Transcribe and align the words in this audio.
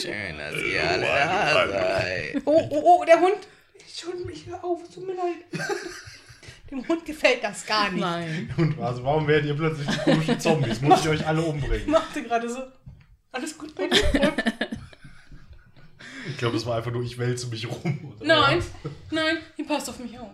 Schön, 0.00 0.38
dass 0.38 0.54
ihr 0.54 0.88
alle 0.88 1.06
da 1.06 1.68
seid. 1.68 2.42
Oh, 2.44 2.68
oh, 2.70 2.82
oh, 3.00 3.04
der 3.04 3.20
Hund. 3.20 3.36
Entschuldigung, 3.80 4.26
mich 4.26 4.46
hör 4.46 4.62
auf, 4.64 4.82
es 4.82 4.94
tut 4.94 5.06
mir 5.06 5.14
leid. 5.14 5.36
Dem 6.70 6.86
Hund 6.86 7.04
gefällt 7.04 7.42
das 7.42 7.66
gar 7.66 7.90
nicht. 7.90 8.00
Nein. 8.00 8.54
Und 8.58 8.78
also 8.78 9.02
warum 9.02 9.26
werdet 9.26 9.46
ihr 9.46 9.54
plötzlich 9.56 9.88
die 9.88 9.98
komischen 9.98 10.38
Zombies? 10.38 10.80
Muss 10.82 11.00
ich 11.00 11.08
euch 11.08 11.26
alle 11.26 11.40
Ich 11.40 11.48
umbringen? 11.48 11.90
machte 11.90 12.22
gerade 12.22 12.48
so. 12.48 12.62
Alles 13.32 13.56
gut 13.56 13.74
bei 13.74 13.86
dir? 13.88 14.32
Ich 16.30 16.36
glaube, 16.36 16.54
das 16.56 16.66
war 16.66 16.76
einfach 16.76 16.90
nur, 16.92 17.02
ich 17.02 17.16
wälze 17.18 17.46
mich 17.48 17.66
rum. 17.66 18.14
oder? 18.14 18.26
Nein, 18.26 18.62
nein, 19.10 19.38
ihr 19.56 19.66
passt 19.66 19.88
auf 19.88 19.98
mich 19.98 20.18
auf. 20.18 20.28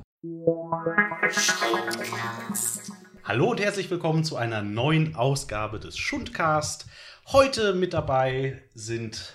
Hallo 3.22 3.52
und 3.52 3.60
herzlich 3.60 3.88
willkommen 3.90 4.24
zu 4.24 4.36
einer 4.36 4.60
neuen 4.62 5.14
Ausgabe 5.14 5.78
des 5.78 5.96
Schundcast. 5.96 6.86
Heute 7.28 7.74
mit 7.74 7.94
dabei 7.94 8.60
sind 8.74 9.34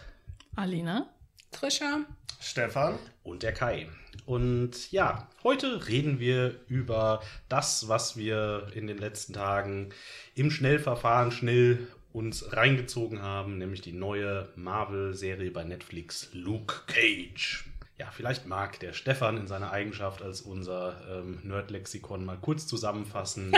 Alina? 0.60 1.08
Trisha, 1.52 2.02
Stefan. 2.42 3.00
und 3.24 3.44
der 3.44 3.54
Kai. 3.54 3.88
Und 4.26 4.92
ja, 4.92 5.30
heute 5.42 5.88
reden 5.88 6.20
wir 6.20 6.60
über 6.68 7.24
das, 7.48 7.88
was 7.88 8.18
wir 8.18 8.68
in 8.74 8.86
den 8.86 8.98
letzten 8.98 9.32
Tagen 9.32 9.94
im 10.36 10.52
Schnellverfahren 10.52 11.32
schnell 11.32 11.88
uns 12.12 12.52
reingezogen 12.52 13.22
haben, 13.22 13.58
nämlich 13.58 13.80
die 13.80 13.94
neue 13.94 14.50
Marvel-Serie 14.58 15.50
bei 15.52 15.64
Netflix 15.64 16.28
Luke 16.34 16.82
Cage. 16.88 17.64
Ja, 18.00 18.08
vielleicht 18.12 18.48
mag 18.48 18.80
der 18.80 18.94
Stefan 18.94 19.36
in 19.36 19.48
seiner 19.48 19.72
Eigenschaft 19.72 20.22
als 20.22 20.40
unser 20.40 20.96
ähm, 21.12 21.40
Nerd-Lexikon 21.44 22.24
mal 22.24 22.38
kurz 22.42 22.66
zusammenfassen, 22.66 23.52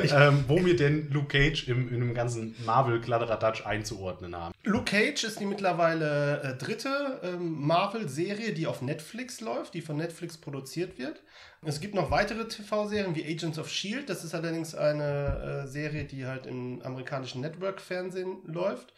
ähm, 0.02 0.44
wo 0.48 0.64
wir 0.64 0.74
denn 0.74 1.08
Luke 1.12 1.28
Cage 1.28 1.68
im, 1.68 1.88
in 1.94 2.00
dem 2.00 2.14
ganzen 2.14 2.56
Marvel-Kladderadatsch 2.66 3.64
einzuordnen 3.64 4.34
haben. 4.34 4.52
Luke 4.64 4.86
Cage 4.86 5.22
ist 5.22 5.38
die 5.38 5.46
mittlerweile 5.46 6.42
äh, 6.42 6.56
dritte 6.56 7.20
ähm, 7.22 7.64
Marvel-Serie, 7.64 8.52
die 8.52 8.66
auf 8.66 8.82
Netflix 8.82 9.40
läuft, 9.40 9.74
die 9.74 9.80
von 9.80 9.96
Netflix 9.96 10.36
produziert 10.36 10.98
wird. 10.98 11.22
Es 11.64 11.78
gibt 11.80 11.94
noch 11.94 12.10
weitere 12.10 12.48
TV-Serien 12.48 13.14
wie 13.14 13.24
Agents 13.24 13.60
of 13.60 13.68
S.H.I.E.L.D. 13.68 14.06
Das 14.06 14.24
ist 14.24 14.34
allerdings 14.34 14.74
eine 14.74 15.64
äh, 15.64 15.68
Serie, 15.68 16.06
die 16.06 16.26
halt 16.26 16.46
im 16.46 16.82
amerikanischen 16.82 17.40
Network-Fernsehen 17.40 18.38
läuft. 18.46 18.92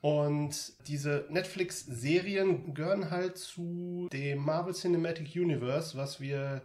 Und 0.00 0.72
diese 0.88 1.26
Netflix-Serien 1.28 2.72
gehören 2.74 3.10
halt 3.10 3.36
zu 3.36 4.08
dem 4.12 4.38
Marvel 4.38 4.74
Cinematic 4.74 5.34
Universe, 5.36 5.96
was 5.96 6.20
wir 6.20 6.62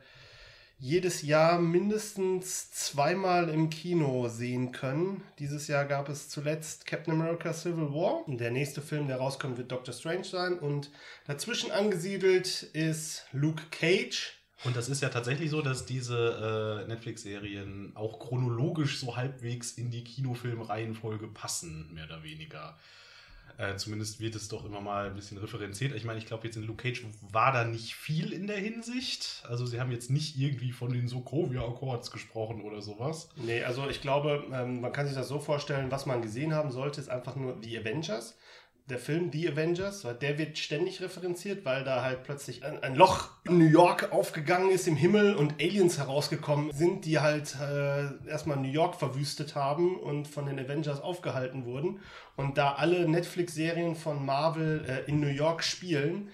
jedes 0.78 1.22
Jahr 1.22 1.60
mindestens 1.60 2.72
zweimal 2.72 3.50
im 3.50 3.70
Kino 3.70 4.28
sehen 4.28 4.72
können. 4.72 5.24
Dieses 5.40 5.68
Jahr 5.68 5.86
gab 5.86 6.10
es 6.10 6.30
zuletzt 6.30 6.86
Captain 6.86 7.14
America 7.14 7.54
Civil 7.54 7.92
War. 7.92 8.24
Der 8.28 8.52
nächste 8.52 8.82
Film, 8.82 9.08
der 9.08 9.18
rauskommt, 9.18 9.58
wird 9.58 9.72
Doctor 9.72 9.94
Strange 9.94 10.26
sein. 10.26 10.60
Und 10.60 10.92
dazwischen 11.28 11.72
angesiedelt 11.72 12.64
ist 12.74 13.26
Luke 13.32 13.64
Cage. 13.72 14.34
Und 14.64 14.76
das 14.76 14.90
ist 14.90 15.02
ja 15.02 15.10
tatsächlich 15.10 15.50
so, 15.50 15.62
dass 15.62 15.86
diese 15.86 16.84
äh, 16.84 16.88
Netflix-Serien 16.88 17.92
auch 17.96 18.20
chronologisch 18.20 19.00
so 19.00 19.16
halbwegs 19.16 19.74
in 19.74 19.92
die 19.92 20.04
Kinofilmreihenfolge 20.04 21.28
passen, 21.28 21.94
mehr 21.94 22.06
oder 22.06 22.24
weniger. 22.24 22.78
Äh, 23.58 23.78
zumindest 23.78 24.20
wird 24.20 24.36
es 24.36 24.48
doch 24.50 24.66
immer 24.66 24.82
mal 24.82 25.08
ein 25.08 25.16
bisschen 25.16 25.38
referenziert. 25.38 25.96
Ich 25.96 26.04
meine, 26.04 26.20
ich 26.20 26.26
glaube, 26.26 26.46
jetzt 26.46 26.58
in 26.58 26.64
Luke 26.64 26.84
Cage 26.84 27.06
war 27.32 27.54
da 27.54 27.64
nicht 27.64 27.96
viel 27.96 28.34
in 28.34 28.48
der 28.48 28.58
Hinsicht. 28.58 29.44
Also, 29.48 29.66
sie 29.66 29.80
haben 29.80 29.92
jetzt 29.92 30.10
nicht 30.10 30.38
irgendwie 30.38 30.72
von 30.72 30.92
den 30.92 31.08
Sokovia 31.08 31.62
Accords 31.62 32.12
gesprochen 32.12 32.62
oder 32.62 32.82
sowas. 32.82 33.30
Nee, 33.38 33.64
also 33.64 33.90
ich 33.90 34.02
glaube, 34.02 34.44
ähm, 34.52 34.82
man 34.82 34.92
kann 34.92 35.08
sich 35.08 35.16
das 35.16 35.28
so 35.28 35.40
vorstellen, 35.40 35.92
was 35.92 36.06
man 36.06 36.22
gesehen 36.22 36.54
haben 36.54 36.72
sollte, 36.72 37.00
ist 37.00 37.10
einfach 37.10 37.36
nur 37.36 37.58
The 37.62 37.80
Avengers. 37.80 38.38
Der 38.88 39.00
Film 39.00 39.32
The 39.32 39.50
Avengers, 39.50 40.06
der 40.22 40.38
wird 40.38 40.60
ständig 40.60 41.02
referenziert, 41.02 41.66
weil 41.66 41.84
da 41.84 42.04
halt 42.04 42.22
plötzlich 42.22 42.64
ein, 42.64 42.84
ein 42.84 42.94
Loch 42.94 43.32
in 43.46 43.58
New 43.58 43.66
York 43.66 44.12
aufgegangen 44.12 44.70
ist 44.70 44.88
im 44.88 44.96
Himmel 44.96 45.34
und 45.36 45.54
Aliens 45.60 45.98
herausgekommen 45.98 46.72
sind, 46.72 47.06
die 47.06 47.18
halt 47.18 47.56
äh, 47.60 48.30
erstmal 48.30 48.58
New 48.58 48.72
York 48.72 48.94
verwüstet 48.94 49.56
haben 49.56 50.00
und 50.00 50.28
von 50.28 50.46
den 50.46 50.60
Avengers 50.60 51.02
aufgehalten 51.02 51.66
wurden. 51.66 52.00
Und 52.36 52.60
da 52.60 52.74
alle 52.74 53.10
Netflix-Serien 53.10 53.96
von 53.96 54.24
Marvel 54.24 54.86
äh, 54.88 55.10
in 55.10 55.20
New 55.20 55.30
York 55.30 55.64
spielen, 55.64 56.30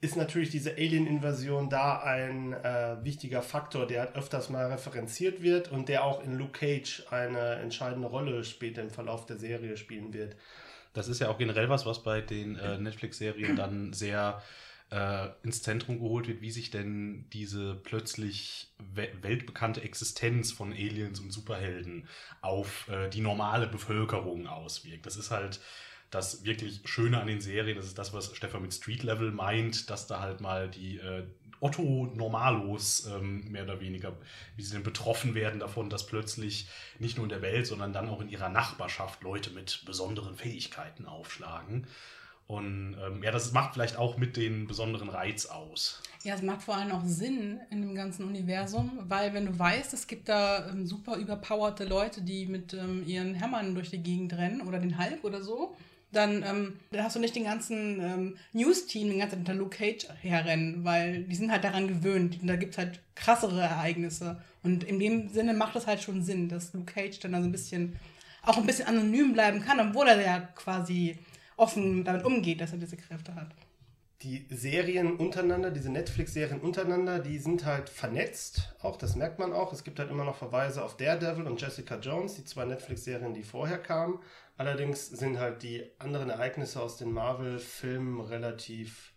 ist 0.00 0.16
natürlich 0.16 0.50
diese 0.50 0.72
Alien-Invasion 0.72 1.68
da 1.68 1.98
ein 1.98 2.52
äh, 2.52 2.96
wichtiger 3.02 3.42
Faktor, 3.42 3.86
der 3.86 4.02
halt 4.02 4.16
öfters 4.16 4.48
mal 4.48 4.66
referenziert 4.66 5.42
wird 5.42 5.70
und 5.70 5.88
der 5.88 6.04
auch 6.04 6.22
in 6.22 6.38
Luke 6.38 6.58
Cage 6.58 7.04
eine 7.10 7.56
entscheidende 7.56 8.08
Rolle 8.08 8.44
später 8.44 8.80
im 8.80 8.90
Verlauf 8.90 9.26
der 9.26 9.38
Serie 9.38 9.76
spielen 9.76 10.14
wird. 10.14 10.36
Das 10.92 11.08
ist 11.08 11.20
ja 11.20 11.28
auch 11.28 11.38
generell 11.38 11.68
was, 11.68 11.86
was 11.86 12.02
bei 12.02 12.20
den 12.20 12.56
äh, 12.56 12.78
Netflix-Serien 12.78 13.56
dann 13.56 13.92
sehr 13.92 14.42
äh, 14.90 15.28
ins 15.42 15.62
Zentrum 15.62 16.00
geholt 16.00 16.26
wird, 16.28 16.40
wie 16.40 16.50
sich 16.50 16.70
denn 16.70 17.26
diese 17.32 17.74
plötzlich 17.74 18.72
we 18.78 19.08
weltbekannte 19.22 19.82
Existenz 19.82 20.52
von 20.52 20.72
Aliens 20.72 21.20
und 21.20 21.30
Superhelden 21.30 22.08
auf 22.40 22.88
äh, 22.88 23.08
die 23.08 23.20
normale 23.20 23.68
Bevölkerung 23.68 24.46
auswirkt. 24.46 25.06
Das 25.06 25.16
ist 25.16 25.30
halt 25.30 25.60
das 26.10 26.44
wirklich 26.44 26.80
Schöne 26.86 27.20
an 27.20 27.28
den 27.28 27.40
Serien. 27.40 27.76
Das 27.76 27.86
ist 27.86 27.98
das, 27.98 28.12
was 28.12 28.34
Stefan 28.34 28.62
mit 28.62 28.74
Street 28.74 29.04
Level 29.04 29.30
meint, 29.30 29.90
dass 29.90 30.08
da 30.08 30.20
halt 30.20 30.40
mal 30.40 30.68
die 30.68 30.98
äh, 30.98 31.24
Otto 31.60 32.10
Normalos 32.14 33.06
ähm, 33.06 33.50
mehr 33.50 33.64
oder 33.64 33.80
weniger, 33.80 34.16
wie 34.56 34.62
sie 34.62 34.72
denn 34.72 34.82
betroffen 34.82 35.34
werden 35.34 35.60
davon, 35.60 35.90
dass 35.90 36.06
plötzlich 36.06 36.68
nicht 36.98 37.16
nur 37.16 37.24
in 37.24 37.30
der 37.30 37.42
Welt, 37.42 37.66
sondern 37.66 37.92
dann 37.92 38.08
auch 38.08 38.20
in 38.20 38.28
ihrer 38.28 38.48
Nachbarschaft 38.48 39.22
Leute 39.22 39.50
mit 39.50 39.84
besonderen 39.84 40.34
Fähigkeiten 40.34 41.06
aufschlagen. 41.06 41.86
Und 42.50 42.96
ähm, 43.00 43.22
ja, 43.22 43.30
das 43.30 43.52
macht 43.52 43.74
vielleicht 43.74 43.96
auch 43.96 44.16
mit 44.16 44.36
den 44.36 44.66
besonderen 44.66 45.08
Reiz 45.08 45.46
aus. 45.46 46.02
Ja, 46.24 46.34
es 46.34 46.42
macht 46.42 46.62
vor 46.62 46.74
allem 46.74 46.90
auch 46.90 47.04
Sinn 47.04 47.60
in 47.70 47.80
dem 47.80 47.94
ganzen 47.94 48.24
Universum, 48.24 48.98
weil 49.04 49.32
wenn 49.34 49.46
du 49.46 49.56
weißt, 49.56 49.94
es 49.94 50.08
gibt 50.08 50.28
da 50.28 50.68
ähm, 50.68 50.84
super 50.84 51.16
überpowerte 51.16 51.84
Leute, 51.84 52.22
die 52.22 52.46
mit 52.46 52.74
ähm, 52.74 53.06
ihren 53.06 53.34
Hämmern 53.34 53.76
durch 53.76 53.90
die 53.90 54.02
Gegend 54.02 54.32
rennen 54.32 54.62
oder 54.62 54.80
den 54.80 54.98
Hulk 54.98 55.22
oder 55.22 55.42
so, 55.42 55.76
dann, 56.12 56.42
ähm, 56.42 56.76
dann 56.90 57.04
hast 57.04 57.16
du 57.16 57.20
nicht 57.20 57.36
den 57.36 57.44
ganzen 57.44 58.00
ähm, 58.00 58.36
News-Team 58.52 59.08
den 59.08 59.18
ganzen 59.20 59.36
hinter 59.36 59.54
Luke 59.54 59.76
Cage 59.76 60.08
herrennen, 60.20 60.84
weil 60.84 61.22
die 61.24 61.36
sind 61.36 61.52
halt 61.52 61.62
daran 61.64 61.86
gewöhnt. 61.88 62.40
Und 62.40 62.48
da 62.48 62.56
gibt 62.56 62.72
es 62.72 62.78
halt 62.78 63.00
krassere 63.14 63.60
Ereignisse. 63.60 64.42
Und 64.62 64.84
in 64.84 64.98
dem 64.98 65.28
Sinne 65.28 65.54
macht 65.54 65.76
es 65.76 65.86
halt 65.86 66.02
schon 66.02 66.22
Sinn, 66.22 66.48
dass 66.48 66.72
Luke 66.72 66.92
Cage 66.92 67.20
dann 67.20 67.32
da 67.32 67.38
so 67.40 67.46
ein 67.46 67.52
bisschen, 67.52 67.96
auch 68.42 68.56
ein 68.58 68.66
bisschen 68.66 68.88
anonym 68.88 69.32
bleiben 69.32 69.60
kann, 69.60 69.80
obwohl 69.80 70.08
er 70.08 70.20
ja 70.20 70.40
quasi 70.40 71.18
offen 71.56 72.04
damit 72.04 72.24
umgeht, 72.24 72.60
dass 72.60 72.72
er 72.72 72.78
diese 72.78 72.96
Kräfte 72.96 73.34
hat. 73.34 73.48
die 74.22 74.46
Serien 74.50 75.16
untereinander, 75.16 75.70
diese 75.70 75.90
Netflix-Serien 75.90 76.60
untereinander, 76.60 77.20
die 77.20 77.38
sind 77.38 77.64
halt 77.64 77.88
vernetzt. 77.88 78.74
Auch 78.80 78.96
das 78.96 79.16
merkt 79.16 79.38
man 79.38 79.52
auch. 79.54 79.72
Es 79.72 79.82
gibt 79.82 79.98
halt 79.98 80.10
immer 80.10 80.24
noch 80.24 80.36
Verweise 80.36 80.84
auf 80.84 80.96
Daredevil 80.98 81.46
und 81.46 81.60
Jessica 81.60 81.96
Jones, 81.96 82.34
die 82.34 82.44
zwei 82.44 82.66
Netflix-Serien, 82.66 83.32
die 83.32 83.42
vorher 83.42 83.78
kamen. 83.78 84.18
Allerdings 84.60 85.08
sind 85.08 85.38
halt 85.38 85.62
die 85.62 85.86
anderen 85.98 86.28
Ereignisse 86.28 86.82
aus 86.82 86.98
den 86.98 87.10
Marvel-Filmen 87.12 88.20
relativ 88.20 89.14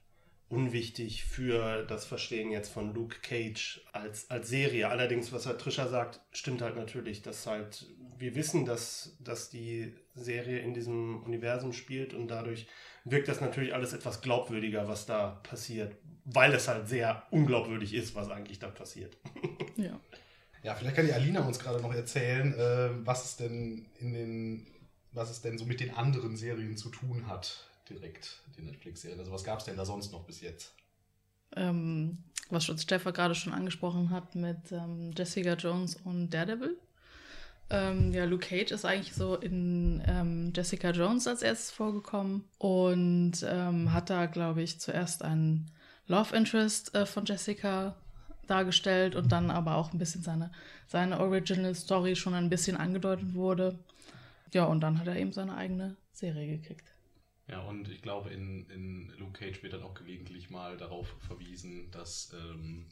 unwichtig 0.47 1.25
für 1.25 1.83
das 1.83 2.05
Verstehen 2.05 2.49
jetzt 2.49 2.71
von 2.71 2.93
Luke 2.93 3.17
Cage 3.21 3.81
als, 3.91 4.31
als 4.31 4.47
Serie. 4.47 4.87
Allerdings, 4.87 5.33
was 5.33 5.45
halt 5.45 5.59
Trisha 5.59 5.89
sagt, 5.89 6.21
stimmt 6.31 6.61
halt 6.61 6.77
natürlich, 6.77 7.23
dass 7.23 7.45
halt 7.45 7.87
wir 8.17 8.35
wissen, 8.35 8.63
dass, 8.63 9.17
dass 9.19 9.49
die 9.49 9.93
Serie 10.15 10.59
in 10.59 10.73
diesem 10.73 11.21
Universum 11.23 11.73
spielt 11.73 12.13
und 12.13 12.29
dadurch 12.29 12.65
wirkt 13.03 13.27
das 13.27 13.41
natürlich 13.41 13.73
alles 13.73 13.91
etwas 13.91 14.21
glaubwürdiger, 14.21 14.87
was 14.87 15.05
da 15.05 15.41
passiert, 15.43 15.97
weil 16.23 16.53
es 16.53 16.69
halt 16.69 16.87
sehr 16.87 17.23
unglaubwürdig 17.31 17.93
ist, 17.93 18.15
was 18.15 18.29
eigentlich 18.29 18.59
da 18.59 18.69
passiert. 18.69 19.17
Ja. 19.75 19.99
Ja, 20.61 20.75
vielleicht 20.75 20.95
kann 20.95 21.05
die 21.05 21.13
Alina 21.13 21.45
uns 21.45 21.59
gerade 21.59 21.81
noch 21.81 21.93
erzählen, 21.93 22.53
äh, 22.53 23.05
was 23.05 23.25
es 23.25 23.35
denn 23.35 23.87
in 23.99 24.13
den, 24.13 24.67
was 25.13 25.29
es 25.29 25.41
denn 25.41 25.57
so 25.57 25.65
mit 25.65 25.79
den 25.79 25.93
anderen 25.93 26.35
Serien 26.35 26.77
zu 26.77 26.89
tun 26.89 27.27
hat, 27.27 27.67
direkt, 27.89 28.41
die 28.57 28.61
Netflix-Serien. 28.61 29.19
Also 29.19 29.31
was 29.31 29.43
gab 29.43 29.59
es 29.59 29.65
denn 29.65 29.77
da 29.77 29.85
sonst 29.85 30.11
noch 30.11 30.25
bis 30.25 30.41
jetzt? 30.41 30.73
Ähm, 31.55 32.17
was 32.49 32.65
Stefan 32.65 33.13
gerade 33.13 33.35
schon 33.35 33.53
angesprochen 33.53 34.09
hat 34.09 34.35
mit 34.35 34.71
ähm, 34.71 35.11
Jessica 35.15 35.53
Jones 35.53 35.95
und 36.03 36.31
Daredevil. 36.31 36.77
Ähm, 37.69 38.13
ja, 38.13 38.25
Luke 38.25 38.47
Cage 38.47 38.71
ist 38.71 38.85
eigentlich 38.85 39.13
so 39.13 39.35
in 39.35 40.03
ähm, 40.05 40.51
Jessica 40.55 40.91
Jones 40.91 41.27
als 41.27 41.41
erstes 41.41 41.71
vorgekommen 41.71 42.43
und 42.57 43.33
ähm, 43.47 43.93
hat 43.93 44.09
da, 44.09 44.25
glaube 44.25 44.61
ich, 44.61 44.79
zuerst 44.79 45.23
einen 45.23 45.71
Love 46.07 46.35
Interest 46.35 46.93
äh, 46.93 47.05
von 47.05 47.25
Jessica 47.25 47.95
dargestellt 48.47 49.15
und 49.15 49.31
dann 49.31 49.49
aber 49.49 49.75
auch 49.75 49.93
ein 49.93 49.97
bisschen 49.97 50.21
seine, 50.21 50.51
seine 50.87 51.19
Original 51.19 51.73
Story 51.73 52.15
schon 52.15 52.33
ein 52.33 52.49
bisschen 52.49 52.75
angedeutet 52.75 53.33
wurde. 53.33 53.79
Ja, 54.53 54.65
und 54.65 54.81
dann 54.81 54.99
hat 54.99 55.07
er 55.07 55.15
eben 55.15 55.31
seine 55.31 55.55
eigene 55.55 55.97
Serie 56.11 56.57
gekriegt. 56.57 56.93
Ja, 57.47 57.61
und 57.61 57.89
ich 57.89 58.01
glaube, 58.01 58.29
in, 58.29 58.69
in 58.69 59.13
Luke 59.17 59.39
Cage 59.39 59.61
wird 59.63 59.73
dann 59.73 59.83
auch 59.83 59.95
gelegentlich 59.95 60.49
mal 60.49 60.77
darauf 60.77 61.13
verwiesen, 61.27 61.91
dass, 61.91 62.33
ähm, 62.33 62.85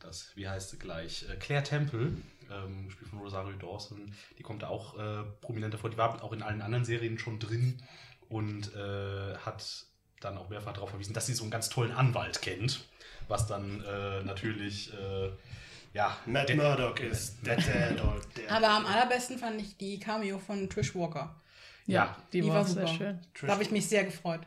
dass 0.00 0.34
wie 0.36 0.48
heißt 0.48 0.70
sie 0.70 0.78
gleich, 0.78 1.28
äh, 1.28 1.36
Claire 1.36 1.62
Temple, 1.62 2.16
ähm, 2.50 2.86
gespielt 2.86 3.10
von 3.10 3.20
Rosario 3.20 3.56
Dawson, 3.56 4.12
die 4.38 4.42
kommt 4.42 4.62
da 4.62 4.68
auch 4.68 4.98
äh, 4.98 5.24
prominent 5.40 5.74
davor. 5.74 5.90
Die 5.90 5.96
war 5.98 6.22
auch 6.24 6.32
in 6.32 6.42
allen 6.42 6.62
anderen 6.62 6.84
Serien 6.84 7.18
schon 7.18 7.38
drin. 7.38 7.80
und 8.28 8.74
äh, 8.74 9.36
hat 9.36 9.86
dann 10.20 10.36
auch 10.36 10.48
mehrfach 10.48 10.72
darauf 10.72 10.90
verwiesen, 10.90 11.14
dass 11.14 11.26
sie 11.26 11.34
so 11.34 11.44
einen 11.44 11.50
ganz 11.50 11.68
tollen 11.68 11.92
Anwalt 11.92 12.42
kennt, 12.42 12.84
was 13.28 13.46
dann 13.46 13.82
äh, 13.84 14.22
natürlich 14.24 14.92
äh, 14.92 15.30
ja 15.92 16.16
Matt 16.26 16.54
Murdock 16.54 17.00
ist 17.00 17.44
der 17.46 17.56
Dad. 17.56 18.00
Aber 18.48 18.68
am 18.68 18.86
allerbesten 18.86 19.38
fand 19.38 19.60
ich 19.60 19.76
die 19.76 19.98
Cameo 19.98 20.38
von 20.38 20.68
Trish 20.68 20.94
Walker. 20.94 21.34
Ja. 21.86 22.16
die, 22.32 22.40
Die 22.42 22.48
war, 22.48 22.56
war 22.56 22.64
sehr 22.64 22.86
super. 22.86 22.98
schön. 22.98 23.18
Da 23.42 23.48
habe 23.54 23.62
ich 23.62 23.70
mich 23.70 23.86
sehr 23.88 24.04
gefreut. 24.04 24.40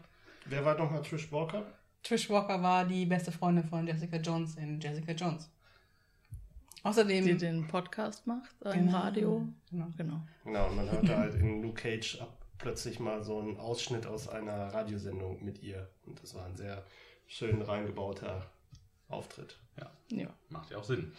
Wer 0.46 0.64
war 0.66 0.78
nochmal 0.78 1.02
Trish 1.02 1.32
Walker? 1.32 1.66
Trish 2.04 2.30
Walker 2.30 2.62
war 2.62 2.86
die 2.86 3.06
beste 3.06 3.32
Freundin 3.32 3.64
von 3.64 3.86
Jessica 3.88 4.18
Jones 4.18 4.56
in 4.56 4.80
Jessica 4.80 5.12
Jones. 5.14 5.50
Außerdem. 6.84 7.26
Die 7.26 7.38
den 7.38 7.68
Podcast 7.68 8.26
macht 8.26 8.50
äh, 8.66 8.72
im 8.74 8.88
Genau. 8.88 8.98
Radio. 8.98 9.48
Genau. 9.70 9.88
Genau. 9.98 10.22
Genau, 10.44 10.68
und 10.68 10.76
man 10.76 10.92
hörte 10.92 11.16
halt 11.16 11.36
in 11.36 11.62
Luke 11.62 11.82
Cage 11.82 12.20
ab 12.22 12.38
plötzlich 12.58 13.00
mal 13.00 13.24
so 13.24 13.40
einen 13.40 13.58
Ausschnitt 13.58 14.06
aus 14.06 14.28
einer 14.28 14.74
Radiosendung 14.74 15.44
mit 15.44 15.62
ihr. 15.64 15.90
Und 16.06 16.22
das 16.22 16.34
war 16.36 16.46
ein 16.46 16.56
sehr 16.56 16.84
schön 17.28 17.62
reingebauter 17.62 18.46
Auftritt. 19.10 19.58
Ja. 20.10 20.33
Macht 20.50 20.72
ja 20.72 20.78
auch 20.78 20.83
Sinn. 20.83 21.13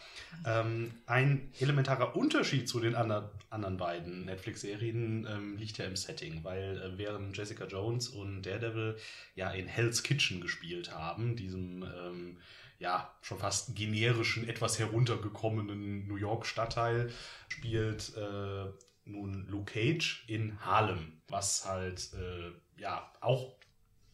Ähm, 0.46 0.92
ein 1.06 1.50
elementarer 1.58 2.14
Unterschied 2.16 2.68
zu 2.68 2.80
den 2.80 2.94
andern, 2.94 3.30
anderen 3.48 3.76
beiden 3.76 4.26
Netflix-Serien 4.26 5.26
ähm, 5.30 5.56
liegt 5.56 5.78
ja 5.78 5.86
im 5.86 5.96
Setting, 5.96 6.44
weil 6.44 6.80
äh, 6.80 6.98
während 6.98 7.36
Jessica 7.36 7.64
Jones 7.64 8.08
und 8.08 8.42
Daredevil 8.42 8.96
ja 9.34 9.50
in 9.50 9.66
Hell's 9.66 10.02
Kitchen 10.02 10.40
gespielt 10.40 10.92
haben, 10.92 11.36
diesem 11.36 11.82
ähm, 11.82 12.38
ja 12.78 13.14
schon 13.22 13.38
fast 13.38 13.74
generischen, 13.74 14.48
etwas 14.48 14.78
heruntergekommenen 14.78 16.06
New 16.06 16.16
York-Stadtteil, 16.16 17.10
spielt 17.48 18.14
äh, 18.16 18.66
nun 19.04 19.46
Luke 19.48 19.72
Cage 19.72 20.24
in 20.26 20.60
Harlem, 20.60 21.20
was 21.28 21.64
halt 21.66 22.10
äh, 22.14 22.80
ja 22.80 23.10
auch 23.20 23.56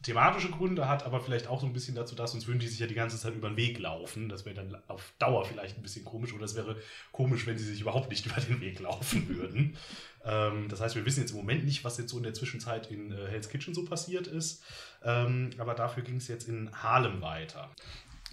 thematische 0.01 0.49
Gründe 0.49 0.87
hat, 0.87 1.05
aber 1.05 1.19
vielleicht 1.19 1.47
auch 1.47 1.59
so 1.59 1.65
ein 1.65 1.73
bisschen 1.73 1.95
dazu, 1.95 2.15
dass 2.15 2.31
sonst 2.31 2.47
würden 2.47 2.59
die 2.59 2.67
sich 2.67 2.79
ja 2.79 2.87
die 2.87 2.95
ganze 2.95 3.17
Zeit 3.17 3.35
über 3.35 3.49
den 3.49 3.57
Weg 3.57 3.79
laufen. 3.79 4.29
Das 4.29 4.45
wäre 4.45 4.55
dann 4.55 4.77
auf 4.87 5.13
Dauer 5.19 5.43
vielleicht 5.45 5.77
ein 5.77 5.81
bisschen 5.81 6.05
komisch 6.05 6.33
oder 6.33 6.45
es 6.45 6.55
wäre 6.55 6.77
komisch, 7.11 7.45
wenn 7.45 7.57
sie 7.57 7.65
sich 7.65 7.81
überhaupt 7.81 8.09
nicht 8.09 8.25
über 8.25 8.39
den 8.39 8.61
Weg 8.61 8.79
laufen 8.79 9.27
würden. 9.27 9.75
ähm, 10.23 10.67
das 10.69 10.79
heißt, 10.79 10.95
wir 10.95 11.05
wissen 11.05 11.21
jetzt 11.21 11.31
im 11.31 11.37
Moment 11.37 11.65
nicht, 11.65 11.83
was 11.83 11.97
jetzt 11.97 12.11
so 12.11 12.17
in 12.17 12.23
der 12.23 12.33
Zwischenzeit 12.33 12.89
in 12.89 13.11
äh, 13.11 13.27
Hell's 13.27 13.49
Kitchen 13.49 13.73
so 13.73 13.83
passiert 13.83 14.27
ist, 14.27 14.63
ähm, 15.03 15.49
aber 15.57 15.73
dafür 15.73 16.03
ging 16.03 16.15
es 16.15 16.27
jetzt 16.29 16.47
in 16.47 16.71
Harlem 16.71 17.21
weiter. 17.21 17.69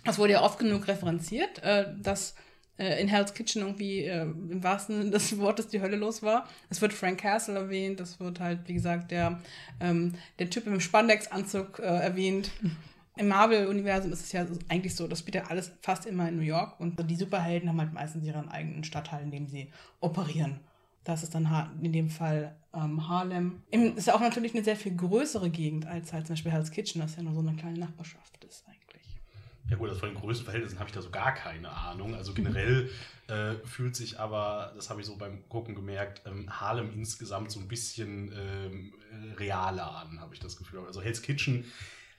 Das 0.05 0.19
wurde 0.19 0.35
ja 0.35 0.43
oft 0.43 0.61
genug 0.61 0.87
referenziert, 0.87 1.63
äh, 1.65 1.87
dass 2.01 2.37
äh, 2.79 3.01
in 3.01 3.09
Hell's 3.09 3.35
Kitchen 3.35 3.63
irgendwie 3.63 4.05
äh, 4.05 4.23
im 4.23 4.63
wahrsten 4.63 4.99
Sinne 4.99 5.11
des 5.11 5.39
Wortes 5.39 5.69
die 5.69 5.81
Hölle 5.81 5.97
los 5.97 6.23
war. 6.23 6.49
Es 6.69 6.81
wird 6.81 6.93
Frank 6.93 7.21
Castle 7.21 7.55
erwähnt, 7.55 8.01
es 8.01 8.21
wird 8.21 8.41
halt, 8.41 8.61
wie 8.67 8.75
gesagt, 8.75 9.11
der, 9.11 9.41
ähm, 9.81 10.15
der 10.39 10.51
Typ 10.51 10.67
im 10.67 10.81
Spandex-Anzug 10.81 11.79
äh, 11.79 11.83
erwähnt. 11.83 12.51
Im 13.19 13.29
Marvel-Universum 13.29 14.13
ist 14.13 14.25
es 14.25 14.33
ja 14.33 14.47
eigentlich 14.69 14.95
so, 14.95 15.09
das 15.09 15.21
spielt 15.21 15.37
ja 15.37 15.45
alles 15.47 15.73
fast 15.81 16.05
immer 16.05 16.29
in 16.29 16.37
New 16.37 16.43
York 16.43 16.79
und 16.79 16.99
die 17.11 17.17
Superhelden 17.17 17.69
haben 17.69 17.81
halt 17.81 17.95
meistens 17.95 18.25
ihren 18.25 18.51
eigenen 18.51 18.85
Stadtteil, 18.85 19.23
in 19.23 19.31
dem 19.31 19.49
sie 19.49 19.71
operieren. 20.01 20.61
Das 21.03 21.23
ist 21.23 21.35
dann 21.35 21.49
in 21.81 21.93
dem 21.93 22.11
Fall 22.11 22.57
ähm, 22.75 23.09
Harlem. 23.09 23.63
Im, 23.71 23.97
ist 23.97 24.09
ja 24.09 24.15
auch 24.15 24.21
natürlich 24.21 24.55
eine 24.55 24.65
sehr 24.65 24.77
viel 24.77 24.95
größere 24.95 25.49
Gegend 25.49 25.87
als 25.87 26.13
halt 26.13 26.27
zum 26.27 26.35
Beispiel 26.35 26.53
Hell's 26.53 26.71
Kitchen, 26.71 27.01
das 27.01 27.17
ja 27.17 27.23
nur 27.23 27.33
so 27.33 27.41
eine 27.41 27.55
kleine 27.55 27.79
Nachbarschaft 27.79 28.45
ist 28.45 28.67
eigentlich. 28.67 28.76
Ja 29.69 29.77
gut, 29.77 29.89
also 29.89 30.01
von 30.01 30.11
den 30.11 30.19
Größenverhältnissen 30.19 30.79
habe 30.79 30.89
ich 30.89 30.95
da 30.95 31.03
so 31.03 31.11
gar 31.11 31.35
keine 31.35 31.71
Ahnung. 31.71 32.15
Also 32.15 32.33
generell 32.33 32.89
äh, 33.27 33.55
fühlt 33.65 33.97
sich 33.97 34.21
aber, 34.21 34.73
das 34.77 34.91
habe 34.91 35.01
ich 35.01 35.07
so 35.07 35.17
beim 35.17 35.49
Gucken 35.49 35.75
gemerkt, 35.75 36.23
ähm, 36.27 36.49
Harlem 36.49 36.93
insgesamt 36.95 37.51
so 37.51 37.59
ein 37.59 37.67
bisschen 37.67 38.33
ähm, 38.33 38.95
äh, 39.11 39.35
realer 39.35 39.97
an, 39.97 40.21
habe 40.21 40.35
ich 40.35 40.41
das 40.41 40.57
Gefühl. 40.57 40.81
Also 40.87 41.03
Hell's 41.03 41.23
Kitchen 41.23 41.65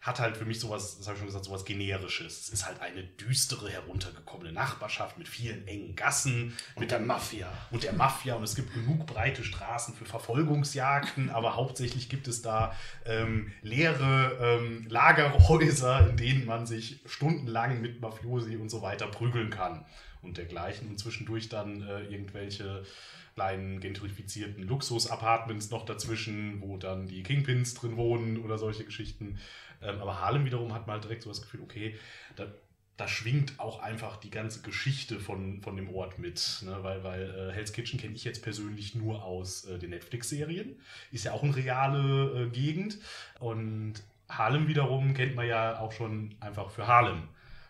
hat 0.02 0.20
halt 0.20 0.38
für 0.38 0.46
mich 0.46 0.60
sowas, 0.60 0.98
das 0.98 1.08
habe 1.08 1.16
ich 1.16 1.20
schon 1.20 1.28
gesagt, 1.28 1.46
sowas 1.46 1.66
Generisches. 1.66 2.40
Es 2.40 2.50
ist 2.50 2.66
halt 2.66 2.80
eine 2.82 3.04
düstere, 3.04 3.70
heruntergekommene 3.70 4.52
Nachbarschaft 4.52 5.18
mit 5.18 5.28
vielen 5.28 5.68
engen 5.68 5.96
Gassen, 5.96 6.56
mit 6.80 6.92
der 6.92 7.00
Mafia 7.00 7.52
und 7.72 7.84
der 7.84 7.94
Mafia 7.94 8.36
und 8.36 8.44
es 8.44 8.56
gibt 8.56 8.74
genug 8.74 9.06
breite 9.08 9.44
Straßen 9.44 9.96
für 9.96 10.06
Verfolgungsjagden, 10.06 11.30
aber 11.30 11.56
hauptsächlich 11.56 12.10
gibt 12.10 12.28
es 12.28 12.42
da 12.42 12.76
ähm, 13.06 13.52
leere 13.62 14.38
ähm, 14.40 14.88
Lagerhäuser, 14.88 16.10
in 16.10 16.18
denen 16.18 16.46
man 16.46 16.66
sich 16.66 17.02
stundenlang 17.06 17.82
mit 17.82 18.00
Mafiosi 18.00 18.56
und 18.56 18.70
so 18.70 18.82
weiter 18.82 19.08
prügeln 19.08 19.50
kann 19.50 19.86
und 20.22 20.38
dergleichen 20.38 20.90
und 20.90 21.00
zwischendurch 21.00 21.50
dann 21.50 21.82
äh, 21.82 22.04
irgendwelche 22.04 22.86
kleinen 23.38 23.80
gentrifizierten 23.80 24.64
Luxus-Apartments 24.64 25.70
noch 25.70 25.86
dazwischen, 25.86 26.60
wo 26.60 26.78
dann 26.78 27.06
die 27.06 27.22
Kingpins 27.22 27.76
drin 27.76 27.96
wohnen 27.96 28.40
oder 28.44 28.58
solche 28.58 28.84
Geschichten. 28.84 29.38
Ähm, 29.82 30.02
aber 30.02 30.20
Harlem 30.20 30.46
wiederum 30.46 30.74
hat 30.74 30.88
mal 30.88 31.00
direkt 31.00 31.24
so 31.24 31.30
das 31.30 31.42
Gefühl, 31.42 31.62
okay, 31.62 31.98
da, 32.36 32.48
da 32.98 33.08
schwingt 33.08 33.60
auch 33.60 33.80
einfach 33.80 34.18
die 34.18 34.32
ganze 34.32 34.62
Geschichte 34.62 35.20
von, 35.20 35.62
von 35.62 35.76
dem 35.76 35.94
Ort 35.94 36.18
mit. 36.20 36.64
Ne? 36.64 36.78
Weil, 36.82 37.04
weil 37.04 37.50
äh, 37.50 37.54
Hell's 37.54 37.74
Kitchen 37.74 38.00
kenne 38.00 38.16
ich 38.16 38.24
jetzt 38.24 38.42
persönlich 38.42 38.96
nur 38.96 39.24
aus 39.24 39.66
äh, 39.66 39.78
den 39.78 39.92
Netflix-Serien. 39.92 40.80
Ist 41.12 41.26
ja 41.26 41.34
auch 41.34 41.44
eine 41.44 41.56
reale 41.56 42.46
äh, 42.46 42.50
Gegend. 42.50 42.98
Und 43.40 43.96
Harlem 44.28 44.68
wiederum 44.68 45.14
kennt 45.14 45.36
man 45.36 45.48
ja 45.48 45.80
auch 45.80 45.92
schon 45.92 46.36
einfach 46.40 46.72
für 46.72 46.88
Harlem. 46.88 47.30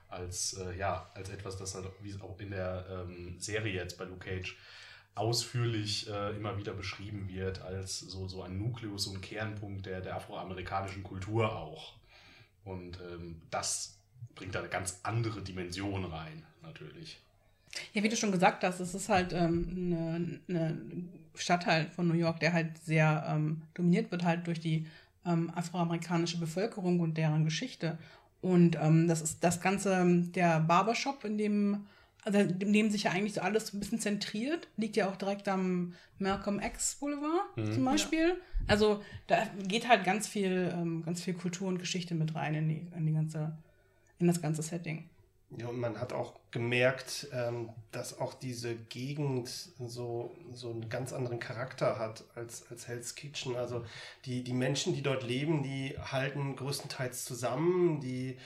Als, 0.09 0.53
äh, 0.53 0.77
ja, 0.77 1.09
als 1.13 1.29
etwas, 1.29 1.57
das 1.57 1.75
halt, 1.75 1.85
wie 2.01 2.09
es 2.09 2.21
auch 2.21 2.39
in 2.39 2.51
der 2.51 2.85
ähm, 2.89 3.35
Serie 3.39 3.73
jetzt 3.73 3.97
bei 3.97 4.05
Luke 4.05 4.25
Cage 4.25 4.55
ausführlich 5.17 6.09
äh, 6.09 6.35
immer 6.35 6.57
wieder 6.57 6.73
beschrieben 6.73 7.27
wird, 7.27 7.61
als 7.61 7.99
so, 7.99 8.27
so 8.27 8.43
ein 8.43 8.57
Nukleus, 8.57 9.05
so 9.05 9.13
ein 9.13 9.21
Kernpunkt 9.21 9.85
der, 9.85 9.99
der 10.01 10.15
afroamerikanischen 10.15 11.03
Kultur 11.03 11.55
auch. 11.55 11.96
Und 12.67 12.99
ähm, 13.11 13.41
das 13.49 13.97
bringt 14.35 14.53
da 14.53 14.59
eine 14.59 14.67
ganz 14.67 14.99
andere 15.03 15.41
Dimension 15.41 16.03
rein, 16.05 16.43
natürlich. 16.61 17.19
Ja, 17.93 18.03
wie 18.03 18.09
du 18.09 18.17
schon 18.17 18.31
gesagt 18.31 18.63
hast, 18.63 18.79
es 18.79 18.93
ist 18.93 19.09
halt 19.09 19.33
ähm, 19.33 19.67
eine, 19.77 20.39
eine 20.49 20.77
Stadtteil 21.35 21.89
von 21.95 22.07
New 22.07 22.13
York, 22.13 22.39
der 22.39 22.53
halt 22.53 22.77
sehr 22.79 23.25
ähm, 23.29 23.61
dominiert 23.73 24.11
wird 24.11 24.23
halt 24.23 24.47
durch 24.47 24.59
die 24.59 24.85
ähm, 25.25 25.51
afroamerikanische 25.55 26.39
Bevölkerung 26.39 26.99
und 26.99 27.17
deren 27.17 27.45
Geschichte. 27.45 27.97
Und 28.41 28.75
ähm, 28.75 29.07
das 29.07 29.21
ist 29.21 29.43
das 29.43 29.61
Ganze, 29.61 30.05
der 30.35 30.59
Barbershop, 30.59 31.23
in 31.23 31.37
dem, 31.37 31.87
also 32.27 32.43
dem 32.43 32.91
sich 32.91 33.03
ja 33.03 33.11
eigentlich 33.11 33.33
so 33.33 33.41
alles 33.41 33.73
ein 33.73 33.79
bisschen 33.79 33.99
zentriert, 33.99 34.67
liegt 34.75 34.97
ja 34.97 35.09
auch 35.09 35.15
direkt 35.15 35.47
am 35.47 35.93
Malcolm 36.19 36.59
X 36.59 36.95
Boulevard 36.99 37.45
zum 37.55 37.85
Beispiel. 37.85 38.35
Also 38.67 39.01
da 39.27 39.47
geht 39.67 39.87
halt 39.87 40.03
ganz 40.03 40.27
viel, 40.27 40.73
ähm, 40.73 41.03
ganz 41.05 41.23
viel 41.23 41.33
Kultur 41.33 41.69
und 41.69 41.79
Geschichte 41.79 42.15
mit 42.15 42.35
rein 42.35 42.53
in, 42.55 42.69
die, 42.69 42.87
in, 42.95 43.05
die 43.05 43.13
ganze, 43.13 43.57
in 44.19 44.27
das 44.27 44.41
ganze 44.41 44.61
Setting. 44.61 45.09
Ja, 45.57 45.67
und 45.67 45.79
man 45.79 45.97
hat 45.97 46.11
auch 46.11 46.33
gemerkt, 46.51 47.29
ähm, 47.31 47.69
dass 47.93 48.19
auch 48.19 48.33
diese 48.33 48.75
Gegend 48.75 49.47
so, 49.79 50.35
so 50.53 50.71
einen 50.71 50.89
ganz 50.89 51.13
anderen 51.13 51.39
Charakter 51.39 51.97
hat 51.97 52.25
als, 52.35 52.69
als 52.69 52.89
Hell's 52.89 53.15
Kitchen. 53.15 53.55
Also 53.55 53.85
die, 54.25 54.43
die 54.43 54.53
Menschen, 54.53 54.93
die 54.93 55.01
dort 55.01 55.23
leben, 55.23 55.63
die 55.63 55.95
halten 55.97 56.57
größtenteils 56.57 57.23
zusammen, 57.23 58.01
die, 58.01 58.37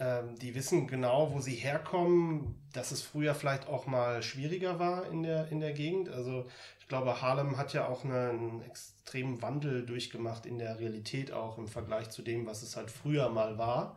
ähm, 0.00 0.34
die 0.38 0.54
wissen 0.54 0.86
genau, 0.86 1.32
wo 1.32 1.40
sie 1.40 1.54
herkommen, 1.54 2.54
dass 2.72 2.90
es 2.90 3.02
früher 3.02 3.34
vielleicht 3.34 3.68
auch 3.68 3.86
mal 3.86 4.22
schwieriger 4.22 4.78
war 4.78 5.06
in 5.10 5.22
der, 5.22 5.48
in 5.48 5.60
der 5.60 5.72
Gegend. 5.72 6.08
Also 6.08 6.46
ich 6.80 6.88
glaube, 6.88 7.20
Harlem 7.20 7.58
hat 7.58 7.74
ja 7.74 7.86
auch 7.86 8.04
einen 8.04 8.62
extremen 8.62 9.42
Wandel 9.42 9.84
durchgemacht 9.84 10.46
in 10.46 10.58
der 10.58 10.78
Realität 10.78 11.32
auch 11.32 11.58
im 11.58 11.68
Vergleich 11.68 12.08
zu 12.08 12.22
dem, 12.22 12.46
was 12.46 12.62
es 12.62 12.76
halt 12.76 12.90
früher 12.90 13.28
mal 13.28 13.58
war. 13.58 13.96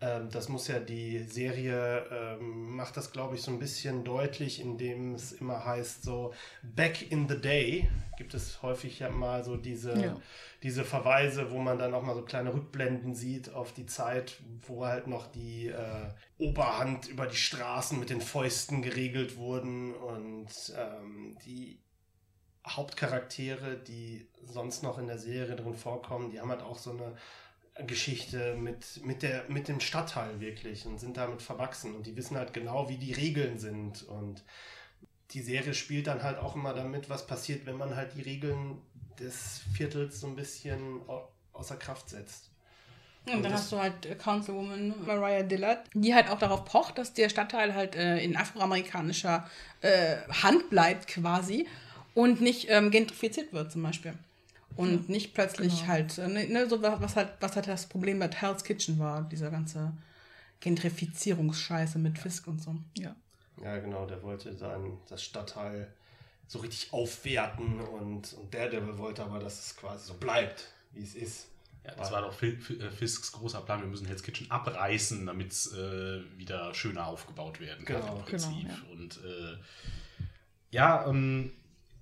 Ähm, 0.00 0.28
das 0.30 0.48
muss 0.48 0.68
ja 0.68 0.78
die 0.78 1.18
Serie, 1.24 2.06
ähm, 2.10 2.76
macht 2.76 2.96
das 2.96 3.10
glaube 3.12 3.34
ich 3.34 3.42
so 3.42 3.50
ein 3.50 3.58
bisschen 3.58 4.04
deutlich, 4.04 4.60
indem 4.60 5.14
es 5.14 5.32
immer 5.32 5.64
heißt 5.64 6.04
so, 6.04 6.32
back 6.62 7.10
in 7.10 7.28
the 7.28 7.38
day, 7.38 7.88
gibt 8.20 8.34
es 8.34 8.60
häufig 8.60 8.98
ja 8.98 9.08
mal 9.08 9.42
so 9.42 9.56
diese, 9.56 9.92
Ja. 9.98 10.20
diese 10.62 10.84
Verweise, 10.84 11.50
wo 11.50 11.58
man 11.58 11.78
dann 11.78 11.94
auch 11.94 12.02
mal 12.02 12.14
so 12.14 12.20
kleine 12.22 12.52
Rückblenden 12.52 13.14
sieht 13.14 13.48
auf 13.54 13.72
die 13.72 13.86
Zeit, 13.86 14.38
wo 14.66 14.84
halt 14.84 15.06
noch 15.06 15.26
die 15.26 15.68
äh, 15.68 16.10
Oberhand 16.36 17.08
über 17.08 17.26
die 17.26 17.36
Straßen 17.36 17.98
mit 17.98 18.10
den 18.10 18.20
Fäusten 18.20 18.82
geregelt 18.82 19.36
wurden 19.38 19.94
und 19.94 20.50
ähm, 20.76 21.38
die 21.46 21.80
Hauptcharaktere, 22.68 23.78
die 23.78 24.28
sonst 24.44 24.82
noch 24.82 24.98
in 24.98 25.06
der 25.06 25.18
Serie 25.18 25.56
drin 25.56 25.74
vorkommen, 25.74 26.28
die 26.30 26.40
haben 26.40 26.50
halt 26.50 26.62
auch 26.62 26.76
so 26.78 26.90
eine 26.90 27.16
Geschichte 27.86 28.54
mit, 28.54 29.02
mit, 29.02 29.22
der, 29.22 29.44
mit 29.48 29.66
dem 29.66 29.80
Stadtteil 29.80 30.40
wirklich 30.40 30.84
und 30.84 30.98
sind 31.00 31.16
damit 31.16 31.40
verwachsen 31.40 31.94
und 31.94 32.06
die 32.06 32.16
wissen 32.18 32.36
halt 32.36 32.52
genau, 32.52 32.90
wie 32.90 32.98
die 32.98 33.14
Regeln 33.14 33.58
sind 33.58 34.02
und 34.02 34.44
die 35.32 35.42
Serie 35.42 35.74
spielt 35.74 36.06
dann 36.06 36.22
halt 36.22 36.38
auch 36.38 36.54
immer 36.56 36.74
damit, 36.74 37.08
was 37.08 37.26
passiert, 37.26 37.66
wenn 37.66 37.76
man 37.76 37.94
halt 37.96 38.14
die 38.16 38.22
Regeln 38.22 38.78
des 39.18 39.60
Viertels 39.74 40.20
so 40.20 40.26
ein 40.26 40.36
bisschen 40.36 41.00
au- 41.08 41.28
außer 41.52 41.76
Kraft 41.76 42.08
setzt. 42.10 42.50
Und 43.26 43.34
Und 43.34 43.42
dann 43.44 43.52
hast 43.52 43.70
du 43.70 43.78
halt 43.78 44.06
äh, 44.06 44.14
Councilwoman 44.14 44.94
Mariah 45.06 45.42
Dillard, 45.42 45.88
die 45.94 46.14
halt 46.14 46.28
auch 46.30 46.38
darauf 46.38 46.64
pocht, 46.64 46.98
dass 46.98 47.12
der 47.12 47.28
Stadtteil 47.28 47.74
halt 47.74 47.94
äh, 47.94 48.18
in 48.18 48.36
afroamerikanischer 48.36 49.48
äh, 49.82 50.16
Hand 50.42 50.70
bleibt 50.70 51.06
quasi 51.06 51.68
und 52.14 52.40
nicht 52.40 52.68
ähm, 52.70 52.90
gentrifiziert 52.90 53.52
wird 53.52 53.70
zum 53.72 53.82
Beispiel. 53.82 54.14
Und 54.76 55.08
nicht 55.10 55.34
plötzlich 55.34 55.74
Genau. 55.80 55.86
halt, 55.88 56.18
äh, 56.18 56.28
ne, 56.28 56.46
ne, 56.48 56.68
so 56.68 56.80
was 56.82 57.00
was 57.00 57.16
halt, 57.16 57.28
was 57.40 57.54
halt 57.56 57.68
das 57.68 57.86
Problem 57.86 58.18
bei 58.18 58.28
Hell's 58.28 58.64
Kitchen 58.64 58.98
war, 58.98 59.28
dieser 59.28 59.50
ganze 59.50 59.92
Gentrifizierungsscheiße 60.60 61.98
mit 61.98 62.18
Fisk 62.18 62.46
und 62.46 62.62
so. 62.62 62.76
Ja. 62.96 63.14
Ja, 63.62 63.78
genau, 63.78 64.06
der 64.06 64.22
wollte 64.22 64.54
dann 64.54 64.98
das 65.08 65.22
Stadtteil 65.22 65.92
so 66.46 66.58
richtig 66.58 66.92
aufwerten 66.92 67.80
und, 67.80 68.32
und 68.32 68.54
Daredevil 68.54 68.98
wollte 68.98 69.22
aber, 69.22 69.38
dass 69.38 69.66
es 69.66 69.76
quasi 69.76 70.06
so 70.06 70.14
bleibt, 70.14 70.72
wie 70.92 71.02
es 71.02 71.14
ist. 71.14 71.48
Ja, 71.84 71.94
das 71.94 72.10
war 72.10 72.22
doch 72.22 72.42
äh, 72.42 72.56
Fisks 72.90 73.32
großer 73.32 73.60
Plan. 73.62 73.80
Wir 73.80 73.86
müssen 73.86 74.06
Hell's 74.06 74.22
Kitchen 74.22 74.50
abreißen, 74.50 75.24
damit 75.26 75.52
es 75.52 75.72
äh, 75.72 76.20
wieder 76.36 76.74
schöner 76.74 77.06
aufgebaut 77.06 77.60
werden 77.60 77.84
kann. 77.84 78.00
Genau, 78.00 78.16
im 78.16 78.24
Prinzip. 78.24 78.68
genau, 78.68 78.92
Und 78.92 79.20
äh, 79.24 79.56
ja, 80.70 81.06
ähm, 81.08 81.52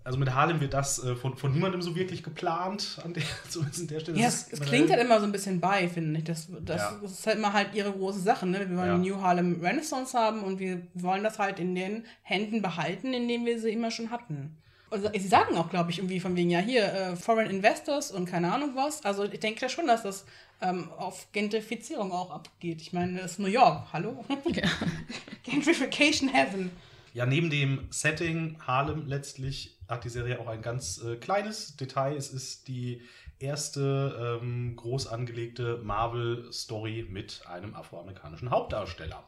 also 0.08 0.18
mit 0.18 0.34
Harlem 0.34 0.58
wird 0.60 0.72
das 0.72 1.04
äh, 1.04 1.14
von, 1.14 1.36
von 1.36 1.52
niemandem 1.52 1.82
so 1.82 1.94
wirklich 1.94 2.22
geplant, 2.22 2.98
an 3.04 3.12
der, 3.12 3.22
zumindest 3.50 3.82
an 3.82 3.88
der 3.88 4.00
Stelle. 4.00 4.18
Ja, 4.18 4.24
Das 4.24 4.34
es, 4.34 4.52
ist 4.54 4.62
es 4.62 4.66
klingt 4.66 4.90
halt 4.90 5.02
immer 5.02 5.20
so 5.20 5.26
ein 5.26 5.32
bisschen 5.32 5.60
bei, 5.60 5.86
finde 5.86 6.18
ich. 6.18 6.24
Das, 6.24 6.48
das, 6.62 6.80
Ja. 6.80 6.98
das 7.02 7.12
ist 7.12 7.26
halt 7.26 7.36
immer 7.36 7.52
halt 7.52 7.74
ihre 7.74 7.92
große 7.92 8.20
Sache. 8.20 8.46
Ne? 8.46 8.58
Wir 8.70 8.76
wollen 8.76 8.88
Ja. 8.88 8.96
die 8.98 9.10
New 9.10 9.20
Harlem 9.20 9.60
Renaissance 9.60 10.16
haben 10.18 10.42
und 10.44 10.58
wir 10.58 10.80
wollen 10.94 11.22
das 11.22 11.38
halt 11.38 11.58
in 11.60 11.74
den 11.74 12.06
Händen 12.22 12.62
behalten, 12.62 13.12
in 13.12 13.28
denen 13.28 13.44
wir 13.44 13.60
sie 13.60 13.68
immer 13.70 13.90
schon 13.90 14.10
hatten. 14.10 14.56
Also, 14.90 15.10
sie 15.12 15.28
sagen 15.28 15.54
auch, 15.58 15.68
glaube 15.68 15.90
ich, 15.90 15.98
irgendwie 15.98 16.18
von 16.20 16.34
wegen, 16.34 16.48
ja, 16.48 16.60
hier, 16.60 16.84
äh, 16.90 17.14
Foreign 17.16 17.50
Investors 17.50 18.10
und 18.10 18.24
keine 18.24 18.50
Ahnung 18.50 18.70
was. 18.74 19.04
Also 19.04 19.24
ich 19.24 19.40
denke 19.40 19.60
ja 19.60 19.68
schon, 19.68 19.86
dass 19.86 20.02
das 20.02 20.24
ähm, 20.62 20.88
auf 20.96 21.26
Gentrifizierung 21.32 22.10
auch 22.12 22.30
abgeht. 22.30 22.80
Ich 22.80 22.94
meine, 22.94 23.20
das 23.20 23.32
ist 23.32 23.38
New 23.40 23.48
York, 23.48 23.82
hallo? 23.92 24.24
Ja. 24.46 24.62
Gentrification 25.44 26.30
Heaven. 26.30 26.70
Ja, 27.14 27.26
neben 27.26 27.50
dem 27.50 27.86
Setting 27.90 28.56
Harlem 28.66 29.06
letztlich 29.06 29.77
hat 29.88 30.04
die 30.04 30.08
Serie 30.08 30.38
auch 30.38 30.48
ein 30.48 30.62
ganz 30.62 31.02
äh, 31.02 31.16
kleines 31.16 31.76
Detail. 31.76 32.16
Es 32.16 32.30
ist 32.30 32.68
die 32.68 33.02
erste 33.38 34.40
ähm, 34.42 34.76
groß 34.76 35.06
angelegte 35.06 35.78
Marvel-Story 35.82 37.06
mit 37.08 37.42
einem 37.48 37.74
afroamerikanischen 37.74 38.50
Hauptdarsteller. 38.50 39.24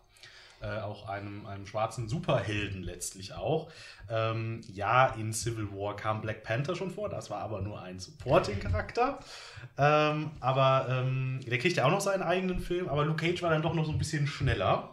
Äh, 0.62 0.80
auch 0.80 1.08
einem, 1.08 1.46
einem 1.46 1.66
schwarzen 1.66 2.06
Superhelden 2.06 2.82
letztlich 2.82 3.32
auch. 3.32 3.70
Ähm, 4.10 4.60
ja, 4.70 5.06
in 5.14 5.32
Civil 5.32 5.70
War 5.70 5.96
kam 5.96 6.20
Black 6.20 6.42
Panther 6.42 6.76
schon 6.76 6.90
vor, 6.90 7.08
das 7.08 7.30
war 7.30 7.38
aber 7.38 7.62
nur 7.62 7.80
ein 7.80 7.98
Supporting-Charakter. 7.98 9.20
Ähm, 9.78 10.32
aber 10.40 10.86
ähm, 10.90 11.40
der 11.46 11.58
kriegt 11.58 11.78
ja 11.78 11.86
auch 11.86 11.90
noch 11.90 12.02
seinen 12.02 12.22
eigenen 12.22 12.60
Film, 12.60 12.90
aber 12.90 13.06
Luke 13.06 13.24
Cage 13.24 13.40
war 13.40 13.48
dann 13.48 13.62
doch 13.62 13.72
noch 13.72 13.86
so 13.86 13.92
ein 13.92 13.96
bisschen 13.96 14.26
schneller. 14.26 14.90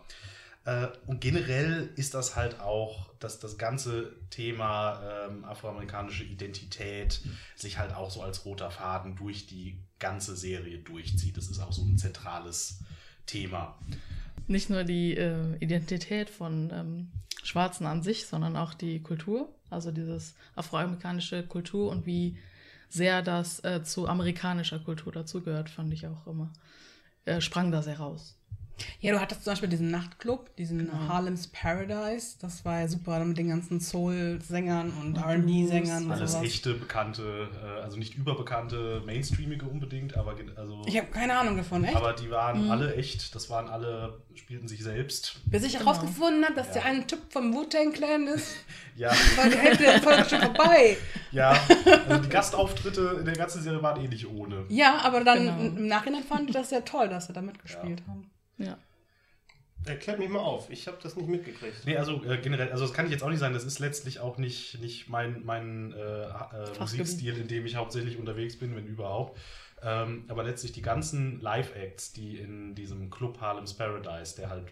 Äh, 0.68 0.90
und 1.06 1.22
generell 1.22 1.90
ist 1.96 2.14
das 2.14 2.36
halt 2.36 2.60
auch, 2.60 3.10
dass 3.20 3.40
das 3.40 3.58
ganze 3.58 4.14
Thema 4.30 5.02
ähm, 5.02 5.46
afroamerikanische 5.46 6.26
Identität 6.26 7.22
sich 7.56 7.78
halt 7.78 7.96
auch 7.96 8.12
so 8.12 8.22
als 8.22 8.44
roter 8.44 8.70
Faden 8.70 9.16
durch 9.16 9.48
die 9.48 9.80
ganze 9.98 10.36
Serie 10.36 10.80
durchzieht. 10.80 11.38
Das 11.38 11.48
ist 11.48 11.60
auch 11.60 11.72
so 11.72 11.84
ein 11.84 11.98
zentrales 11.98 12.84
Thema. 13.26 13.80
Nicht 14.48 14.70
nur 14.70 14.84
die 14.84 15.16
äh, 15.16 15.56
Identität 15.62 16.30
von 16.30 16.70
ähm, 16.74 17.12
Schwarzen 17.44 17.86
an 17.86 18.04
sich, 18.04 18.28
sondern 18.28 18.58
auch 18.58 18.74
die 18.74 19.02
Kultur, 19.02 19.48
also 19.70 19.92
dieses 19.92 20.36
afroamerikanische 20.56 21.44
Kultur 21.44 21.90
und 21.92 22.06
wie 22.06 22.38
sehr 22.90 23.22
das 23.22 23.64
äh, 23.64 23.84
zu 23.84 24.10
amerikanischer 24.10 24.80
Kultur 24.80 25.14
dazugehört, 25.14 25.70
fand 25.70 25.94
ich 25.94 26.08
auch 26.08 26.28
immer. 26.28 26.52
Äh, 27.24 27.40
sprang 27.40 27.72
da 27.72 27.82
sehr 27.82 28.00
raus. 28.00 28.38
Ja, 29.00 29.13
du 29.13 29.19
hattest 29.22 29.43
zum 29.43 29.51
Beispiel 29.51 29.69
diesen 29.69 29.89
Nachtclub, 29.91 30.55
diesen 30.55 30.77
Genau. 30.79 30.93
Harlem's 31.07 31.48
Paradise. 31.48 32.38
Das 32.39 32.63
war 32.65 32.79
ja 32.81 32.88
super 32.88 33.24
mit 33.25 33.38
den 33.38 33.50
ganzen 33.50 33.79
Soul-Sängern 33.79 34.91
und 35.01 35.17
Und 35.17 35.24
RB-Sängern 35.24 36.05
und 36.05 36.12
Alles 36.12 36.34
sowas. 36.34 36.43
echte, 36.46 36.74
bekannte, 36.74 37.50
äh, 37.63 37.81
also 37.81 37.98
nicht 37.98 38.15
überbekannte, 38.15 39.01
mainstreamige 39.05 39.65
unbedingt, 39.65 40.15
aber 40.17 40.36
also. 40.55 40.81
Ich 40.86 40.98
habe 40.98 41.07
keine 41.07 41.38
Ahnung 41.38 41.57
davon, 41.57 41.84
echt? 41.84 41.96
aber 41.96 42.13
die 42.13 42.29
waren 42.29 42.65
Mhm. 42.65 42.72
alle 42.72 42.96
echt, 42.96 43.34
das 43.36 43.50
waren 43.50 43.67
alle, 43.67 44.22
spielten 44.36 44.67
sich 44.67 44.84
selbst. 44.84 45.39
Bis 45.46 45.63
ich 45.63 45.74
Genau. 45.74 45.86
herausgefunden 45.86 46.43
habe, 46.46 46.53
dass 46.55 46.67
Ja. 46.67 46.74
der 46.74 46.86
eine 46.86 47.07
Typ 47.07 47.19
vom 47.29 47.53
Wu-Tang 47.53 47.91
Clan 47.93 48.27
ist, 48.27 48.55
Ja, 48.96 49.10
war 49.36 49.48
die 49.50 49.57
Hälfte 49.57 49.84
der 49.84 50.01
Folge 50.01 50.25
schon 50.29 50.39
vorbei. 50.41 50.98
ja. 51.31 51.53
Also 52.10 52.22
die 52.24 52.29
Gastauftritte 52.29 53.17
in 53.19 53.25
der 53.25 53.36
ganzen 53.36 53.62
Serie 53.62 53.81
waren 53.81 54.03
eh 54.03 54.07
nicht 54.07 54.27
ohne. 54.29 54.65
Ja, 54.69 55.00
aber 55.03 55.24
dann 55.24 55.39
Genau. 55.46 55.60
im 55.77 55.88
Nachhinein 55.88 56.24
fand 56.24 56.50
ich 56.50 56.55
das 56.55 56.69
sehr 56.69 56.84
toll, 56.86 57.10
dass 57.10 57.27
sie 57.27 57.34
da 57.34 57.41
mitgespielt 57.41 58.01
haben. 58.07 58.29
Ja. 58.58 58.78
Erklärt 59.86 60.20
mich 60.20 60.30
mal 60.30 60.40
auf, 60.40 60.70
ich 60.70 60.88
habe 60.88 60.98
das 61.02 61.16
nicht 61.16 61.30
mitgekriegt. 61.30 61.86
Nee, 61.86 61.98
also 61.98 62.24
äh, 62.24 62.38
generell, 62.40 62.72
also 62.72 62.84
das 62.86 62.94
kann 62.94 63.06
ich 63.06 63.12
jetzt 63.12 63.24
auch 63.24 63.30
nicht 63.30 63.40
sagen, 63.40 63.54
das 63.54 63.64
ist 63.64 63.80
letztlich 63.80 64.20
auch 64.20 64.38
nicht, 64.38 64.82
nicht 64.82 65.08
mein, 65.08 65.46
mein 65.46 65.94
äh, 65.94 66.24
äh. 66.24 66.80
Musikstil, 66.80 67.38
in 67.38 67.48
dem 67.48 67.66
ich 67.66 67.76
hauptsächlich 67.76 68.18
unterwegs 68.18 68.58
bin, 68.58 68.76
wenn 68.76 68.86
überhaupt. 68.86 69.40
Ähm, 69.82 70.26
aber 70.28 70.44
letztlich 70.44 70.72
die 70.72 70.82
ganzen 70.82 71.40
Live-Acts, 71.40 72.12
die 72.12 72.38
in 72.38 72.74
diesem 72.76 73.10
Club 73.10 73.40
Harlem's 73.40 73.76
Paradise, 73.76 74.36
der 74.36 74.50
halt 74.50 74.66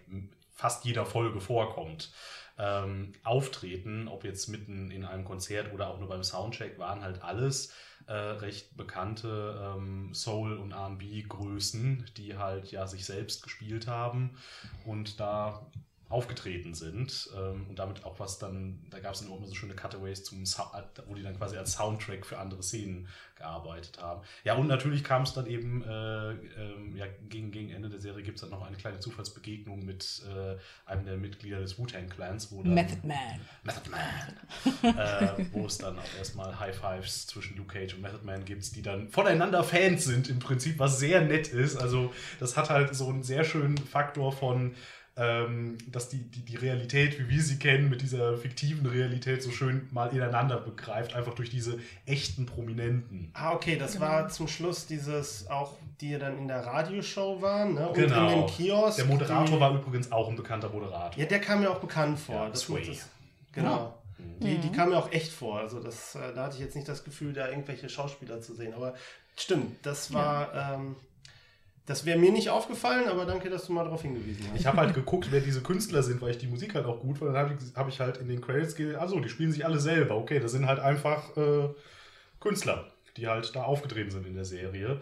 fast 0.52 0.86
jeder 0.86 1.06
Folge 1.06 1.40
vorkommt, 1.40 2.12
ähm, 2.58 3.14
auftreten, 3.24 4.08
ob 4.08 4.24
jetzt 4.24 4.48
mitten 4.48 4.90
in 4.90 5.06
einem 5.06 5.26
Konzert 5.26 5.74
oder 5.74 5.90
auch 5.90 6.00
nur 6.00 6.10
beim 6.10 6.24
Soundcheck, 6.24 6.80
waren 6.80 7.02
halt 7.02 7.24
alles 7.24 7.74
äh, 8.08 8.14
recht 8.14 8.76
bekannte 8.78 9.76
ähm, 9.78 10.14
Soul- 10.14 10.58
und 10.58 10.72
R&B-Größen, 10.72 12.06
die 12.18 12.38
halt 12.38 12.72
ja 12.72 12.88
sich 12.88 13.06
selbst 13.06 13.44
gespielt 13.44 13.88
haben. 13.88 14.38
Und 14.86 15.20
da 15.20 15.66
aufgetreten 16.10 16.76
sind 16.76 17.30
ähm, 17.36 17.66
und 17.68 17.80
damit 17.80 18.06
auch 18.06 18.20
was 18.20 18.38
dann, 18.38 18.80
da 18.92 19.00
gab 19.00 19.14
es 19.16 19.22
dann 19.22 19.32
auch 19.32 19.38
immer 19.38 19.48
so 19.48 19.56
schöne 19.56 19.74
Cutaways 19.74 20.24
zum 20.24 20.46
Sou- 20.46 20.64
wo 21.08 21.16
die 21.16 21.24
dann 21.24 21.36
quasi 21.36 21.58
als 21.58 21.74
Soundtrack 21.74 22.26
für 22.26 22.38
andere 22.38 22.62
Szenen 22.62 23.08
gearbeitet 23.36 24.00
haben. 24.02 24.22
Ja, 24.44 24.54
und 24.54 24.68
natürlich 24.68 25.04
kam 25.04 25.24
es 25.24 25.34
dann 25.34 25.48
eben, 25.48 25.84
äh, 25.84 26.32
ähm, 26.32 26.96
ja, 26.96 27.06
gegen, 27.28 27.52
gegen 27.52 27.72
Ende 27.72 27.90
der 27.90 28.00
Serie 28.00 28.24
gibt 28.24 28.38
es 28.38 28.42
dann 28.42 28.52
noch 28.52 28.66
eine 28.66 28.78
kleine 28.78 29.00
Zufallsbegegnung 29.00 29.84
mit 29.84 30.22
äh, 30.30 30.58
einem 30.90 31.06
der 31.06 31.18
Mitglieder 31.18 31.60
des 31.60 31.78
Wu-Tang 31.78 32.08
Clans, 32.08 32.52
wo 32.52 32.62
dann 32.64 32.74
Method 32.76 33.06
Man. 33.06 33.18
Method 33.64 33.90
Man. 33.90 34.96
äh, 34.96 35.46
wo 35.52 35.66
es 35.66 35.80
dann 35.80 35.98
auch 35.98 36.18
erstmal 36.18 36.60
High 36.60 36.78
Fives 36.78 37.28
zwischen 37.28 37.58
Luke 37.58 37.74
Cage 37.74 37.96
und 37.96 38.02
Method 38.02 38.24
Man 38.24 38.46
gibt, 38.46 38.76
die 38.76 38.82
dann 38.82 39.10
voneinander 39.10 39.64
Fans 39.64 40.06
sind 40.06 40.30
im 40.30 40.40
Prinzip, 40.40 40.80
was 40.80 41.00
sehr 41.00 41.22
nett 41.22 41.48
ist. 41.48 41.78
Also 41.78 42.14
das 42.40 42.56
hat 42.56 42.70
halt 42.70 42.96
so 42.96 43.10
einen 43.10 43.24
sehr 43.24 43.44
schönen 43.44 43.78
Faktor 43.78 44.32
von, 44.32 44.76
ähm, 45.18 45.78
dass 45.88 46.10
die, 46.10 46.18
die, 46.18 46.42
die 46.42 46.58
Realität, 46.58 47.18
wie 47.20 47.30
wir 47.30 47.42
sie 47.42 47.58
kennen, 47.58 47.90
mit 47.90 48.02
dieser 48.02 48.38
fiktiven 48.38 48.86
Realität 48.86 49.42
so 49.42 49.50
schön 49.52 49.88
mal 49.92 50.08
ineinander 50.14 50.58
begreift, 50.60 51.16
einfach 51.16 51.34
durch 51.36 51.50
diese 51.50 51.80
echten 52.06 52.46
Prominenten. 52.46 53.30
Ah, 53.34 53.54
okay, 53.54 53.78
das 53.78 53.94
Genau. 53.94 54.06
war 54.06 54.28
zum 54.30 54.48
Schluss 54.50 54.88
dieses, 54.88 55.50
auch 55.50 55.78
die 56.02 56.18
dann 56.20 56.38
in 56.38 56.48
der 56.50 56.66
Radioshow 56.66 57.42
waren, 57.42 57.76
ne? 57.76 57.88
Und 57.88 57.94
Genau. 57.96 58.30
in 58.30 58.40
dem 58.42 58.48
Kiosk. 58.48 58.98
Der 58.98 59.06
Moderator 59.06 59.56
die, 59.56 59.60
war 59.62 59.74
übrigens 59.74 60.12
auch 60.12 60.28
ein 60.30 60.36
bekannter 60.36 60.70
Moderator. 60.70 61.18
Ja, 61.18 61.26
der 61.26 61.40
kam 61.40 61.62
mir 61.62 61.72
auch 61.72 61.80
bekannt 61.80 62.20
vor. 62.20 62.36
Ja, 62.36 62.50
das 62.50 62.62
Sway. 62.62 62.86
das, 62.86 63.10
genau. 63.54 63.98
Die, 64.42 64.58
die 64.58 64.72
kam 64.72 64.90
mir 64.90 64.98
auch 64.98 65.12
echt 65.14 65.32
vor. 65.32 65.60
Also 65.60 65.80
das, 65.82 66.16
äh, 66.16 66.34
da 66.34 66.44
hatte 66.46 66.56
ich 66.56 66.62
jetzt 66.62 66.76
nicht 66.76 66.90
das 66.90 67.04
Gefühl, 67.06 67.32
da 67.32 67.48
irgendwelche 67.48 67.88
Schauspieler 67.88 68.42
zu 68.42 68.54
sehen. 68.54 68.74
Aber 68.74 68.96
stimmt, 69.38 69.78
das 69.86 70.14
war, 70.14 70.54
ähm, 70.74 70.96
das 71.86 72.06
wäre 72.06 72.18
mir 72.18 72.32
nicht 72.32 72.50
aufgefallen, 72.50 73.08
aber 73.08 73.26
danke, 73.26 73.50
dass 73.50 73.68
du 73.68 73.74
mal 73.74 73.84
darauf 73.84 74.02
hingewiesen 74.02 74.48
hast. 74.50 74.60
Ich 74.60 74.66
habe 74.66 74.78
halt 74.78 74.96
geguckt, 74.96 75.28
wer 75.30 75.40
diese 75.40 75.62
Künstler 75.62 76.02
sind, 76.02 76.20
weil 76.22 76.32
ich 76.32 76.38
die 76.40 76.48
Musik 76.48 76.74
halt 76.74 76.86
auch 76.86 77.00
gut 77.00 77.20
fand. 77.20 77.36
Dann 77.36 77.38
habe 77.38 77.54
ich, 77.54 77.76
hab 77.76 77.88
ich 77.88 78.00
halt 78.00 78.18
in 78.18 78.28
den 78.28 78.42
Credits 78.42 78.76
gesehen, 78.76 78.96
also 78.96 79.20
die 79.20 79.30
spielen 79.30 79.52
sich 79.52 79.66
alle 79.66 79.80
selber. 79.80 80.16
Okay, 80.16 80.40
das 80.40 80.52
sind 80.52 80.66
halt 80.66 80.80
einfach 80.80 81.38
äh, 81.38 81.70
Künstler, 82.40 82.92
die 83.18 83.28
halt 83.28 83.56
da 83.56 83.64
aufgetreten 83.64 84.10
sind 84.10 84.26
in 84.26 84.34
der 84.34 84.46
Serie. 84.46 85.02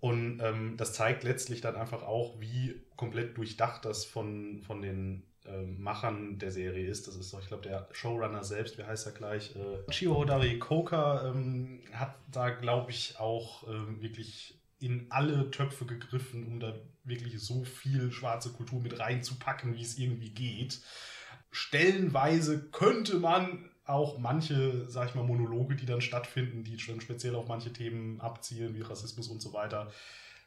Und 0.00 0.40
ähm, 0.42 0.74
das 0.76 0.92
zeigt 0.92 1.22
letztlich 1.22 1.60
dann 1.60 1.76
einfach 1.76 2.02
auch, 2.02 2.40
wie 2.40 2.82
komplett 2.96 3.36
durchdacht 3.36 3.84
das 3.84 4.04
von, 4.04 4.60
von 4.66 4.82
den 4.82 5.22
ähm, 5.46 5.80
Machern 5.80 6.38
der 6.38 6.50
Serie 6.50 6.88
ist. 6.88 7.06
Das 7.06 7.14
ist 7.14 7.32
doch, 7.32 7.40
ich 7.40 7.48
glaube, 7.48 7.62
der 7.62 7.88
Showrunner 7.92 8.42
selbst, 8.42 8.78
wie 8.78 8.84
heißt 8.84 9.06
er 9.06 9.12
gleich? 9.12 9.54
Äh, 9.54 9.90
Chio 9.90 10.24
Dari 10.24 10.58
Koka 10.58 11.30
ähm, 11.30 11.80
hat 11.92 12.16
da, 12.32 12.50
glaube 12.50 12.90
ich, 12.90 13.18
auch 13.18 13.66
ähm, 13.68 14.02
wirklich 14.02 14.58
in 14.78 15.06
alle 15.10 15.50
Töpfe 15.50 15.86
gegriffen, 15.86 16.46
um 16.46 16.60
da 16.60 16.74
wirklich 17.04 17.40
so 17.40 17.64
viel 17.64 18.12
schwarze 18.12 18.52
Kultur 18.52 18.80
mit 18.80 18.98
reinzupacken, 18.98 19.74
wie 19.74 19.82
es 19.82 19.98
irgendwie 19.98 20.30
geht. 20.30 20.80
Stellenweise 21.50 22.70
könnte 22.70 23.18
man 23.18 23.70
auch 23.84 24.18
manche, 24.18 24.88
sag 24.90 25.08
ich 25.08 25.14
mal, 25.14 25.24
Monologe, 25.24 25.76
die 25.76 25.86
dann 25.86 26.00
stattfinden, 26.00 26.64
die 26.64 26.78
schon 26.78 27.00
speziell 27.00 27.34
auf 27.36 27.48
manche 27.48 27.72
Themen 27.72 28.20
abzielen, 28.20 28.74
wie 28.74 28.82
Rassismus 28.82 29.28
und 29.28 29.40
so 29.40 29.52
weiter, 29.52 29.90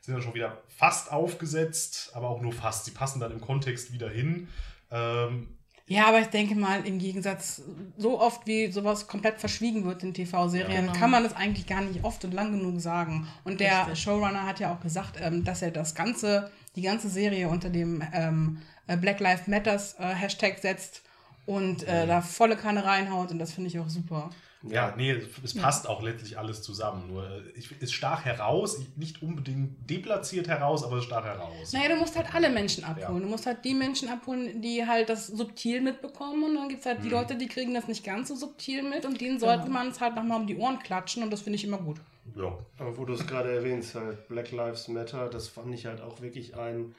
sind 0.01 0.13
dann 0.13 0.21
schon 0.21 0.33
wieder 0.33 0.61
fast 0.67 1.11
aufgesetzt, 1.11 2.11
aber 2.13 2.29
auch 2.29 2.41
nur 2.41 2.53
fast. 2.53 2.85
Sie 2.85 2.91
passen 2.91 3.19
dann 3.19 3.31
im 3.31 3.41
Kontext 3.41 3.91
wieder 3.93 4.09
hin. 4.09 4.49
Ähm, 4.91 5.58
Ja, 5.89 6.05
aber 6.07 6.19
ich 6.21 6.27
denke 6.27 6.53
mal, 6.55 6.85
im 6.85 6.99
Gegensatz, 6.99 7.63
so 7.97 8.21
oft 8.21 8.45
wie 8.45 8.71
sowas 8.71 9.07
komplett 9.07 9.39
verschwiegen 9.39 9.85
wird 9.85 10.03
in 10.03 10.13
TV-Serien, 10.13 10.71
Ja, 10.71 10.81
genau. 10.81 10.93
kann 10.93 11.09
man 11.09 11.23
das 11.23 11.35
eigentlich 11.35 11.65
gar 11.65 11.81
nicht 11.81 12.03
oft 12.03 12.23
und 12.23 12.31
lang 12.33 12.51
genug 12.51 12.79
sagen. 12.79 13.27
Und 13.43 13.59
der 13.59 13.81
Richtig. 13.87 14.03
Showrunner 14.03 14.45
hat 14.45 14.59
ja 14.59 14.71
auch 14.71 14.79
gesagt, 14.81 15.17
ähm, 15.19 15.43
dass 15.43 15.63
er 15.63 15.71
das 15.71 15.95
ganze, 15.95 16.51
die 16.75 16.83
ganze 16.83 17.09
Serie 17.09 17.49
unter 17.49 17.71
dem 17.71 18.03
ähm, 18.13 18.59
äh, 18.85 18.97
Black 18.97 19.19
Lives 19.19 19.47
Matters 19.47 19.95
äh, 19.99 20.13
Hashtag 20.13 20.59
setzt 20.59 21.01
und 21.47 21.81
äh, 21.87 22.05
da 22.05 22.21
volle 22.21 22.55
Kanne 22.55 22.85
reinhaut 22.85 23.31
und 23.31 23.39
das 23.39 23.53
finde 23.53 23.69
ich 23.69 23.79
auch 23.79 23.89
super. 23.89 24.29
Ja, 24.63 24.93
nee, 24.97 25.11
es 25.43 25.53
passt 25.53 25.87
auch 25.87 26.01
letztlich 26.01 26.37
alles 26.37 26.61
zusammen. 26.61 27.07
Nur 27.07 27.43
ich, 27.55 27.69
es 27.79 27.93
stach 27.93 28.25
heraus, 28.25 28.81
nicht 28.97 29.21
unbedingt 29.23 29.89
deplatziert 29.89 30.49
heraus, 30.49 30.83
aber 30.83 30.97
es 30.97 31.05
stach 31.05 31.23
heraus. 31.23 31.71
Naja, 31.71 31.87
du 31.87 31.95
musst 31.95 32.17
halt 32.17 32.35
alle 32.35 32.49
Menschen 32.49 32.83
abholen. 32.83 33.19
Ja. 33.19 33.23
Du 33.23 33.29
musst 33.29 33.45
halt 33.45 33.63
die 33.63 33.73
Menschen 33.73 34.09
abholen, 34.09 34.61
die 34.61 34.85
halt 34.85 35.07
das 35.07 35.27
subtil 35.27 35.79
mitbekommen. 35.79 36.43
Und 36.43 36.55
dann 36.55 36.67
gibt 36.67 36.81
es 36.81 36.85
halt 36.85 36.99
Mhm. 36.99 37.03
die 37.03 37.09
Leute, 37.09 37.35
die 37.37 37.47
kriegen 37.47 37.73
das 37.73 37.87
nicht 37.87 38.03
ganz 38.03 38.27
so 38.27 38.35
subtil 38.35 38.83
mit. 38.83 39.05
Und 39.05 39.21
denen 39.21 39.39
sollte 39.39 39.63
Genau. 39.63 39.73
man 39.75 39.87
es 39.89 40.01
halt 40.01 40.15
nochmal 40.15 40.41
um 40.41 40.47
die 40.47 40.57
Ohren 40.57 40.79
klatschen. 40.79 41.23
Und 41.23 41.31
das 41.31 41.41
finde 41.41 41.55
ich 41.55 41.63
immer 41.63 41.77
gut. 41.77 42.01
Ja. 42.35 42.57
Aber 42.79 42.97
wo 42.97 43.05
du 43.05 43.13
es 43.13 43.25
gerade 43.25 43.51
erwähnst, 43.55 43.95
halt 43.95 44.27
Black 44.27 44.51
Lives 44.51 44.89
Matter, 44.89 45.29
das 45.29 45.47
fand 45.47 45.73
ich 45.73 45.85
halt 45.85 46.01
auch 46.01 46.19
wirklich 46.21 46.57
ein 46.57 46.93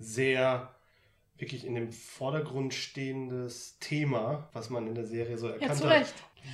sehr, 0.00 0.74
wirklich 1.38 1.64
in 1.64 1.76
dem 1.76 1.92
Vordergrund 1.92 2.74
stehendes 2.74 3.78
Thema, 3.78 4.48
was 4.52 4.68
man 4.68 4.88
in 4.88 4.94
der 4.96 5.06
Serie 5.06 5.38
so 5.38 5.46
erkannt 5.48 5.78
zu 5.78 5.88
hat. 5.88 6.06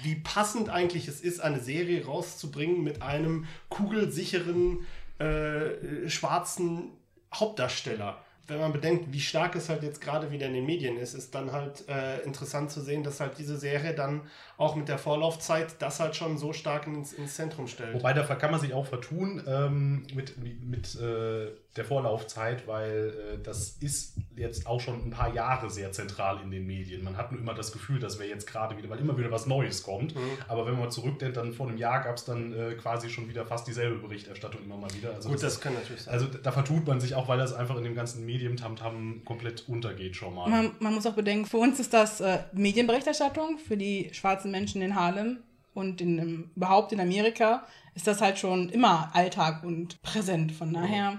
Wie 0.03 0.17
passend 0.17 0.69
eigentlich 0.69 1.09
es 1.09 1.21
ist, 1.21 1.41
eine 1.41 1.61
Serie 1.61 2.05
rauszubringen 2.05 2.83
mit 2.83 3.03
einem 3.03 3.47
kugelsicheren 3.69 4.87
äh, 5.19 6.09
schwarzen 6.09 6.93
Hauptdarsteller. 7.35 8.23
Wenn 8.47 8.59
man 8.59 8.73
bedenkt, 8.73 9.13
wie 9.13 9.21
stark 9.21 9.55
es 9.55 9.69
halt 9.69 9.85
jetzt 9.85 10.01
gerade 10.01 10.33
wieder 10.33 10.47
in 10.47 10.55
den 10.55 10.67
Medien 10.67 10.97
ist, 10.97 11.15
ist 11.15 11.35
dann 11.37 11.53
halt 11.53 11.89
äh, 11.89 12.21
interessant 12.23 12.73
zu 12.73 12.81
sehen, 12.81 13.05
dass 13.05 13.21
halt 13.21 13.39
diese 13.39 13.57
Serie 13.57 13.95
dann 13.95 14.23
auch 14.57 14.75
mit 14.75 14.89
der 14.89 14.99
Vorlaufzeit 14.99 15.77
das 15.79 16.01
halt 16.01 16.17
schon 16.17 16.37
so 16.37 16.53
stark 16.53 16.89
ins, 16.89 17.13
ins 17.13 17.37
Zentrum 17.37 17.69
stellt. 17.69 17.95
Wobei, 17.95 18.13
da 18.13 18.23
kann 18.35 18.51
man 18.51 18.59
sich 18.59 18.75
auch 18.75 18.87
vertun 18.87 19.45
ähm, 19.47 20.05
mit, 20.15 20.35
mit 20.39 20.97
äh, 20.97 21.53
der 21.77 21.85
Vorlaufzeit, 21.85 22.67
weil 22.67 23.15
äh, 23.35 23.43
das 23.43 23.77
ist 23.81 24.17
jetzt 24.35 24.67
auch 24.67 24.81
schon 24.81 25.07
ein 25.07 25.11
paar 25.11 25.33
Jahre 25.33 25.71
sehr 25.71 25.93
zentral 25.93 26.41
in 26.43 26.51
den 26.51 26.67
Medien. 26.67 27.05
Man 27.05 27.17
hat 27.17 27.31
nur 27.31 27.41
immer 27.41 27.55
das 27.55 27.71
Gefühl, 27.71 28.01
dass 28.01 28.19
wir 28.19 28.27
jetzt 28.27 28.47
gerade 28.49 28.77
wieder, 28.77 28.91
weil 28.91 28.99
immer 28.99 29.17
wieder 29.17 29.31
was 29.31 29.47
Neues 29.47 29.85
kommt. 29.85 30.17
Mhm. 30.17 30.21
Aber 30.49 30.67
wenn 30.67 30.79
man 30.79 30.91
zurückdenkt, 30.91 31.37
dann 31.37 31.53
vor 31.53 31.69
einem 31.69 31.77
Jahr 31.77 32.03
gab 32.03 32.17
es 32.17 32.25
dann 32.25 32.53
äh, 32.53 32.75
quasi 32.75 33.09
schon 33.09 33.29
wieder 33.29 33.47
fast 33.47 33.69
dieselbe 33.69 33.99
Berichterstattung 33.99 34.65
immer 34.65 34.77
mal 34.77 34.93
wieder. 34.95 35.15
Also 35.15 35.29
Gut, 35.29 35.37
das, 35.37 35.55
das 35.55 35.61
kann 35.61 35.75
natürlich 35.75 36.03
sein. 36.03 36.15
also 36.15 36.27
da 36.27 36.51
vertut 36.51 36.89
man 36.89 37.01
sich 37.01 37.15
auch, 37.15 37.29
weil 37.29 37.39
das 37.39 37.53
einfach 37.53 37.77
in 37.77 37.85
dem 37.85 37.95
ganzen 37.95 38.27
Medium-Tamtam 38.27 39.23
komplett 39.25 39.69
untergeht 39.69 40.17
schon 40.17 40.35
mal. 40.35 40.49
Man, 40.49 40.73
man 40.81 40.95
muss 40.95 41.07
auch 41.07 41.15
bedenken, 41.15 41.47
für 41.47 41.59
uns 41.59 41.79
ist 41.79 41.93
das 41.93 42.21
äh, 42.21 42.41
Medienberichterstattung, 42.53 43.59
für 43.59 43.77
die 43.77 44.11
schwarzen 44.13 44.51
Menschen 44.51 44.83
in 44.83 44.97
Harlem 44.97 45.39
und 45.73 46.01
in, 46.01 46.51
überhaupt 46.57 46.91
in 46.91 46.99
Amerika 46.99 47.65
ist 47.95 48.09
das 48.09 48.21
halt 48.21 48.39
schon 48.39 48.71
immer 48.71 49.11
Alltag 49.15 49.63
und 49.63 50.03
präsent. 50.03 50.51
Von 50.53 50.73
daher. 50.73 51.19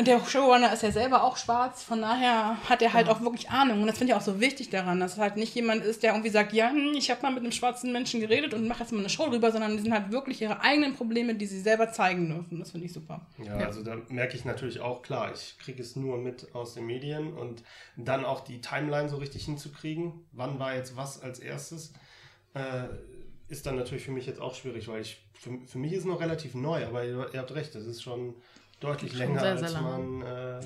Und 0.00 0.06
der 0.06 0.24
Showrunner 0.24 0.72
ist 0.72 0.82
ja 0.82 0.92
selber 0.92 1.24
auch 1.24 1.36
schwarz, 1.36 1.84
von 1.84 2.00
daher 2.00 2.56
hat 2.70 2.80
er 2.80 2.94
halt 2.94 3.10
auch 3.10 3.20
wirklich 3.20 3.50
Ahnung. 3.50 3.82
Und 3.82 3.86
das 3.86 3.98
finde 3.98 4.14
ich 4.14 4.16
auch 4.16 4.22
so 4.22 4.40
wichtig 4.40 4.70
daran, 4.70 4.98
dass 4.98 5.12
es 5.12 5.18
halt 5.18 5.36
nicht 5.36 5.54
jemand 5.54 5.84
ist, 5.84 6.02
der 6.02 6.12
irgendwie 6.12 6.30
sagt, 6.30 6.54
ja, 6.54 6.70
hm, 6.70 6.94
ich 6.96 7.10
habe 7.10 7.20
mal 7.20 7.30
mit 7.30 7.42
einem 7.42 7.52
schwarzen 7.52 7.92
Menschen 7.92 8.18
geredet 8.18 8.54
und 8.54 8.66
mache 8.66 8.80
jetzt 8.80 8.92
mal 8.92 9.00
eine 9.00 9.10
Show 9.10 9.28
drüber, 9.28 9.52
sondern 9.52 9.76
die 9.76 9.82
sind 9.82 9.92
halt 9.92 10.10
wirklich 10.10 10.40
ihre 10.40 10.62
eigenen 10.62 10.94
Probleme, 10.94 11.34
die 11.34 11.44
sie 11.44 11.60
selber 11.60 11.92
zeigen 11.92 12.30
dürfen. 12.30 12.60
Das 12.60 12.70
finde 12.70 12.86
ich 12.86 12.94
super. 12.94 13.26
Ja, 13.44 13.58
also 13.58 13.82
da 13.84 13.98
merke 14.08 14.36
ich 14.36 14.46
natürlich 14.46 14.80
auch, 14.80 15.02
klar, 15.02 15.34
ich 15.34 15.58
kriege 15.58 15.82
es 15.82 15.96
nur 15.96 16.16
mit 16.16 16.54
aus 16.54 16.72
den 16.72 16.86
Medien 16.86 17.34
und 17.34 17.62
dann 17.98 18.24
auch 18.24 18.40
die 18.40 18.62
Timeline 18.62 19.10
so 19.10 19.18
richtig 19.18 19.44
hinzukriegen, 19.44 20.14
wann 20.32 20.58
war 20.58 20.74
jetzt 20.74 20.96
was 20.96 21.20
als 21.20 21.40
erstes, 21.40 21.92
äh, 22.54 22.84
ist 23.48 23.66
dann 23.66 23.76
natürlich 23.76 24.04
für 24.04 24.12
mich 24.12 24.24
jetzt 24.24 24.40
auch 24.40 24.54
schwierig, 24.54 24.88
weil 24.88 25.02
ich, 25.02 25.22
für, 25.34 25.58
für 25.66 25.76
mich 25.76 25.92
ist 25.92 25.98
es 25.98 26.04
noch 26.06 26.22
relativ 26.22 26.54
neu, 26.54 26.86
aber 26.86 27.04
ihr, 27.04 27.28
ihr 27.34 27.40
habt 27.40 27.54
recht, 27.54 27.74
das 27.74 27.84
ist 27.84 28.02
schon 28.02 28.34
deutlich 28.80 29.12
länger, 29.14 29.40
sehr, 29.40 29.58
sehr 29.58 29.68
als 29.68 29.80
man, 29.80 30.22
äh, 30.22 30.60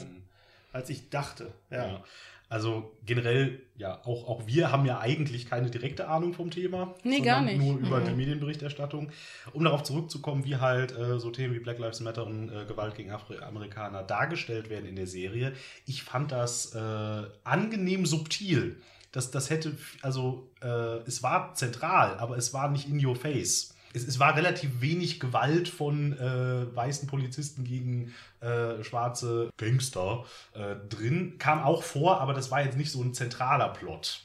als 0.72 0.90
ich 0.90 1.10
dachte. 1.10 1.52
Ja. 1.70 1.86
Ja. 1.86 2.04
Also 2.50 2.92
generell, 3.04 3.62
ja, 3.76 4.00
auch, 4.04 4.28
auch 4.28 4.46
wir 4.46 4.70
haben 4.70 4.84
ja 4.86 5.00
eigentlich 5.00 5.48
keine 5.48 5.70
direkte 5.70 6.06
Ahnung 6.08 6.34
vom 6.34 6.50
Thema. 6.50 6.94
Nee, 7.02 7.20
gar 7.20 7.40
nicht. 7.40 7.58
Nur 7.58 7.78
über 7.78 7.98
Mhm. 8.00 8.04
die 8.04 8.12
Medienberichterstattung. 8.12 9.10
Um 9.54 9.64
darauf 9.64 9.82
zurückzukommen, 9.82 10.44
wie 10.44 10.56
halt 10.56 10.96
äh, 10.96 11.18
so 11.18 11.30
Themen 11.30 11.54
wie 11.54 11.58
Black 11.58 11.78
Lives 11.78 12.00
Matter 12.00 12.24
und 12.24 12.50
äh, 12.50 12.64
Gewalt 12.66 12.94
gegen 12.94 13.10
Afroamerikaner 13.10 14.02
dargestellt 14.04 14.68
werden 14.70 14.86
in 14.86 14.94
der 14.94 15.06
Serie. 15.08 15.54
Ich 15.86 16.04
fand 16.04 16.30
das 16.32 16.74
äh, 16.74 17.22
angenehm 17.44 18.06
subtil. 18.06 18.76
Das, 19.10 19.30
das 19.30 19.48
hätte, 19.50 19.76
also 20.02 20.48
äh, 20.62 20.98
es 21.06 21.22
war 21.22 21.54
zentral, 21.54 22.18
aber 22.18 22.36
es 22.36 22.52
war 22.52 22.68
nicht 22.70 22.88
in 22.88 23.04
your 23.04 23.16
face. 23.16 23.73
Es, 23.94 24.06
es 24.06 24.18
war 24.18 24.36
relativ 24.36 24.82
wenig 24.82 25.20
Gewalt 25.20 25.68
von 25.68 26.12
äh, 26.18 26.76
weißen 26.76 27.08
Polizisten 27.08 27.64
gegen 27.64 28.12
äh, 28.40 28.84
schwarze 28.84 29.50
Gangster 29.56 30.26
äh, 30.52 30.76
drin. 30.90 31.36
Kam 31.38 31.62
auch 31.62 31.82
vor, 31.82 32.20
aber 32.20 32.34
das 32.34 32.50
war 32.50 32.62
jetzt 32.62 32.76
nicht 32.76 32.90
so 32.90 33.00
ein 33.02 33.14
zentraler 33.14 33.70
Plot. 33.70 34.20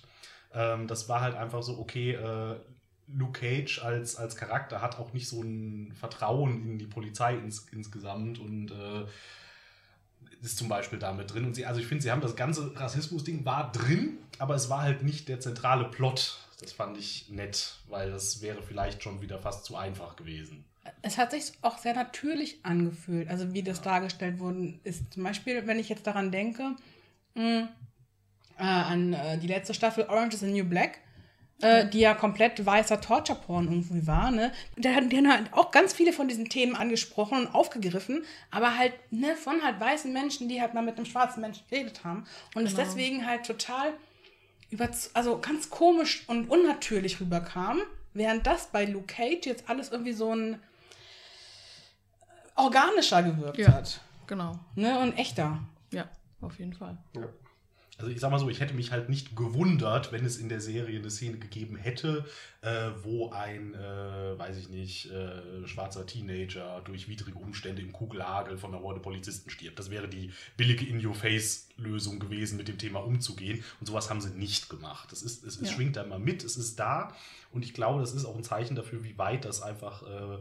Ähm, 0.54 0.88
das 0.88 1.08
war 1.08 1.22
halt 1.22 1.36
einfach 1.36 1.64
so, 1.64 1.80
okay, 1.80 2.12
äh, 2.14 2.56
Luke 3.08 3.40
Cage 3.40 3.80
als, 3.84 4.16
als 4.16 4.36
Charakter 4.36 4.82
hat 4.82 5.00
auch 5.00 5.14
nicht 5.14 5.28
so 5.28 5.42
ein 5.42 5.94
Vertrauen 5.94 6.64
in 6.64 6.78
die 6.78 6.86
Polizei 6.86 7.36
ins, 7.36 7.68
insgesamt 7.72 8.40
und 8.40 8.72
äh, 8.72 9.06
ist 10.42 10.58
zum 10.58 10.70
Beispiel 10.70 11.00
damit 11.00 11.34
drin. 11.34 11.46
Und 11.46 11.56
sie, 11.56 11.66
also 11.66 11.80
ich 11.80 11.88
finde, 11.88 12.04
sie 12.04 12.12
haben 12.12 12.22
das 12.22 12.36
ganze 12.36 12.72
Rassismus-Ding 12.76 13.46
war 13.46 13.72
drin, 13.72 14.18
aber 14.38 14.56
es 14.56 14.70
war 14.70 14.82
halt 14.82 15.04
nicht 15.04 15.28
der 15.28 15.40
zentrale 15.40 15.86
Plot. 15.86 16.38
Das 16.62 16.72
fand 16.74 16.98
ich 16.98 17.30
nett, 17.30 17.80
weil 17.88 18.12
das 18.12 18.42
wäre 18.42 18.62
vielleicht 18.62 19.02
schon 19.04 19.22
wieder 19.22 19.40
fast 19.40 19.66
zu 19.66 19.76
einfach 19.78 20.16
gewesen. 20.16 20.66
Es 21.02 21.18
hat 21.18 21.32
sich 21.32 21.54
auch 21.62 21.78
sehr 21.78 21.94
natürlich 21.94 22.60
angefühlt, 22.64 23.30
also 23.30 23.54
wie 23.54 23.64
das 23.64 23.82
dargestellt 23.82 24.40
worden 24.40 24.80
ist. 24.84 25.14
Zum 25.14 25.24
Beispiel, 25.24 25.68
wenn 25.68 25.80
ich 25.80 25.90
jetzt 25.90 26.08
daran 26.08 26.32
denke, 26.32 26.76
mh, 27.36 27.70
äh, 28.58 28.64
an 28.64 29.14
äh, 29.14 29.38
die 29.38 29.48
letzte 29.48 29.74
Staffel 29.74 30.06
Orange 30.06 30.34
is 30.36 30.40
the 30.42 30.48
New 30.48 30.66
Black, 30.66 31.00
äh, 31.62 31.88
die 31.88 32.00
ja 32.00 32.14
komplett 32.14 32.66
weißer 32.66 33.02
Torture-Porn 33.02 33.68
irgendwie 33.68 34.08
war, 34.08 34.32
ne? 34.32 34.52
Der 34.78 34.96
hat, 34.96 35.04
halt 35.14 35.54
auch 35.54 35.72
ganz 35.72 35.94
viele 35.94 36.14
von 36.14 36.28
diesen 36.28 36.50
Themen 36.50 36.76
angesprochen 36.76 37.38
und 37.40 37.54
aufgegriffen, 37.54 38.24
aber 38.50 38.78
halt 38.78 38.94
ne, 39.12 39.36
von 39.36 39.62
halt 39.62 39.80
weißen 39.80 40.12
Menschen, 40.12 40.48
die 40.48 40.62
halt 40.62 40.74
mal 40.74 40.84
mit 40.84 40.96
einem 40.96 41.06
schwarzen 41.06 41.42
Menschen 41.42 41.66
geredet 41.70 42.04
haben 42.04 42.26
und 42.56 42.64
es 42.66 42.76
Genau. 42.76 42.84
deswegen 42.84 43.26
halt 43.26 43.46
total 43.46 43.94
über, 44.70 44.90
also 45.14 45.40
ganz 45.40 45.70
komisch 45.70 46.24
und 46.28 46.50
unnatürlich 46.50 47.20
rüberkam, 47.20 47.82
während 48.14 48.46
das 48.48 48.68
bei 48.68 48.86
Luke 48.86 49.08
Cage 49.08 49.46
jetzt 49.46 49.70
alles 49.70 49.92
irgendwie 49.92 50.14
so 50.14 50.34
ein 50.34 50.62
organischer 52.56 53.24
gewirkt 53.24 53.58
Ja. 53.58 53.74
hat. 53.74 54.02
Genau. 54.28 54.60
Ne? 54.76 55.00
Und 55.00 55.18
echter. 55.18 55.60
Ja, 55.92 56.08
auf 56.42 56.60
jeden 56.60 56.74
Fall. 56.74 56.98
Also 58.00 58.12
ich 58.12 58.22
sag 58.22 58.32
mal 58.32 58.40
so, 58.40 58.50
ich 58.50 58.62
hätte 58.62 58.74
mich 58.74 58.92
halt 58.94 59.10
nicht 59.10 59.36
gewundert, 59.36 60.14
wenn 60.14 60.24
es 60.26 60.38
in 60.38 60.48
der 60.48 60.62
Serie 60.62 60.98
eine 61.00 61.12
Szene 61.12 61.38
gegeben 61.38 61.76
hätte, 61.76 62.24
äh, 62.62 62.92
wo 63.04 63.32
ein, 63.32 63.74
äh, 63.74 64.40
weiß 64.40 64.56
ich 64.58 64.70
nicht, 64.70 65.12
äh, 65.12 65.68
schwarzer 65.68 66.06
Teenager 66.06 66.82
durch 66.86 67.10
widrige 67.10 67.38
Umstände 67.38 67.82
im 67.82 67.92
Kugelhagel 67.92 68.58
von 68.58 68.74
einer 68.74 68.82
Horde 68.82 69.02
Polizisten 69.02 69.50
stirbt. 69.50 69.78
Das 69.80 69.90
wäre 69.92 70.08
die 70.08 70.32
billige 70.56 70.86
In-Your-Face-Lösung 70.86 72.20
gewesen, 72.20 72.56
mit 72.56 72.70
dem 72.70 72.78
Thema 72.78 73.00
umzugehen. 73.00 73.62
Und 73.82 73.88
sowas 73.88 74.10
haben 74.10 74.22
sie 74.22 74.30
nicht 74.30 74.70
gemacht. 74.70 75.12
Das 75.12 75.22
ist, 75.22 75.44
es, 75.44 75.60
es 75.60 75.70
Ja. 75.70 75.76
schwingt 75.76 75.98
da 75.98 76.06
mal 76.06 76.20
mit, 76.20 76.46
es 76.46 76.56
ist 76.56 76.80
da. 76.80 77.14
Und 77.52 77.66
ich 77.66 77.74
glaube, 77.74 78.00
das 78.00 78.14
ist 78.14 78.24
auch 78.24 78.38
ein 78.38 78.44
Zeichen 78.46 78.76
dafür, 78.76 79.04
wie 79.04 79.18
weit 79.18 79.44
das 79.44 79.62
einfach 79.62 80.04
äh, 80.04 80.38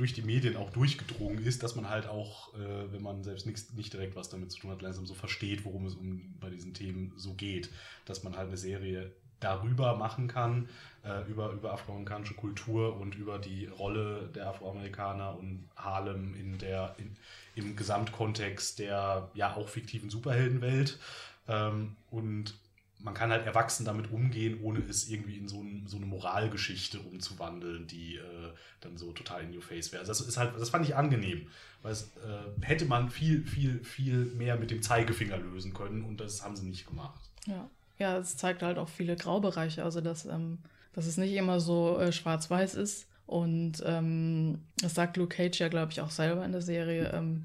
durch 0.00 0.14
die 0.14 0.22
Medien 0.22 0.56
auch 0.56 0.70
durchgedrungen 0.70 1.44
ist, 1.44 1.62
dass 1.62 1.76
man 1.76 1.90
halt 1.90 2.06
auch, 2.06 2.54
äh, 2.54 2.90
wenn 2.90 3.02
man 3.02 3.22
selbst 3.22 3.44
nichts, 3.44 3.70
nicht 3.74 3.92
direkt 3.92 4.16
was 4.16 4.30
damit 4.30 4.50
zu 4.50 4.58
tun 4.58 4.70
hat, 4.70 4.80
langsam 4.80 5.06
so 5.06 5.12
versteht, 5.12 5.66
worum 5.66 5.84
es 5.84 5.94
um 5.94 6.34
bei 6.40 6.48
diesen 6.48 6.72
Themen 6.72 7.12
so 7.16 7.34
geht. 7.34 7.68
Dass 8.06 8.22
man 8.22 8.34
halt 8.34 8.48
eine 8.48 8.56
Serie 8.56 9.12
darüber 9.40 9.96
machen 9.96 10.26
kann, 10.26 10.70
äh, 11.04 11.28
über, 11.30 11.52
über 11.52 11.74
afroamerikanische 11.74 12.34
Kultur 12.34 12.98
und 12.98 13.14
über 13.14 13.38
die 13.38 13.66
Rolle 13.66 14.30
der 14.34 14.48
Afroamerikaner 14.48 15.38
und 15.38 15.68
Harlem 15.76 16.34
in 16.34 16.56
der, 16.56 16.94
in, 16.96 17.14
im 17.54 17.76
Gesamtkontext 17.76 18.78
der 18.78 19.30
ja 19.34 19.54
auch 19.54 19.68
fiktiven 19.68 20.08
Superheldenwelt. 20.08 20.98
Ähm, 21.46 21.96
und 22.10 22.54
man 23.02 23.14
kann 23.14 23.30
halt 23.30 23.46
erwachsen 23.46 23.84
damit 23.84 24.10
umgehen, 24.10 24.60
ohne 24.62 24.80
es 24.80 25.08
irgendwie 25.08 25.36
in 25.36 25.48
so, 25.48 25.62
ein, 25.62 25.84
so 25.86 25.96
eine 25.96 26.06
Moralgeschichte 26.06 27.00
umzuwandeln, 27.00 27.86
die 27.86 28.16
äh, 28.16 28.52
dann 28.80 28.96
so 28.96 29.12
total 29.12 29.42
in 29.42 29.54
your 29.54 29.62
face 29.62 29.92
wäre. 29.92 30.00
Also 30.00 30.12
das 30.12 30.20
ist 30.20 30.36
halt, 30.36 30.54
das 30.58 30.70
fand 30.70 30.86
ich 30.86 30.96
angenehm, 30.96 31.46
weil 31.82 31.92
es 31.92 32.12
äh, 32.16 32.64
hätte 32.64 32.84
man 32.84 33.10
viel, 33.10 33.46
viel, 33.46 33.82
viel 33.84 34.26
mehr 34.26 34.56
mit 34.56 34.70
dem 34.70 34.82
Zeigefinger 34.82 35.38
lösen 35.38 35.72
können 35.72 36.04
und 36.04 36.20
das 36.20 36.44
haben 36.44 36.56
sie 36.56 36.66
nicht 36.66 36.86
gemacht. 36.86 37.20
Ja. 37.46 37.68
Ja, 37.98 38.16
es 38.16 38.38
zeigt 38.38 38.62
halt 38.62 38.78
auch 38.78 38.88
viele 38.88 39.14
Graubereiche, 39.14 39.84
also 39.84 40.00
dass, 40.00 40.24
ähm, 40.24 40.58
dass 40.94 41.04
es 41.04 41.18
nicht 41.18 41.34
immer 41.34 41.60
so 41.60 41.98
äh, 41.98 42.12
schwarz-weiß 42.12 42.74
ist. 42.74 43.06
Und 43.26 43.82
ähm, 43.84 44.62
das 44.78 44.94
sagt 44.94 45.18
Luke 45.18 45.36
Cage 45.36 45.60
ja, 45.60 45.68
glaube 45.68 45.92
ich, 45.92 46.00
auch 46.00 46.10
selber 46.10 46.44
in 46.44 46.52
der 46.52 46.62
Serie, 46.62 47.12
ähm, 47.12 47.44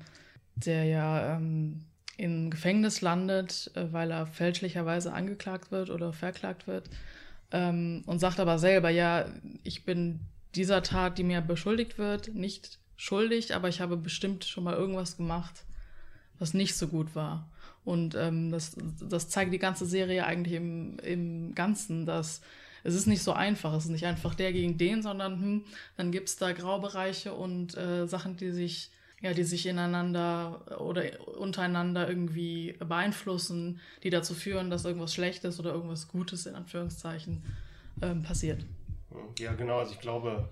der 0.55 0.85
ja 0.85 1.35
ähm, 1.35 1.83
im 2.17 2.49
Gefängnis 2.49 3.01
landet, 3.01 3.71
äh, 3.75 3.91
weil 3.91 4.11
er 4.11 4.27
fälschlicherweise 4.27 5.13
angeklagt 5.13 5.71
wird 5.71 5.89
oder 5.89 6.13
verklagt 6.13 6.67
wird. 6.67 6.89
Ähm, 7.51 8.03
und 8.05 8.19
sagt 8.19 8.39
aber 8.39 8.59
selber, 8.59 8.89
ja, 8.89 9.25
ich 9.63 9.85
bin 9.85 10.19
dieser 10.55 10.83
Tat, 10.83 11.17
die 11.17 11.23
mir 11.23 11.41
beschuldigt 11.41 11.97
wird, 11.97 12.33
nicht 12.33 12.79
schuldig, 12.97 13.53
aber 13.53 13.67
ich 13.67 13.81
habe 13.81 13.97
bestimmt 13.97 14.45
schon 14.45 14.63
mal 14.63 14.75
irgendwas 14.75 15.17
gemacht, 15.17 15.63
was 16.39 16.53
nicht 16.53 16.75
so 16.75 16.87
gut 16.87 17.15
war. 17.15 17.49
Und 17.83 18.15
ähm, 18.15 18.51
das, 18.51 18.75
das 19.01 19.29
zeigt 19.29 19.53
die 19.53 19.59
ganze 19.59 19.85
Serie 19.85 20.25
eigentlich 20.25 20.55
im, 20.55 20.97
im 20.99 21.53
Ganzen, 21.53 22.05
dass 22.05 22.41
es 22.85 22.93
ist 22.93 23.07
nicht 23.07 23.23
so 23.23 23.33
einfach. 23.33 23.73
Es 23.73 23.85
ist 23.85 23.91
nicht 23.91 24.05
einfach 24.05 24.35
der 24.35 24.53
gegen 24.53 24.77
den, 24.77 25.01
sondern 25.01 25.41
hm, 25.41 25.65
dann 25.97 26.11
gibt 26.11 26.29
es 26.29 26.37
da 26.37 26.51
Graubereiche 26.51 27.33
und 27.33 27.75
äh, 27.75 28.07
Sachen, 28.07 28.37
die 28.37 28.51
sich, 28.51 28.91
ja, 29.21 29.33
die 29.33 29.43
sich 29.43 29.65
ineinander 29.65 30.79
oder 30.79 31.03
untereinander 31.37 32.07
irgendwie 32.07 32.73
beeinflussen, 32.73 33.79
die 34.03 34.09
dazu 34.09 34.33
führen, 34.33 34.69
dass 34.69 34.85
irgendwas 34.85 35.13
Schlechtes 35.13 35.59
oder 35.59 35.73
irgendwas 35.73 36.07
Gutes 36.07 36.45
in 36.45 36.55
Anführungszeichen 36.55 37.43
ähm, 38.01 38.23
passiert. 38.23 38.65
Ja, 39.39 39.53
genau. 39.53 39.79
Also 39.79 39.93
ich 39.93 39.99
glaube, 39.99 40.49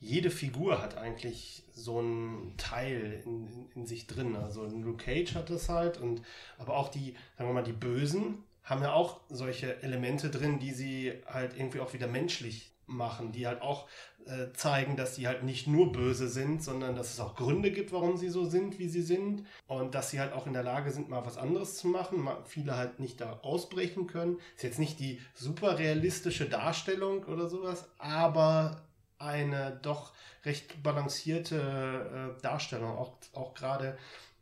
jede 0.00 0.30
Figur 0.30 0.80
hat 0.82 0.96
eigentlich 0.96 1.62
so 1.72 1.98
einen 1.98 2.54
Teil 2.56 3.22
in, 3.24 3.46
in, 3.46 3.70
in, 3.74 3.86
sich 3.86 4.06
drin. 4.06 4.34
Also 4.34 4.66
Luke 4.66 5.04
Cage 5.04 5.34
hat 5.34 5.50
das 5.50 5.68
halt 5.68 5.98
und 5.98 6.22
aber 6.58 6.76
auch 6.76 6.88
die, 6.88 7.14
sagen 7.36 7.50
wir 7.50 7.54
mal, 7.54 7.62
die 7.62 7.72
Bösen 7.72 8.38
haben 8.64 8.82
ja 8.82 8.92
auch 8.92 9.20
solche 9.28 9.82
Elemente 9.82 10.30
drin, 10.30 10.58
die 10.58 10.72
sie 10.72 11.12
halt 11.26 11.56
irgendwie 11.56 11.80
auch 11.80 11.92
wieder 11.92 12.06
menschlich 12.06 12.72
machen, 12.86 13.32
die 13.32 13.46
halt 13.46 13.62
auch 13.62 13.88
äh, 14.26 14.52
zeigen, 14.52 14.96
dass 14.96 15.16
sie 15.16 15.26
halt 15.26 15.42
nicht 15.42 15.66
nur 15.66 15.92
böse 15.92 16.28
sind, 16.28 16.62
sondern 16.62 16.94
dass 16.94 17.12
es 17.12 17.20
auch 17.20 17.34
Gründe 17.34 17.70
gibt, 17.70 17.92
warum 17.92 18.16
sie 18.16 18.28
so 18.28 18.44
sind, 18.44 18.78
wie 18.78 18.88
sie 18.88 19.02
sind 19.02 19.46
und 19.66 19.94
dass 19.94 20.10
sie 20.10 20.20
halt 20.20 20.32
auch 20.32 20.46
in 20.46 20.52
der 20.52 20.62
Lage 20.62 20.90
sind, 20.90 21.08
mal 21.08 21.24
was 21.24 21.38
anderes 21.38 21.76
zu 21.76 21.88
machen, 21.88 22.28
viele 22.44 22.76
halt 22.76 23.00
nicht 23.00 23.20
da 23.20 23.40
ausbrechen 23.42 24.06
können. 24.06 24.38
Ist 24.56 24.62
jetzt 24.62 24.78
nicht 24.78 25.00
die 25.00 25.20
super 25.34 25.78
realistische 25.78 26.48
Darstellung 26.48 27.24
oder 27.24 27.48
sowas, 27.48 27.88
aber 27.98 28.82
eine 29.18 29.78
doch 29.82 30.12
recht 30.44 30.82
balancierte 30.82 32.36
äh, 32.38 32.42
Darstellung, 32.42 32.96
auch, 32.96 33.12
auch 33.34 33.54
gerade 33.54 33.98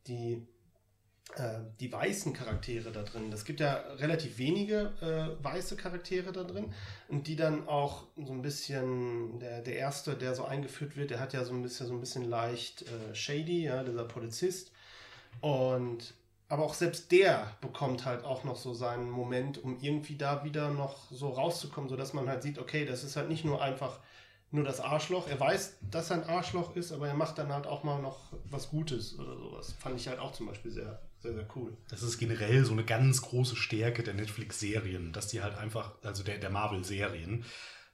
die 0.06 0.46
äh, 1.36 1.60
die 1.80 1.92
weißen 1.92 2.32
Charaktere 2.32 2.90
da 2.90 3.02
drin. 3.02 3.30
Es 3.32 3.44
gibt 3.44 3.60
ja 3.60 3.74
relativ 3.98 4.38
wenige 4.38 4.92
äh, 5.00 5.44
weiße 5.44 5.76
Charaktere 5.76 6.32
da 6.32 6.44
drin 6.44 6.72
und 7.08 7.26
die 7.26 7.36
dann 7.36 7.68
auch 7.68 8.04
so 8.16 8.32
ein 8.32 8.42
bisschen, 8.42 9.38
der, 9.38 9.60
der 9.60 9.76
erste, 9.76 10.14
der 10.14 10.34
so 10.34 10.44
eingeführt 10.44 10.96
wird, 10.96 11.10
der 11.10 11.20
hat 11.20 11.34
ja 11.34 11.44
so 11.44 11.52
ein 11.52 11.62
bisschen 11.62 11.86
so 11.86 11.92
ein 11.92 12.00
bisschen 12.00 12.24
leicht 12.24 12.82
äh, 12.82 13.14
shady, 13.14 13.64
ja, 13.64 13.84
dieser 13.84 14.04
Polizist. 14.04 14.72
Und 15.40 16.14
aber 16.48 16.64
auch 16.64 16.74
selbst 16.74 17.12
der 17.12 17.56
bekommt 17.60 18.06
halt 18.06 18.24
auch 18.24 18.42
noch 18.44 18.56
so 18.56 18.72
seinen 18.72 19.10
Moment, 19.10 19.62
um 19.62 19.78
irgendwie 19.80 20.16
da 20.16 20.44
wieder 20.44 20.70
noch 20.70 21.10
so 21.10 21.28
rauszukommen, 21.28 21.90
sodass 21.90 22.14
man 22.14 22.26
halt 22.26 22.42
sieht, 22.42 22.58
okay, 22.58 22.86
das 22.86 23.04
ist 23.04 23.16
halt 23.16 23.28
nicht 23.28 23.44
nur 23.44 23.60
einfach 23.60 23.98
nur 24.50 24.64
das 24.64 24.80
Arschloch. 24.80 25.28
Er 25.28 25.38
weiß, 25.38 25.76
dass 25.90 26.10
er 26.10 26.22
ein 26.22 26.24
Arschloch 26.24 26.74
ist, 26.74 26.90
aber 26.90 27.06
er 27.06 27.14
macht 27.14 27.36
dann 27.36 27.52
halt 27.52 27.66
auch 27.66 27.84
mal 27.84 28.00
noch 28.00 28.32
was 28.50 28.70
Gutes 28.70 29.18
oder 29.18 29.36
sowas. 29.36 29.74
Fand 29.78 30.00
ich 30.00 30.08
halt 30.08 30.20
auch 30.20 30.32
zum 30.32 30.46
Beispiel 30.46 30.70
sehr 30.70 30.98
sehr, 31.20 31.34
sehr 31.34 31.48
cool. 31.56 31.76
Das 31.88 32.02
ist 32.02 32.18
generell 32.18 32.64
so 32.64 32.72
eine 32.72 32.84
ganz 32.84 33.22
große 33.22 33.56
Stärke 33.56 34.02
der 34.02 34.14
Netflix-Serien, 34.14 35.12
dass 35.12 35.28
die 35.28 35.42
halt 35.42 35.56
einfach, 35.56 35.94
also 36.02 36.22
der, 36.22 36.38
der 36.38 36.50
Marvel-Serien, 36.50 37.44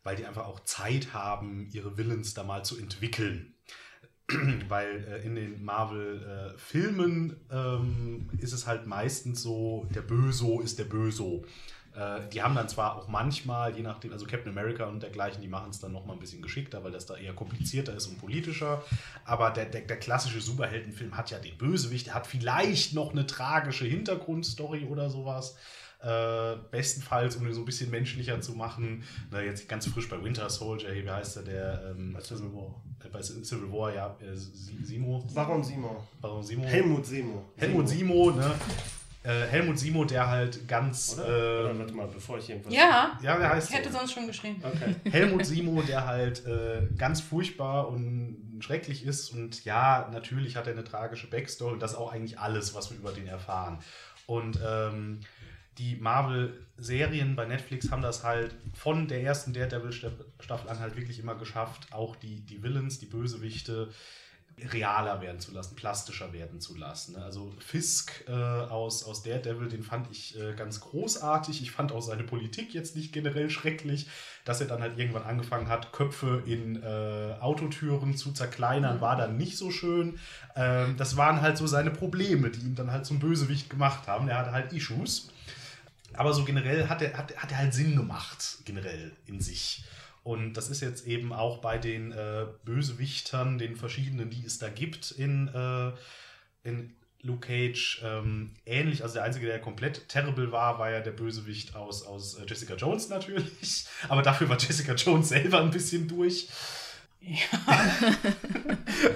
weil 0.02 0.16
die 0.16 0.26
einfach 0.26 0.46
auch 0.46 0.60
Zeit 0.60 1.14
haben, 1.14 1.68
ihre 1.72 1.96
Villains 1.96 2.34
da 2.34 2.44
mal 2.44 2.64
zu 2.64 2.78
entwickeln. 2.78 3.54
weil 4.68 5.04
äh, 5.04 5.26
in 5.26 5.34
den 5.34 5.62
Marvel-Filmen 5.62 7.36
äh, 7.50 7.56
ähm, 7.56 8.30
ist 8.38 8.52
es 8.52 8.66
halt 8.66 8.86
meistens 8.86 9.42
so, 9.42 9.86
der 9.94 10.00
Böso 10.00 10.60
ist 10.60 10.78
der 10.78 10.84
Böso. 10.84 11.44
Äh, 11.94 12.28
die 12.32 12.42
haben 12.42 12.54
dann 12.54 12.68
zwar 12.68 12.96
auch 12.96 13.08
manchmal, 13.08 13.76
je 13.76 13.82
nachdem, 13.82 14.12
also 14.12 14.26
Captain 14.26 14.50
America 14.50 14.86
und 14.86 15.02
dergleichen, 15.02 15.40
die 15.40 15.48
machen 15.48 15.70
es 15.70 15.78
dann 15.78 15.92
nochmal 15.92 16.16
ein 16.16 16.20
bisschen 16.20 16.42
geschickter, 16.42 16.82
weil 16.82 16.92
das 16.92 17.06
da 17.06 17.16
eher 17.16 17.34
komplizierter 17.34 17.94
ist 17.94 18.06
und 18.06 18.18
politischer. 18.18 18.82
Aber 19.24 19.50
der, 19.50 19.66
der, 19.66 19.82
der 19.82 19.98
klassische 19.98 20.40
Superheldenfilm 20.40 21.16
hat 21.16 21.30
ja 21.30 21.38
den 21.38 21.56
Bösewicht, 21.56 22.08
der 22.08 22.14
hat 22.14 22.26
vielleicht 22.26 22.94
noch 22.94 23.12
eine 23.12 23.26
tragische 23.26 23.84
Hintergrundstory 23.84 24.86
oder 24.86 25.08
sowas. 25.08 25.56
Äh, 26.02 26.56
bestenfalls, 26.70 27.36
um 27.36 27.46
ihn 27.46 27.54
so 27.54 27.62
ein 27.62 27.64
bisschen 27.64 27.90
menschlicher 27.90 28.38
zu 28.38 28.52
machen. 28.52 29.04
Na, 29.30 29.40
jetzt 29.40 29.66
ganz 29.70 29.86
frisch 29.86 30.06
bei 30.06 30.22
Winter 30.22 30.50
Soldier, 30.50 30.92
hier, 30.92 31.04
wie 31.04 31.10
heißt 31.10 31.36
der, 31.36 31.42
der 31.44 31.90
ähm, 31.92 32.12
bei 32.12 32.20
Civil 32.20 32.52
War, 32.52 32.82
äh, 33.02 33.08
bei 33.08 33.22
Civil 33.22 33.72
War, 33.72 33.94
ja, 33.94 34.16
äh, 34.20 34.36
Simo. 34.36 35.26
Baron 35.32 35.64
Simo. 35.64 36.04
Baron 36.20 36.42
Simo. 36.42 36.64
Helmut 36.64 37.06
Simo. 37.06 37.44
Helmut 37.56 37.88
Simo, 37.88 38.32
ne? 38.32 38.54
Äh, 39.24 39.46
Helmut 39.46 39.78
Simo, 39.78 40.04
der 40.04 40.28
halt 40.28 40.68
ganz. 40.68 41.14
Oder? 41.14 41.26
Äh, 41.26 41.64
Oder 41.64 41.78
warte 41.78 41.94
mal, 41.94 42.06
bevor 42.06 42.36
ich 42.36 42.50
irgendwas. 42.50 42.74
Ja, 42.74 43.18
ja 43.22 43.38
wer 43.40 43.48
heißt 43.48 43.70
ich 43.70 43.76
hätte 43.76 43.90
so? 43.90 43.98
sonst 43.98 44.12
schon 44.12 44.26
geschrieben. 44.26 44.62
Okay. 44.62 44.94
Helmut 45.10 45.46
Simo, 45.46 45.80
der 45.80 46.06
halt 46.06 46.46
äh, 46.46 46.86
ganz 46.98 47.22
furchtbar 47.22 47.88
und 47.88 48.60
schrecklich 48.60 49.06
ist. 49.06 49.30
Und 49.30 49.64
ja, 49.64 50.10
natürlich 50.12 50.56
hat 50.56 50.66
er 50.66 50.74
eine 50.74 50.84
tragische 50.84 51.26
Backstory 51.26 51.72
und 51.72 51.80
das 51.82 51.92
ist 51.92 51.96
auch 51.96 52.12
eigentlich 52.12 52.38
alles, 52.38 52.74
was 52.74 52.90
wir 52.90 52.98
über 52.98 53.12
den 53.12 53.26
erfahren. 53.26 53.78
Und 54.26 54.60
ähm, 54.62 55.20
die 55.78 55.96
Marvel-Serien 55.96 57.34
bei 57.34 57.46
Netflix 57.46 57.90
haben 57.90 58.02
das 58.02 58.24
halt 58.24 58.54
von 58.74 59.08
der 59.08 59.22
ersten 59.22 59.54
Daredevil-Staffel 59.54 60.68
an 60.68 60.78
halt 60.80 60.96
wirklich 60.96 61.18
immer 61.18 61.34
geschafft, 61.34 61.92
auch 61.92 62.14
die, 62.16 62.40
die 62.42 62.62
Villains, 62.62 62.98
die 62.98 63.06
Bösewichte 63.06 63.88
realer 64.72 65.20
werden 65.20 65.40
zu 65.40 65.52
lassen, 65.52 65.74
plastischer 65.74 66.32
werden 66.32 66.60
zu 66.60 66.76
lassen. 66.76 67.16
Also 67.16 67.52
Fisk 67.58 68.24
äh, 68.28 68.32
aus, 68.32 69.04
aus 69.04 69.22
Daredevil, 69.22 69.68
den 69.68 69.82
fand 69.82 70.10
ich 70.10 70.38
äh, 70.38 70.54
ganz 70.54 70.80
großartig. 70.80 71.60
Ich 71.60 71.70
fand 71.72 71.92
auch 71.92 72.02
seine 72.02 72.22
Politik 72.22 72.72
jetzt 72.72 72.94
nicht 72.96 73.12
generell 73.12 73.50
schrecklich, 73.50 74.06
dass 74.44 74.60
er 74.60 74.66
dann 74.66 74.80
halt 74.80 74.98
irgendwann 74.98 75.24
angefangen 75.24 75.68
hat, 75.68 75.92
Köpfe 75.92 76.42
in 76.46 76.82
äh, 76.82 77.34
Autotüren 77.40 78.16
zu 78.16 78.32
zerkleinern, 78.32 79.00
war 79.00 79.16
dann 79.16 79.36
nicht 79.36 79.56
so 79.56 79.70
schön. 79.70 80.18
Ähm, 80.54 80.96
das 80.96 81.16
waren 81.16 81.40
halt 81.40 81.56
so 81.56 81.66
seine 81.66 81.90
Probleme, 81.90 82.50
die 82.50 82.60
ihn 82.60 82.74
dann 82.74 82.92
halt 82.92 83.06
zum 83.06 83.18
Bösewicht 83.18 83.70
gemacht 83.70 84.06
haben. 84.06 84.28
Er 84.28 84.38
hatte 84.38 84.52
halt 84.52 84.72
Issues. 84.72 85.30
Aber 86.12 86.32
so 86.32 86.44
generell 86.44 86.88
hat 86.88 87.02
er, 87.02 87.16
hat, 87.16 87.36
hat 87.36 87.50
er 87.50 87.58
halt 87.58 87.74
Sinn 87.74 87.96
gemacht, 87.96 88.58
generell 88.64 89.12
in 89.26 89.40
sich. 89.40 89.84
Und 90.24 90.54
das 90.54 90.70
ist 90.70 90.80
jetzt 90.80 91.06
eben 91.06 91.32
auch 91.34 91.58
bei 91.58 91.76
den 91.76 92.10
äh, 92.10 92.46
Bösewichtern, 92.64 93.58
den 93.58 93.76
verschiedenen, 93.76 94.30
die 94.30 94.44
es 94.44 94.58
da 94.58 94.70
gibt 94.70 95.10
in, 95.10 95.48
äh, 95.48 95.92
in 96.66 96.96
Luke 97.20 97.46
Cage, 97.46 98.00
ähm, 98.02 98.54
ähnlich. 98.64 99.02
Also 99.02 99.14
der 99.14 99.24
Einzige, 99.24 99.46
der 99.46 99.60
komplett 99.60 100.08
terrible 100.08 100.50
war, 100.50 100.78
war 100.78 100.90
ja 100.90 101.00
der 101.00 101.10
Bösewicht 101.12 101.76
aus, 101.76 102.02
aus 102.06 102.38
äh, 102.38 102.46
Jessica 102.46 102.74
Jones 102.74 103.10
natürlich. 103.10 103.84
Aber 104.08 104.22
dafür 104.22 104.48
war 104.48 104.58
Jessica 104.58 104.94
Jones 104.94 105.28
selber 105.28 105.60
ein 105.60 105.70
bisschen 105.70 106.08
durch. 106.08 106.48
Ja. 107.26 107.58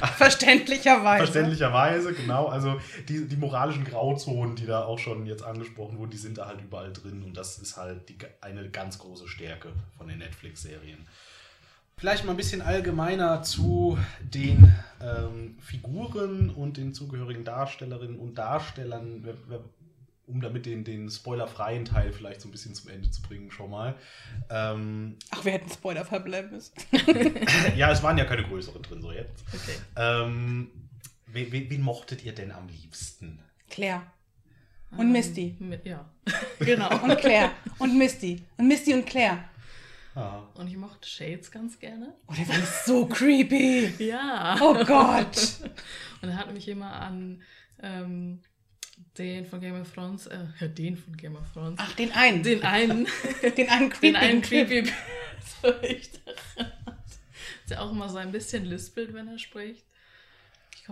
Verständlicherweise. 0.16 1.24
Verständlicherweise, 1.24 2.14
genau. 2.14 2.46
Also 2.46 2.80
die, 3.08 3.26
die 3.26 3.36
moralischen 3.36 3.84
Grauzonen, 3.84 4.56
die 4.56 4.66
da 4.66 4.84
auch 4.84 4.98
schon 4.98 5.26
jetzt 5.26 5.42
angesprochen 5.42 5.98
wurden, 5.98 6.10
die 6.10 6.16
sind 6.16 6.38
da 6.38 6.46
halt 6.46 6.60
überall 6.62 6.92
drin 6.92 7.22
und 7.22 7.36
das 7.36 7.58
ist 7.58 7.76
halt 7.76 8.08
die, 8.08 8.16
eine 8.40 8.70
ganz 8.70 8.98
große 8.98 9.28
Stärke 9.28 9.68
von 9.96 10.08
den 10.08 10.18
Netflix-Serien. 10.18 11.06
Vielleicht 11.98 12.24
mal 12.24 12.30
ein 12.30 12.36
bisschen 12.36 12.62
allgemeiner 12.62 13.42
zu 13.42 13.98
den 14.20 14.72
ähm, 15.02 15.56
Figuren 15.60 16.48
und 16.48 16.76
den 16.76 16.94
zugehörigen 16.94 17.44
Darstellerinnen 17.44 18.18
und 18.18 18.38
Darstellern. 18.38 19.20
Wer, 19.24 19.34
wer, 19.48 19.60
um 20.28 20.40
damit 20.40 20.66
den, 20.66 20.84
den 20.84 21.10
spoilerfreien 21.10 21.84
Teil 21.84 22.12
vielleicht 22.12 22.40
so 22.40 22.48
ein 22.48 22.52
bisschen 22.52 22.74
zum 22.74 22.90
Ende 22.90 23.10
zu 23.10 23.22
bringen, 23.22 23.50
schon 23.50 23.70
mal. 23.70 23.94
Ähm, 24.50 25.16
Ach, 25.30 25.44
wir 25.44 25.52
hätten 25.52 25.70
Spoiler 25.70 26.04
verbleiben 26.04 26.50
müssen. 26.50 26.74
ja, 27.76 27.90
es 27.90 28.02
waren 28.02 28.18
ja 28.18 28.24
keine 28.24 28.44
größeren 28.44 28.82
drin, 28.82 29.02
so 29.02 29.10
jetzt. 29.12 29.44
Okay. 29.52 29.78
Ähm, 29.96 30.70
wen, 31.26 31.50
wen, 31.50 31.70
wen, 31.70 31.80
mochtet 31.80 32.24
ihr 32.24 32.34
denn 32.34 32.52
am 32.52 32.68
liebsten? 32.68 33.40
Claire. 33.70 34.02
Und 34.92 35.00
ähm, 35.00 35.12
Misty. 35.12 35.56
Ja. 35.84 36.08
genau. 36.60 37.02
Und 37.02 37.18
Claire. 37.18 37.50
Und 37.78 37.96
Misty. 37.96 38.42
Und 38.56 38.68
Misty 38.68 38.94
und 38.94 39.06
Claire. 39.06 39.44
Ah. 40.14 40.42
Und 40.54 40.66
ich 40.68 40.76
mochte 40.76 41.08
Shades 41.08 41.50
ganz 41.50 41.78
gerne. 41.78 42.14
Oh, 42.26 42.32
der 42.32 42.48
war 42.48 42.66
so 42.84 43.06
creepy. 43.06 43.92
ja. 44.04 44.56
Oh 44.60 44.74
Gott. 44.84 45.60
Und 46.22 46.30
er 46.30 46.36
hat 46.36 46.52
mich 46.52 46.66
immer 46.66 46.92
an 46.92 47.40
ähm, 47.80 48.40
den 49.16 49.46
von 49.46 49.60
Game 49.60 49.80
of 49.80 49.92
Thrones, 49.92 50.26
äh, 50.26 50.38
ja, 50.60 50.68
den 50.68 50.96
von 50.96 51.16
Game 51.16 51.36
of 51.36 51.52
Thrones. 51.52 51.78
Ach, 51.78 51.92
den 51.94 52.12
einen. 52.12 52.42
Den 52.42 52.62
einen. 52.62 53.06
den 53.56 53.68
einen 53.68 53.90
creepy. 53.90 54.06
Den 54.06 54.16
einen 54.16 54.42
creepy. 54.42 54.84
so 55.62 55.72
ich 55.82 56.10
Der 57.68 57.82
auch 57.82 57.90
immer 57.90 58.08
so 58.08 58.18
ein 58.18 58.32
bisschen 58.32 58.64
lispelt, 58.64 59.12
wenn 59.14 59.28
er 59.28 59.38
spricht. 59.38 59.84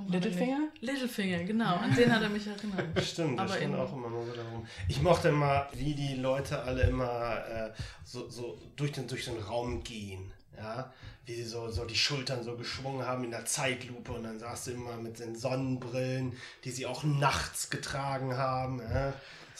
Littlefinger? 0.08 0.68
Littlefinger, 0.80 1.44
genau. 1.44 1.76
An 1.76 1.94
den 1.94 2.12
hat 2.12 2.22
er 2.22 2.28
mich 2.28 2.46
erinnert. 2.46 3.02
Stimmt, 3.02 3.40
das 3.40 3.54
stimmt 3.56 3.76
auch 3.76 3.92
immer 3.94 4.10
nur 4.10 4.26
darum. 4.26 4.66
Ich 4.88 5.00
mochte 5.00 5.28
immer, 5.28 5.68
wie 5.72 5.94
die 5.94 6.14
Leute 6.16 6.62
alle 6.62 6.82
immer 6.82 7.46
äh, 7.48 7.72
so, 8.04 8.28
so 8.28 8.58
durch, 8.76 8.92
den, 8.92 9.08
durch 9.08 9.24
den 9.24 9.38
Raum 9.38 9.82
gehen. 9.82 10.32
Ja, 10.56 10.92
wie 11.26 11.34
sie 11.34 11.44
so, 11.44 11.68
so 11.68 11.84
die 11.84 11.96
Schultern 11.96 12.42
so 12.44 12.56
geschwungen 12.56 13.04
haben 13.04 13.24
in 13.24 13.32
der 13.32 13.44
Zeitlupe 13.44 14.12
und 14.12 14.22
dann 14.22 14.38
saß 14.38 14.64
du 14.64 14.70
immer 14.72 14.96
mit 14.96 15.18
den 15.18 15.34
Sonnenbrillen, 15.34 16.32
die 16.64 16.70
sie 16.70 16.86
auch 16.86 17.02
nachts 17.02 17.68
getragen 17.68 18.36
haben. 18.36 18.80
Ja. 18.80 19.12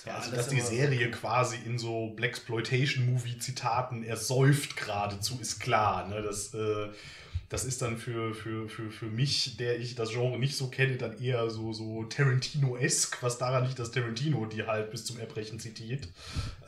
Das 0.05 0.15
also, 0.15 0.37
dass 0.37 0.49
die 0.49 0.61
Serie 0.61 1.11
quasi 1.11 1.57
in 1.65 1.79
so 1.79 2.11
Blaxploitation-Movie-Zitaten 2.11 4.05
ersäuft 4.05 4.77
geradezu, 4.77 5.39
ist 5.41 5.59
klar. 5.59 6.07
Ne? 6.07 6.23
Das, 6.23 6.55
äh, 6.55 6.89
das 7.49 7.65
ist 7.65 7.83
dann 7.83 7.97
für, 7.97 8.35
für, 8.35 8.69
für, 8.69 8.91
für 8.91 9.07
mich, 9.07 9.57
der 9.57 9.81
ich 9.81 9.95
das 9.95 10.11
Genre 10.11 10.39
nicht 10.39 10.57
so 10.57 10.69
kenne, 10.69 10.97
dann 10.97 11.21
eher 11.21 11.49
so, 11.51 11.73
so 11.73 12.05
Tarantino-esk, 12.05 13.23
was 13.23 13.39
daran 13.39 13.65
liegt, 13.65 13.79
dass 13.79 13.91
Tarantino 13.91 14.47
die 14.47 14.65
halt 14.65 14.91
bis 14.91 15.05
zum 15.05 15.19
Erbrechen 15.19 15.59
zitiert. 15.59 16.09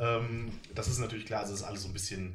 Ähm, 0.01 0.51
das 0.75 0.89
ist 0.89 0.99
natürlich 0.99 1.27
klar, 1.27 1.41
also 1.41 1.53
das 1.53 1.61
ist 1.61 1.67
alles 1.67 1.83
so 1.83 1.89
ein 1.89 1.93
bisschen 1.95 2.35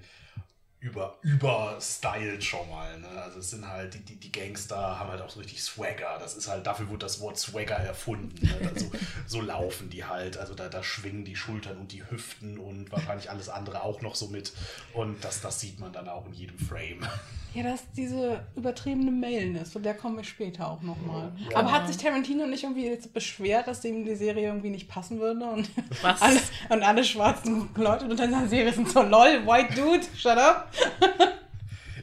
über, 0.84 1.18
überstylt 1.22 2.44
schon 2.44 2.70
mal. 2.70 3.00
Ne? 3.00 3.08
Also 3.08 3.40
es 3.40 3.52
sind 3.52 3.66
halt, 3.66 3.94
die, 3.94 4.00
die, 4.00 4.18
die 4.18 4.32
Gangster 4.34 5.00
haben 5.00 5.10
halt 5.10 5.22
auch 5.22 5.30
so 5.30 5.40
richtig 5.40 5.64
Swagger. 5.64 6.18
Das 6.20 6.36
ist 6.36 6.50
halt, 6.50 6.68
dafür 6.68 6.90
wurde 6.90 7.06
das 7.06 7.22
Wort 7.22 7.40
Swagger 7.40 7.78
erfunden. 7.78 8.46
Ne? 8.46 8.70
Also, 8.70 8.92
so 9.26 9.40
laufen 9.40 9.90
die 9.90 10.04
halt. 10.04 10.38
Also 10.38 10.54
da, 10.54 10.68
da 10.68 10.84
schwingen 10.84 11.24
die 11.24 11.38
Schultern 11.38 11.78
und 11.78 11.94
die 11.94 12.04
Hüften 12.10 12.60
und 12.60 12.92
wahrscheinlich 12.92 13.30
alles 13.30 13.48
andere 13.48 13.82
auch 13.82 14.02
noch 14.02 14.16
so 14.16 14.28
mit. 14.28 14.52
Und 14.94 15.24
das, 15.24 15.40
das 15.40 15.62
sieht 15.62 15.80
man 15.80 15.94
dann 15.94 16.10
auch 16.10 16.26
in 16.26 16.34
jedem 16.34 16.60
Frame. 16.60 17.08
Ja, 17.54 17.64
das 17.64 17.82
ist 17.82 17.88
diese 17.96 18.44
übertriebene 18.56 19.12
Mailness, 19.12 19.72
zu 19.72 19.80
der 19.80 19.94
kommen 19.94 20.18
wir 20.18 20.24
später 20.24 20.70
auch 20.72 20.82
nochmal. 20.82 21.32
Ja. 21.52 21.58
Aber 21.58 21.72
hat 21.72 21.88
sich 21.88 21.98
Tarantino 21.98 22.48
nicht 22.48 22.64
irgendwie 22.64 22.86
jetzt 22.88 23.14
beschwert, 23.14 23.68
dass 23.68 23.86
ihm 23.86 24.04
die 24.06 24.16
Serie 24.16 24.48
irgendwie 24.48 24.72
nicht 24.72 24.88
passen 24.90 25.20
würde? 25.20 25.46
Und 25.46 25.70
Was? 26.02 26.22
alle, 26.24 26.40
und 26.70 26.82
alle 26.84 27.04
schwarzen 27.04 27.70
Leute 27.76 28.06
unter 28.06 28.18
seiner 28.18 28.48
Serie 28.48 28.74
sind 28.74 28.90
so, 28.90 29.04
lol, 29.04 29.46
white 29.46 29.74
dude, 29.76 30.04
shut 30.18 30.38
up. 30.38 30.72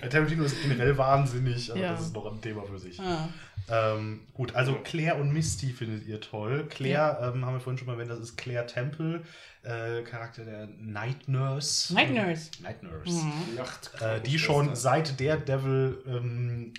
Ja, 0.00 0.08
Tarantino 0.08 0.44
ist 0.44 0.62
generell 0.62 0.96
wahnsinnig, 0.96 1.70
aber 1.70 1.80
Ja. 1.80 1.92
das 1.92 2.02
ist 2.02 2.14
noch 2.14 2.32
ein 2.32 2.40
Thema 2.40 2.62
für 2.62 2.78
sich. 2.78 2.98
Ah. 3.00 3.28
Ähm, 3.68 4.20
gut, 4.34 4.54
also 4.54 4.74
Claire 4.82 5.16
und 5.16 5.32
Misty 5.32 5.70
findet 5.72 6.06
ihr 6.06 6.20
toll. 6.20 6.66
Claire, 6.68 7.18
ähm, 7.34 7.44
haben 7.44 7.54
wir 7.54 7.60
vorhin 7.60 7.78
schon 7.78 7.86
mal 7.86 7.94
erwähnt, 7.94 8.10
das 8.10 8.20
ist 8.20 8.36
Claire 8.36 8.66
Temple, 8.66 9.22
äh, 9.62 10.02
Charakter 10.02 10.44
der 10.44 10.66
Night 10.78 11.28
Nurse. 11.28 11.92
Night 11.94 12.12
Nurse. 12.12 12.50
Night 12.62 12.82
Nurse. 12.82 13.10
Mhm. 13.24 13.54
Nacht 13.56 13.90
Äh, 14.00 14.20
die 14.20 14.38
schon 14.38 14.74
seit 14.74 15.20
Daredevil 15.20 16.02
ähm, 16.06 16.74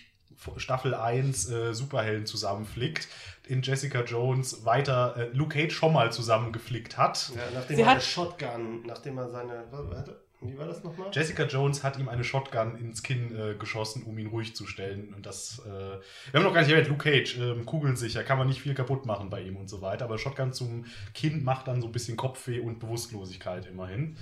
Staffel 0.57 0.95
1 0.95 1.49
äh, 1.49 1.73
Superhelden 1.73 2.25
zusammenflickt, 2.25 3.07
in 3.47 3.61
Jessica 3.61 4.01
Jones 4.03 4.65
weiter 4.65 5.15
äh, 5.17 5.29
Luke 5.37 5.55
Cage 5.55 5.71
schon 5.73 5.93
mal 5.93 6.11
zusammengeflickt 6.11 6.97
hat. 6.97 7.31
Ja, 7.35 7.41
nachdem 7.53 7.75
Sie 7.75 7.81
er 7.83 7.87
hat- 7.89 8.03
Shotgun, 8.03 8.85
nachdem 8.87 9.17
er 9.19 9.29
seine. 9.29 9.65
Warte, 9.71 10.19
wie 10.41 10.57
war 10.57 10.65
das 10.65 10.83
nochmal? 10.83 11.09
Jessica 11.13 11.43
Jones 11.43 11.83
hat 11.83 11.99
ihm 11.99 12.09
eine 12.09 12.23
Shotgun 12.23 12.75
ins 12.77 13.03
Kinn 13.03 13.35
äh, 13.35 13.55
geschossen, 13.55 14.03
um 14.03 14.17
ihn 14.17 14.27
ruhig 14.27 14.55
zu 14.55 14.65
stellen. 14.65 15.13
Und 15.13 15.25
das, 15.25 15.61
äh, 15.65 15.69
wir 15.69 16.01
haben 16.33 16.43
noch 16.43 16.53
gar 16.53 16.61
nicht 16.61 16.71
erwähnt, 16.71 16.87
Luke 16.87 17.09
Cage, 17.09 17.37
ähm, 17.37 17.65
kugelsicher, 17.65 18.23
kann 18.23 18.39
man 18.39 18.47
nicht 18.47 18.61
viel 18.61 18.73
kaputt 18.73 19.05
machen 19.05 19.29
bei 19.29 19.41
ihm 19.41 19.55
und 19.55 19.69
so 19.69 19.81
weiter. 19.81 20.05
Aber 20.05 20.17
Shotgun 20.17 20.51
zum 20.51 20.85
Kinn 21.13 21.43
macht 21.43 21.67
dann 21.67 21.81
so 21.81 21.87
ein 21.87 21.91
bisschen 21.91 22.17
Kopfweh 22.17 22.59
und 22.59 22.79
Bewusstlosigkeit 22.79 23.67
immerhin. 23.67 24.17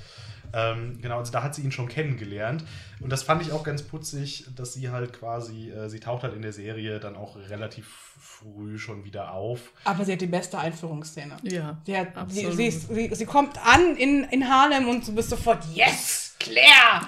Ähm, 0.54 1.00
genau, 1.02 1.20
also 1.20 1.32
da 1.32 1.44
hat 1.44 1.56
sie 1.56 1.62
ihn 1.62 1.72
schon 1.72 1.88
kennengelernt. 1.88 2.64
Und 3.00 3.12
das 3.12 3.24
fand 3.24 3.42
ich 3.42 3.52
auch 3.52 3.64
ganz 3.64 3.84
putzig, 3.84 4.46
dass 4.56 4.74
sie 4.74 4.90
halt 4.90 5.14
quasi, 5.14 5.72
äh, 5.72 5.90
sie 5.90 6.00
taucht 6.00 6.24
halt 6.24 6.34
in 6.34 6.42
der 6.42 6.54
Serie 6.54 7.00
dann 7.00 7.16
auch 7.16 7.38
relativ 7.50 7.88
früh 8.20 8.78
schon 8.78 9.04
wieder 9.06 9.34
auf. 9.34 9.72
Aber 9.84 10.06
sie 10.06 10.14
hat 10.14 10.22
die 10.22 10.28
beste 10.28 10.58
Einführungsszene. 10.58 11.38
Ja, 11.44 11.78
Sie, 11.86 11.98
hat, 11.98 12.14
sie, 12.14 12.20
absolut. 12.20 12.54
sie, 12.54 12.68
ist, 12.68 12.94
sie, 12.94 13.14
sie 13.14 13.26
kommt 13.26 13.58
an 13.66 13.96
in, 13.96 14.24
in 14.26 14.50
Harlem 14.50 14.88
und 14.88 15.08
du 15.08 15.14
bist 15.14 15.30
sofort, 15.30 15.64
yes, 15.74 16.36
Claire! 16.40 17.08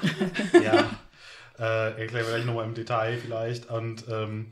ja. 0.63 0.89
Äh, 1.59 2.01
erklären 2.01 2.25
wir 2.25 2.33
gleich 2.33 2.45
nochmal 2.45 2.65
im 2.65 2.73
Detail 2.73 3.19
vielleicht. 3.19 3.69
Und 3.69 4.05
ähm, 4.09 4.47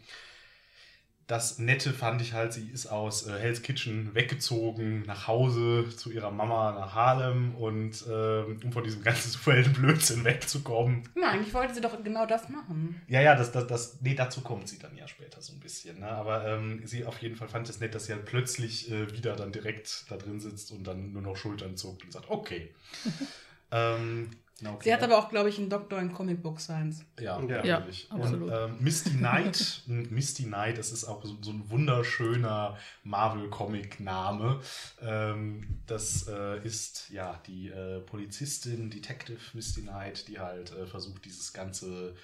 das 1.30 1.60
Nette 1.60 1.94
fand 1.94 2.24
ich 2.24 2.34
halt, 2.34 2.54
sie 2.54 2.68
ist 2.70 2.88
aus 2.88 3.28
äh, 3.28 3.38
Hell's 3.38 3.62
Kitchen 3.62 4.16
weggezogen 4.16 5.04
nach 5.06 5.28
Hause 5.28 5.88
zu 5.96 6.10
ihrer 6.12 6.32
Mama 6.32 6.72
nach 6.72 6.96
Harlem 6.96 7.54
und 7.54 8.04
ähm, 8.10 8.60
um 8.64 8.72
von 8.72 8.84
diesem 8.84 9.04
ganzen 9.04 9.30
Superhelden-Blödsinn 9.34 10.26
wegzukommen. 10.26 11.04
Na, 11.14 11.30
eigentlich 11.30 11.54
wollte 11.54 11.76
sie 11.76 11.82
doch 11.82 12.04
genau 12.04 12.26
das 12.26 12.50
machen. 12.50 13.00
Ja, 13.08 13.22
ja, 13.22 13.36
das, 13.36 13.52
das, 13.52 13.68
das, 13.68 14.02
nee, 14.02 14.16
dazu 14.16 14.42
kommt 14.42 14.68
sie 14.68 14.80
dann 14.80 14.98
ja 14.98 15.08
später 15.08 15.40
so 15.40 15.54
ein 15.54 15.60
bisschen. 15.60 16.00
Ne? 16.00 16.08
Aber 16.08 16.48
ähm, 16.48 16.82
sie 16.86 17.06
auf 17.06 17.22
jeden 17.22 17.36
Fall 17.36 17.48
fand 17.48 17.70
es 17.70 17.80
nett, 17.80 17.94
dass 17.94 18.08
sie 18.08 18.14
halt 18.14 18.26
plötzlich 18.26 18.90
äh, 18.92 19.14
wieder 19.14 19.36
dann 19.36 19.52
direkt 19.52 20.06
da 20.10 20.18
drin 20.18 20.40
sitzt 20.40 20.72
und 20.72 20.88
dann 20.88 21.14
nur 21.14 21.22
noch 21.22 21.38
Schultern 21.38 21.78
zuckt 21.78 22.04
und 22.04 22.12
sagt, 22.12 22.32
okay. 22.32 22.74
ähm, 23.72 24.32
na, 24.62 24.72
okay. 24.72 24.84
Sie 24.86 24.94
hat 24.94 25.04
aber 25.04 25.18
auch, 25.18 25.30
glaube 25.30 25.50
ich, 25.50 25.58
einen 25.58 25.70
Doktor 25.70 26.00
in 26.00 26.14
Comic 26.14 26.42
Book 26.42 26.60
Science. 26.60 27.06
Ja, 27.20 27.42
Ja. 27.42 27.64
Ja, 27.64 27.80
natürlich. 27.80 28.08
absolut. 28.12 28.52
Und, 28.52 28.58
ähm, 28.58 28.78
Misty 28.80 29.12
Knight, 29.12 29.84
Misty 29.88 30.44
Knight, 30.44 30.78
das 30.78 30.92
ist 30.92 31.06
auch 31.06 31.24
so, 31.24 31.38
so 31.42 31.52
ein 31.52 31.70
wunderschöner 31.70 32.78
Marvel-Comic-Name. 33.04 34.60
Ähm, 35.02 35.82
das 35.86 36.28
äh, 36.28 36.64
ist 36.66 37.10
ja 37.10 37.42
die 37.48 37.70
äh, 37.70 38.00
Polizistin, 38.02 38.90
Detective 38.90 39.40
Misty 39.54 39.82
Knight, 39.82 40.28
die 40.28 40.40
halt 40.40 40.72
äh, 40.76 40.86
versucht, 40.86 41.26
dieses 41.26 41.54
ganze 41.54 42.16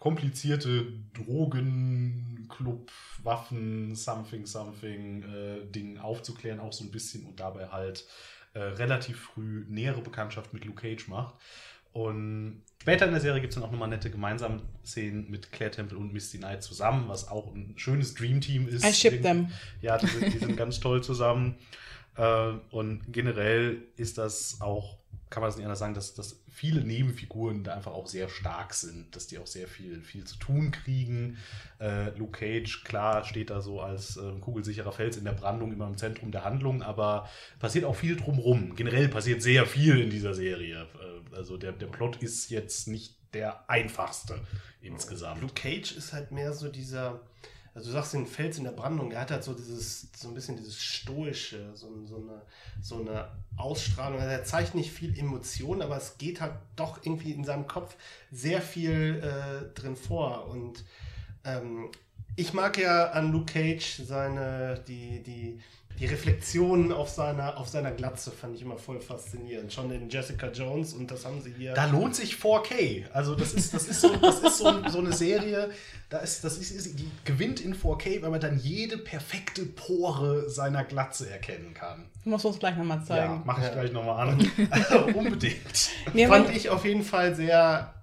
komplizierte 0.00 0.86
Drogenclub, 1.12 2.90
Waffen, 3.22 3.94
something, 3.94 4.46
something 4.46 5.22
äh, 5.22 5.66
Ding 5.70 5.98
aufzuklären, 5.98 6.58
auch 6.58 6.72
so 6.72 6.84
ein 6.84 6.90
bisschen 6.90 7.26
und 7.26 7.38
dabei 7.38 7.68
halt 7.68 8.06
äh, 8.54 8.60
relativ 8.60 9.20
früh 9.20 9.64
nähere 9.68 10.00
Bekanntschaft 10.00 10.52
mit 10.54 10.64
Luke 10.64 10.80
Cage 10.80 11.06
macht. 11.08 11.34
Und 11.92 12.62
später 12.80 13.06
in 13.06 13.12
der 13.12 13.20
Serie 13.20 13.40
gibt 13.40 13.52
es 13.52 13.54
dann 13.56 13.64
auch 13.64 13.72
nochmal 13.72 13.88
nette 13.88 14.10
gemeinsame 14.10 14.62
Szenen 14.84 15.28
mit 15.30 15.50
Claire 15.50 15.72
Temple 15.72 15.98
und 15.98 16.12
Misty 16.12 16.38
Knight 16.38 16.62
zusammen, 16.62 17.08
was 17.08 17.28
auch 17.28 17.52
ein 17.52 17.74
schönes 17.76 18.14
Dream-Team 18.14 18.68
ist. 18.68 18.84
I 18.84 18.92
ship 18.92 19.22
them. 19.22 19.48
Ja, 19.80 19.98
die 19.98 20.06
sind, 20.06 20.34
die 20.34 20.38
sind 20.38 20.56
ganz 20.56 20.78
toll 20.78 21.02
zusammen. 21.02 21.56
Äh, 22.16 22.52
und 22.70 23.12
generell 23.12 23.82
ist 23.96 24.18
das 24.18 24.60
auch, 24.60 24.99
kann 25.30 25.42
man 25.42 25.48
das 25.48 25.56
nicht 25.56 25.64
anders 25.64 25.78
sagen, 25.78 25.94
dass, 25.94 26.14
dass 26.14 26.42
viele 26.48 26.82
Nebenfiguren 26.82 27.62
da 27.62 27.74
einfach 27.74 27.92
auch 27.92 28.08
sehr 28.08 28.28
stark 28.28 28.74
sind, 28.74 29.14
dass 29.14 29.28
die 29.28 29.38
auch 29.38 29.46
sehr 29.46 29.68
viel, 29.68 30.02
viel 30.02 30.24
zu 30.24 30.36
tun 30.36 30.72
kriegen. 30.72 31.38
Äh, 31.78 32.10
Luke 32.18 32.38
Cage, 32.38 32.82
klar, 32.82 33.24
steht 33.24 33.50
da 33.50 33.60
so 33.60 33.80
als 33.80 34.16
äh, 34.16 34.32
kugelsicherer 34.40 34.90
Fels 34.90 35.16
in 35.16 35.24
der 35.24 35.32
Brandung 35.32 35.72
immer 35.72 35.86
im 35.86 35.96
Zentrum 35.96 36.32
der 36.32 36.44
Handlung, 36.44 36.82
aber 36.82 37.28
passiert 37.60 37.84
auch 37.84 37.94
viel 37.94 38.16
drumrum. 38.16 38.74
Generell 38.74 39.08
passiert 39.08 39.40
sehr 39.40 39.66
viel 39.66 40.00
in 40.00 40.10
dieser 40.10 40.34
Serie. 40.34 40.88
Äh, 41.00 41.36
also 41.36 41.56
der, 41.56 41.72
der 41.72 41.86
Plot 41.86 42.16
ist 42.16 42.50
jetzt 42.50 42.88
nicht 42.88 43.16
der 43.32 43.70
einfachste 43.70 44.40
insgesamt. 44.80 45.40
Luke 45.40 45.54
Cage 45.54 45.92
ist 45.92 46.12
halt 46.12 46.32
mehr 46.32 46.52
so 46.52 46.68
dieser, 46.68 47.20
also 47.80 47.92
du 47.92 47.94
sagst 47.94 48.12
den 48.12 48.26
Fels 48.26 48.58
in 48.58 48.64
der 48.64 48.72
Brandung, 48.72 49.10
er 49.10 49.22
hat 49.22 49.30
halt 49.30 49.42
so 49.42 49.54
dieses, 49.54 50.08
so 50.14 50.28
ein 50.28 50.34
bisschen 50.34 50.56
dieses 50.56 50.76
Stoische, 50.76 51.70
so, 51.74 51.88
so, 52.04 52.16
eine, 52.16 52.42
so 52.82 53.00
eine 53.00 53.28
Ausstrahlung. 53.56 54.20
Also 54.20 54.30
er 54.30 54.44
zeigt 54.44 54.74
nicht 54.74 54.90
viel 54.90 55.18
Emotion, 55.18 55.80
aber 55.80 55.96
es 55.96 56.18
geht 56.18 56.42
halt 56.42 56.52
doch 56.76 56.98
irgendwie 57.02 57.32
in 57.32 57.42
seinem 57.42 57.66
Kopf 57.66 57.96
sehr 58.30 58.60
viel 58.60 59.22
äh, 59.22 59.74
drin 59.74 59.96
vor. 59.96 60.48
Und 60.48 60.84
ähm, 61.44 61.90
ich 62.36 62.52
mag 62.52 62.76
ja 62.76 63.12
an 63.12 63.32
Luke 63.32 63.50
Cage 63.50 64.02
seine, 64.04 64.84
die, 64.86 65.22
die, 65.22 65.58
die 66.00 66.06
Reflexionen 66.06 66.92
auf 66.92 67.10
seiner, 67.10 67.58
auf 67.58 67.68
seiner 67.68 67.90
Glatze 67.90 68.30
fand 68.30 68.56
ich 68.56 68.62
immer 68.62 68.78
voll 68.78 69.00
faszinierend. 69.02 69.70
Schon 69.70 69.90
in 69.92 70.08
Jessica 70.08 70.48
Jones 70.48 70.94
und 70.94 71.10
das 71.10 71.26
haben 71.26 71.42
sie 71.42 71.52
hier. 71.52 71.74
Da 71.74 71.84
lohnt 71.84 72.16
sich 72.16 72.34
4K. 72.36 73.10
Also 73.12 73.34
das 73.34 73.52
ist, 73.52 73.74
das 73.74 73.86
ist, 73.86 74.00
so, 74.00 74.16
das 74.16 74.40
ist 74.40 74.56
so, 74.58 74.88
so 74.88 74.98
eine 74.98 75.12
Serie, 75.12 75.70
da 76.08 76.18
ist, 76.18 76.42
das 76.42 76.56
ist, 76.56 76.70
ist, 76.70 76.98
die 76.98 77.10
gewinnt 77.26 77.60
in 77.60 77.74
4K, 77.76 78.22
weil 78.22 78.30
man 78.30 78.40
dann 78.40 78.58
jede 78.58 78.96
perfekte 78.96 79.66
Pore 79.66 80.48
seiner 80.48 80.84
Glatze 80.84 81.28
erkennen 81.28 81.74
kann. 81.74 82.06
Du 82.24 82.30
musst 82.30 82.46
uns 82.46 82.58
gleich 82.58 82.76
nochmal 82.78 82.98
Ja, 83.00 83.04
zeigen. 83.04 83.42
mache 83.44 83.60
ich 83.60 83.66
Ja. 83.66 83.72
gleich 83.74 83.92
nochmal 83.92 84.28
an. 84.30 84.50
Also, 84.70 84.98
unbedingt. 85.14 85.90
Nee, 86.14 86.26
fand 86.26 86.48
ich 86.56 86.70
auf 86.70 86.84
jeden 86.86 87.02
Fall 87.04 87.34
sehr 87.34 87.94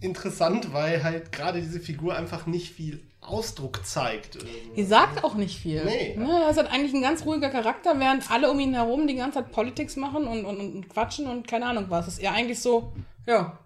interessant, 0.00 0.72
weil 0.74 1.02
halt 1.02 1.32
gerade 1.32 1.60
diese 1.60 1.80
Figur 1.80 2.16
einfach 2.16 2.46
nicht 2.46 2.72
viel 2.74 3.00
Ausdruck 3.22 3.86
zeigt. 3.86 4.38
Die 4.76 4.84
sagt 4.84 5.24
auch 5.24 5.34
nicht 5.34 5.58
viel. 5.58 5.84
Nee. 5.84 6.16
Ne, 6.16 6.40
das 6.40 6.52
ist 6.52 6.56
halt 6.58 6.72
eigentlich 6.72 6.92
ein 6.92 7.02
ganz 7.02 7.24
ruhiger 7.24 7.50
Charakter, 7.50 7.98
während 7.98 8.30
alle 8.30 8.50
um 8.50 8.58
ihn 8.60 8.74
herum 8.74 9.06
die 9.06 9.14
ganze 9.14 9.38
Zeit 9.38 9.52
Politics 9.52 9.96
machen 9.96 10.26
und, 10.26 10.44
und, 10.44 10.58
und 10.58 10.88
quatschen 10.88 11.26
und 11.26 11.46
keine 11.46 11.66
Ahnung 11.66 11.86
was. 11.88 12.06
Das 12.06 12.14
ist 12.14 12.20
eher 12.20 12.32
eigentlich 12.32 12.60
so, 12.60 12.92
ja, 13.26 13.58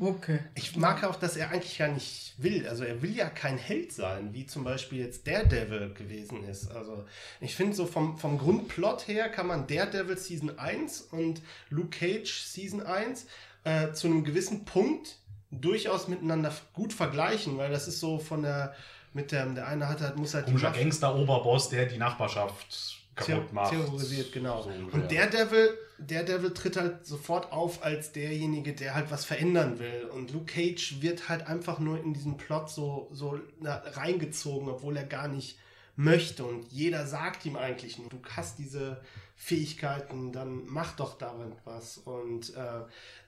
okay. 0.00 0.40
Ich 0.54 0.76
mag 0.76 1.04
auch, 1.04 1.16
dass 1.16 1.36
er 1.36 1.50
eigentlich 1.50 1.78
gar 1.78 1.88
nicht 1.88 2.34
will. 2.38 2.66
Also 2.66 2.84
er 2.84 3.02
will 3.02 3.14
ja 3.14 3.28
kein 3.28 3.58
Held 3.58 3.92
sein, 3.92 4.32
wie 4.32 4.46
zum 4.46 4.64
Beispiel 4.64 5.00
jetzt 5.00 5.26
Daredevil 5.26 5.92
gewesen 5.94 6.44
ist. 6.44 6.70
Also 6.70 7.04
ich 7.40 7.54
finde 7.54 7.74
so 7.74 7.86
vom, 7.86 8.16
vom 8.18 8.38
Grundplot 8.38 9.08
her 9.08 9.28
kann 9.28 9.46
man 9.46 9.66
Daredevil 9.66 10.16
Season 10.16 10.58
1 10.58 11.02
und 11.10 11.42
Luke 11.70 11.98
Cage 11.98 12.42
Season 12.44 12.82
1 12.82 13.26
äh, 13.64 13.92
zu 13.92 14.06
einem 14.06 14.24
gewissen 14.24 14.64
Punkt 14.64 15.18
durchaus 15.50 16.08
miteinander 16.08 16.52
gut 16.72 16.92
vergleichen, 16.92 17.58
weil 17.58 17.70
das 17.70 17.88
ist 17.88 18.00
so 18.00 18.18
von 18.18 18.42
der 18.42 18.74
mit 19.14 19.32
der, 19.32 19.46
der 19.46 19.68
eine 19.68 19.88
hat 19.88 20.00
halt, 20.00 20.16
muss 20.16 20.34
halt 20.34 20.46
die 20.46 20.52
Komischer 20.52 20.72
Gangster-Oberboss, 20.72 21.70
der 21.70 21.86
die 21.86 21.98
Nachbarschaft 21.98 22.98
kaputt 23.14 23.52
macht. 23.52 23.70
Terrorisiert, 23.70 24.32
genau. 24.32 24.62
So 24.62 24.70
und 24.70 25.10
der 25.10 25.28
Devil, 25.28 25.78
der 25.98 26.24
Devil 26.24 26.52
tritt 26.52 26.76
halt 26.76 27.06
sofort 27.06 27.52
auf 27.52 27.84
als 27.84 28.12
derjenige, 28.12 28.72
der 28.72 28.94
halt 28.94 29.10
was 29.10 29.24
verändern 29.24 29.78
will. 29.78 30.10
Und 30.12 30.32
Luke 30.32 30.52
Cage 30.52 30.96
wird 31.00 31.28
halt 31.28 31.46
einfach 31.46 31.78
nur 31.78 32.02
in 32.02 32.12
diesen 32.12 32.36
Plot 32.36 32.68
so, 32.70 33.08
so 33.12 33.38
na, 33.60 33.82
reingezogen, 33.92 34.68
obwohl 34.68 34.96
er 34.96 35.04
gar 35.04 35.28
nicht 35.28 35.58
möchte. 35.96 36.44
Und 36.44 36.72
jeder 36.72 37.06
sagt 37.06 37.46
ihm 37.46 37.56
eigentlich 37.56 37.98
nur, 37.98 38.08
du 38.08 38.18
hast 38.36 38.58
diese 38.58 39.00
Fähigkeiten, 39.36 40.32
dann 40.32 40.64
mach 40.66 40.96
doch 40.96 41.18
darin 41.18 41.52
was. 41.64 41.98
Und 41.98 42.54
äh, 42.56 42.82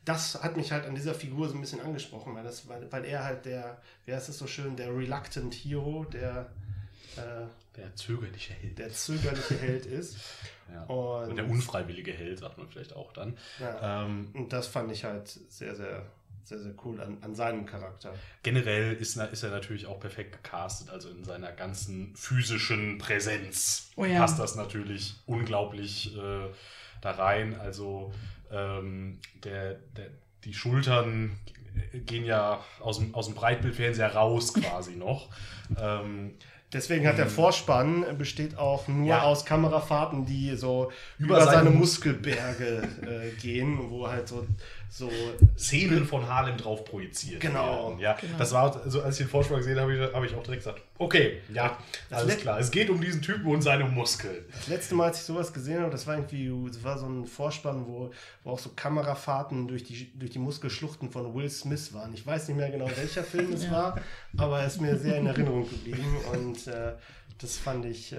das 0.05 0.42
hat 0.42 0.57
mich 0.57 0.73
halt 0.73 0.87
an 0.87 0.95
dieser 0.95 1.14
Figur 1.14 1.49
so 1.49 1.55
ein 1.55 1.61
bisschen 1.61 1.81
angesprochen, 1.81 2.35
weil, 2.35 2.45
das, 2.45 2.69
weil, 2.69 2.90
weil 2.92 3.05
er 3.05 3.25
halt 3.25 3.45
der, 3.45 3.81
wie 4.05 4.14
heißt 4.14 4.29
es 4.29 4.38
so 4.38 4.47
schön, 4.47 4.77
der 4.77 4.97
Reluctant 4.97 5.53
Hero, 5.53 6.05
der, 6.05 6.51
äh, 7.16 7.47
Der 7.77 7.95
zögerliche 7.97 8.55
Held. 8.55 8.79
der 8.79 8.92
zögerliche 8.92 9.59
Held 9.59 9.87
ist. 9.87 10.16
ja. 10.73 10.85
Und, 10.85 11.31
Und 11.31 11.37
der 11.37 11.49
unfreiwillige 11.51 12.12
Held, 12.12 12.38
sagt 12.38 12.57
man 12.59 12.69
vielleicht 12.69 12.95
auch 12.95 13.12
dann. 13.12 13.37
ja, 13.59 14.05
Ähm, 14.05 14.31
und 14.35 14.53
das 14.53 14.69
fand 14.69 14.92
ich 14.92 15.05
halt 15.05 15.29
sehr, 15.29 15.75
sehr 15.75 16.07
sehr, 16.47 16.61
sehr 16.61 16.75
cool 16.85 17.01
an, 17.01 17.19
an 17.23 17.35
seinem 17.35 17.67
Charakter. 17.67 18.15
Generell 18.45 18.95
ist, 18.95 19.17
ist 19.17 19.43
er 19.43 19.51
natürlich 19.51 19.87
auch 19.87 19.99
perfekt 19.99 20.31
gecastet, 20.43 20.91
also 20.91 21.09
in 21.11 21.25
seiner 21.25 21.51
ganzen 21.51 22.15
physischen 22.15 22.99
Präsenz 22.99 23.91
Oh 23.97 24.05
ja. 24.05 24.21
passt 24.21 24.39
das 24.39 24.55
natürlich 24.55 25.17
unglaublich 25.27 26.17
äh, 26.17 26.47
da 27.03 27.11
rein. 27.11 27.59
Also 27.59 28.13
ähm, 28.53 29.19
der, 29.43 29.75
der, 29.97 30.11
die 30.45 30.55
Schultern 30.55 31.37
gehen 31.93 32.25
ja 32.25 32.61
aus 32.81 32.99
dem, 32.99 33.13
aus 33.17 33.27
dem 33.27 33.35
Breitbildfernseher 33.35 34.15
raus 34.15 34.55
quasi 34.55 34.93
noch. 34.97 35.29
Ähm, 35.77 36.35
Deswegen 36.73 37.07
hat 37.07 37.17
der 37.17 37.29
Vorspann 37.29 38.03
äh, 38.03 38.13
besteht 38.13 38.59
auch 38.59 38.89
nur 38.89 39.07
Ja. 39.07 39.23
aus 39.23 39.45
Kamerafahrten, 39.45 40.27
die 40.27 40.57
so 40.57 40.91
über, 41.17 41.37
Über 41.37 41.45
seine, 41.45 41.65
seine 41.65 41.71
Muskelberge 41.71 42.83
äh, 43.03 43.31
gehen, 43.41 43.79
wo 43.89 44.09
halt 44.09 44.27
so, 44.27 44.45
so 44.90 45.11
Szenen 45.59 46.07
von 46.07 46.27
Harlem 46.29 46.57
drauf 46.57 46.85
projiziert. 46.85 47.40
Genau. 47.40 47.88
werden. 47.88 47.99
Ja, 48.01 48.14
Genau. 48.20 48.38
das 48.38 48.53
war, 48.53 48.75
also 48.83 49.03
als 49.03 49.16
ich 49.20 49.27
den 49.27 49.31
Vorspann 49.31 49.59
gesehen 49.59 49.79
habe, 49.79 50.11
habe 50.14 50.27
ich, 50.27 50.35
auch 50.35 50.42
direkt 50.42 50.62
gesagt, 50.64 50.81
okay, 50.99 51.40
ja, 51.53 51.77
Das 52.09 52.22
alles 52.22 52.38
klar. 52.38 52.59
Es 52.59 52.70
geht 52.70 52.88
um 52.88 53.01
diesen 53.01 53.20
Typen 53.20 53.46
und 53.46 53.62
seine 53.62 53.85
Muskeln. 53.85 54.44
Das 54.53 54.68
letzte 54.68 54.94
Mal, 54.94 55.07
als 55.09 55.18
ich 55.20 55.25
sowas 55.25 55.53
gesehen 55.53 55.81
habe, 55.81 55.90
das 55.90 56.07
war 56.07 56.14
irgendwie, 56.16 56.51
das 56.68 56.83
war 56.83 56.99
so 56.99 57.07
ein 57.07 57.27
Vorspann, 57.27 57.87
wo, 57.87 58.11
wo 58.44 58.51
auch 58.53 58.59
so 58.59 58.70
Kamerafahrten 58.75 59.68
durch 59.68 59.85
die, 59.85 60.11
durch 60.18 60.31
die 60.31 60.38
Muskelschluchten 60.38 61.11
von 61.11 61.35
Will 61.35 61.51
Smith 61.51 61.92
waren. 61.92 62.14
Ich 62.14 62.27
weiß 62.27 62.49
nicht 62.49 62.57
mehr 62.57 62.70
genau, 62.70 62.88
welcher 62.96 63.25
Film 63.25 63.53
es 63.53 63.64
Ja. 63.66 63.72
war, 63.72 64.01
aber 64.38 64.61
er 64.61 64.66
ist 64.66 64.81
mir 64.81 64.96
sehr 64.96 65.16
in 65.18 65.27
Erinnerung 65.27 65.68
geblieben 65.68 66.16
und 66.33 66.66
äh, 66.68 66.92
das 67.38 67.57
fand 67.57 67.85
ich, 67.85 68.12
äh, 68.12 68.18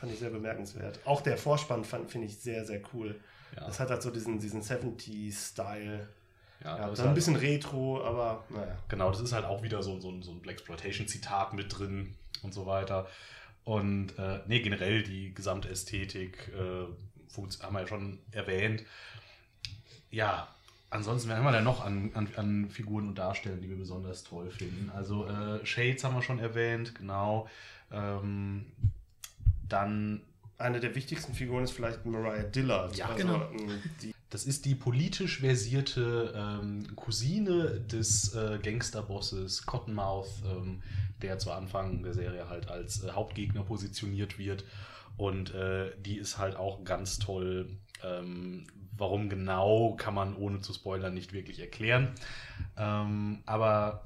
fand 0.00 0.12
ich 0.12 0.18
sehr 0.18 0.30
bemerkenswert. 0.30 0.98
Auch 1.04 1.20
der 1.20 1.36
Vorspann 1.36 1.84
fand- 1.84 2.10
finde 2.10 2.26
ich 2.26 2.38
sehr, 2.38 2.64
sehr 2.64 2.80
cool. 2.92 3.14
Ja. 3.58 3.66
Das 3.66 3.80
hat 3.80 3.90
halt 3.90 4.02
so 4.02 4.10
diesen, 4.10 4.38
diesen 4.38 4.62
70s-Style. 4.62 6.08
Ja, 6.64 6.76
Ja, 6.76 6.82
das 6.88 6.94
ist 6.94 7.00
ein 7.00 7.06
halt- 7.06 7.14
bisschen 7.14 7.36
retro, 7.36 8.04
aber 8.04 8.44
naja. 8.50 8.76
Genau, 8.88 9.10
das 9.10 9.20
ist 9.20 9.32
halt 9.32 9.44
auch 9.44 9.62
wieder 9.62 9.82
so, 9.82 9.98
so, 10.00 10.10
ein- 10.10 10.22
so 10.22 10.32
ein 10.32 10.40
Blaxploitation-Zitat 10.40 11.54
mit 11.54 11.76
drin 11.78 12.14
und 12.42 12.52
so 12.54 12.66
weiter. 12.66 13.08
Und 13.64 14.18
äh, 14.18 14.40
nee, 14.46 14.60
generell 14.60 15.02
die 15.02 15.34
gesamte 15.34 15.68
Ästhetik 15.68 16.50
äh, 16.54 16.84
haben 17.62 17.74
wir 17.74 17.80
ja 17.82 17.86
schon 17.86 18.18
erwähnt. 18.32 18.82
Ja, 20.10 20.48
ansonsten, 20.90 21.28
wer 21.28 21.36
haben 21.36 21.44
wir 21.44 21.52
denn 21.52 21.64
noch 21.64 21.84
an, 21.84 22.10
an, 22.14 22.28
an 22.36 22.70
Figuren 22.70 23.08
und 23.08 23.18
Darstellern, 23.18 23.60
die 23.60 23.68
wir 23.68 23.76
besonders 23.76 24.24
toll 24.24 24.50
finden? 24.50 24.90
Also 24.94 25.26
äh, 25.26 25.64
Shades 25.66 26.02
haben 26.04 26.14
wir 26.14 26.22
schon 26.22 26.38
erwähnt, 26.38 26.94
genau. 26.94 27.48
Ähm, 27.92 28.66
dann 29.68 30.22
Eine 30.58 30.80
der 30.80 30.94
wichtigsten 30.94 31.34
Figuren 31.34 31.64
ist 31.64 31.70
vielleicht 31.70 32.04
Mariah 32.04 32.42
Dillard. 32.42 32.96
Ja, 32.96 33.12
genau. 33.14 33.42
ähm, 33.52 33.80
Die, 34.02 34.12
Das 34.30 34.44
ist 34.44 34.64
die 34.64 34.74
politisch 34.74 35.38
versierte 35.40 36.34
ähm, 36.36 36.94
Cousine 36.96 37.80
des 37.80 38.34
äh, 38.34 38.58
Gangsterbosses 38.60 39.64
Cottonmouth, 39.66 40.42
ähm, 40.44 40.82
der 41.22 41.38
zu 41.38 41.52
Anfang 41.52 42.02
der 42.02 42.12
Serie 42.14 42.48
halt 42.48 42.68
als 42.68 43.04
äh, 43.04 43.10
Hauptgegner 43.12 43.62
positioniert 43.62 44.38
wird. 44.38 44.64
Und 45.16 45.54
äh, 45.54 45.92
die 46.04 46.16
ist 46.16 46.38
halt 46.38 46.56
auch 46.56 46.84
ganz 46.84 47.18
toll. 47.18 47.70
Ähm, 48.04 48.66
warum 48.96 49.28
genau, 49.28 49.94
kann 49.96 50.14
man 50.14 50.34
ohne 50.36 50.60
zu 50.60 50.72
spoilern 50.72 51.14
nicht 51.14 51.32
wirklich 51.32 51.60
erklären. 51.60 52.12
Ähm, 52.76 53.42
aber 53.46 54.02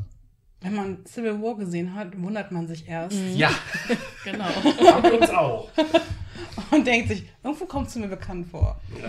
Wenn 0.60 0.74
man 0.74 1.06
Civil 1.06 1.40
War 1.42 1.56
gesehen 1.56 1.94
hat, 1.94 2.20
wundert 2.20 2.52
man 2.52 2.68
sich 2.68 2.86
erst 2.88 3.16
ja, 3.34 3.50
Genau. 4.24 4.44
haben 4.44 5.02
wir 5.02 5.20
uns 5.20 5.30
auch. 5.30 5.70
Und 6.70 6.86
denkt 6.86 7.08
sich, 7.08 7.24
irgendwo 7.42 7.64
kommt 7.66 7.88
es 7.88 7.96
mir 7.96 8.08
bekannt 8.08 8.48
vor. 8.50 8.80
ja. 9.00 9.08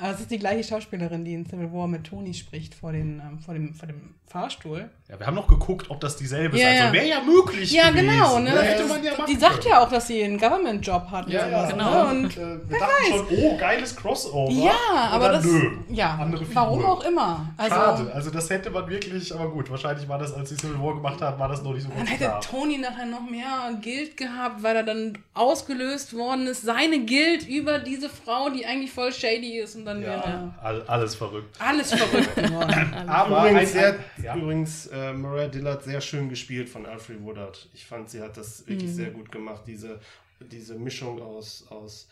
Aber 0.00 0.12
es 0.12 0.20
ist 0.20 0.30
die 0.30 0.38
gleiche 0.38 0.64
Schauspielerin, 0.68 1.24
die 1.24 1.34
in 1.34 1.46
Civil 1.46 1.72
War 1.72 1.86
mit 1.86 2.04
Tony 2.04 2.34
spricht 2.34 2.74
vor, 2.74 2.92
den, 2.92 3.20
ähm, 3.20 3.38
vor, 3.38 3.54
dem, 3.54 3.74
vor 3.74 3.86
dem 3.86 4.14
Fahrstuhl. 4.26 4.90
Ja, 5.08 5.18
wir 5.20 5.26
haben 5.26 5.34
noch 5.34 5.46
geguckt, 5.46 5.90
ob 5.90 6.00
das 6.00 6.16
dieselbe 6.16 6.58
Ja, 6.58 6.68
ist. 6.70 6.74
ja. 6.76 6.80
Also 6.86 6.94
wäre 6.94 7.06
ja 7.08 7.20
möglich. 7.22 7.70
Ja, 7.70 7.90
gewesen. 7.90 8.08
genau. 8.08 8.38
Ne? 8.40 8.50
Hätte 8.50 8.84
man 8.86 9.04
ja 9.04 9.12
die 9.28 9.36
sagt 9.36 9.60
können. 9.60 9.68
ja 9.68 9.80
auch, 9.84 9.88
dass 9.90 10.06
sie 10.08 10.24
einen 10.24 10.38
Government-Job 10.38 11.08
hat. 11.10 11.28
Ja, 11.28 11.44
und 11.44 11.50
ja, 11.52 11.70
genau. 11.70 12.04
Ne? 12.04 12.10
Und, 12.10 12.24
Und 12.24 12.36
äh, 12.36 12.70
wir 12.70 12.78
dachten 12.78 13.04
schon, 13.10 13.26
oh, 13.38 13.56
geiles 13.58 13.94
Crossover. 13.94 14.50
ja, 14.50 14.72
Und 14.72 14.98
aber 15.12 15.24
dann, 15.28 15.34
das. 15.42 15.44
Nö, 15.44 15.70
ja, 15.90 16.14
andere 16.20 16.44
Figur. 16.44 16.54
warum 16.62 16.84
auch 16.84 17.04
immer. 17.04 17.48
Also, 17.56 17.74
Schade, 17.76 18.12
also 18.12 18.30
das 18.30 18.50
hätte 18.50 18.70
man 18.70 18.88
wirklich, 18.88 19.32
aber 19.32 19.50
gut, 19.50 19.70
wahrscheinlich 19.70 20.08
war 20.08 20.18
das, 20.18 20.32
als 20.34 20.48
sie 20.48 20.56
Civil 20.56 20.80
War 20.82 20.94
gemacht 20.94 21.20
hat, 21.20 21.38
war 21.38 21.48
das 21.48 21.62
noch 21.62 21.72
nicht 21.74 21.82
so 21.84 21.88
Dann 21.90 21.98
ganz 21.98 22.10
hätte 22.10 22.24
klar. 22.24 22.40
Tony 22.40 22.78
nachher 22.78 23.06
noch 23.06 23.28
mehr 23.30 23.78
Guild 23.82 24.16
gehabt, 24.16 24.62
weil 24.62 24.74
er 24.76 24.82
dann 24.84 25.16
ausgelöst 25.34 26.16
worden 26.16 26.46
ist. 26.48 26.64
Seine 26.76 27.04
Guild 27.04 27.46
über 27.48 27.78
diese 27.78 28.08
Frau, 28.08 28.50
die 28.50 28.66
eigentlich 28.66 28.90
voll 28.90 29.12
shady 29.12 29.58
ist 29.60 29.76
und 29.76 29.84
dann 29.84 30.00
wäre 30.02 30.12
Ja, 30.16 30.54
all, 30.60 30.82
alles 30.82 31.14
verrückt. 31.14 31.56
alles 31.60 31.92
verrückt. 31.94 32.36
Aber 33.06 33.40
übrigens, 33.48 33.60
ein- 33.60 33.66
sehr, 33.66 33.92
ein- 33.94 34.24
ja. 34.24 34.36
übrigens 34.36 34.86
äh, 34.88 35.12
Mariah 35.12 35.48
Dillard 35.48 35.84
sehr 35.84 36.00
schön 36.00 36.28
gespielt 36.28 36.68
von 36.68 36.84
Alfred 36.86 37.22
Woodard. 37.22 37.68
Ich 37.74 37.86
fand, 37.86 38.10
sie 38.10 38.20
hat 38.20 38.36
das 38.36 38.66
wirklich 38.66 38.92
sehr 38.92 39.10
gut 39.10 39.30
gemacht. 39.30 39.62
Diese, 39.66 40.00
diese 40.40 40.74
Mischung 40.74 41.22
aus, 41.22 41.64
aus, 41.70 42.08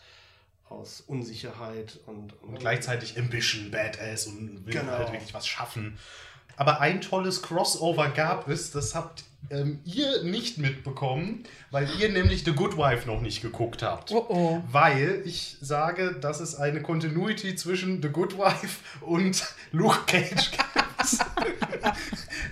aus 0.69 1.01
Unsicherheit 1.01 1.99
und, 2.05 2.33
und 2.43 2.57
gleichzeitig 2.59 3.17
Ambition, 3.17 3.69
Badass 3.69 4.27
und 4.27 4.65
will 4.65 4.73
Genau. 4.73 4.91
halt 4.93 5.11
wirklich 5.11 5.33
was 5.33 5.45
schaffen. 5.47 5.97
Aber 6.55 6.81
ein 6.81 7.01
tolles 7.01 7.41
Crossover 7.41 8.09
gab 8.09 8.47
es, 8.47 8.71
das 8.71 8.95
habt 8.95 9.23
ähm, 9.49 9.79
ihr 9.85 10.23
nicht 10.23 10.57
mitbekommen, 10.57 11.43
weil 11.71 11.87
ihr 11.99 12.09
nämlich 12.09 12.43
The 12.43 12.53
Good 12.53 12.77
Wife 12.77 13.07
noch 13.07 13.21
nicht 13.21 13.41
geguckt 13.41 13.81
habt. 13.81 14.11
Oh 14.11 14.25
oh. 14.29 14.63
Weil 14.71 15.21
ich 15.25 15.57
sage, 15.61 16.15
dass 16.19 16.39
es 16.39 16.55
eine 16.55 16.81
Continuity 16.81 17.55
zwischen 17.55 18.01
The 18.01 18.09
Good 18.09 18.37
Wife 18.37 18.79
und 19.01 19.43
Luke 19.71 19.99
Cage 20.05 20.51
gibt. 20.51 20.63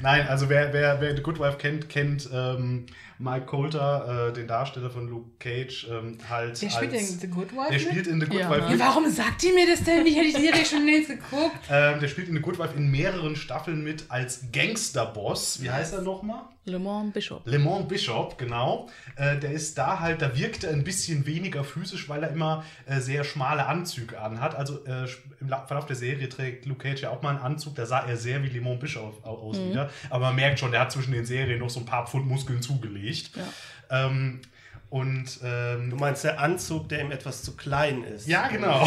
Nein, 0.01 0.27
also 0.27 0.49
wer, 0.49 0.73
wer, 0.73 0.99
wer 0.99 1.15
The 1.15 1.21
Good 1.21 1.39
Wife 1.39 1.57
kennt, 1.57 1.89
kennt 1.89 2.29
ähm, 2.33 2.85
Mike 3.21 3.45
Coulter, 3.45 4.29
äh, 4.29 4.33
den 4.33 4.47
Darsteller 4.47 4.89
von 4.89 5.07
Luke 5.07 5.29
Cage, 5.39 5.87
ähm, 5.91 6.17
halt 6.29 6.61
Der 6.61 6.69
spielt 6.69 6.93
als... 6.93 7.11
in 7.11 7.19
The 7.19 7.27
Good 7.27 7.53
Wife 7.53 7.71
der 7.71 7.79
spielt 7.79 8.07
in 8.07 8.19
The 8.19 8.25
Good 8.27 8.39
Ja. 8.39 8.49
Wife 8.49 8.71
Ja, 8.73 8.79
warum 8.79 9.09
sagt 9.09 9.43
ihr 9.43 9.53
mir 9.53 9.67
das 9.67 9.83
denn 9.83 10.03
nicht? 10.03 10.15
Hätte 10.17 10.27
ich 10.27 10.35
die 10.35 10.41
Serie 10.41 10.65
schon 10.65 10.85
längst 10.85 11.09
geguckt. 11.09 11.51
Ähm, 11.69 11.99
der 11.99 12.07
spielt 12.07 12.27
in 12.27 12.35
The 12.35 12.41
Good 12.41 12.59
Wife 12.59 12.73
in 12.75 12.89
mehreren 12.91 13.35
Staffeln 13.35 13.83
mit 13.83 14.05
als 14.09 14.41
Gangsterboss. 14.51 15.61
Wie 15.61 15.69
heißt 15.69 15.93
er 15.93 16.01
nochmal? 16.01 16.41
Le 16.65 16.77
Mans 16.77 17.11
Bishop. 17.11 17.41
Le 17.45 17.57
Mans 17.57 17.87
Bishop, 17.87 18.37
genau. 18.37 18.87
Äh, 19.15 19.37
der 19.39 19.51
ist 19.51 19.75
da 19.79 19.99
halt, 19.99 20.21
da 20.21 20.37
wirkt 20.37 20.63
er 20.63 20.71
ein 20.73 20.83
bisschen 20.83 21.25
weniger 21.25 21.63
physisch, 21.63 22.07
weil 22.07 22.21
er 22.21 22.29
immer 22.29 22.63
äh, 22.85 22.99
sehr 22.99 23.23
schmale 23.23 23.65
Anzüge 23.65 24.19
anhat. 24.21 24.53
Also 24.53 24.85
äh, 24.85 25.05
im 25.39 25.47
La- 25.47 25.65
Verlauf 25.65 25.87
der 25.87 25.95
Serie 25.95 26.29
trägt 26.29 26.67
Luke 26.67 26.87
Cage 26.87 27.01
ja 27.01 27.09
auch 27.09 27.23
mal 27.23 27.29
einen 27.31 27.39
Anzug, 27.39 27.73
da 27.75 27.87
sah 27.87 28.01
er 28.05 28.15
sehr 28.15 28.43
wie 28.43 28.49
Le 28.49 28.61
Mans 28.61 28.79
Bishop 28.79 29.25
au- 29.25 29.37
aus 29.49 29.57
wieder. 29.59 29.89
Aber 30.11 30.25
man 30.27 30.35
merkt 30.35 30.59
schon, 30.59 30.69
der 30.71 30.81
hat 30.81 30.91
zwischen 30.91 31.13
den 31.13 31.25
Serien 31.25 31.57
noch 31.59 31.69
so 31.71 31.79
ein 31.79 31.85
paar 31.87 32.05
Pfund 32.05 32.27
Muskeln 32.27 32.61
zugelegt. 32.61 33.10
Ja. 33.35 34.05
Ähm, 34.07 34.41
und 34.89 35.39
ähm, 35.43 35.89
Du 35.89 35.95
meinst 35.95 36.23
der 36.25 36.39
Anzug, 36.39 36.89
der 36.89 36.99
ihm 37.01 37.11
etwas 37.11 37.43
zu 37.43 37.55
klein 37.55 38.03
ist. 38.03 38.27
ja, 38.27 38.47
genau. 38.47 38.85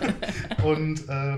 und 0.64 1.08
äh, 1.08 1.36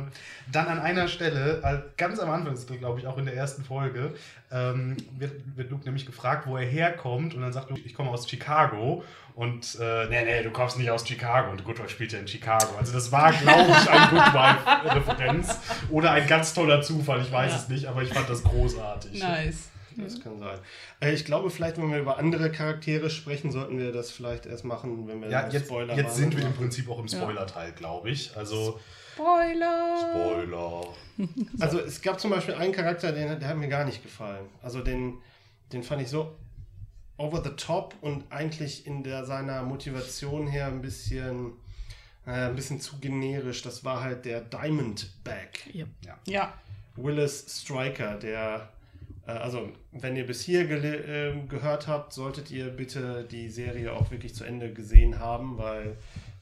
dann 0.51 0.67
an 0.67 0.79
einer 0.81 1.09
Stelle, 1.09 1.61
äh, 1.63 1.79
ganz 1.99 2.19
am 2.19 2.31
Anfang, 2.31 2.55
glaube 2.79 3.01
ich 3.01 3.07
auch 3.07 3.19
in 3.19 3.27
der 3.27 3.35
ersten 3.37 3.63
Folge, 3.65 4.15
ähm, 4.51 4.97
wird, 5.19 5.33
wird 5.57 5.71
Luke 5.71 5.85
nämlich 5.85 6.07
gefragt, 6.07 6.47
wo 6.47 6.57
er 6.57 6.65
herkommt. 6.67 7.35
Und 7.35 7.43
dann 7.43 7.53
sagt 7.53 7.69
Luke, 7.69 7.83
ich 7.85 7.93
komme 7.95 8.11
aus 8.11 8.27
Chicago. 8.29 9.05
Und 9.35 9.77
äh, 9.79 10.07
nee, 10.09 10.25
nee, 10.25 10.43
du 10.43 10.51
kommst 10.51 10.79
nicht 10.79 10.91
aus 10.91 11.07
Chicago. 11.07 11.51
Und 11.51 11.63
Good 11.65 11.79
Wife 11.79 11.91
spielt 11.91 12.13
ja 12.13 12.19
in 12.19 12.27
Chicago. 12.27 12.77
Also 12.79 12.95
das 12.95 13.13
war, 13.13 13.31
glaube 13.33 13.71
ich, 13.71 13.91
ein 13.91 14.09
Good 14.11 14.35
Wife-Referenz. 14.35 15.59
Oder 15.91 16.13
ein 16.13 16.27
ganz 16.27 16.55
toller 16.55 16.81
Zufall, 16.81 17.21
ich 17.21 17.31
weiß 17.31 17.53
Ja. 17.53 17.59
es 17.59 17.69
nicht, 17.69 17.87
aber 17.87 18.03
ich 18.03 18.13
fand 18.13 18.29
das 18.31 18.43
großartig. 18.43 19.21
Nice. 19.23 19.69
Das 20.03 20.21
kann 20.21 20.39
sein. 20.39 20.59
Äh, 21.01 21.13
ich 21.13 21.25
glaube, 21.25 21.51
vielleicht, 21.51 21.77
wenn 21.79 21.91
wir 21.91 21.99
über 21.99 22.19
andere 22.19 22.51
Charaktere 22.51 23.11
sprechen, 23.11 23.51
sollten 23.51 23.79
wir 23.79 23.93
das 23.93 24.11
vielleicht 24.11 24.47
erst 24.47 24.65
machen, 24.65 25.09
wenn 25.09 25.21
wir 25.21 25.29
Ja, 25.31 25.49
jetzt, 25.49 25.67
Spoiler 25.67 25.95
jetzt 25.97 26.17
sind 26.17 26.37
wir 26.37 26.45
im. 26.45 26.55
Prinzip 26.55 26.89
auch 26.89 26.99
im 26.99 27.09
Spoiler-Teil, 27.09 27.73
glaube 27.73 28.11
ich. 28.11 28.37
Also, 28.37 28.79
Spoiler. 29.15 29.97
Spoiler. 30.11 30.83
Also 31.59 31.81
es 31.81 32.01
gab 32.01 32.21
zum 32.21 32.31
Beispiel 32.31 32.55
einen 32.55 32.73
Charakter, 32.73 33.11
den, 33.11 33.41
der 33.41 33.49
hat 33.49 33.57
mir 33.57 33.69
gar 33.69 33.85
nicht 33.85 34.03
gefallen. 34.05 34.47
Also 34.63 34.81
den, 34.83 35.19
den 35.73 35.83
fand 35.83 36.01
ich 36.03 36.09
so 36.09 36.37
over 37.17 37.43
the 37.43 37.51
top 37.51 37.95
und 38.01 38.31
eigentlich 38.31 38.87
in 38.87 39.03
der 39.03 39.25
seiner 39.25 39.63
Motivation 39.65 40.47
her 40.47 40.69
ein 40.69 40.81
bisschen, 40.81 41.55
äh, 42.25 42.31
ein 42.31 42.55
bisschen 42.55 42.81
zu 42.81 42.99
generisch. 43.01 43.63
Das 43.63 43.85
war 43.85 44.01
halt 44.01 44.25
der 44.25 44.43
Diamondback. 44.43 45.69
Ja. 45.73 45.87
Ja. 46.27 46.55
Willis 46.95 47.63
Striker, 47.63 48.15
der, 48.15 48.69
also 49.33 49.69
wenn 49.93 50.17
ihr 50.17 50.27
bis 50.27 50.41
hier 50.43 50.63
äh, 50.71 51.35
gehört 51.49 51.87
habt, 51.87 52.13
solltet 52.13 52.51
ihr 52.51 52.69
bitte 52.71 53.27
die 53.31 53.49
Serie 53.51 53.93
auch 53.93 54.11
wirklich 54.11 54.35
zu 54.35 54.45
Ende 54.45 54.73
gesehen 54.73 55.19
haben, 55.19 55.59
weil 55.59 55.97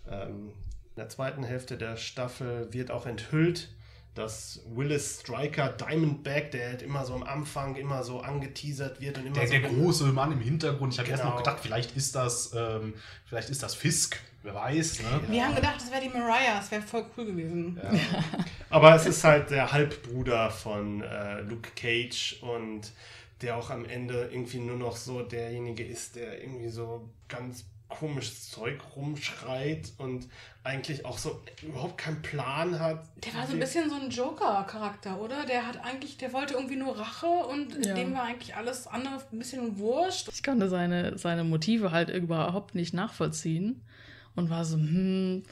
ähm, 0.08 0.50
in 0.94 0.96
der 0.96 1.08
zweiten 1.08 1.42
Hälfte 1.42 1.76
der 1.76 1.96
Staffel 1.96 2.72
wird 2.72 2.90
auch 2.90 3.06
enthüllt, 3.06 3.70
dass 4.14 4.62
Willis 4.74 5.20
Striker 5.20 5.68
Diamondback, 5.68 6.50
der 6.50 6.68
halt 6.68 6.82
immer 6.82 7.04
so 7.04 7.14
am 7.14 7.22
Anfang 7.22 7.76
immer 7.76 8.02
so 8.02 8.20
angeteasert 8.20 9.00
wird 9.00 9.18
und 9.18 9.26
immer 9.26 9.34
Der, 9.34 9.46
so 9.46 9.52
der 9.52 9.62
große 9.62 10.04
Mann 10.06 10.32
im 10.32 10.40
Hintergrund. 10.40 10.94
Ich 10.94 10.98
habe 10.98 11.10
erst 11.10 11.22
Genau. 11.22 11.34
noch 11.34 11.42
gedacht, 11.42 11.58
vielleicht 11.60 11.94
ist 11.96 12.14
das, 12.14 12.52
ähm, 12.56 12.94
vielleicht 13.26 13.50
ist 13.50 13.62
das 13.62 13.74
Fisk. 13.74 14.18
Wer 14.46 14.54
weiß, 14.54 15.00
ne? 15.02 15.20
Wir 15.26 15.44
haben 15.44 15.56
gedacht, 15.56 15.74
das 15.74 15.90
wäre 15.90 16.00
die 16.02 16.08
Mariah, 16.08 16.58
das 16.58 16.70
wäre 16.70 16.80
voll 16.80 17.04
cool 17.16 17.26
gewesen. 17.26 17.80
Aber 18.70 18.94
es 18.94 19.04
ist 19.04 19.24
halt 19.24 19.50
der 19.50 19.72
Halbbruder 19.72 20.50
von 20.50 21.02
äh, 21.02 21.40
Luke 21.40 21.70
Cage 21.74 22.38
und 22.42 22.92
der 23.42 23.56
auch 23.56 23.70
am 23.70 23.84
Ende 23.84 24.28
irgendwie 24.30 24.58
nur 24.60 24.76
noch 24.76 24.94
so 24.94 25.22
derjenige 25.22 25.84
ist, 25.84 26.14
der 26.14 26.40
irgendwie 26.40 26.68
so 26.68 27.08
ganz 27.28 27.64
komisches 27.88 28.48
Zeug 28.48 28.78
rumschreit 28.94 29.92
und 29.98 30.28
eigentlich 30.62 31.04
auch 31.04 31.18
so 31.18 31.40
überhaupt 31.62 31.98
keinen 31.98 32.22
Plan 32.22 32.78
hat. 32.78 33.04
Der 33.24 33.34
war 33.34 33.48
so 33.48 33.52
ein 33.54 33.58
bisschen 33.58 33.90
so 33.90 33.96
ein 33.96 34.10
Joker-Charakter, 34.10 35.20
oder? 35.20 35.44
Der 35.46 35.66
hat 35.66 35.84
eigentlich, 35.84 36.18
der 36.18 36.32
wollte 36.32 36.54
irgendwie 36.54 36.76
nur 36.76 36.96
Rache 36.96 37.26
und 37.26 37.84
Ja. 37.84 37.94
dem 37.94 38.14
war 38.14 38.22
eigentlich 38.22 38.54
alles 38.54 38.86
andere 38.86 39.20
ein 39.32 39.38
bisschen 39.38 39.76
wurscht. 39.78 40.28
Ich 40.32 40.44
konnte 40.44 40.68
seine, 40.68 41.18
seine 41.18 41.42
Motive 41.42 41.90
halt 41.90 42.10
überhaupt 42.10 42.76
nicht 42.76 42.94
nachvollziehen 42.94 43.82
und 44.36 44.50
war 44.50 44.64
so, 44.64 44.76
hm, 44.76 45.42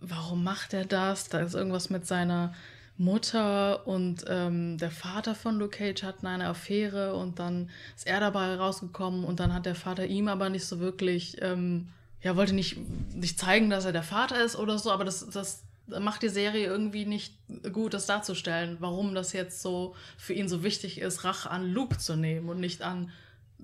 warum 0.00 0.44
macht 0.44 0.74
er 0.74 0.84
das? 0.84 1.28
Da 1.28 1.40
ist 1.40 1.54
irgendwas 1.54 1.90
mit 1.90 2.06
seiner 2.06 2.54
Mutter 2.96 3.86
und 3.88 4.24
ähm, 4.28 4.78
der 4.78 4.90
Vater 4.90 5.34
von 5.34 5.58
Luke 5.58 5.78
Cage 5.78 6.04
hatten 6.04 6.26
eine 6.26 6.46
Affäre 6.46 7.14
und 7.14 7.40
dann 7.40 7.70
ist 7.96 8.06
er 8.06 8.20
dabei 8.20 8.54
rausgekommen 8.54 9.24
und 9.24 9.40
dann 9.40 9.52
hat 9.52 9.66
der 9.66 9.74
Vater 9.74 10.06
ihm 10.06 10.28
aber 10.28 10.48
nicht 10.48 10.64
so 10.64 10.78
wirklich, 10.78 11.42
ähm, 11.42 11.88
ja, 12.22 12.36
wollte 12.36 12.54
nicht, 12.54 12.76
nicht 13.12 13.38
zeigen, 13.38 13.68
dass 13.68 13.84
er 13.84 13.92
der 13.92 14.04
Vater 14.04 14.42
ist 14.44 14.56
oder 14.56 14.78
so, 14.78 14.92
aber 14.92 15.04
das, 15.04 15.28
das 15.28 15.64
macht 15.86 16.22
die 16.22 16.28
Serie 16.28 16.66
irgendwie 16.66 17.04
nicht 17.04 17.34
gut, 17.72 17.94
das 17.94 18.06
darzustellen, 18.06 18.76
warum 18.78 19.14
das 19.14 19.32
jetzt 19.32 19.60
so 19.60 19.96
für 20.16 20.32
ihn 20.32 20.48
so 20.48 20.62
wichtig 20.62 21.00
ist, 21.00 21.24
Rache 21.24 21.50
an 21.50 21.72
Luke 21.72 21.98
zu 21.98 22.14
nehmen 22.14 22.48
und 22.48 22.60
nicht 22.60 22.82
an 22.82 23.10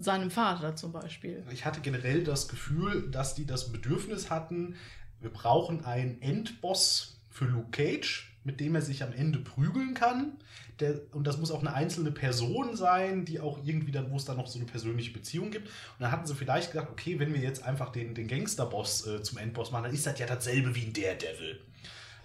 seinem 0.01 0.31
Vater 0.31 0.77
zum 0.77 0.93
Beispiel. 0.93 1.45
Ich 1.53 1.65
hatte 1.65 1.81
generell 1.81 2.25
das 2.25 2.49
Gefühl, 2.49 3.11
dass 3.11 3.35
die 3.35 3.47
das 3.47 3.71
Bedürfnis 3.71 4.31
hatten, 4.31 4.77
wir 5.21 5.31
brauchen 5.31 5.85
einen 5.85 6.21
Endboss 6.23 7.21
für 7.29 7.45
Luke 7.45 7.71
Cage, 7.71 8.33
mit 8.43 8.59
dem 8.59 8.75
er 8.75 8.83
sich 8.83 9.03
am 9.03 9.13
Ende 9.13 9.39
prügeln 9.39 9.95
kann. 9.95 10.33
Der, 10.81 10.99
und 11.13 11.27
das 11.27 11.37
muss 11.37 11.51
auch 11.51 11.61
eine 11.61 11.75
einzelne 11.75 12.11
Person 12.11 12.75
sein, 12.75 13.27
die 13.27 13.39
auch 13.39 13.59
irgendwie 13.65 13.93
dann, 13.93 14.11
wo 14.11 14.17
es 14.17 14.25
dann 14.25 14.39
noch 14.39 14.47
so 14.47 14.59
eine 14.59 14.67
persönliche 14.67 15.13
Beziehung 15.13 15.51
gibt. 15.51 15.67
Und 15.67 16.01
dann 16.01 16.11
hatten 16.11 16.27
sie 16.27 16.35
vielleicht 16.35 16.73
gedacht, 16.73 16.89
okay, 16.91 17.19
wenn 17.19 17.35
wir 17.35 17.41
jetzt 17.41 17.63
einfach 17.65 17.93
den, 17.93 18.15
den 18.15 18.29
Gangsterboss 18.29 19.07
äh, 19.07 19.23
zum 19.23 19.37
Endboss 19.37 19.73
machen, 19.73 19.85
dann 19.85 19.95
ist 19.95 20.07
das 20.07 20.19
ja 20.19 20.27
dasselbe 20.27 20.75
wie 20.75 20.87
ein 20.87 20.95
Daredevil. 20.95 21.61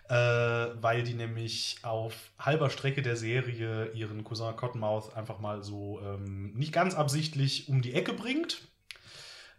Äh, 0.09 0.15
weil 0.15 1.03
die 1.03 1.13
nämlich 1.13 1.79
auf 1.83 2.15
halber 2.39 2.71
Strecke 2.71 3.03
der 3.03 3.17
Serie 3.17 3.91
ihren 3.93 4.25
Cousin 4.25 4.57
Cottonmouth 4.57 5.15
einfach 5.15 5.39
mal 5.39 5.63
so 5.63 6.01
ähm, 6.03 6.55
nicht 6.55 6.73
ganz 6.73 6.95
absichtlich 6.95 7.69
um 7.69 7.83
die 7.83 7.93
Ecke 7.93 8.15
bringt. 8.15 8.63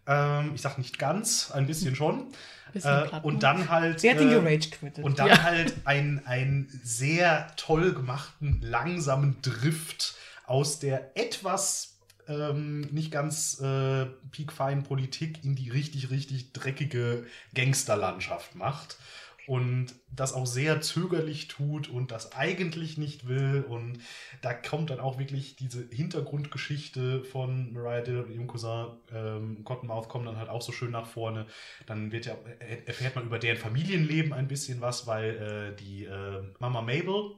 Ähm, 0.08 0.54
ich 0.56 0.62
sag 0.62 0.80
nicht 0.80 0.98
ganz, 0.98 1.52
ein 1.52 1.68
bisschen 1.68 1.96
schon. 1.96 2.28
Bisschen 2.74 2.92
Äh, 3.12 3.20
und 3.24 3.34
ne? 3.36 3.40
dann 3.40 3.70
halt. 3.70 4.00
Sie 4.00 4.10
hat 4.12 4.22
ihn 4.22 4.30
äh, 4.30 4.34
gerage 4.36 4.70
quittet. 4.70 5.04
und 5.04 5.18
dann 5.18 5.28
Ja. 5.28 5.42
halt 5.42 5.74
ein, 5.86 6.22
ein 6.26 6.68
sehr 6.84 7.48
toll 7.56 7.94
gemachten, 7.94 8.60
langsamen 8.62 9.42
Drift 9.42 10.16
aus 10.46 10.78
der 10.80 11.12
etwas 11.18 11.99
ähm, 12.30 12.82
nicht 12.92 13.12
ganz 13.12 13.60
äh, 13.62 14.06
piekfeinen 14.32 14.84
Politik 14.84 15.44
in 15.44 15.56
die 15.56 15.70
richtig, 15.70 16.12
richtig 16.12 16.54
dreckige 16.54 17.26
Gangsterlandschaft 17.56 18.56
macht. 18.56 18.98
Und 19.46 19.96
das 20.12 20.34
auch 20.34 20.46
sehr 20.46 20.80
zögerlich 20.80 21.48
tut 21.48 21.90
und 21.90 22.12
das 22.12 22.34
eigentlich 22.34 23.00
nicht 23.00 23.28
will. 23.28 23.66
Und 23.68 23.98
da 24.44 24.54
kommt 24.54 24.92
dann 24.92 25.00
auch 25.00 25.18
wirklich 25.18 25.56
diese 25.56 25.88
Hintergrundgeschichte 25.90 27.24
von 27.24 27.74
Mariah 27.74 28.02
Dillard 28.02 28.28
und 28.28 28.34
ihrem 28.34 28.46
Cousin 28.48 28.90
ähm, 29.12 29.64
Cottonmouth 29.64 30.08
kommt 30.08 30.28
dann 30.28 30.38
halt 30.38 30.50
auch 30.50 30.62
so 30.62 30.72
schön 30.72 30.92
nach 30.92 31.08
vorne. 31.08 31.48
Dann 31.88 32.12
wird 32.12 32.28
ja, 32.28 32.36
er- 32.60 32.88
erfährt 32.88 33.16
man 33.16 33.26
über 33.26 33.40
deren 33.40 33.58
Familienleben 33.58 34.34
ein 34.34 34.48
bisschen 34.48 34.82
was, 34.82 35.08
weil 35.08 35.74
äh, 35.74 35.76
die 35.76 36.06
äh, 36.06 36.44
Mama 36.60 36.82
Mabel 36.82 37.32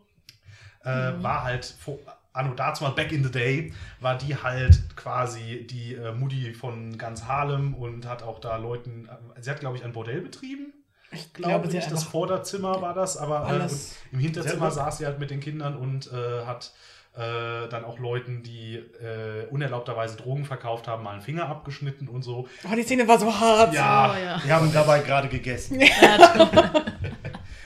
äh, 0.84 0.90
war 1.24 1.44
halt 1.44 1.66
vor, 1.66 2.00
anno 2.34 2.54
dazu 2.54 2.84
mal 2.84 2.92
back 2.92 3.12
in 3.12 3.24
the 3.24 3.32
day, 3.32 3.74
war 4.00 4.18
die 4.18 4.36
halt 4.36 4.96
quasi 4.96 5.68
die 5.70 5.96
äh, 5.96 6.12
Mutti 6.14 6.54
von 6.54 6.98
ganz 6.98 7.26
Harlem 7.26 7.74
und 7.74 8.06
hat 8.08 8.24
auch 8.24 8.40
da 8.40 8.58
Leuten, 8.58 9.08
äh, 9.36 9.42
sie 9.42 9.50
hat 9.50 9.60
glaube 9.60 9.78
ich 9.78 9.84
ein 9.84 9.92
Bordell 9.94 10.22
betrieben. 10.22 10.74
Ich 11.14 11.34
glaube, 11.34 11.68
nicht, 11.68 11.92
das 11.92 12.06
Vorderzimmer 12.06 12.82
war 12.82 12.94
das, 12.94 13.18
aber 13.18 13.50
äh, 13.52 13.68
im 14.14 14.20
Hinterzimmer 14.20 14.72
saß 14.72 15.00
sie 15.00 15.06
halt 15.06 15.20
mit 15.20 15.30
den 15.30 15.42
Kindern 15.42 15.76
und 15.76 16.10
äh, 16.14 16.46
hat 16.46 16.72
äh, 17.18 17.68
dann 17.68 17.84
auch 17.84 18.00
Leuten, 18.00 18.44
die 18.44 18.76
äh, 18.78 19.46
unerlaubterweise 19.50 20.16
Drogen 20.16 20.46
verkauft 20.46 20.88
haben, 20.88 21.04
mal 21.04 21.12
einen 21.12 21.22
Finger 21.22 21.50
abgeschnitten 21.50 22.08
und 22.08 22.22
so. 22.22 22.48
Oh, 22.64 22.74
die 22.74 22.84
Szene 22.84 23.06
war 23.10 23.20
so 23.20 23.38
hart. 23.38 23.74
Ja, 23.74 24.14
Oh, 24.16 24.18
ja. 24.24 24.42
Wir 24.46 24.56
haben 24.56 24.72
dabei 24.72 25.02
gerade 25.02 25.28
gegessen. 25.28 25.82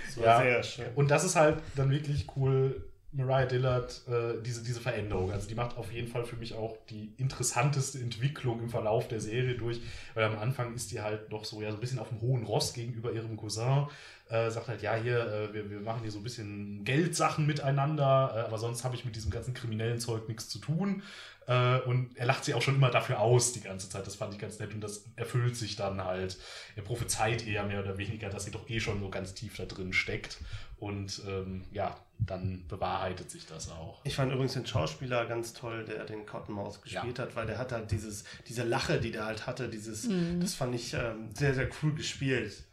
Das 0.08 0.18
war 0.18 0.26
Ja. 0.26 0.40
sehr 0.42 0.64
schön. 0.64 0.86
Und 0.96 1.12
das 1.12 1.24
ist 1.24 1.36
halt 1.36 1.58
dann 1.76 1.90
wirklich 1.92 2.26
cool, 2.36 2.84
Mariah 3.16 3.46
Dillard, 3.46 4.02
äh, 4.08 4.42
diese, 4.44 4.62
diese 4.62 4.82
Veränderung. 4.82 5.32
Also 5.32 5.48
die 5.48 5.56
macht 5.56 5.78
auf 5.78 5.92
jeden 5.92 6.10
Fall 6.10 6.26
für 6.26 6.36
mich 6.36 6.54
auch 6.54 6.78
die 6.90 7.14
interessanteste 7.18 8.00
Entwicklung 8.00 8.62
im 8.62 8.70
Verlauf 8.70 9.08
der 9.08 9.22
Serie 9.22 9.56
durch, 9.56 9.80
weil 10.14 10.26
am 10.26 10.38
Anfang 10.38 10.74
ist 10.76 10.92
die 10.92 11.02
halt 11.02 11.32
noch 11.32 11.46
so, 11.46 11.62
ja, 11.62 11.72
so 11.72 11.78
ein 11.78 11.80
bisschen 11.80 12.00
auf 12.00 12.10
dem 12.10 12.20
hohen 12.22 12.44
Ross 12.44 12.74
gegenüber 12.74 13.12
ihrem 13.14 13.38
Cousin. 13.38 13.88
Äh, 14.28 14.50
sagt 14.50 14.68
halt, 14.68 14.82
ja, 14.82 14.96
hier, 14.96 15.20
äh, 15.20 15.54
wir, 15.54 15.70
wir 15.70 15.80
machen 15.82 16.02
hier 16.02 16.12
so 16.12 16.18
ein 16.18 16.24
bisschen 16.24 16.84
Geldsachen 16.84 17.46
miteinander, 17.46 18.34
äh, 18.36 18.40
aber 18.40 18.58
sonst 18.58 18.84
habe 18.84 18.96
ich 18.96 19.06
mit 19.06 19.16
diesem 19.16 19.30
ganzen 19.30 19.54
kriminellen 19.54 20.00
Zeug 20.00 20.28
nichts 20.28 20.50
zu 20.50 20.60
tun. 20.60 21.04
Äh, 21.48 21.80
und 21.82 22.18
er 22.18 22.26
lacht 22.26 22.44
sie 22.44 22.56
auch 22.56 22.62
schon 22.62 22.76
immer 22.76 22.90
dafür 22.90 23.20
aus 23.20 23.54
die 23.54 23.62
ganze 23.62 23.88
Zeit. 23.88 24.08
Das 24.08 24.16
fand 24.16 24.34
ich 24.34 24.40
ganz 24.40 24.60
nett 24.60 24.74
und 24.74 24.82
das 24.82 25.06
erfüllt 25.16 25.56
sich 25.56 25.76
dann 25.76 26.04
halt. 26.04 26.38
Er 26.76 26.84
prophezeit 26.84 27.46
eher 27.46 27.64
mehr 27.64 27.82
oder 27.82 27.98
weniger, 27.98 28.30
dass 28.30 28.46
sie 28.46 28.52
doch 28.52 28.68
eh 28.70 28.80
schon 28.80 29.00
so 29.00 29.10
ganz 29.10 29.36
tief 29.36 29.56
da 29.58 29.66
drin 29.66 29.94
steckt. 29.94 30.40
Und 30.78 31.22
ähm, 31.28 31.64
ja, 31.72 31.96
dann 32.20 32.66
bewahrheitet 32.68 33.30
sich 33.30 33.46
das 33.46 33.70
auch. 33.70 34.02
Ich 34.04 34.16
fand 34.16 34.32
übrigens 34.32 34.54
den 34.54 34.66
Schauspieler 34.66 35.26
ganz 35.26 35.54
toll, 35.54 35.86
der 35.86 36.06
den 36.06 36.26
Cottonmouth 36.26 36.82
gespielt 36.82 37.20
hat, 37.20 37.36
weil 37.36 37.46
der 37.46 37.58
hat 37.58 37.72
halt 37.72 37.92
dieses, 37.92 38.24
diese 38.48 38.64
Lache, 38.64 39.00
die 39.00 39.12
der 39.12 39.26
halt 39.26 39.48
hatte, 39.48 39.70
dieses, 39.70 40.08
das 40.40 40.54
fand 40.54 40.76
ich 40.76 40.94
ähm, 40.94 41.30
sehr, 41.34 41.54
sehr 41.54 41.70
cool 41.82 41.94
gespielt. 41.94 42.64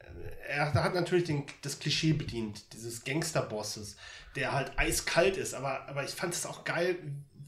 Er 0.48 0.72
hat 0.72 0.94
natürlich 0.94 1.24
den, 1.24 1.44
das 1.62 1.78
Klischee 1.78 2.12
bedient, 2.12 2.72
dieses 2.72 3.04
Gangsterbosses, 3.04 3.96
der 4.36 4.52
halt 4.52 4.72
eiskalt 4.76 5.36
ist, 5.36 5.54
aber, 5.54 5.88
aber 5.88 6.04
ich 6.04 6.10
fand 6.10 6.34
es 6.34 6.46
auch 6.46 6.64
geil, 6.64 6.96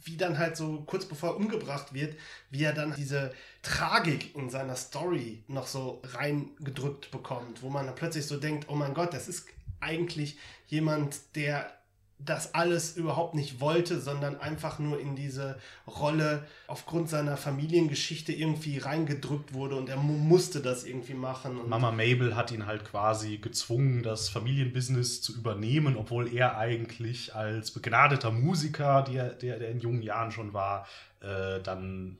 wie 0.04 0.16
dann 0.16 0.38
halt 0.38 0.56
so 0.56 0.82
kurz 0.82 1.06
bevor 1.06 1.30
er 1.30 1.36
umgebracht 1.36 1.94
wird, 1.94 2.16
wie 2.50 2.62
er 2.62 2.74
dann 2.74 2.94
diese 2.94 3.32
Tragik 3.62 4.34
in 4.34 4.50
seiner 4.50 4.76
Story 4.76 5.42
noch 5.48 5.66
so 5.66 6.02
reingedrückt 6.04 7.10
bekommt, 7.10 7.62
wo 7.62 7.70
man 7.70 7.86
dann 7.86 7.94
plötzlich 7.94 8.26
so 8.26 8.38
denkt, 8.38 8.66
oh 8.68 8.74
mein 8.74 8.92
Gott, 8.92 9.14
das 9.14 9.28
ist 9.28 9.46
eigentlich 9.80 10.38
jemand, 10.66 11.36
der 11.36 11.72
das 12.24 12.54
alles 12.54 12.96
überhaupt 12.96 13.34
nicht 13.34 13.60
wollte, 13.60 14.00
sondern 14.00 14.38
einfach 14.40 14.78
nur 14.78 15.00
in 15.00 15.16
diese 15.16 15.58
Rolle 15.86 16.44
aufgrund 16.66 17.10
seiner 17.10 17.36
Familiengeschichte 17.36 18.32
irgendwie 18.32 18.78
reingedrückt 18.78 19.52
wurde 19.54 19.76
und 19.76 19.88
er 19.88 19.96
mu 19.96 20.14
musste 20.14 20.60
das 20.60 20.84
irgendwie 20.84 21.14
machen. 21.14 21.58
Und 21.58 21.68
Mama 21.68 21.90
Mabel 21.90 22.34
hat 22.34 22.50
ihn 22.50 22.66
halt 22.66 22.84
quasi 22.84 23.38
gezwungen, 23.38 24.02
das 24.02 24.28
Familienbusiness 24.28 25.22
zu 25.22 25.34
übernehmen, 25.34 25.96
obwohl 25.96 26.32
er 26.32 26.56
eigentlich 26.56 27.34
als 27.34 27.70
begnadeter 27.70 28.30
Musiker, 28.30 29.02
der, 29.02 29.30
der, 29.30 29.58
der 29.58 29.70
in 29.70 29.80
jungen 29.80 30.02
Jahren 30.02 30.30
schon 30.30 30.52
war, 30.52 30.86
äh, 31.20 31.60
dann 31.62 32.18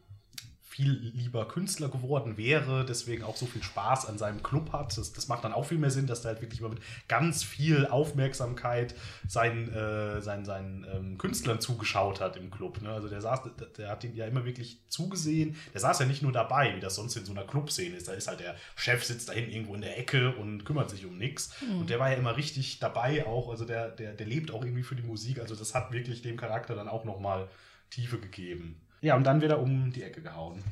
viel 0.75 1.13
lieber 1.15 1.47
Künstler 1.47 1.89
geworden 1.89 2.37
wäre, 2.37 2.85
deswegen 2.85 3.23
auch 3.23 3.37
so 3.37 3.47
viel 3.47 3.63
Spaß 3.63 4.07
an 4.07 4.19
seinem 4.19 4.43
Club 4.43 4.73
hat. 4.73 4.99
Das, 4.99 5.13
das 5.13 5.29
macht 5.29 5.45
dann 5.45 5.53
auch 5.53 5.67
viel 5.67 5.79
mehr 5.79 5.93
Sinn, 5.93 6.09
dass 6.09 6.23
der 6.23 6.33
halt 6.33 6.43
wirklich 6.43 6.61
mal 6.61 6.69
mit 6.69 6.81
ganz 7.07 7.45
viel 7.45 7.87
Aufmerksamkeit 7.87 8.97
seinen, 9.29 9.73
äh, 9.73 10.21
seinen, 10.21 10.45
seinen 10.45 10.85
ähm, 10.93 11.17
Künstlern 11.17 11.61
zugeschaut 11.61 12.21
hat 12.21 12.37
im 12.37 12.51
Club. 12.51 12.83
Ne? 12.83 12.89
Also 12.89 13.09
der 13.09 13.21
saß, 13.21 13.43
der, 13.79 13.89
hat 13.89 14.03
ihn 14.03 14.17
ja 14.17 14.27
immer 14.27 14.45
wirklich 14.45 14.81
zugesehen. 14.89 15.55
Der 15.73 15.81
saß 15.81 16.01
ja 16.01 16.07
nicht 16.07 16.23
nur 16.23 16.33
dabei, 16.33 16.75
wie 16.75 16.81
das 16.81 16.97
sonst 16.97 17.15
in 17.15 17.25
so 17.25 17.31
einer 17.31 17.45
Clubszene 17.45 17.95
ist. 17.95 18.09
Da 18.09 18.13
ist 18.15 18.27
halt 18.27 18.41
der 18.41 18.57
Chef 18.75 19.05
sitzt 19.05 19.29
da 19.29 19.33
hinten 19.33 19.53
irgendwo 19.53 19.77
in 19.77 19.83
der 19.83 19.97
Ecke 19.97 20.35
und 20.35 20.65
kümmert 20.65 20.91
sich 20.91 21.07
um 21.07 21.17
nichts. 21.17 21.55
Und 21.79 21.89
der 21.89 22.01
war 22.01 22.11
ja 22.11 22.17
immer 22.17 22.37
richtig 22.37 22.81
dabei 22.81 23.25
auch. 23.29 23.49
Also 23.49 23.65
der, 23.65 23.91
der, 23.91 24.13
der 24.15 24.27
lebt 24.27 24.51
auch 24.51 24.65
irgendwie 24.65 24.83
für 24.83 24.97
die 24.97 25.05
Musik. 25.05 25.39
Also 25.39 25.55
das 25.55 25.73
hat 25.73 25.93
wirklich 25.93 26.23
dem 26.23 26.37
Charakter 26.37 26.75
dann 26.75 26.89
auch 26.89 27.05
nochmal 27.05 27.49
Tiefe 27.91 28.19
gegeben. 28.19 28.81
Ja, 29.05 29.17
und 29.17 29.25
dann 29.25 29.43
wieder 29.43 29.59
um 29.61 29.93
die 29.93 30.03
Ecke 30.03 30.23
gehauen. 30.23 30.63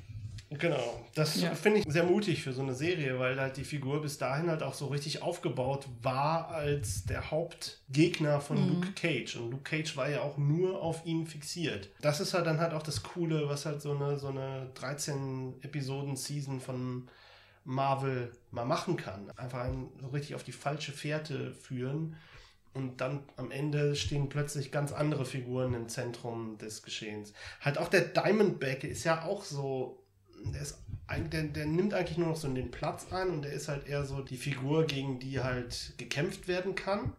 Genau, 0.58 1.00
das 1.14 1.40
Ja. 1.40 1.54
finde 1.54 1.80
ich 1.80 1.84
sehr 1.86 2.04
mutig 2.04 2.42
für 2.42 2.52
so 2.54 2.62
eine 2.62 2.74
Serie, 2.74 3.18
weil 3.18 3.38
halt 3.38 3.56
die 3.58 3.64
Figur 3.64 4.00
bis 4.00 4.16
dahin 4.18 4.48
halt 4.50 4.62
auch 4.62 4.72
so 4.74 4.86
richtig 4.86 5.22
aufgebaut 5.22 5.86
war 6.02 6.48
als 6.48 7.04
der 7.04 7.30
Hauptgegner 7.30 8.40
von 8.40 8.56
Mhm. 8.58 8.68
Luke 8.74 8.92
Cage. 8.92 9.36
Und 9.36 9.50
Luke 9.50 9.62
Cage 9.64 9.96
war 9.98 10.08
ja 10.08 10.20
auch 10.22 10.38
nur 10.38 10.82
auf 10.82 11.04
ihn 11.06 11.26
fixiert. 11.26 11.90
Das 12.00 12.20
ist 12.20 12.32
halt 12.34 12.46
dann 12.46 12.58
halt 12.58 12.72
auch 12.72 12.82
das 12.82 13.02
Coole, 13.02 13.48
was 13.50 13.64
halt 13.66 13.80
so 13.82 13.92
eine, 13.94 14.18
so 14.18 14.28
eine 14.28 14.68
13-Episoden-Season 14.74 16.60
von 16.60 17.08
Marvel 17.64 18.32
mal 18.50 18.64
machen 18.64 18.96
kann. 18.96 19.30
Einfach 19.36 19.60
einen 19.60 19.88
so 20.00 20.08
richtig 20.08 20.34
auf 20.34 20.42
die 20.42 20.52
falsche 20.52 20.92
Fährte 20.92 21.52
führen. 21.54 22.16
Und 22.74 23.00
dann 23.02 23.22
am 23.36 23.50
Ende 23.50 23.94
stehen 23.96 24.28
plötzlich 24.28 24.72
ganz 24.72 24.92
andere 24.92 25.26
Figuren 25.26 25.74
im 25.74 25.88
Zentrum 25.88 26.56
des 26.58 26.82
Geschehens. 26.82 27.34
Halt 27.60 27.76
auch 27.76 27.88
der 27.88 28.00
Diamondback 28.00 28.84
ist 28.84 29.04
ja 29.04 29.24
auch 29.24 29.44
so, 29.44 30.02
der, 30.44 30.62
ist, 30.62 30.78
der, 31.32 31.42
der 31.44 31.66
nimmt 31.66 31.92
eigentlich 31.92 32.16
nur 32.16 32.28
noch 32.28 32.36
so 32.36 32.52
den 32.52 32.70
Platz 32.70 33.12
ein 33.12 33.28
und 33.28 33.42
der 33.42 33.52
ist 33.52 33.68
halt 33.68 33.86
eher 33.86 34.04
so 34.04 34.22
die 34.22 34.38
Figur, 34.38 34.86
gegen 34.86 35.18
die 35.18 35.40
halt 35.40 35.92
gekämpft 35.98 36.48
werden 36.48 36.74
kann. 36.74 37.12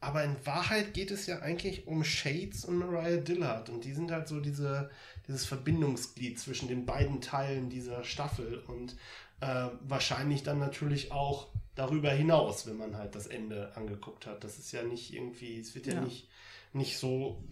Aber 0.00 0.22
in 0.22 0.36
Wahrheit 0.44 0.92
geht 0.92 1.10
es 1.10 1.26
ja 1.26 1.40
eigentlich 1.40 1.86
um 1.86 2.04
Shades 2.04 2.66
und 2.66 2.76
Mariah 2.78 3.16
Dillard. 3.16 3.70
Und 3.70 3.84
die 3.84 3.94
sind 3.94 4.10
halt 4.10 4.28
so 4.28 4.38
diese, 4.40 4.90
dieses 5.26 5.46
Verbindungsglied 5.46 6.38
zwischen 6.38 6.68
den 6.68 6.84
beiden 6.84 7.22
Teilen 7.22 7.70
dieser 7.70 8.04
Staffel. 8.04 8.62
Und 8.66 8.96
äh, 9.40 9.68
wahrscheinlich 9.80 10.42
dann 10.42 10.58
natürlich 10.58 11.10
auch 11.10 11.48
darüber 11.74 12.10
hinaus, 12.10 12.66
wenn 12.66 12.76
man 12.76 12.96
halt 12.96 13.14
das 13.14 13.26
Ende 13.26 13.72
angeguckt 13.76 14.26
hat. 14.26 14.44
Das 14.44 14.58
ist 14.58 14.72
ja 14.72 14.82
nicht 14.82 15.12
irgendwie, 15.12 15.58
es 15.60 15.74
wird 15.74 15.86
ja, 15.86 15.94
Ja. 15.94 16.00
nicht, 16.02 16.28
nicht 16.72 16.98
so, 16.98 17.42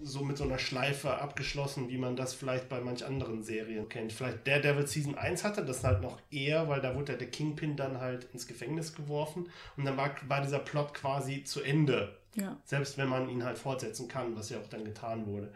so 0.00 0.24
mit 0.24 0.36
so 0.36 0.44
einer 0.44 0.58
Schleife 0.58 1.18
abgeschlossen, 1.18 1.88
wie 1.88 1.98
man 1.98 2.16
das 2.16 2.34
vielleicht 2.34 2.68
bei 2.68 2.80
manch 2.80 3.04
anderen 3.04 3.42
Serien 3.42 3.88
kennt. 3.88 4.12
Vielleicht 4.12 4.46
Daredevil 4.46 4.86
Season 4.86 5.16
1 5.16 5.44
hatte 5.44 5.64
das 5.64 5.84
halt 5.84 6.00
noch 6.00 6.20
eher, 6.30 6.68
weil 6.68 6.80
da 6.80 6.94
wurde 6.94 7.12
ja 7.12 7.18
der 7.18 7.30
Kingpin 7.30 7.76
dann 7.76 8.00
halt 8.00 8.24
ins 8.32 8.46
Gefängnis 8.46 8.94
geworfen 8.94 9.48
und 9.76 9.84
dann 9.84 9.96
war, 9.96 10.14
war 10.28 10.42
dieser 10.42 10.60
Plot 10.60 10.94
quasi 10.94 11.44
zu 11.44 11.62
Ende. 11.62 12.16
Ja. 12.34 12.56
Selbst 12.64 12.98
wenn 12.98 13.08
man 13.08 13.28
ihn 13.28 13.44
halt 13.44 13.58
fortsetzen 13.58 14.08
kann, 14.08 14.36
was 14.36 14.50
ja 14.50 14.58
auch 14.60 14.68
dann 14.68 14.84
getan 14.84 15.26
wurde. 15.26 15.52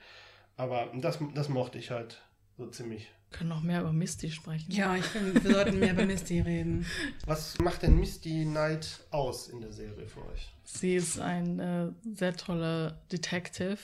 Aber 0.57 0.91
das, 0.95 1.19
das 1.35 1.49
mochte 1.49 1.79
ich 1.79 1.91
halt 1.91 2.21
so 2.59 2.67
ziemlich. 2.67 3.11
Wir 3.31 3.39
können 3.39 3.51
noch 3.51 3.63
mehr 3.63 3.81
über 3.81 3.93
Misty 3.93 4.31
sprechen. 4.31 4.73
Ja, 4.73 4.97
ich 4.97 5.05
finde, 5.05 5.43
wir 5.43 5.53
sollten 5.53 5.79
mehr 5.79 5.93
über 5.93 6.05
Misty 6.05 6.41
reden. 6.41 6.85
Was 7.27 7.59
macht 7.59 7.83
denn 7.83 7.97
Misty 7.99 8.45
Knight 8.45 9.05
aus 9.11 9.49
in 9.49 9.61
der 9.61 9.73
Serie 9.73 10.07
für 10.07 10.27
euch? 10.27 10.53
Sie 10.65 10.97
ist 10.97 11.21
ein 11.21 11.61
äh, 11.61 11.89
sehr 12.13 12.37
toller 12.37 12.99
Detective, 13.13 13.79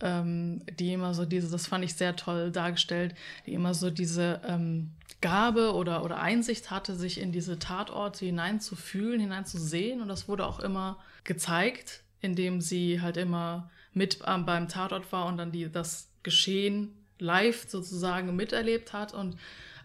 ähm, 0.00 0.62
die 0.78 0.92
immer 0.92 1.14
so 1.14 1.24
diese, 1.24 1.48
das 1.48 1.68
fand 1.68 1.84
ich 1.84 1.94
sehr 1.94 2.16
toll 2.16 2.50
dargestellt, 2.50 3.14
die 3.46 3.54
immer 3.54 3.72
so 3.72 3.90
diese 3.90 4.40
ähm, 4.44 4.90
Gabe 5.20 5.72
oder, 5.72 6.04
oder 6.04 6.20
Einsicht 6.20 6.70
hatte, 6.72 6.96
sich 6.96 7.20
in 7.20 7.30
diese 7.30 7.60
Tatorte 7.60 8.26
hineinzufühlen, 8.26 9.20
hineinzusehen. 9.20 10.00
Und 10.00 10.08
das 10.08 10.26
wurde 10.26 10.44
auch 10.44 10.58
immer 10.58 10.98
gezeigt, 11.22 12.02
indem 12.20 12.60
sie 12.60 13.00
halt 13.00 13.16
immer 13.16 13.70
mit 13.92 14.18
ähm, 14.26 14.44
beim 14.44 14.66
Tatort 14.68 15.12
war 15.12 15.26
und 15.26 15.36
dann 15.38 15.52
die, 15.52 15.70
das 15.70 16.08
Geschehen 16.24 17.05
live 17.18 17.68
sozusagen 17.68 18.34
miterlebt 18.34 18.92
hat. 18.92 19.14
Und 19.14 19.36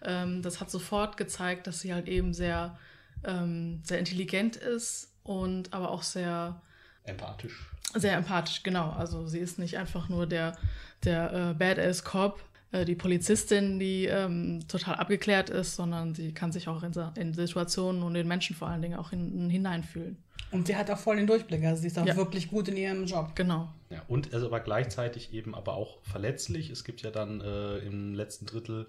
ähm, 0.03 0.41
das 0.41 0.59
hat 0.59 0.71
sofort 0.71 1.17
gezeigt, 1.17 1.67
dass 1.67 1.81
sie 1.81 1.93
halt 1.93 2.07
eben 2.07 2.33
sehr, 2.33 2.77
ähm, 3.23 3.81
sehr 3.83 3.99
intelligent 3.99 4.55
ist 4.55 5.13
und 5.23 5.73
aber 5.73 5.91
auch 5.91 6.03
sehr, 6.03 6.61
Empathisch. 7.03 7.69
sehr 7.95 8.15
empathisch, 8.15 8.63
genau. 8.63 8.91
Also 8.91 9.27
sie 9.27 9.39
ist 9.39 9.59
nicht 9.59 9.77
einfach 9.77 10.09
nur 10.09 10.27
der, 10.27 10.57
der 11.03 11.33
äh, 11.33 11.53
Badass-Cop, 11.53 12.41
äh, 12.71 12.85
die 12.85 12.95
Polizistin, 12.95 13.79
die 13.79 14.05
ähm, 14.05 14.67
total 14.67 14.95
abgeklärt 14.95 15.49
ist, 15.49 15.75
sondern 15.75 16.15
sie 16.15 16.33
kann 16.33 16.51
sich 16.51 16.67
auch 16.67 16.83
in, 16.83 16.93
in 17.15 17.33
Situationen 17.33 18.03
und 18.03 18.15
in 18.15 18.27
Menschen 18.27 18.55
vor 18.55 18.67
allen 18.69 18.81
Dingen 18.81 18.97
auch 18.97 19.11
in, 19.11 19.49
hineinfühlen. 19.49 20.17
Und 20.51 20.67
sie 20.67 20.75
hat 20.75 20.89
auch 20.91 20.97
voll 20.97 21.15
den 21.17 21.27
Durchblick. 21.27 21.63
Also 21.63 21.81
sie 21.81 21.87
ist 21.87 21.97
auch 21.97 22.05
Ja. 22.05 22.15
wirklich 22.17 22.49
gut 22.49 22.67
in 22.67 22.77
ihrem 22.77 23.05
Job. 23.05 23.35
Genau. 23.35 23.73
Ja, 23.89 24.03
und 24.07 24.33
also 24.33 24.47
aber 24.47 24.59
gleichzeitig 24.59 25.33
eben 25.33 25.55
aber 25.55 25.73
auch 25.75 26.01
verletzlich. 26.03 26.69
Es 26.69 26.83
gibt 26.83 27.01
ja 27.01 27.11
dann 27.11 27.41
äh, 27.41 27.77
im 27.79 28.13
letzten 28.13 28.45
Drittel 28.45 28.87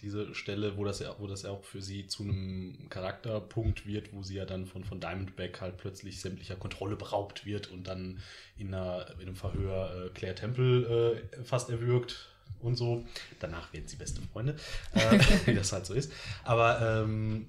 diese 0.00 0.34
Stelle, 0.34 0.76
wo 0.76 0.84
das 0.84 0.98
ja, 0.98 1.14
wo 1.18 1.26
das 1.28 1.42
ja 1.42 1.50
auch 1.50 1.62
für 1.64 1.80
sie 1.80 2.06
zu 2.08 2.24
einem 2.24 2.88
Charakterpunkt 2.90 3.86
wird, 3.86 4.12
wo 4.12 4.22
sie 4.22 4.34
ja 4.34 4.44
dann 4.44 4.66
von, 4.66 4.84
von 4.84 5.00
Diamondback 5.00 5.60
halt 5.60 5.76
plötzlich 5.78 6.20
sämtlicher 6.20 6.56
Kontrolle 6.56 6.96
beraubt 6.96 7.46
wird 7.46 7.70
und 7.70 7.86
dann 7.86 8.20
in, 8.58 8.74
einer, 8.74 9.06
in 9.20 9.28
einem 9.28 9.36
Verhör 9.36 10.06
äh, 10.06 10.08
Claire 10.10 10.34
Temple 10.34 11.22
äh, 11.38 11.44
fast 11.44 11.70
erwürgt 11.70 12.28
und 12.60 12.74
so. 12.76 13.04
Danach 13.40 13.72
werden 13.72 13.86
sie 13.86 13.96
beste 13.96 14.20
Freunde, 14.32 14.56
äh, 14.94 15.18
wie 15.46 15.54
das 15.54 15.72
halt 15.72 15.86
so 15.86 15.94
ist. 15.94 16.12
Aber 16.42 16.80
ähm, 17.02 17.46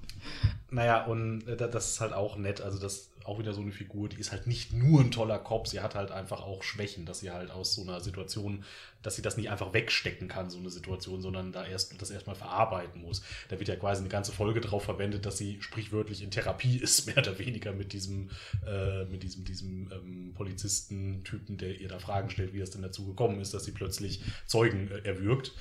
naja, 0.70 1.04
und 1.06 1.48
äh, 1.48 1.58
da- 1.58 1.68
das 1.68 1.90
ist 1.94 2.00
halt 2.02 2.14
auch 2.14 2.38
nett. 2.38 2.62
Also 2.62 2.80
das 2.80 2.94
ist 2.94 3.12
auch 3.26 3.40
wieder 3.40 3.54
so 3.54 3.62
eine 3.62 3.72
Figur, 3.72 4.10
die 4.10 4.20
ist 4.20 4.32
halt 4.32 4.48
nicht 4.48 4.74
nur 4.74 5.02
ein 5.02 5.12
toller 5.12 5.40
Cop, 5.40 5.68
sie 5.68 5.82
hat 5.82 5.96
halt 5.96 6.12
einfach 6.12 6.42
auch 6.42 6.64
Schwächen, 6.64 7.06
dass 7.06 7.20
sie 7.20 7.32
halt 7.32 7.52
aus 7.52 7.74
so 7.74 7.82
einer 7.82 8.00
Situation, 8.02 8.64
dass 9.02 9.16
sie 9.16 9.22
das 9.22 9.38
nicht 9.38 9.52
einfach 9.52 9.72
wegstecken 9.74 10.28
kann, 10.28 10.50
so 10.50 10.58
eine 10.58 10.70
Situation, 10.72 11.22
sondern 11.22 11.52
da 11.52 11.66
erst 11.66 12.02
das 12.02 12.10
erstmal 12.10 12.36
verarbeiten 12.36 13.02
muss. 13.04 13.22
Da 13.50 13.60
wird 13.60 13.70
ja 13.70 13.76
quasi 13.76 14.00
eine 14.02 14.10
ganze 14.10 14.32
Folge 14.32 14.62
drauf 14.62 14.84
verwendet, 14.84 15.26
dass 15.28 15.38
sie 15.38 15.62
sprichwörtlich 15.62 16.24
in 16.24 16.32
Therapie 16.32 16.78
ist, 16.82 17.06
mehr 17.06 17.18
oder 17.20 17.38
weniger 17.38 17.72
mit 17.72 17.94
diesem, 17.94 18.30
äh, 18.66 19.06
mit 19.06 19.22
diesem, 19.24 19.46
diesem 19.46 19.92
ähm, 19.92 20.34
Polizisten-Typen, 20.36 21.58
der 21.58 21.80
ihr 21.80 21.88
da 21.88 22.00
Fragen 22.00 22.30
stellt, 22.30 22.54
wie 22.54 22.60
das 22.60 22.72
denn 22.72 22.82
dazu 22.82 23.06
gekommen 23.06 23.40
ist, 23.42 23.54
dass 23.54 23.66
sie 23.66 23.72
plötzlich 23.72 24.22
Zeugen 24.48 24.90
äh, 24.92 25.08
erwürgt. 25.08 25.52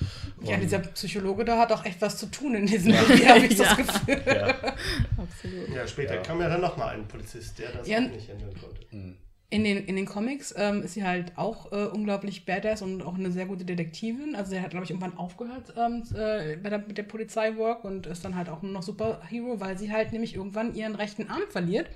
Ja, 0.43 0.55
Und- 0.55 0.61
dieser 0.63 0.79
Psychologe 0.79 1.45
da 1.45 1.59
hat 1.59 1.71
auch 1.71 1.85
echt 1.85 2.01
was 2.01 2.17
zu 2.17 2.25
tun 2.27 2.55
in 2.55 2.65
diesem 2.65 2.93
Video, 2.93 3.27
habe 3.27 3.45
ich 3.45 3.49
das 3.57 3.67
Ja. 3.67 3.75
Gefühl. 3.75 4.23
ja. 4.25 4.75
Absolut. 5.17 5.69
Ja, 5.73 5.87
später 5.87 6.15
Ja. 6.15 6.21
kam 6.21 6.41
ja 6.41 6.49
dann 6.49 6.61
nochmal 6.61 6.95
ein 6.95 7.07
Polizist, 7.07 7.59
der 7.59 7.71
das 7.73 7.87
Ja. 7.87 7.97
auch 7.99 8.09
nicht 8.09 8.29
ändern 8.29 8.53
konnte. 8.59 9.15
In 9.51 9.63
den, 9.63 9.85
in 9.85 9.95
den 9.95 10.05
Comics 10.05 10.53
ähm, 10.57 10.81
ist 10.81 10.95
sie 10.95 11.03
halt 11.03 11.37
auch 11.37 11.71
äh, 11.71 11.85
unglaublich 11.85 12.45
badass 12.45 12.81
und 12.81 13.03
auch 13.03 13.15
eine 13.15 13.31
sehr 13.31 13.45
gute 13.45 13.63
Detektivin. 13.63 14.35
Also 14.35 14.51
sie 14.51 14.59
hat, 14.59 14.71
glaube 14.71 14.85
ich, 14.85 14.89
irgendwann 14.89 15.17
aufgehört 15.17 15.73
ähm, 15.77 16.03
äh, 16.15 16.57
bei 16.57 16.69
der, 16.69 16.79
mit 16.79 16.97
der 16.97 17.03
Polizeiwork 17.03 17.83
und 17.83 18.07
ist 18.07 18.25
dann 18.25 18.35
halt 18.35 18.49
auch 18.49 18.63
nur 18.63 18.71
noch 18.71 18.83
Superhero, 18.83 19.59
weil 19.59 19.77
sie 19.77 19.91
halt 19.91 20.11
nämlich 20.11 20.35
irgendwann 20.35 20.73
ihren 20.73 20.95
rechten 20.95 21.29
Arm 21.29 21.43
verliert 21.49 21.87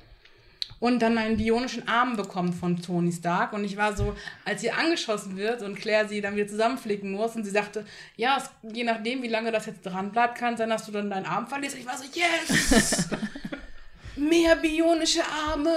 und 0.79 1.01
dann 1.01 1.17
einen 1.17 1.37
bionischen 1.37 1.87
Arm 1.87 2.15
bekommt 2.15 2.55
von 2.55 2.81
Tony 2.81 3.11
Stark. 3.11 3.53
Und 3.53 3.63
ich 3.65 3.77
war 3.77 3.95
so, 3.95 4.15
als 4.45 4.61
sie 4.61 4.71
angeschossen 4.71 5.35
wird 5.37 5.61
und 5.61 5.75
Claire 5.75 6.07
sie 6.07 6.21
dann 6.21 6.35
wieder 6.35 6.47
zusammenflicken 6.47 7.11
muss 7.11 7.35
und 7.35 7.43
sie 7.43 7.51
sagte, 7.51 7.85
ja, 8.15 8.37
es, 8.37 8.49
je 8.73 8.83
nachdem, 8.83 9.21
wie 9.21 9.27
lange 9.27 9.51
das 9.51 9.65
jetzt 9.65 9.81
dran 9.81 10.11
bleibt, 10.11 10.37
kann 10.37 10.57
sein, 10.57 10.69
dass 10.69 10.85
du 10.85 10.91
dann 10.91 11.09
deinen 11.09 11.25
Arm 11.25 11.47
verlierst. 11.47 11.77
Ich 11.77 11.85
war 11.85 11.97
so, 11.97 12.05
yes! 12.13 13.09
Mehr 14.15 14.55
bionische 14.55 15.21
Arme! 15.23 15.75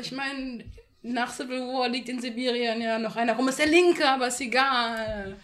Ich 0.00 0.12
meine, 0.12 0.64
nach 1.02 1.32
Civil 1.32 1.60
War 1.60 1.88
liegt 1.88 2.08
in 2.08 2.20
Sibirien 2.20 2.80
ja 2.80 2.98
noch 2.98 3.16
einer 3.16 3.34
rum. 3.34 3.48
Ist 3.48 3.58
der 3.58 3.66
linke, 3.66 4.06
aber 4.08 4.28
ist 4.28 4.40
egal. 4.40 5.36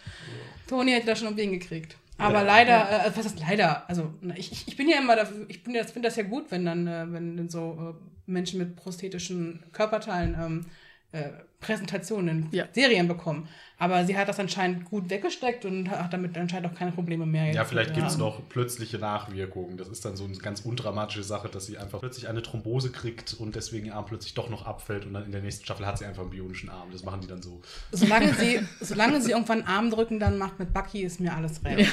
Tony 0.67 0.91
hätte 0.91 1.07
das 1.07 1.19
schon 1.19 1.29
um 1.29 1.35
den 1.35 1.51
gekriegt. 1.51 1.95
Aber 2.19 2.39
Ja. 2.39 2.41
leider, 2.41 3.05
äh, 3.05 3.11
was 3.15 3.25
ist 3.27 3.39
leider? 3.39 3.87
Also, 3.89 4.13
ich, 4.35 4.51
ich- 4.67 4.75
bin 4.77 4.89
ja 4.89 4.97
immer 4.99 5.15
dafür, 5.15 5.45
ich 5.47 5.63
bin 5.63 5.73
ja, 5.75 5.83
finde 5.83 6.07
das 6.09 6.15
ja 6.15 6.23
gut, 6.23 6.45
wenn 6.49 6.65
dann, 6.65 6.87
äh, 6.87 7.05
wenn 7.11 7.49
so 7.49 7.95
äh, 7.99 8.31
Menschen 8.31 8.59
mit 8.59 8.75
prosthetischen 8.75 9.63
Körperteilen 9.71 10.35
ähm, 10.39 10.65
äh, 11.11 11.29
Präsentationen 11.59 12.43
in 12.43 12.47
Ja. 12.51 12.65
Serien 12.71 13.07
bekommen. 13.07 13.47
Aber 13.79 14.05
sie 14.05 14.17
hat 14.17 14.27
das 14.27 14.39
anscheinend 14.39 14.85
gut 14.85 15.11
weggesteckt 15.11 15.63
und 15.63 15.91
hat 15.91 16.11
damit 16.11 16.35
anscheinend 16.35 16.71
auch 16.71 16.75
keine 16.75 16.91
Probleme 16.91 17.27
mehr. 17.27 17.53
Ja, 17.53 17.63
vielleicht 17.63 17.93
gibt 17.93 18.07
es 18.07 18.17
noch 18.17 18.41
plötzliche 18.49 18.97
Nachwirkungen. 18.97 19.77
Das 19.77 19.87
ist 19.87 20.03
dann 20.03 20.15
so 20.17 20.23
eine 20.25 20.35
ganz 20.37 20.61
undramatische 20.61 21.21
Sache, 21.21 21.47
dass 21.47 21.67
sie 21.67 21.77
einfach 21.77 21.99
plötzlich 21.99 22.27
eine 22.27 22.41
Thrombose 22.41 22.91
kriegt 22.91 23.35
und 23.35 23.55
deswegen 23.55 23.85
ihr 23.85 23.95
Arm 23.95 24.07
plötzlich 24.07 24.33
doch 24.33 24.49
noch 24.49 24.65
abfällt 24.65 25.05
und 25.05 25.13
dann 25.13 25.25
in 25.25 25.31
der 25.31 25.41
nächsten 25.41 25.63
Staffel 25.63 25.85
hat 25.85 25.99
sie 25.99 26.05
einfach 26.05 26.23
einen 26.23 26.31
bionischen 26.31 26.69
Arm. 26.69 26.89
Das 26.91 27.03
machen 27.03 27.21
die 27.21 27.27
dann 27.27 27.43
so. 27.43 27.61
Solange 27.91 28.33
sie, 28.33 28.59
solange 28.81 29.21
sie 29.21 29.31
irgendwann 29.31 29.59
einen 29.59 29.67
Arm 29.67 29.91
drücken, 29.91 30.19
dann 30.19 30.39
macht 30.39 30.57
mit 30.57 30.73
Bucky 30.73 31.03
ist 31.03 31.19
mir 31.19 31.35
alles 31.35 31.63
recht. 31.63 31.91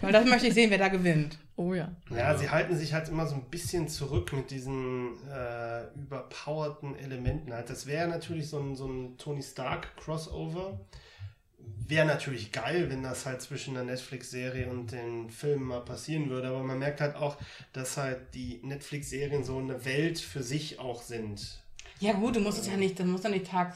Weil 0.00 0.12
das 0.12 0.24
möchte 0.24 0.46
ich 0.46 0.54
sehen, 0.54 0.70
wer 0.70 0.78
da 0.78 0.88
gewinnt. 0.88 1.38
Oh 1.56 1.74
ja. 1.74 1.90
Ja, 2.08 2.38
sie 2.38 2.48
halten 2.48 2.76
sich 2.76 2.94
halt 2.94 3.08
immer 3.08 3.26
so 3.26 3.34
ein 3.34 3.42
bisschen 3.50 3.88
zurück 3.88 4.32
mit 4.32 4.50
diesen 4.50 5.16
äh, 5.28 5.82
überpowerten 5.98 6.96
Elementen. 6.96 7.52
Halt. 7.52 7.68
Das 7.68 7.86
wäre 7.86 8.08
natürlich 8.08 8.48
so 8.48 8.60
ein, 8.60 8.76
so 8.76 8.86
ein 8.86 8.97
Tony 9.18 9.42
Stark-Crossover, 9.42 10.80
wäre 11.86 12.06
natürlich 12.06 12.52
geil, 12.52 12.90
wenn 12.90 13.02
das 13.02 13.26
halt 13.26 13.42
zwischen 13.42 13.74
der 13.74 13.84
Netflix-Serie 13.84 14.68
und 14.68 14.92
den 14.92 15.30
Filmen 15.30 15.64
mal 15.64 15.84
passieren 15.84 16.28
würde. 16.30 16.48
Aber 16.48 16.62
man 16.62 16.78
merkt 16.78 17.00
halt 17.00 17.16
auch, 17.16 17.36
dass 17.72 17.96
halt 17.96 18.34
die 18.34 18.60
Netflix-Serien 18.62 19.44
so 19.44 19.58
eine 19.58 19.84
Welt 19.84 20.18
für 20.18 20.42
sich 20.42 20.78
auch 20.78 21.02
sind. 21.02 21.62
Ja 22.00 22.12
gut, 22.12 22.36
du 22.36 22.40
musst 22.40 22.60
es 22.60 22.68
ja 22.68 22.76
nicht, 22.76 22.98
das 22.98 23.06
muss 23.06 23.24
ja 23.24 23.30
nicht 23.30 23.50
Tag, 23.50 23.74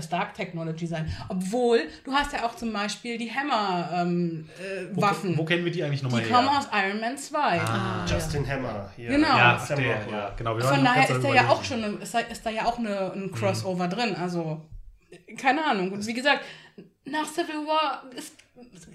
Stark 0.00 0.34
Technology 0.34 0.86
sein. 0.86 1.12
Obwohl, 1.28 1.80
du 2.04 2.12
hast 2.12 2.32
ja 2.32 2.46
auch 2.46 2.54
zum 2.54 2.72
Beispiel 2.72 3.18
die 3.18 3.32
Hammer-Waffen. 3.32 4.08
Ähm, 4.08 4.48
wo, 4.92 5.00
äh, 5.00 5.02
Waffen. 5.02 5.38
wo 5.38 5.44
kennen 5.44 5.64
wir 5.64 5.72
die 5.72 5.82
eigentlich 5.82 6.02
nochmal 6.02 6.22
die 6.22 6.28
her? 6.28 6.36
kommen 6.36 6.48
aus 6.48 6.68
Iron 6.72 7.00
Man 7.00 7.18
2. 7.18 7.38
Ah, 7.60 8.06
Justin 8.08 8.46
Hammer 8.46 8.90
hier. 8.94 9.10
Genau. 9.10 9.36
ja, 9.36 9.66
der, 9.68 9.78
ja, 9.78 10.32
genau. 10.36 10.58
Von 10.60 10.84
daher 10.84 11.10
ist 11.10 11.24
da 11.24 11.34
ja 11.34 11.48
auch 11.48 11.64
schon 11.64 11.82
eine, 11.82 11.94
ist 11.96 12.14
da, 12.14 12.20
ist 12.20 12.46
da 12.46 12.50
ja 12.50 12.64
auch 12.64 12.78
eine, 12.78 13.12
ein 13.12 13.32
Crossover 13.32 13.88
drin. 13.88 14.14
Also, 14.14 14.62
keine 15.36 15.64
Ahnung. 15.64 15.90
Und 15.90 16.06
wie 16.06 16.14
gesagt, 16.14 16.44
nach 17.06 17.26
Civil 17.26 17.66
War 17.66 18.04
ist, 18.16 18.34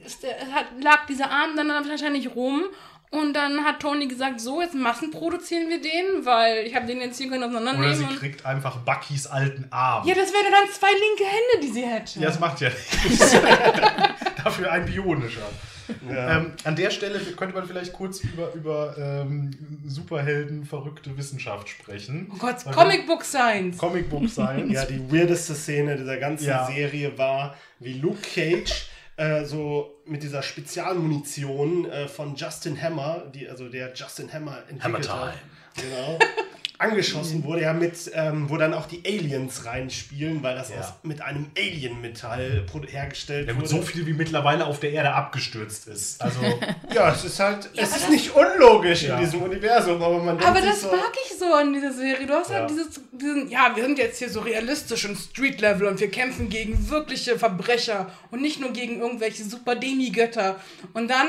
ist 0.05 0.23
der, 0.23 0.39
hat, 0.53 0.67
lag 0.81 1.05
dieser 1.05 1.29
Arm 1.29 1.55
dann 1.57 1.67
wahrscheinlich 1.67 2.33
rum. 2.33 2.63
Und 3.11 3.33
dann 3.33 3.63
hat 3.65 3.79
Tony 3.79 4.07
gesagt, 4.07 4.39
so, 4.39 4.61
jetzt 4.61 4.75
massenproduzieren 4.75 5.67
wir 5.67 5.81
den, 5.81 6.25
weil 6.25 6.67
ich 6.67 6.75
habe 6.75 6.85
den 6.85 7.01
jetzt 7.01 7.17
hier 7.17 7.27
können 7.27 7.41
Oder 7.43 7.53
auseinandernehmen. 7.53 7.97
sie 7.97 8.03
und- 8.03 8.19
kriegt 8.19 8.45
einfach 8.45 8.77
Buckys 8.77 9.25
alten 9.25 9.65
Arm. 9.71 10.07
ja, 10.07 10.13
das 10.13 10.31
wäre 10.31 10.43
dann 10.51 10.69
zwei 10.71 10.91
linke 10.91 11.23
Hände, 11.23 11.67
die 11.67 11.73
sie 11.73 11.85
hätte. 11.87 12.19
Ja, 12.19 12.27
das 12.27 12.39
macht 12.39 12.61
ja 12.61 12.69
nichts. 12.69 13.31
Dafür 14.43 14.71
ein 14.71 14.85
bionischer. 14.85 15.41
Ja. 16.07 16.37
Ähm, 16.37 16.51
an 16.65 16.75
der 16.75 16.91
Stelle 16.91 17.19
könnte 17.35 17.55
man 17.55 17.65
vielleicht 17.65 17.93
kurz 17.93 18.19
über, 18.23 18.53
über 18.53 18.95
ähm, 18.95 19.49
Superhelden, 19.87 20.63
verrückte 20.63 21.17
Wissenschaft 21.17 21.67
sprechen. 21.67 22.29
oh 22.31 22.37
Gott, 22.37 22.63
Weil 22.63 22.73
Comic 22.75 23.07
Book 23.07 23.23
Science. 23.23 23.77
Comicbook 23.79 24.29
Science. 24.29 24.71
Ja, 24.71 24.85
die 24.85 25.11
weirdeste 25.11 25.55
Szene 25.55 25.95
dieser 25.97 26.17
ganzen 26.17 26.47
Ja. 26.47 26.67
Serie 26.67 27.17
war, 27.17 27.55
wie 27.79 27.93
Luke 27.93 28.21
Cage 28.21 28.85
äh, 29.19 29.43
so 29.43 30.01
mit 30.05 30.23
dieser 30.23 30.41
Spezialmunition 30.41 31.85
äh, 31.85 32.07
von 32.07 32.35
Justin 32.35 32.81
Hammer, 32.81 33.25
die, 33.33 33.49
also 33.49 33.67
der 33.67 33.93
Justin 33.93 34.31
Hammer 34.31 34.63
entwickelt 34.69 35.09
Hammer 35.09 35.27
hat, 35.27 35.33
genau, 35.75 36.17
angeschossen 36.79 37.43
wurde, 37.43 37.61
ja 37.63 37.73
mit, 37.73 38.09
ähm, 38.13 38.49
wo 38.49 38.57
dann 38.57 38.73
auch 38.73 38.85
die 38.87 39.03
Aliens 39.05 39.65
reinspielen, 39.65 40.41
weil 40.41 40.55
das 40.55 40.69
Ja. 40.69 40.79
aus, 40.79 40.93
mit 41.03 41.21
einem 41.21 41.47
Alien-Metall 41.57 42.63
pro- 42.65 42.81
hergestellt 42.85 43.47
Ja, 43.47 43.53
gut, 43.53 43.63
wurde. 43.63 43.69
so 43.69 43.81
viel 43.81 44.05
wie 44.07 44.13
mittlerweile 44.13 44.65
auf 44.65 44.79
der 44.79 44.91
Erde 44.93 45.11
abgestürzt 45.13 45.87
ist. 45.87 46.21
Also, 46.21 46.39
ja, 46.95 47.11
es 47.13 47.25
ist 47.25 47.39
halt, 47.39 47.69
es 47.75 47.91
aber 47.93 48.01
ist 48.01 48.09
nicht 48.09 48.31
unlogisch 48.33 49.03
Ja. 49.03 49.15
in 49.17 49.25
diesem 49.25 49.41
Universum, 49.41 50.01
aber 50.01 50.19
man 50.23 50.39
Aber 50.41 50.61
das 50.61 50.81
so, 50.81 50.87
mag 50.87 51.11
ich 51.25 51.37
so 51.37 51.45
an 51.53 51.73
dieser 51.73 51.91
Serie. 51.93 52.25
Du 52.25 52.33
hast 52.33 52.49
Ja. 52.49 52.59
halt 52.59 52.69
dieses, 52.69 53.01
diesen, 53.11 53.49
ja, 53.49 53.71
wir 53.75 53.83
sind 53.83 53.97
jetzt 53.97 54.19
hier 54.19 54.29
so 54.29 54.39
realistisch 54.39 55.05
und 55.05 55.17
Street-Level 55.17 55.87
und 55.87 55.99
wir 55.99 56.09
kämpfen 56.09 56.49
gegen 56.49 56.89
wirkliche 56.89 57.37
Verbrecher 57.37 58.09
und 58.31 58.41
nicht 58.41 58.59
nur 58.61 58.71
gegen 58.71 58.99
irgendwelche 59.01 59.43
super 59.43 59.75
Demigötter. 59.75 60.55
Und 60.93 61.09
dann, 61.09 61.27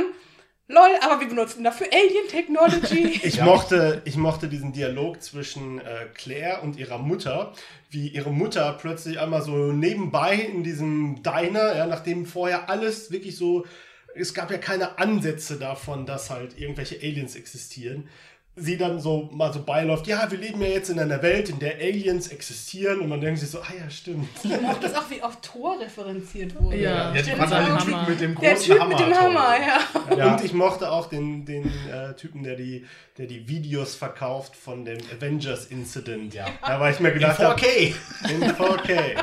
lol, 0.70 0.90
aber 1.02 1.20
wir 1.20 1.28
benutzen 1.28 1.64
dafür 1.64 1.88
Alien-Technology. 1.92 3.20
Ich, 3.30 3.40
mochte, 3.40 4.02
ich 4.04 4.16
mochte 4.16 4.48
diesen 4.48 4.72
Dialog 4.72 5.22
zwischen 5.22 5.78
äh, 5.80 6.06
Claire 6.14 6.62
und 6.62 6.76
ihrer 6.76 6.98
Mutter, 6.98 7.52
wie 7.90 8.08
ihre 8.08 8.30
Mutter 8.30 8.76
plötzlich 8.80 9.18
einmal 9.18 9.42
so 9.42 9.72
nebenbei 9.72 10.34
in 10.36 10.62
diesem 10.62 11.22
Diner, 11.22 11.76
ja, 11.76 11.86
nachdem 11.86 12.24
vorher 12.26 12.70
alles 12.70 13.10
wirklich 13.10 13.36
so, 13.36 13.66
es 14.14 14.34
gab 14.34 14.50
ja 14.50 14.58
keine 14.58 14.98
Ansätze 14.98 15.58
davon, 15.58 16.06
dass 16.06 16.30
halt 16.30 16.58
irgendwelche 16.58 16.96
Aliens 16.96 17.36
existieren. 17.36 18.08
Sie 18.56 18.76
dann 18.76 18.98
so 18.98 19.30
mal 19.32 19.52
so 19.52 19.62
beiläuft, 19.62 20.06
ja, 20.06 20.30
wir 20.30 20.36
leben 20.36 20.60
ja 20.60 20.68
jetzt 20.68 20.90
in 20.90 20.98
einer 20.98 21.22
Welt, 21.22 21.48
in 21.48 21.58
der 21.60 21.76
Aliens 21.76 22.28
existieren 22.28 23.00
und 23.00 23.08
man 23.08 23.20
denkt 23.20 23.40
sich 23.40 23.48
so, 23.48 23.60
ah 23.60 23.72
ja, 23.78 23.88
stimmt. 23.88 24.28
ich 24.42 24.60
mochte 24.60 24.86
es 24.86 24.94
auch, 24.94 25.08
wie 25.08 25.22
oft 25.22 25.40
Thor 25.40 25.80
referenziert 25.80 26.60
wurde. 26.60 26.76
Ja. 26.76 27.14
Stimmt, 27.16 27.38
fand 27.38 27.52
ja. 27.52 27.60
den 27.60 27.68
Hammer. 27.68 27.84
Typen 27.84 28.10
mit 28.10 28.20
dem 28.20 28.34
Der 28.40 28.52
großen 28.54 28.66
Typ 28.72 28.80
Hammer. 28.80 28.98
mit 28.98 29.06
dem. 29.06 29.18
Hammer, 29.18 29.54
ja. 29.56 30.16
Ja. 30.16 30.32
Und 30.34 30.44
ich 30.44 30.52
mochte 30.52 30.90
auch 30.90 31.06
den, 31.08 31.44
den 31.44 31.64
äh, 31.88 32.14
Typen, 32.16 32.42
der 32.42 32.56
die, 32.56 32.84
der 33.16 33.26
die 33.26 33.48
Videos 33.48 33.94
verkauft 33.94 34.56
von 34.56 34.84
dem 34.84 34.98
Avengers 35.16 35.66
Incident. 35.66 36.34
Ja. 36.34 36.46
Da 36.66 36.80
war 36.80 36.90
ich 36.90 37.00
mir 37.00 37.08
In 37.08 37.14
gedacht, 37.14 37.38
hab, 37.38 37.58
4K. 37.58 37.94
in 38.30 38.42
4K. 38.42 39.22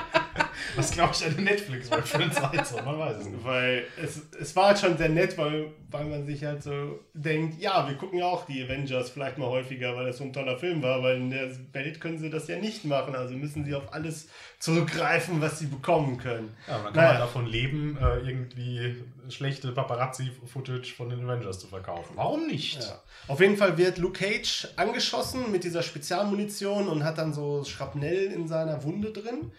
Was 0.76 0.92
glaube 0.92 1.14
ich 1.14 1.26
eine 1.26 1.36
Netflix 1.42 1.90
wird 1.92 2.08
für 2.08 2.18
eine 2.18 2.32
Zeit 2.32 2.66
so, 2.68 2.78
man 2.78 2.98
weiß 3.00 3.18
es 3.18 3.26
nicht. 3.28 3.44
Weil 3.44 3.84
es, 4.02 4.22
es 4.40 4.56
war 4.56 4.68
halt 4.68 4.80
schon 4.80 4.98
sehr 4.98 5.10
nett, 5.10 5.38
weil, 5.38 5.72
weil 5.92 6.06
man 6.06 6.26
sich 6.26 6.44
halt 6.44 6.64
so 6.64 7.00
denkt, 7.14 7.60
ja, 7.62 7.88
wir 7.88 7.96
gucken 7.96 8.20
ja 8.20 8.26
auch 8.26 8.46
die 8.46 8.64
Avengers 8.64 9.10
vielleicht 9.10 9.38
mal 9.38 9.48
häufiger, 9.48 9.96
weil 9.96 10.06
das 10.08 10.18
so 10.18 10.24
ein 10.24 10.34
toller 10.34 10.58
Film 10.58 10.82
war, 10.82 11.02
weil 11.04 11.18
in 11.18 11.30
der 11.30 11.50
Welt 11.74 12.00
können 12.02 12.18
sie 12.18 12.30
das 12.30 12.48
ja 12.48 12.58
nicht 12.60 12.86
machen. 12.86 13.16
Also 13.16 13.36
müssen 13.36 13.66
sie 13.66 13.76
auf 13.76 13.94
alles 13.94 14.28
zurückgreifen, 14.60 15.42
was 15.42 15.60
sie 15.60 15.68
bekommen 15.68 16.18
können. 16.18 16.56
Ja, 16.68 16.74
man 16.80 16.86
kann 16.86 16.96
Naja. 16.96 17.10
halt 17.10 17.20
davon 17.22 17.46
leben, 17.46 17.98
äh, 18.02 18.18
irgendwie 18.30 18.96
schlechte 19.30 19.72
Paparazzi-Footage 19.72 20.94
von 20.96 21.10
den 21.10 21.24
Avengers 21.30 21.60
zu 21.60 21.68
verkaufen. 21.68 22.14
Warum 22.16 22.48
nicht? 22.48 22.82
Ja. 22.82 23.02
Auf 23.28 23.40
jeden 23.42 23.58
Fall 23.58 23.78
wird 23.78 23.98
Luke 23.98 24.20
Cage 24.20 24.68
angeschossen 24.78 25.52
mit 25.52 25.64
dieser 25.64 25.84
Spezialmunition 25.84 26.88
und 26.88 27.04
hat 27.04 27.18
dann 27.18 27.34
so 27.34 27.64
Schrapnell 27.64 28.32
in 28.32 28.48
seiner 28.48 28.84
Wunde 28.84 29.12
drin. 29.12 29.52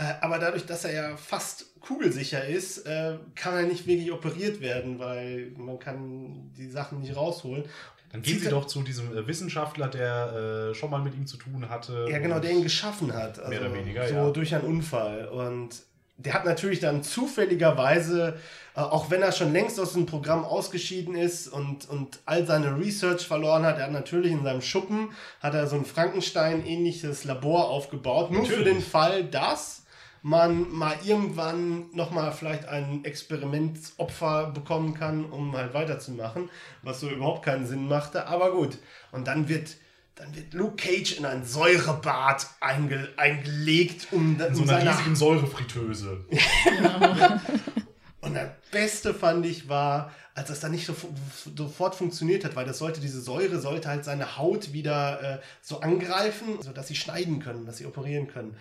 Äh, 0.00 0.14
aber 0.22 0.38
dadurch, 0.38 0.64
dass 0.64 0.84
er 0.84 0.92
ja 0.94 1.16
fast 1.16 1.78
kugelsicher 1.80 2.46
ist, 2.46 2.86
äh, 2.86 3.18
kann 3.34 3.54
er 3.54 3.64
nicht 3.64 3.86
wirklich 3.86 4.10
operiert 4.10 4.62
werden, 4.62 4.98
weil 4.98 5.52
man 5.58 5.78
kann 5.78 6.50
die 6.56 6.70
Sachen 6.70 7.00
nicht 7.00 7.14
rausholen. 7.14 7.64
Dann 8.10 8.22
gehen 8.22 8.40
Sie 8.40 8.48
doch 8.48 8.66
zu 8.66 8.82
diesem 8.82 9.14
äh, 9.14 9.26
Wissenschaftler, 9.26 9.88
der 9.88 10.70
äh, 10.70 10.74
schon 10.74 10.90
mal 10.90 11.02
mit 11.02 11.14
ihm 11.14 11.26
zu 11.26 11.36
tun 11.36 11.68
hatte. 11.68 12.06
Ja, 12.10 12.18
genau, 12.18 12.38
der 12.38 12.52
ihn 12.52 12.62
geschaffen 12.62 13.12
hat. 13.12 13.38
Also 13.38 13.50
Mehr 13.50 13.60
oder 13.60 13.74
weniger, 13.74 14.08
So 14.08 14.14
ja. 14.14 14.30
durch 14.30 14.54
einen 14.54 14.64
Unfall. 14.64 15.28
Und 15.28 15.82
der 16.16 16.32
hat 16.32 16.46
natürlich 16.46 16.80
dann 16.80 17.02
zufälligerweise, 17.02 18.38
äh, 18.74 18.80
auch 18.80 19.10
wenn 19.10 19.20
er 19.20 19.32
schon 19.32 19.52
längst 19.52 19.78
aus 19.78 19.92
dem 19.92 20.06
Programm 20.06 20.46
ausgeschieden 20.46 21.14
ist 21.14 21.46
und, 21.46 21.90
und 21.90 22.20
all 22.24 22.46
seine 22.46 22.78
Research 22.78 23.26
verloren 23.26 23.64
hat, 23.64 23.76
er 23.76 23.84
hat 23.84 23.92
natürlich 23.92 24.32
in 24.32 24.44
seinem 24.44 24.62
Schuppen, 24.62 25.10
hat 25.40 25.52
er 25.52 25.66
so 25.66 25.76
ein 25.76 25.84
Frankenstein-ähnliches 25.84 27.24
Labor 27.24 27.68
aufgebaut. 27.68 28.30
Nur 28.30 28.46
für 28.46 28.52
Natürlich. 28.52 28.74
den 28.78 28.82
Fall, 28.82 29.24
dass 29.24 29.79
man 30.22 30.70
mal 30.70 30.96
irgendwann 31.04 31.90
nochmal 31.94 32.32
vielleicht 32.32 32.66
ein 32.68 33.04
Experimentsopfer 33.04 34.50
bekommen 34.50 34.94
kann, 34.94 35.24
um 35.24 35.56
halt 35.56 35.72
weiterzumachen, 35.74 36.50
was 36.82 37.00
so 37.00 37.08
überhaupt 37.08 37.44
keinen 37.44 37.66
Sinn 37.66 37.88
machte. 37.88 38.26
Aber 38.26 38.52
gut. 38.52 38.78
Und 39.12 39.26
dann 39.26 39.48
wird, 39.48 39.76
dann 40.14 40.34
wird 40.34 40.52
Luke 40.52 40.76
Cage 40.76 41.18
in 41.18 41.24
ein 41.24 41.44
Säurebad 41.44 42.46
einge, 42.60 43.08
eingelegt, 43.16 44.08
um, 44.10 44.38
in 44.40 44.54
so 44.54 44.62
um 44.62 44.70
einer 44.70 44.90
riesigen 44.90 45.16
Säurefritteuse. 45.16 46.24
Und 48.22 48.34
das 48.34 48.50
Beste 48.70 49.14
fand 49.14 49.46
ich 49.46 49.68
war, 49.68 50.12
als 50.34 50.48
das 50.48 50.60
dann 50.60 50.72
nicht 50.72 50.86
so, 50.86 50.94
sofort 51.56 51.94
funktioniert 51.94 52.44
hat, 52.44 52.54
weil 52.54 52.66
das 52.66 52.78
sollte, 52.78 53.00
diese 53.00 53.20
Säure 53.20 53.58
sollte 53.60 53.88
halt 53.88 54.04
seine 54.04 54.36
Haut 54.36 54.72
wieder 54.72 55.22
äh, 55.22 55.38
so 55.62 55.80
angreifen, 55.80 56.60
sodass 56.60 56.88
sie 56.88 56.94
schneiden 56.94 57.40
können, 57.40 57.64
dass 57.64 57.78
sie 57.78 57.86
operieren 57.86 58.28
können. 58.28 58.56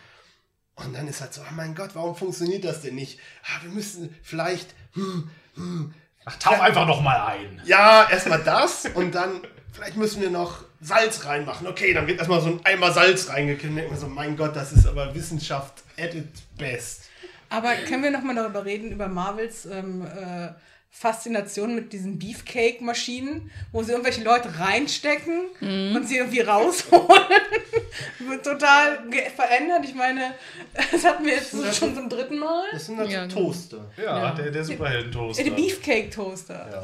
Und 0.83 0.93
dann 0.93 1.07
ist 1.07 1.21
halt 1.21 1.33
so, 1.33 1.41
oh 1.41 1.53
mein 1.55 1.75
Gott, 1.75 1.91
warum 1.93 2.15
funktioniert 2.15 2.63
das 2.63 2.81
denn 2.81 2.95
nicht? 2.95 3.19
Ah, 3.43 3.61
wir 3.63 3.71
müssen 3.71 4.15
vielleicht, 4.23 4.73
hm, 4.93 5.29
hm, 5.55 5.93
Ach, 6.25 6.35
tauch 6.37 6.59
einfach 6.59 6.87
noch 6.87 7.01
mal 7.01 7.27
ein. 7.27 7.61
ja, 7.65 8.07
erstmal 8.09 8.43
das 8.43 8.85
und 8.93 9.13
dann, 9.13 9.41
vielleicht 9.73 9.97
müssen 9.97 10.21
wir 10.21 10.29
noch 10.29 10.63
Salz 10.81 11.25
reinmachen. 11.25 11.67
Okay, 11.67 11.93
dann 11.93 12.07
wird 12.07 12.19
erstmal 12.19 12.41
so 12.41 12.47
ein 12.47 12.61
Eimer 12.63 12.91
Salz 12.91 13.29
reingekippt. 13.29 13.69
Und 13.69 13.75
denkt 13.75 13.91
man 13.91 13.99
so, 13.99 14.07
mein 14.07 14.37
Gott, 14.37 14.55
das 14.55 14.71
ist 14.71 14.87
aber 14.87 15.13
Wissenschaft 15.13 15.83
at 15.97 16.13
its 16.15 16.41
best. 16.57 17.09
Aber 17.49 17.75
können 17.75 18.03
wir 18.03 18.11
nochmal 18.11 18.35
darüber 18.35 18.63
reden, 18.63 18.91
über 18.91 19.07
Marvels 19.07 19.65
ähm, 19.65 20.05
äh, 20.05 20.49
Faszination 20.91 21.75
mit 21.75 21.93
diesen 21.93 22.19
Beefcake-Maschinen, 22.19 23.51
wo 23.71 23.83
sie 23.83 23.91
irgendwelche 23.91 24.23
Leute 24.23 24.59
reinstecken 24.59 25.45
und 25.61 26.07
sie 26.07 26.17
irgendwie 26.17 26.41
rausholen? 26.41 27.07
Wird 28.27 28.43
total 28.43 28.99
verändert. 29.35 29.85
Ich 29.85 29.95
meine, 29.95 30.33
das 30.91 31.03
hatten 31.05 31.25
wir 31.25 31.33
jetzt 31.35 31.53
Das- 31.53 31.77
schon 31.77 31.95
zum 31.95 32.09
dritten 32.09 32.37
Mal. 32.39 32.65
Das 32.71 32.85
sind 32.87 32.97
halt 32.97 33.09
Ja, 33.11 33.25
genau. 33.25 33.41
Toaster. 33.41 33.91
Ja, 33.97 34.03
Ja. 34.03 34.31
der, 34.31 34.51
der 34.51 34.63
Superhelden-Toaster. 34.65 35.43
Der 35.43 35.51
Beefcake-Toaster. 35.51 36.69
Ja. 36.71 36.81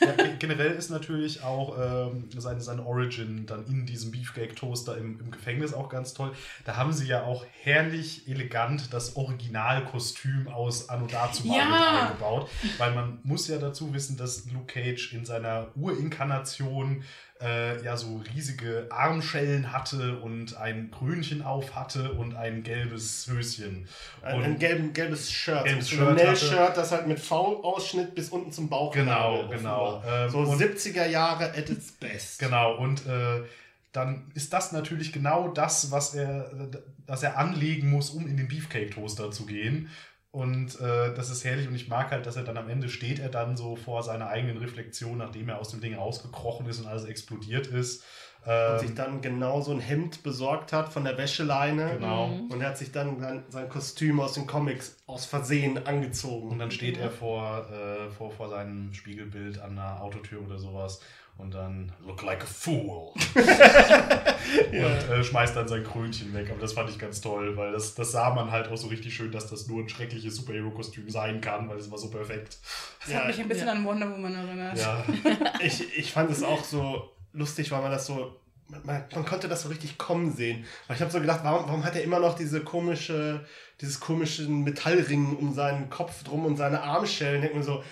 Ja, 0.00 0.12
ge- 0.12 0.32
generell 0.38 0.72
ist 0.72 0.90
natürlich 0.90 1.42
auch 1.42 1.76
ähm, 1.78 2.28
seine, 2.36 2.60
seine 2.62 2.84
Origin 2.84 3.44
dann 3.46 3.66
in 3.66 3.84
diesem 3.86 4.10
Beefcake-Toaster 4.10 4.96
im, 4.96 5.20
im 5.20 5.30
Gefängnis 5.30 5.74
auch 5.74 5.88
ganz 5.90 6.14
toll. 6.14 6.32
Da 6.64 6.76
haben 6.76 6.92
sie 6.94 7.06
ja 7.06 7.24
auch 7.24 7.44
herrlich 7.62 8.26
elegant 8.26 8.92
das 8.94 9.16
Originalkostüm 9.16 10.48
aus 10.48 10.88
Anno 10.88 11.06
dazumal 11.06 11.58
Ja. 11.58 11.64
mit 11.66 12.02
eingebaut. 12.02 12.50
Weil 12.78 12.92
man 12.94 13.18
muss 13.26 13.48
ja 13.48 13.58
dazu 13.58 13.92
wissen, 13.92 14.16
dass 14.16 14.44
Luke 14.52 14.72
Cage 14.72 15.12
in 15.12 15.24
seiner 15.24 15.68
Urinkarnation 15.74 17.02
äh, 17.40 17.82
ja 17.84 17.96
so 17.96 18.22
riesige 18.34 18.86
Armschellen 18.90 19.72
hatte 19.72 20.18
und 20.20 20.56
ein 20.56 20.90
Krönchen 20.90 21.42
auf 21.42 21.74
hatte 21.74 22.12
und 22.12 22.34
ein 22.34 22.62
gelbes 22.62 23.26
Höschen. 23.28 23.88
Ein, 24.22 24.36
Und- 24.36 24.44
ein 24.44 24.58
gelben, 24.58 24.92
gelbes 24.92 25.30
Shirt. 25.30 25.64
Gelbes 25.64 25.92
ein 25.92 26.36
Shirt 26.36 26.76
das 26.76 26.92
halt 26.92 27.06
mit 27.06 27.20
V-Ausschnitt 27.20 28.14
bis 28.14 28.30
unten 28.30 28.52
zum 28.52 28.68
Bauch 28.68 28.92
Genau, 28.92 29.48
genau. 29.48 30.02
Ähm, 30.06 30.30
so 30.30 30.38
und- 30.38 30.58
70er 30.58 31.06
Jahre 31.06 31.50
at 31.50 31.68
its 31.68 31.92
best. 31.92 32.38
Genau, 32.38 32.76
und 32.76 33.04
äh, 33.06 33.42
dann 33.92 34.30
ist 34.34 34.52
das 34.52 34.72
natürlich 34.72 35.12
genau 35.12 35.48
das, 35.48 35.90
was 35.90 36.14
er, 36.14 36.50
das 37.06 37.22
er 37.22 37.38
anlegen 37.38 37.90
muss, 37.90 38.10
um 38.10 38.26
in 38.26 38.36
den 38.36 38.46
Beefcake-Toaster 38.48 39.30
zu 39.30 39.46
gehen. 39.46 39.88
Und 40.36 40.78
äh, 40.80 41.14
das 41.14 41.30
ist 41.30 41.44
herrlich 41.46 41.66
und 41.66 41.74
ich 41.74 41.88
mag 41.88 42.10
halt, 42.10 42.26
dass 42.26 42.36
er 42.36 42.44
dann 42.44 42.58
am 42.58 42.68
Ende 42.68 42.90
steht 42.90 43.20
er 43.20 43.30
dann 43.30 43.56
so 43.56 43.74
vor 43.74 44.02
seiner 44.02 44.28
eigenen 44.28 44.58
Reflexion, 44.58 45.16
nachdem 45.16 45.48
er 45.48 45.58
aus 45.58 45.70
dem 45.70 45.80
Ding 45.80 45.94
rausgekrochen 45.94 46.66
ist 46.66 46.78
und 46.78 46.86
alles 46.86 47.06
explodiert 47.06 47.68
ist. 47.68 48.04
Und 48.44 48.52
Ähm, 48.52 48.78
sich 48.78 48.94
dann 48.94 49.22
genau 49.22 49.62
so 49.62 49.72
ein 49.72 49.80
Hemd 49.80 50.22
besorgt 50.22 50.74
hat 50.74 50.92
von 50.92 51.04
der 51.04 51.16
Wäscheleine. 51.16 51.94
Genau. 51.94 52.26
Und 52.50 52.60
er 52.60 52.68
hat 52.68 52.76
sich 52.76 52.92
dann 52.92 53.18
sein, 53.18 53.44
sein 53.48 53.70
Kostüm 53.70 54.20
aus 54.20 54.34
den 54.34 54.46
Comics 54.46 54.98
aus 55.06 55.24
Versehen 55.24 55.86
angezogen. 55.86 56.50
Und 56.50 56.58
dann 56.58 56.70
steht 56.70 56.98
er 56.98 57.10
vor, 57.10 57.66
äh, 57.70 58.10
vor, 58.10 58.30
vor 58.30 58.50
seinem 58.50 58.92
Spiegelbild 58.92 59.58
an 59.58 59.78
einer 59.78 60.02
Autotür 60.02 60.42
oder 60.42 60.58
sowas 60.58 61.00
und 61.38 61.52
dann 61.54 61.92
look 62.06 62.22
like 62.22 62.42
a 62.42 62.46
fool. 62.46 63.12
Und 64.70 65.10
äh, 65.10 65.24
schmeißt 65.24 65.56
dann 65.56 65.66
sein 65.68 65.82
Krönchen 65.84 66.32
weg. 66.32 66.48
Aber 66.50 66.60
das 66.60 66.72
fand 66.72 66.88
ich 66.88 66.98
ganz 66.98 67.20
toll, 67.20 67.56
weil 67.56 67.72
das, 67.72 67.94
das 67.94 68.12
sah 68.12 68.32
man 68.34 68.50
halt 68.50 68.68
auch 68.68 68.76
so 68.76 68.86
richtig 68.88 69.14
schön, 69.14 69.32
dass 69.32 69.48
das 69.50 69.66
nur 69.66 69.82
ein 69.82 69.88
schreckliches 69.88 70.36
Superhero-Kostüm 70.36 71.10
sein 71.10 71.40
kann, 71.40 71.68
weil 71.68 71.78
es 71.78 71.90
war 71.90 71.98
so 71.98 72.10
perfekt. 72.10 72.58
Das 73.02 73.12
Ja. 73.12 73.18
hat 73.20 73.26
mich 73.26 73.40
ein 73.40 73.48
bisschen 73.48 73.66
Ja. 73.66 73.72
an 73.72 73.84
Wonder 73.84 74.10
Woman 74.10 74.34
erinnert. 74.34 74.78
Ja, 74.78 75.04
ich, 75.60 75.98
ich 75.98 76.12
fand 76.12 76.30
es 76.30 76.42
auch 76.42 76.62
so 76.64 77.10
lustig, 77.32 77.70
weil 77.72 77.82
man 77.82 77.90
das 77.90 78.06
so. 78.06 78.40
Man, 78.68 78.80
man, 78.84 79.04
man 79.14 79.24
konnte 79.24 79.46
das 79.48 79.62
so 79.62 79.68
richtig 79.68 79.96
kommen 79.98 80.32
sehen. 80.32 80.64
Weil 80.86 80.96
ich 80.96 81.02
habe 81.02 81.10
so 81.12 81.20
gedacht, 81.20 81.40
warum, 81.42 81.66
warum 81.68 81.84
hat 81.84 81.94
er 81.96 82.02
immer 82.02 82.18
noch 82.20 82.34
diese 82.36 82.62
komische, 82.62 83.44
dieses 83.80 84.00
komischen 84.00 84.64
Metallring 84.64 85.36
um 85.36 85.52
seinen 85.54 85.88
Kopf 85.90 86.22
drum 86.24 86.44
und 86.46 86.56
seine 86.56 86.82
Armschellen? 86.82 87.42
Denkt 87.42 87.56
mir 87.56 87.62
so, 87.62 87.82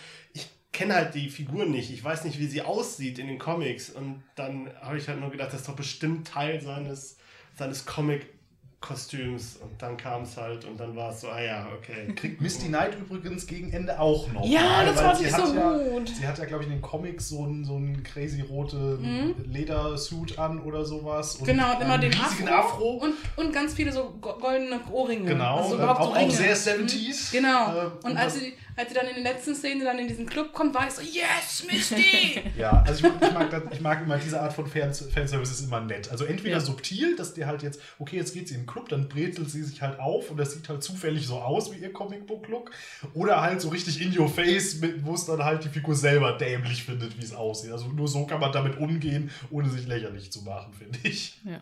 kenne 0.75 0.95
halt 0.95 1.14
die 1.14 1.31
Figur 1.31 1.64
nicht. 1.64 1.91
Ich 1.91 2.05
weiß 2.05 2.25
nicht, 2.25 2.39
wie 2.39 2.47
sie 2.47 2.61
aussieht 2.61 3.18
in 3.18 3.29
den 3.29 3.39
Comics. 3.39 3.89
Und 3.91 4.22
dann 4.35 4.68
habe 4.83 4.99
ich 4.99 5.09
halt 5.09 5.20
nur 5.20 5.31
gedacht, 5.31 5.49
das 5.55 5.61
ist 5.61 5.68
doch 5.68 5.77
bestimmt 5.77 6.27
Teil 6.29 6.61
seines, 6.61 7.16
seines 7.57 7.87
Comic-Kostüms. 7.87 9.57
Und 9.62 9.81
dann 9.81 9.97
kam 9.97 10.22
es 10.22 10.37
halt 10.37 10.64
und 10.64 10.79
dann 10.79 10.95
war 10.95 11.11
es 11.11 11.20
so, 11.22 11.29
ah 11.29 11.41
ja, 11.41 11.66
okay. 11.79 12.12
kriegt 12.14 12.41
Misty 12.41 12.66
Knight 12.68 12.97
übrigens 13.11 13.47
gegen 13.47 13.72
Ende 13.72 13.99
auch 13.99 14.31
noch. 14.33 14.45
Ja, 14.47 14.61
mal, 14.61 14.87
das 14.87 14.97
weil 14.97 15.05
fand 15.05 15.18
sie 15.18 15.25
ich 15.25 15.31
so 15.33 15.55
ja, 15.55 15.79
gut. 15.91 16.09
Sie 16.09 16.27
hat 16.27 16.39
ja, 16.39 16.45
glaube 16.45 16.64
ich, 16.64 16.68
in 16.70 16.77
den 16.77 16.83
Comics 16.83 17.29
so 17.31 17.45
einen, 17.45 17.64
so 17.64 17.77
einen 17.77 18.03
crazy 18.03 18.43
roten 18.43 18.75
Mhm. 19.01 19.35
Ledersuit 19.47 20.39
an 20.39 20.61
oder 20.61 20.85
sowas. 20.85 21.37
Und 21.37 21.47
Genau, 21.47 21.75
und 21.77 21.83
immer 21.83 21.95
einen 21.95 22.11
den 22.11 22.12
riesigen 22.12 22.49
Afro, 22.49 22.75
Afro. 22.75 22.89
Und, 23.05 23.14
und 23.37 23.53
ganz 23.53 23.75
viele 23.75 23.93
so 23.93 24.14
go- 24.20 24.37
goldene 24.41 24.81
Ohrringe. 24.91 25.27
Genau, 25.27 25.57
Also 25.59 25.75
äh, 25.75 25.79
überhaupt 25.79 26.03
so 26.03 26.09
auch, 26.11 26.16
auch 26.16 26.20
Ringe. 26.20 26.31
sehr 26.33 26.77
Mhm. 26.77 26.87
70s. 26.87 27.33
Genau. 27.33 27.77
Äh, 27.87 27.91
und 28.07 28.16
als 28.16 28.35
sie, 28.35 28.53
als 28.77 28.89
sie 28.89 28.95
dann 28.95 29.07
in 29.09 29.22
der 29.22 29.33
letzten 29.35 29.55
Szene 29.55 29.85
dann 29.85 29.99
in 29.99 30.09
diesen 30.09 30.27
Club 30.27 30.53
kommt, 30.53 30.75
war 30.75 30.87
ich 30.87 30.95
so, 30.95 31.03
yes, 31.03 31.64
Misty! 31.70 32.43
Ja, 32.59 32.83
also 32.87 33.07
ich, 33.07 33.12
ich, 33.29 33.33
mag, 33.33 33.51
das- 33.51 33.62
ich 33.72 33.81
mag 33.81 34.03
immer 34.03 34.16
diese 34.18 34.41
Art 34.41 34.53
von 34.53 34.66
Fan 34.66 34.93
Fanservice 34.95 35.51
ist 35.53 35.61
immer 35.64 35.81
nett. 35.81 36.11
Also 36.11 36.25
entweder 36.25 36.57
Ja. 36.57 36.61
subtil, 36.61 37.16
dass 37.16 37.35
die 37.35 37.45
halt 37.47 37.62
jetzt, 37.62 37.81
okay, 37.99 38.16
jetzt 38.16 38.33
geht 38.35 38.49
sie 38.49 38.55
in 38.55 38.61
den 38.62 38.66
Club, 38.66 38.89
dann 38.89 39.09
brezelt 39.09 39.51
sie 39.51 39.62
sich 39.62 39.83
halt 39.83 39.99
auf 40.01 40.31
und 40.31 40.37
das 40.37 40.53
sieht 40.53 40.68
halt 40.68 40.83
zufällig 40.83 41.27
so 41.27 41.37
aus 41.41 41.72
wie 41.72 41.79
ihr 41.79 41.93
Comicbook-Look. 41.93 42.70
Oder 43.14 43.41
halt 43.43 43.61
so 43.61 43.68
richtig 43.68 44.01
in 44.01 44.16
your 44.18 44.29
face, 44.29 44.77
mit- 44.81 45.05
wo 45.05 45.14
es 45.14 45.25
dann 45.27 45.45
halt 45.45 45.64
die 45.64 45.68
Figur 45.68 45.95
selber 45.95 46.33
dämlich 46.39 46.85
findet, 46.85 47.18
wie 47.18 47.25
es 47.25 47.35
aussieht. 47.35 47.72
Also 47.72 47.89
nur 47.89 48.09
so 48.09 48.27
kann 48.27 48.41
man 48.41 48.53
damit 48.53 48.79
umgehen, 48.79 49.31
ohne 49.51 49.68
sich 49.70 49.87
lächerlich 49.87 50.31
zu 50.33 50.43
machen, 50.43 50.72
finde 50.72 50.99
ich. 51.03 51.39
Ja. 51.45 51.61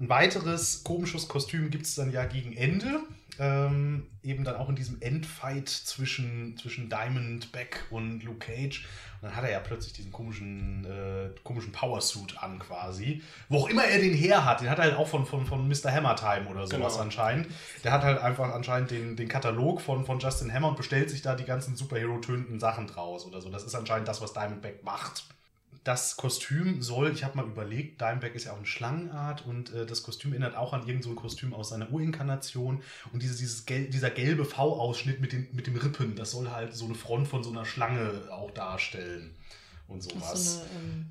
Ein 0.00 0.08
weiteres 0.08 0.82
komisches 0.82 1.28
Kostüm 1.28 1.70
gibt 1.70 1.84
es 1.84 1.94
dann 1.94 2.10
ja 2.10 2.24
gegen 2.24 2.54
Ende. 2.56 3.00
Ähm, 3.38 4.06
eben 4.22 4.44
dann 4.44 4.56
auch 4.56 4.68
in 4.68 4.76
diesem 4.76 5.00
Endfight 5.00 5.68
zwischen, 5.68 6.56
zwischen 6.58 6.88
Diamondback 6.88 7.86
und 7.90 8.22
Luke 8.22 8.38
Cage. 8.38 8.86
Und 9.20 9.28
dann 9.28 9.36
hat 9.36 9.44
er 9.44 9.50
ja 9.50 9.60
plötzlich 9.60 9.92
diesen 9.92 10.10
komischen, 10.10 10.84
äh, 10.86 11.30
komischen 11.44 11.72
Powersuit 11.72 12.42
an 12.42 12.58
quasi. 12.58 13.22
Wo 13.50 13.58
auch 13.58 13.68
immer 13.68 13.84
er 13.84 13.98
den 13.98 14.14
her 14.14 14.44
hat. 14.46 14.62
Den 14.62 14.70
hat 14.70 14.78
er 14.78 14.84
halt 14.84 14.96
auch 14.96 15.08
von, 15.08 15.26
von, 15.26 15.44
von 15.46 15.68
Mr. 15.68 15.92
Hammer 15.92 16.16
Time 16.16 16.48
oder 16.48 16.66
sowas 16.66 16.94
Genau. 16.94 17.04
anscheinend. 17.04 17.48
Der 17.84 17.92
hat 17.92 18.02
halt 18.02 18.18
einfach 18.20 18.54
anscheinend 18.54 18.90
den, 18.90 19.16
den 19.16 19.28
Katalog 19.28 19.82
von, 19.82 20.06
von 20.06 20.18
Justin 20.18 20.52
Hammer 20.52 20.68
und 20.68 20.76
bestellt 20.76 21.10
sich 21.10 21.20
da 21.20 21.34
die 21.34 21.44
ganzen 21.44 21.76
Superhero-tönenden 21.76 22.58
Sachen 22.58 22.86
draus 22.86 23.26
oder 23.26 23.40
so. 23.42 23.50
Das 23.50 23.64
ist 23.64 23.74
anscheinend 23.74 24.08
das, 24.08 24.22
was 24.22 24.32
Diamondback 24.32 24.82
macht 24.82 25.24
das 25.84 26.16
Kostüm 26.16 26.82
soll, 26.82 27.10
ich 27.12 27.24
habe 27.24 27.36
mal 27.38 27.46
überlegt, 27.46 28.00
Dimeback 28.00 28.34
ist 28.34 28.44
ja 28.44 28.52
auch 28.52 28.58
eine 28.58 28.66
Schlangenart 28.66 29.46
und 29.46 29.72
äh, 29.72 29.86
das 29.86 30.02
Kostüm 30.02 30.32
erinnert 30.32 30.54
auch 30.56 30.72
an 30.74 30.80
irgendein 30.80 31.02
so 31.02 31.10
ein 31.10 31.16
Kostüm 31.16 31.54
aus 31.54 31.70
seiner 31.70 31.90
Urinkarnation. 31.90 32.82
Und 33.12 33.22
dieses, 33.22 33.38
dieses 33.38 33.64
gel 33.66 33.88
dieser 33.88 34.10
gelbe 34.10 34.44
V-Ausschnitt 34.44 35.20
mit, 35.20 35.32
den, 35.32 35.48
mit 35.52 35.66
dem 35.66 35.76
Rippen, 35.76 36.16
das 36.16 36.32
soll 36.32 36.50
halt 36.50 36.74
so 36.74 36.84
eine 36.84 36.94
Front 36.94 37.28
von 37.28 37.42
so 37.42 37.50
einer 37.50 37.64
Schlange 37.64 38.28
auch 38.30 38.50
darstellen. 38.50 39.34
Und 39.88 40.02
sowas. 40.04 40.54
so 40.54 40.60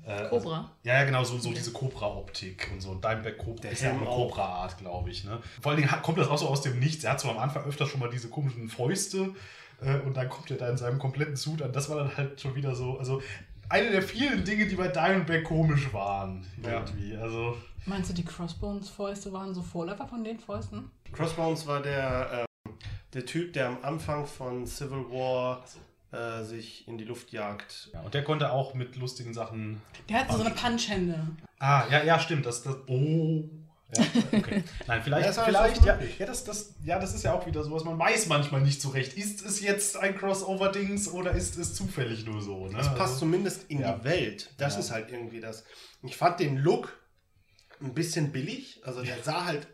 eine 0.08 0.20
Äh, 0.20 0.22
ähm, 0.24 0.30
Cobra. 0.30 0.72
Ja, 0.84 0.94
ja, 1.00 1.04
genau, 1.04 1.22
so, 1.24 1.36
so 1.38 1.52
diese 1.52 1.70
Cobra-Optik 1.72 2.70
und 2.72 2.80
so. 2.80 2.94
Dimeback 2.94 3.36
Cobra 3.36 3.60
Der 3.62 3.72
ist 3.72 3.82
ja 3.82 3.90
auch 3.92 3.98
eine 4.00 4.08
auch. 4.08 4.28
Cobra-Art, 4.28 4.78
glaube 4.78 5.10
ich. 5.10 5.24
Ne? 5.24 5.38
Vor 5.60 5.72
allen 5.72 5.80
Dingen 5.80 5.90
hat- 5.90 6.02
kommt 6.02 6.16
das 6.16 6.28
auch 6.28 6.38
so 6.38 6.48
aus 6.48 6.62
dem 6.62 6.78
Nichts. 6.78 7.04
Er 7.04 7.12
hat 7.12 7.20
so 7.20 7.28
am 7.30 7.36
Anfang 7.38 7.64
öfter 7.64 7.86
schon 7.86 8.00
mal 8.00 8.08
diese 8.08 8.28
komischen 8.30 8.70
Fäuste 8.70 9.34
äh, 9.82 9.98
und 9.98 10.16
dann 10.16 10.30
kommt 10.30 10.50
er 10.50 10.56
da 10.56 10.70
in 10.70 10.78
seinem 10.78 10.98
kompletten 10.98 11.36
Suit 11.36 11.60
an. 11.60 11.72
Das 11.74 11.90
war 11.90 11.96
dann 11.98 12.16
halt 12.16 12.40
schon 12.40 12.54
wieder 12.54 12.74
so, 12.74 12.98
also 12.98 13.20
eine 13.70 13.90
der 13.90 14.02
vielen 14.02 14.44
Dinge, 14.44 14.66
die 14.66 14.76
bei 14.76 14.88
Diamondback 14.88 15.44
komisch 15.44 15.92
waren. 15.92 16.44
Ja. 16.62 16.80
Irgendwie. 16.84 17.16
Also, 17.16 17.56
Meinst 17.86 18.10
du, 18.10 18.14
die 18.14 18.24
Crossbones-Fäuste 18.24 19.32
waren 19.32 19.54
so 19.54 19.62
Vorläufer 19.62 20.06
von 20.06 20.22
den 20.22 20.38
Fäusten? 20.38 20.90
Crossbones 21.12 21.66
war 21.66 21.80
der, 21.80 22.46
ähm, 22.66 22.74
der 23.14 23.24
Typ, 23.24 23.54
der 23.54 23.68
am 23.68 23.78
Anfang 23.82 24.26
von 24.26 24.66
Civil 24.66 25.04
War 25.10 25.64
äh, 26.12 26.42
sich 26.42 26.86
in 26.88 26.98
die 26.98 27.04
Luft 27.04 27.32
jagt. 27.32 27.90
ja, 27.94 28.00
und 28.02 28.12
der 28.12 28.24
konnte 28.24 28.52
auch 28.52 28.74
mit 28.74 28.96
lustigen 28.96 29.32
Sachen. 29.32 29.80
Der 30.08 30.20
hatte 30.20 30.36
so 30.36 30.44
eine 30.44 30.54
Punchhände. 30.54 31.28
Ah, 31.58 31.84
ja, 31.90 32.02
ja, 32.02 32.18
stimmt. 32.18 32.46
Das, 32.46 32.62
das, 32.62 32.76
oh. 32.88 33.44
Ja, 33.96 34.04
okay. 34.38 34.62
Nein, 34.86 35.00
vielleicht, 35.02 35.24
alles 35.26 35.40
vielleicht, 35.40 35.84
ja, 35.84 35.98
ja, 36.18 36.26
das, 36.26 36.44
das, 36.44 36.74
ja, 36.84 36.98
das 36.98 37.14
ist 37.14 37.24
ja 37.24 37.32
auch 37.32 37.46
wieder 37.46 37.62
sowas, 37.64 37.84
man 37.84 37.98
weiß 37.98 38.26
manchmal 38.28 38.60
nicht 38.60 38.80
so 38.80 38.90
recht. 38.90 39.14
Ist 39.14 39.44
es 39.44 39.60
jetzt 39.60 39.96
ein 39.96 40.16
Crossover-Dings 40.16 41.08
oder 41.12 41.32
ist 41.32 41.56
es 41.58 41.74
zufällig 41.74 42.24
nur 42.24 42.40
so? 42.40 42.66
Ne? 42.66 42.76
Das 42.76 42.88
passt 42.88 43.00
Also- 43.00 43.18
zumindest 43.20 43.64
in 43.68 43.80
ja. 43.80 43.92
die 43.92 44.04
Welt. 44.04 44.54
Das 44.58 44.74
Ja. 44.74 44.80
ist 44.80 44.90
halt 44.92 45.10
irgendwie 45.10 45.40
das. 45.40 45.64
Ich 46.02 46.16
fand 46.16 46.38
den 46.40 46.56
Look 46.56 46.96
ein 47.80 47.94
bisschen 47.94 48.30
billig. 48.32 48.80
Also 48.84 49.02
der 49.02 49.22
sah 49.22 49.44
halt, 49.46 49.66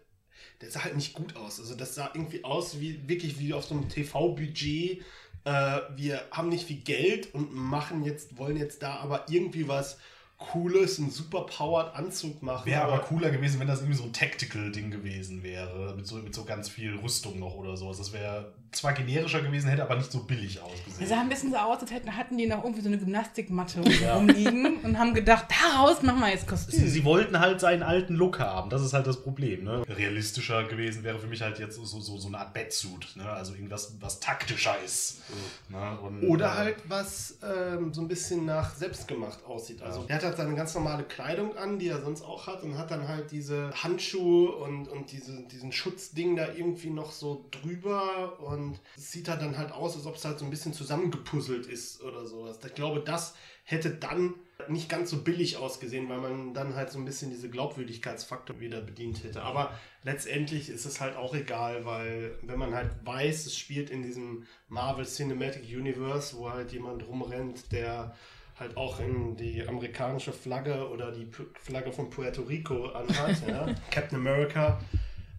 der 0.61 0.71
sah 0.71 0.85
halt 0.85 0.97
nicht 0.97 1.13
gut 1.13 1.37
aus. 1.37 1.61
Also 1.61 1.75
das 1.75 1.95
sah 1.95 2.11
irgendwie 2.15 2.43
aus 2.45 2.81
wie 2.81 3.07
wirklich 3.09 3.39
wie 3.39 3.53
auf 3.53 3.65
so 3.65 3.75
einem 3.75 3.89
TV-Budget. 3.89 5.03
Äh, 5.45 5.81
wir 5.95 6.23
haben 6.31 6.49
nicht 6.49 6.67
viel 6.67 6.81
Geld 6.83 7.35
und 7.35 7.53
machen 7.55 8.03
jetzt, 8.05 8.39
wollen 8.39 8.57
jetzt 8.57 8.83
da 8.83 8.97
aber 8.97 9.27
irgendwie 9.29 9.69
was 9.69 9.99
Cooles, 10.39 10.99
einen 10.99 11.11
superpowered 11.11 11.95
Anzug 11.95 12.43
machen. 12.43 12.67
Wäre 12.67 12.83
aber 12.83 12.99
cooler 12.99 13.31
gewesen, 13.31 13.59
wenn 13.59 13.67
das 13.67 13.81
irgendwie 13.81 13.97
so 13.97 14.05
ein 14.05 14.13
Tactical-Ding 14.13 14.91
gewesen 14.91 15.43
wäre. 15.43 15.95
Mit 15.97 16.07
so, 16.07 16.17
mit 16.17 16.35
so 16.35 16.45
ganz 16.45 16.69
viel 16.69 16.95
Rüstung 16.97 17.39
noch 17.39 17.55
oder 17.55 17.77
sowas. 17.77 17.97
Das 17.99 18.13
wäre 18.13 18.53
zwar 18.77 18.93
generischer 18.93 19.41
gewesen, 19.43 19.69
hätte 19.69 19.83
aber 19.83 19.97
nicht 19.97 20.11
so 20.13 20.21
billig 20.25 20.61
ausgesehen. 20.61 21.09
sah 21.09 21.21
ein 21.21 21.29
bisschen 21.29 21.51
so 21.51 21.57
aus, 21.57 21.81
als 21.81 21.91
hätten, 21.91 22.17
hatten 22.17 22.37
die 22.39 22.47
noch 22.47 22.63
irgendwie 22.63 22.83
so 22.83 22.89
eine 22.89 22.99
Gymnastikmatte 22.99 23.81
Ja. 24.03 24.15
rumliegen 24.17 24.79
und 24.79 24.99
haben 24.99 25.15
gedacht, 25.15 25.47
daraus 25.51 26.03
machen 26.03 26.21
wir 26.21 26.31
jetzt 26.31 26.47
Kostüm. 26.47 26.79
Sie, 26.81 26.89
sie 26.89 27.05
wollten 27.05 27.39
halt 27.41 27.61
seinen 27.61 27.83
alten 27.83 28.15
Look 28.15 28.39
haben. 28.41 28.71
Das 28.71 28.83
ist 28.83 28.93
halt 28.93 29.07
das 29.07 29.23
Problem. 29.23 29.65
Ne? 29.65 29.83
Realistischer 29.89 30.65
gewesen 30.65 31.03
wäre 31.05 31.19
für 31.19 31.27
mich 31.27 31.43
halt 31.43 31.59
jetzt 31.59 31.77
so, 31.77 31.85
so, 31.85 32.17
so 32.19 32.29
eine 32.29 32.39
Art 32.39 32.53
Bettsuit. 32.55 33.17
Ne? 33.17 33.29
Also 33.29 33.55
irgendwas, 33.55 33.95
was 34.01 34.21
taktischer 34.21 34.75
ist. 34.85 35.23
Ne? 35.69 35.99
Und, 36.01 36.23
Oder 36.29 36.47
äh, 36.47 36.51
halt 36.51 36.77
was 36.89 37.39
ähm, 37.43 37.93
so 37.93 38.01
ein 38.01 38.09
bisschen 38.09 38.45
nach 38.47 38.75
selbstgemacht 38.75 39.45
aussieht. 39.47 39.83
Also 39.83 40.01
Ja. 40.01 40.07
er 40.09 40.17
hat 40.17 40.25
halt 40.25 40.37
seine 40.37 40.55
ganz 40.55 40.75
normale 40.75 41.05
Kleidung 41.05 41.57
an, 41.57 41.79
die 41.79 41.89
er 41.89 42.01
sonst 42.01 42.23
auch 42.23 42.47
hat, 42.47 42.63
und 42.63 42.77
hat 42.79 42.91
dann 42.91 43.07
halt 43.09 43.31
diese 43.31 43.71
Handschuhe 43.83 44.51
und, 44.57 44.89
und 44.89 45.11
diese, 45.13 45.43
diesen 45.53 45.73
Schutzding 45.73 46.37
da 46.37 46.47
irgendwie 46.55 46.91
noch 46.91 47.13
so 47.13 47.45
drüber 47.51 48.39
und 48.41 48.66
es 48.97 49.13
sieht 49.13 49.29
halt 49.29 49.41
dann 49.43 49.57
halt 49.59 49.73
aus, 49.73 49.97
als 49.97 50.07
ob 50.07 50.17
es 50.17 50.25
halt 50.25 50.39
so 50.39 50.45
ein 50.45 50.51
bisschen 50.51 50.73
zusammengepuzzelt 50.73 51.67
ist 51.67 52.03
oder 52.03 52.25
sowas. 52.27 52.59
Ich 52.67 52.75
glaube, 52.75 53.01
das 53.01 53.35
hätte 53.65 53.91
dann 53.91 54.35
nicht 54.69 54.89
ganz 54.89 55.11
so 55.11 55.19
billig 55.23 55.57
ausgesehen, 55.59 56.09
weil 56.09 56.19
man 56.19 56.55
dann 56.55 56.75
halt 56.75 56.91
so 56.91 56.99
ein 56.99 57.05
bisschen 57.05 57.31
diese 57.31 57.51
Glaubwürdigkeitsfaktor 57.51 58.59
wieder 58.61 58.81
bedient 58.81 59.23
hätte. 59.25 59.43
Aber 59.43 59.79
letztendlich 60.03 60.71
ist 60.71 60.87
es 60.87 61.01
halt 61.01 61.17
auch 61.17 61.35
egal, 61.35 61.85
weil 61.85 62.39
wenn 62.43 62.59
man 62.59 62.75
halt 62.75 62.91
weiß, 63.05 63.47
es 63.47 63.59
spielt 63.59 63.91
in 63.91 64.03
diesem 64.03 64.45
Marvel 64.69 65.05
Cinematic 65.05 65.65
Universe, 65.65 66.37
wo 66.37 66.51
halt 66.51 66.73
jemand 66.73 67.07
rumrennt, 67.07 67.71
der 67.73 68.15
halt 68.59 68.77
auch 68.79 69.01
in 69.01 69.37
die 69.37 69.67
amerikanische 69.69 70.33
Flagge 70.33 70.89
oder 70.89 71.13
die 71.13 71.27
Pu- 71.27 71.45
Flagge 71.61 71.93
von 71.93 72.09
Puerto 72.09 72.41
Rico 72.43 72.87
anhat, 72.87 73.37
ja, 73.47 73.67
Captain 73.91 74.19
America, 74.19 74.81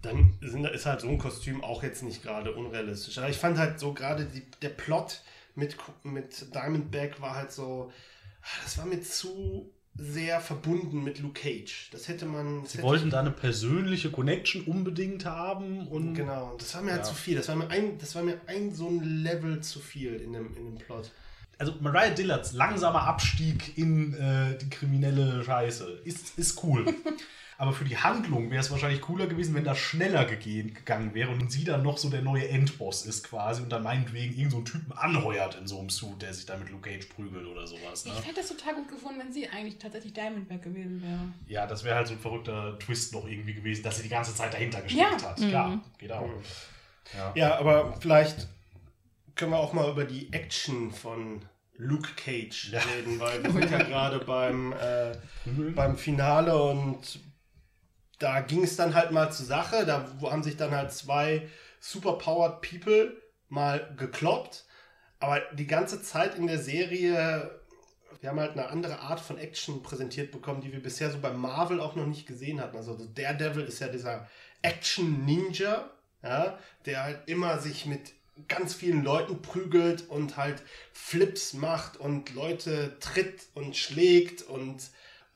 dann 0.01 0.37
sind, 0.41 0.65
ist 0.65 0.85
halt 0.85 1.01
so 1.01 1.07
ein 1.09 1.17
Kostüm 1.17 1.63
auch 1.63 1.83
jetzt 1.83 2.03
nicht 2.03 2.21
gerade 2.23 2.53
unrealistisch. 2.53 3.17
Aber 3.17 3.29
ich 3.29 3.37
fand 3.37 3.57
halt 3.57 3.79
so 3.79 3.93
gerade 3.93 4.25
die- 4.25 4.45
der 4.61 4.69
Plot 4.69 5.21
mit, 5.55 5.75
mit 6.03 6.53
Diamondback 6.53 7.19
war 7.21 7.35
halt 7.35 7.51
so, 7.51 7.91
das 8.63 8.77
war 8.77 8.85
mir 8.85 9.01
zu 9.01 9.71
sehr 9.99 10.39
verbunden 10.39 11.03
mit 11.03 11.19
Luke 11.19 11.41
Cage. 11.41 11.89
Das 11.91 12.07
hätte 12.07 12.27
man. 12.27 12.61
das 12.61 12.73
Sie 12.73 12.77
hätte 12.77 12.87
wollten 12.87 13.09
da 13.09 13.19
eine 13.21 13.31
persönliche 13.31 14.11
Connection 14.11 14.63
unbedingt 14.65 15.25
haben. 15.25 15.87
Und 15.87 16.13
Genau, 16.13 16.55
das 16.59 16.75
war 16.75 16.83
mir 16.83 16.91
halt 16.91 17.01
Ja. 17.01 17.07
zu 17.09 17.15
viel. 17.15 17.35
Das 17.35 17.47
war 17.47 17.55
mir 17.55 17.67
ein, 17.71 17.97
das 17.97 18.13
war 18.13 18.21
mir 18.21 18.39
ein 18.45 18.71
so 18.75 18.87
ein 18.89 19.23
Level 19.23 19.61
zu 19.61 19.79
viel 19.79 20.13
in 20.13 20.33
dem, 20.33 20.55
in 20.55 20.65
dem 20.65 20.75
Plot. 20.75 21.11
also 21.57 21.73
Mariah 21.81 22.11
Dillards 22.13 22.53
langsamer 22.53 23.01
Abstieg 23.07 23.75
in 23.79 24.13
äh, 24.13 24.55
die 24.59 24.69
kriminelle 24.69 25.43
Scheiße 25.43 26.01
ist, 26.05 26.37
ist 26.37 26.63
cool. 26.63 26.85
aber 27.59 27.73
für 27.73 27.85
die 27.85 27.97
Handlung 27.97 28.51
wäre 28.51 28.61
es 28.61 28.69
wahrscheinlich 28.69 29.01
cooler 29.01 29.25
gewesen, 29.27 29.55
wenn 29.55 29.63
das 29.63 29.79
schneller 29.79 30.25
gegehen, 30.25 30.73
gegangen 30.75 31.13
wäre 31.15 31.31
und 31.31 31.51
sie 31.51 31.63
dann 31.63 31.81
noch 31.81 31.97
so 31.97 32.09
der 32.09 32.21
neue 32.21 32.47
Endboss 32.49 33.05
ist 33.05 33.23
quasi 33.27 33.63
und 33.63 33.69
dann 33.69 33.81
meinetwegen 33.83 34.33
irgendeinen 34.37 34.49
so 34.51 34.57
einen 34.57 34.65
Typen 34.65 34.91
anheuert 34.93 35.55
in 35.55 35.65
so 35.67 35.79
einem 35.79 35.89
Suit, 35.89 36.21
der 36.21 36.33
sich 36.33 36.45
dann 36.45 36.59
mit 36.59 36.69
Luke 36.69 36.89
Cage 36.89 37.07
prügelt 37.09 37.47
oder 37.47 37.65
sowas. 37.65 38.05
Ne? 38.05 38.13
Ich 38.19 38.27
hätte 38.27 38.41
es 38.41 38.47
total 38.49 38.75
gut 38.75 38.87
gefunden, 38.89 39.19
wenn 39.19 39.33
sie 39.33 39.47
eigentlich 39.49 39.77
tatsächlich 39.79 40.13
Diamondback 40.13 40.61
gewesen 40.61 41.01
wäre. 41.01 41.19
Ja, 41.47 41.65
das 41.65 41.83
wäre 41.83 41.95
halt 41.95 42.07
so 42.07 42.13
ein 42.13 42.19
verrückter 42.19 42.77
Twist 42.79 43.13
noch 43.13 43.27
irgendwie 43.27 43.53
gewesen, 43.55 43.81
dass 43.83 43.97
sie 43.97 44.03
die 44.03 44.09
ganze 44.09 44.35
Zeit 44.35 44.53
dahinter 44.53 44.81
gesteckt 44.81 45.21
Ja. 45.21 45.29
hat. 45.29 45.37
Klar, 45.37 45.81
geht 45.97 46.11
auch. 46.11 46.29
Ja. 47.15 47.33
Ja, 47.35 47.57
aber 47.59 47.95
vielleicht 47.99 48.47
können 49.35 49.51
wir 49.51 49.57
auch 49.59 49.73
mal 49.73 49.89
über 49.89 50.05
die 50.05 50.31
Action 50.33 50.91
von 50.91 51.41
Luke 51.77 52.09
Cage 52.15 52.71
Ja. 52.71 52.79
reden, 52.81 53.19
weil 53.19 53.43
wir 53.43 53.51
sind 53.51 53.71
ja 53.71 53.77
gerade 53.83 54.19
beim, 54.19 54.73
äh, 54.73 55.15
beim 55.75 55.97
Finale 55.97 56.55
und 56.61 57.19
da 58.20 58.41
ging 58.41 58.63
es 58.63 58.76
dann 58.76 58.95
halt 58.95 59.11
mal 59.11 59.32
zur 59.32 59.45
Sache. 59.45 59.86
Da 59.86 60.07
haben 60.24 60.43
sich 60.43 60.57
dann 60.57 60.72
halt 60.72 60.91
zwei 60.91 61.47
superpowered 61.80 62.61
People 62.61 63.22
mal 63.49 63.93
gekloppt. 63.97 64.65
Aber 65.20 65.41
die 65.53 65.68
ganze 65.68 66.01
Zeit 66.01 66.36
in 66.36 66.47
der 66.47 66.59
Serie, 66.59 67.51
wir 68.22 68.30
haben 68.30 68.39
halt 68.39 68.51
eine 68.51 68.70
andere 68.70 68.99
Art 68.99 69.20
von 69.20 69.38
Action 69.38 69.84
präsentiert 69.84 70.32
bekommen, 70.32 70.61
die 70.61 70.72
wir 70.72 70.82
bisher 70.82 71.11
so 71.11 71.20
bei 71.20 71.32
Marvel 71.32 71.80
auch 71.80 71.95
noch 71.95 72.05
nicht 72.05 72.28
gesehen 72.28 72.61
hatten. 72.61 72.78
Also 72.78 72.95
Daredevil 72.95 73.63
ist 73.63 73.80
ja 73.80 73.88
dieser 73.88 74.28
Action-Ninja, 74.61 75.89
ja, 76.24 76.57
der 76.86 77.03
halt 77.03 77.20
immer 77.28 77.59
sich 77.59 77.86
mit 77.86 78.13
ganz 78.47 78.76
vielen 78.76 79.03
Leuten 79.03 79.41
prügelt 79.41 80.09
und 80.09 80.38
halt 80.38 80.61
Flips 80.93 81.53
macht 81.53 81.97
und 81.97 82.34
Leute 82.36 82.97
tritt 82.99 83.47
und 83.55 83.76
schlägt 83.76 84.43
und 84.43 84.84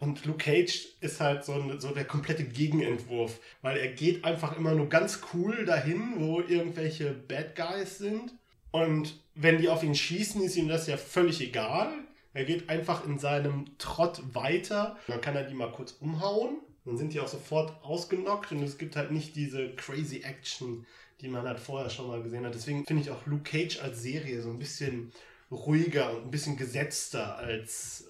und 0.02 0.26
Luke 0.26 0.40
Cage 0.40 0.88
ist 1.00 1.22
halt 1.22 1.46
so, 1.46 1.54
ein- 1.54 1.80
so 1.80 1.92
der 1.92 2.04
komplette 2.06 2.44
Gegenentwurf, 2.44 3.40
weil 3.62 3.78
er 3.78 3.88
geht 3.88 4.26
einfach 4.26 4.58
immer 4.58 4.74
nur 4.74 4.90
ganz 4.90 5.22
cool 5.34 5.64
dahin, 5.66 6.16
wo 6.18 6.42
irgendwelche 6.42 7.14
Bad 7.14 7.56
Guys 7.56 7.98
sind. 8.00 8.34
Und 8.72 9.20
wenn 9.36 9.58
die 9.60 9.70
auf 9.70 9.84
ihn 9.84 9.96
schießen, 9.96 10.42
ist 10.44 10.56
ihm 10.58 10.68
das 10.68 10.88
ja 10.88 10.98
völlig 10.98 11.40
egal. 11.42 11.94
Er 12.34 12.46
geht 12.46 12.70
einfach 12.70 13.06
in 13.06 13.20
seinem 13.20 13.78
Trott 13.78 14.22
weiter. 14.34 14.98
Dann 15.08 15.22
kann 15.22 15.36
er 15.36 15.44
die 15.44 15.54
mal 15.54 15.72
kurz 15.72 15.92
umhauen. 16.00 16.58
Dann 16.86 16.98
sind 16.98 17.14
die 17.14 17.20
auch 17.20 17.28
sofort 17.28 17.84
ausgenockt 17.84 18.52
und 18.54 18.64
es 18.64 18.78
gibt 18.78 18.96
halt 18.96 19.12
nicht 19.12 19.36
diese 19.36 19.70
crazy 19.76 20.22
Action, 20.24 20.86
die 21.22 21.28
man 21.28 21.46
halt 21.48 21.60
vorher 21.60 21.90
schon 21.92 22.08
mal 22.08 22.24
gesehen 22.24 22.46
hat. 22.46 22.56
Deswegen 22.56 22.86
finde 22.86 23.04
ich 23.04 23.12
auch 23.12 23.26
Luke 23.28 23.44
Cage 23.44 23.80
als 23.82 24.02
Serie 24.02 24.42
so 24.42 24.50
ein 24.50 24.58
bisschen 24.58 25.12
ruhiger 25.52 26.16
und 26.16 26.24
ein 26.24 26.32
bisschen 26.32 26.58
gesetzter 26.58 27.38
als, 27.38 28.06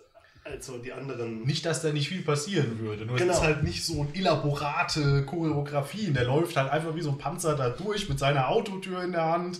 als 0.51 0.65
so 0.67 0.77
die 0.77 0.91
anderen. 0.93 1.43
Nicht, 1.43 1.65
dass 1.65 1.81
da 1.81 1.91
nicht 1.91 2.09
viel 2.09 2.21
passieren 2.21 2.79
würde. 2.79 3.05
Nur 3.05 3.17
Genau. 3.17 3.31
es 3.31 3.39
ist 3.39 3.43
halt 3.43 3.63
nicht 3.63 3.83
so 3.85 4.01
eine 4.01 4.13
elaborate 4.15 5.23
Choreografie. 5.25 6.11
Der 6.11 6.25
läuft 6.25 6.55
halt 6.57 6.71
einfach 6.71 6.95
wie 6.95 7.01
so 7.01 7.09
ein 7.11 7.17
Panzer 7.17 7.55
da 7.55 7.69
durch 7.69 8.09
mit 8.09 8.19
seiner 8.19 8.49
Autotür 8.49 9.03
in 9.03 9.11
der 9.11 9.25
Hand 9.25 9.59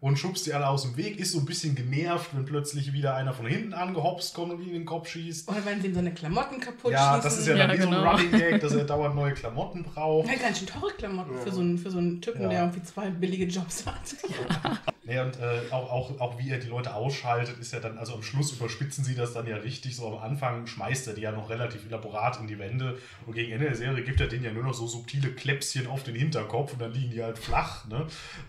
und 0.00 0.18
schubst 0.18 0.44
die 0.46 0.52
alle 0.52 0.68
aus 0.68 0.82
dem 0.82 0.96
Weg. 0.96 1.18
Ist 1.18 1.32
so 1.32 1.38
ein 1.38 1.46
bisschen 1.46 1.74
genervt, 1.74 2.30
wenn 2.34 2.44
plötzlich 2.44 2.92
wieder 2.92 3.14
einer 3.14 3.32
von 3.32 3.46
hinten 3.46 3.72
angehopst 3.72 4.34
kommt 4.34 4.52
und 4.52 4.60
ihm 4.60 4.68
in 4.68 4.74
den 4.74 4.84
Kopf 4.84 5.08
schießt. 5.08 5.48
Oder 5.48 5.64
wenn 5.64 5.80
sie 5.80 5.88
ihm 5.88 5.94
seine 5.94 6.12
Klamotten 6.12 6.60
kaputt 6.60 6.92
Ja, 6.92 7.14
schießen. 7.14 7.22
das 7.22 7.38
ist 7.38 7.46
ja, 7.48 7.56
Ja, 7.56 7.66
dann 7.66 7.76
wie 7.78 7.82
so 7.82 7.88
genau. 7.88 8.02
ein 8.02 8.08
Running 8.16 8.30
Gag, 8.32 8.60
dass 8.60 8.72
er 8.74 8.84
dauernd 8.84 9.14
neue 9.14 9.32
Klamotten 9.32 9.82
braucht. 9.84 10.28
Ja, 10.28 10.34
ganz 10.36 10.58
schön 10.58 10.68
teure 10.68 10.92
Klamotten 10.92 11.34
Ja. 11.34 11.40
für, 11.40 11.52
so 11.52 11.60
einen, 11.60 11.78
für 11.78 11.90
so 11.90 11.98
einen 11.98 12.20
Typen, 12.20 12.42
Ja. 12.42 12.48
der 12.48 12.60
irgendwie 12.60 12.82
zwei 12.82 13.08
billige 13.10 13.46
Jobs 13.46 13.86
hat. 13.86 13.94
Ja, 15.06 15.22
und 15.22 15.36
äh, 15.38 15.60
auch, 15.70 15.90
auch, 15.92 16.18
auch 16.18 16.38
wie 16.38 16.48
er 16.48 16.56
die 16.56 16.68
Leute 16.68 16.94
ausschaltet, 16.94 17.58
ist 17.60 17.74
ja 17.74 17.78
dann, 17.78 17.98
also 17.98 18.14
am 18.14 18.22
Schluss 18.22 18.52
überspitzen 18.52 19.04
sie 19.04 19.14
das 19.14 19.34
dann 19.34 19.46
ja 19.46 19.56
richtig. 19.58 19.94
So 19.96 20.06
am 20.06 20.16
Anfang 20.16 20.66
schmeißt 20.66 21.06
er 21.08 21.12
die 21.12 21.20
ja 21.20 21.30
noch 21.30 21.50
relativ 21.50 21.84
elaborat 21.84 22.40
in 22.40 22.46
die 22.46 22.58
Wände 22.58 22.98
und 23.26 23.34
gegen 23.34 23.52
Ende 23.52 23.66
der 23.66 23.74
Serie 23.74 24.02
gibt 24.02 24.20
er 24.22 24.28
denen 24.28 24.44
ja 24.44 24.50
nur 24.52 24.62
noch 24.62 24.72
so 24.72 24.86
subtile 24.86 25.28
Kläpschen 25.32 25.88
auf 25.88 26.04
den 26.04 26.14
Hinterkopf 26.14 26.72
und 26.72 26.80
dann 26.80 26.92
liegen 26.94 27.10
die 27.10 27.22
halt 27.22 27.36
flach. 27.38 27.86
Ne? 27.86 28.06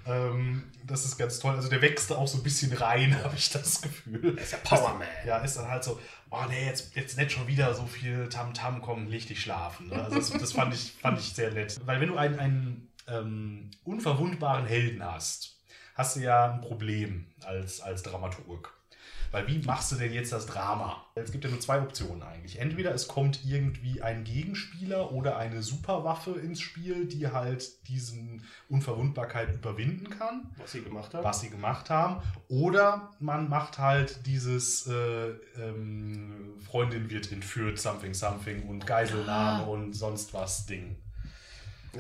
Ähm, 0.08 0.64
das 0.88 1.04
ist 1.04 1.18
ganz 1.18 1.35
toll. 1.40 1.56
Also 1.56 1.70
der 1.70 1.82
wächst 1.82 2.12
da 2.12 2.16
auch 2.16 2.28
so 2.28 2.38
ein 2.38 2.44
bisschen 2.44 2.74
rein, 2.74 3.16
habe 3.24 3.36
ich 3.36 3.50
das 3.50 3.82
Gefühl. 3.82 4.38
Er 4.38 4.44
ist 4.44 4.52
ja 4.52 4.58
Powerman. 4.64 5.08
Ja, 5.26 5.38
ist 5.38 5.58
dann 5.58 5.68
halt 5.68 5.84
so, 5.84 6.00
oh 6.30 6.44
nee, 6.50 6.66
jetzt, 6.66 6.96
jetzt 6.96 7.18
nicht 7.18 7.32
schon 7.32 7.48
wieder 7.48 7.74
so 7.74 7.86
viel 7.86 8.30
Tamtam, 8.30 8.82
komm, 8.82 9.08
leg 9.08 9.28
dich 9.28 9.42
schlafen. 9.42 9.90
Ne? 9.90 10.04
Also 10.04 10.18
das, 10.18 10.30
das 10.32 10.52
fand, 10.54 10.74
ich, 10.74 10.94
fand 10.94 11.20
ich 11.20 11.34
sehr 11.34 11.52
nett. 11.52 11.80
Weil 11.86 12.02
wenn 12.02 12.10
du 12.10 12.18
einen, 12.18 12.40
einen 12.40 12.90
ähm, 13.08 13.72
unverwundbaren 13.84 14.66
Helden 14.66 15.04
hast, 15.04 15.58
hast 15.96 16.16
du 16.16 16.22
ja 16.22 16.54
ein 16.54 16.62
Problem 16.62 17.28
als, 17.44 17.82
als 17.82 18.04
Dramaturg. 18.04 18.75
Weil 19.36 19.50
wie 19.50 19.60
machst 19.60 19.92
du 19.92 19.98
denn 19.98 20.14
jetzt 20.14 20.32
das 20.32 20.46
Drama? 20.46 21.04
Es 21.14 21.30
gibt 21.30 21.44
ja 21.44 21.50
nur 21.50 21.60
zwei 21.60 21.82
Optionen 21.82 22.24
eigentlich. 22.24 22.58
Entweder 22.58 22.96
es 22.96 23.10
kommt 23.10 23.42
irgendwie 23.44 24.02
ein 24.02 24.24
Gegenspieler 24.24 25.12
oder 25.12 25.36
eine 25.36 25.62
Superwaffe 25.62 26.40
ins 26.40 26.62
Spiel, 26.62 27.06
die 27.06 27.28
halt 27.28 27.86
diesen 27.90 28.44
Unverwundbarkeit 28.70 29.54
überwinden 29.54 30.10
kann 30.10 30.50
Was 30.58 30.72
sie 30.72 30.84
gemacht 30.84 31.14
haben. 31.14 31.26
was 31.26 31.42
sie 31.42 31.50
gemacht 31.50 31.90
haben. 31.90 32.22
Oder 32.48 33.12
man 33.20 33.50
macht 33.50 33.78
halt 33.78 34.26
dieses 34.26 34.88
äh, 34.88 35.32
ähm, 35.62 36.54
Freundin 36.66 37.10
wird 37.10 37.30
entführt, 37.34 37.78
something, 37.78 38.14
something 38.14 38.70
und 38.70 38.88
Geiselnahme 38.88 39.66
und 39.66 39.92
sonst 39.92 40.34
was 40.34 40.66
Ding. 40.66 40.96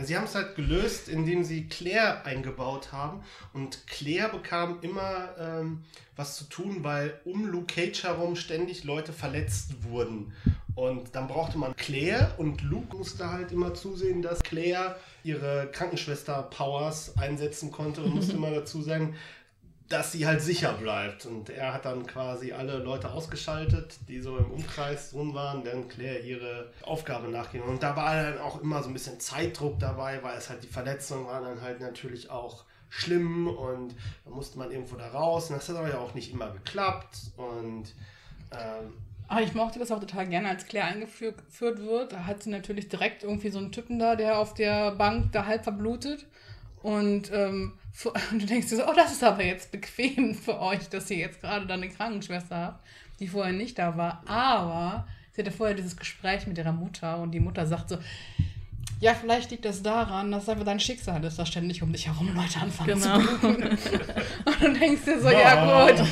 Sie 0.03 0.17
haben 0.17 0.25
es 0.25 0.35
halt 0.35 0.55
gelöst, 0.55 1.07
indem 1.07 1.43
sie 1.43 1.67
Claire 1.67 2.25
eingebaut 2.25 2.91
haben. 2.91 3.21
Und 3.53 3.87
Claire 3.87 4.29
bekam 4.29 4.79
immer 4.81 5.29
ähm, 5.39 5.83
was 6.15 6.35
zu 6.35 6.45
tun, 6.45 6.83
weil 6.83 7.19
um 7.23 7.45
Luke 7.45 7.73
Cage 7.73 8.03
herum 8.03 8.35
ständig 8.35 8.83
Leute 8.83 9.13
verletzt 9.13 9.83
wurden. 9.83 10.33
Und 10.75 11.15
dann 11.15 11.27
brauchte 11.27 11.57
man 11.57 11.75
Claire 11.75 12.33
und 12.37 12.61
Luke 12.61 12.97
musste 12.97 13.31
halt 13.31 13.53
immer 13.53 13.73
zusehen, 13.73 14.21
dass 14.21 14.43
Claire 14.43 14.97
ihre 15.23 15.69
Krankenschwester-Powers 15.71 17.17
einsetzen 17.17 17.71
konnte 17.71 18.01
und 18.03 18.15
musste 18.15 18.33
immer 18.35 18.51
dazu 18.51 18.81
sagen, 18.81 19.15
dass 19.89 20.11
sie 20.11 20.25
halt 20.25 20.41
sicher 20.41 20.73
bleibt. 20.73 21.25
Und 21.25 21.49
er 21.49 21.73
hat 21.73 21.85
dann 21.85 22.07
quasi 22.07 22.51
alle 22.51 22.77
Leute 22.77 23.11
ausgeschaltet, 23.11 23.97
die 24.07 24.19
so 24.19 24.37
im 24.37 24.51
Umkreis 24.51 25.11
drin 25.11 25.33
waren, 25.33 25.63
dann 25.63 25.87
Claire 25.87 26.21
ihre 26.21 26.71
Aufgabe 26.83 27.27
nachgehen. 27.27 27.63
Und 27.63 27.83
da 27.83 27.95
war 27.95 28.15
dann 28.15 28.39
auch 28.39 28.61
immer 28.61 28.81
so 28.81 28.89
ein 28.89 28.93
bisschen 28.93 29.19
Zeitdruck 29.19 29.79
dabei, 29.79 30.23
weil 30.23 30.37
es 30.37 30.49
halt 30.49 30.63
die 30.63 30.67
Verletzungen 30.67 31.27
waren 31.27 31.43
dann 31.43 31.61
halt 31.61 31.81
natürlich 31.81 32.29
auch 32.29 32.65
schlimm 32.89 33.47
und 33.47 33.93
da 34.23 34.31
musste 34.31 34.57
man 34.57 34.71
irgendwo 34.71 34.95
da 34.95 35.07
raus. 35.09 35.49
Und 35.49 35.57
das 35.57 35.69
hat 35.69 35.75
aber 35.75 35.89
ja 35.89 35.99
auch 35.99 36.13
nicht 36.13 36.31
immer 36.31 36.49
geklappt. 36.49 37.17
Und 37.37 37.93
ähm, 38.51 38.93
Aber 39.27 39.41
ich 39.41 39.53
mochte 39.53 39.79
das 39.79 39.91
auch 39.91 39.99
total 39.99 40.27
gerne, 40.27 40.49
als 40.49 40.65
Claire 40.65 40.87
eingeführt 40.87 41.37
wird. 41.59 42.13
Da 42.13 42.25
hat 42.25 42.43
sie 42.43 42.49
natürlich 42.49 42.89
direkt 42.89 43.23
irgendwie 43.23 43.49
so 43.49 43.59
einen 43.59 43.71
Typen 43.71 43.99
da, 43.99 44.15
der 44.15 44.39
auf 44.39 44.53
der 44.53 44.91
Bank 44.91 45.31
da 45.31 45.45
halb 45.45 45.63
verblutet. 45.63 46.25
Und 46.85 47.31
ähm, 47.33 47.73
fu- 47.93 48.11
du 48.31 48.45
denkst 48.45 48.69
dir 48.69 48.75
so, 48.77 48.87
oh, 48.87 48.93
das 48.95 49.11
ist 49.11 49.23
aber 49.23 49.43
jetzt 49.43 49.71
bequem 49.71 50.35
für 50.45 50.59
euch, 50.61 50.87
dass 50.89 51.09
ihr 51.09 51.17
jetzt 51.17 51.41
gerade 51.41 51.65
da 51.65 51.73
eine 51.73 51.89
Krankenschwester 51.89 52.55
habt, 52.55 52.85
die 53.19 53.27
vorher 53.27 53.53
nicht 53.53 53.79
da 53.79 53.97
war. 53.97 54.21
Aber 54.27 55.07
sie 55.31 55.41
hatte 55.41 55.51
vorher 55.51 55.75
dieses 55.75 55.97
Gespräch 55.97 56.45
mit 56.45 56.57
ihrer 56.59 56.71
Mutter 56.73 57.17
und 57.17 57.31
die 57.31 57.39
Mutter 57.39 57.65
sagt 57.65 57.89
so, 57.89 57.97
ja, 59.01 59.13
vielleicht 59.15 59.49
liegt 59.51 59.65
das 59.65 59.81
daran, 59.81 60.31
dass 60.31 60.47
einfach 60.47 60.63
dein 60.63 60.79
Schicksal 60.79 61.23
ist, 61.23 61.37
dass 61.39 61.47
ständig 61.49 61.81
um 61.81 61.91
dich 61.91 62.05
herum 62.07 62.33
Leute 62.35 62.59
anfangen 62.61 63.01
Genau. 63.01 63.19
zu 63.19 63.37
bluten. 63.39 63.63
und 64.45 64.61
du 64.61 64.73
denkst 64.79 65.05
dir 65.05 65.19
so, 65.19 65.29
ja 65.29 65.89
gut. 65.89 66.07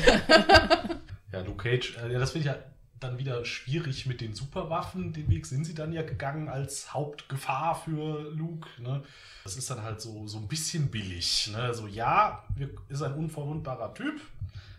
Ja, 1.32 1.40
Luke 1.40 1.62
Cage, 1.70 1.96
äh, 2.04 2.12
ja, 2.12 2.18
das 2.18 2.32
finde 2.32 2.48
ich 2.48 2.54
ja 2.54 2.58
dann 3.04 3.18
wieder 3.18 3.44
schwierig 3.44 4.06
mit 4.06 4.20
den 4.20 4.34
Superwaffen. 4.34 5.12
Den 5.12 5.28
Weg 5.28 5.46
sind 5.46 5.64
sie 5.64 5.74
dann 5.74 5.92
ja 5.92 6.02
gegangen 6.02 6.48
als 6.48 6.92
Hauptgefahr 6.92 7.74
für 7.74 8.30
Luke. 8.32 8.68
Ne? 8.80 9.02
Das 9.44 9.56
ist 9.56 9.70
dann 9.70 9.82
halt 9.82 10.00
so, 10.00 10.26
so 10.26 10.38
ein 10.38 10.48
bisschen 10.48 10.90
billig. 10.90 11.50
Ne? 11.52 11.72
So, 11.74 11.86
ja, 11.86 12.44
wir, 12.56 12.70
ist 12.88 13.02
ein 13.02 13.14
unverwundbarer 13.14 13.94
Typ. 13.94 14.20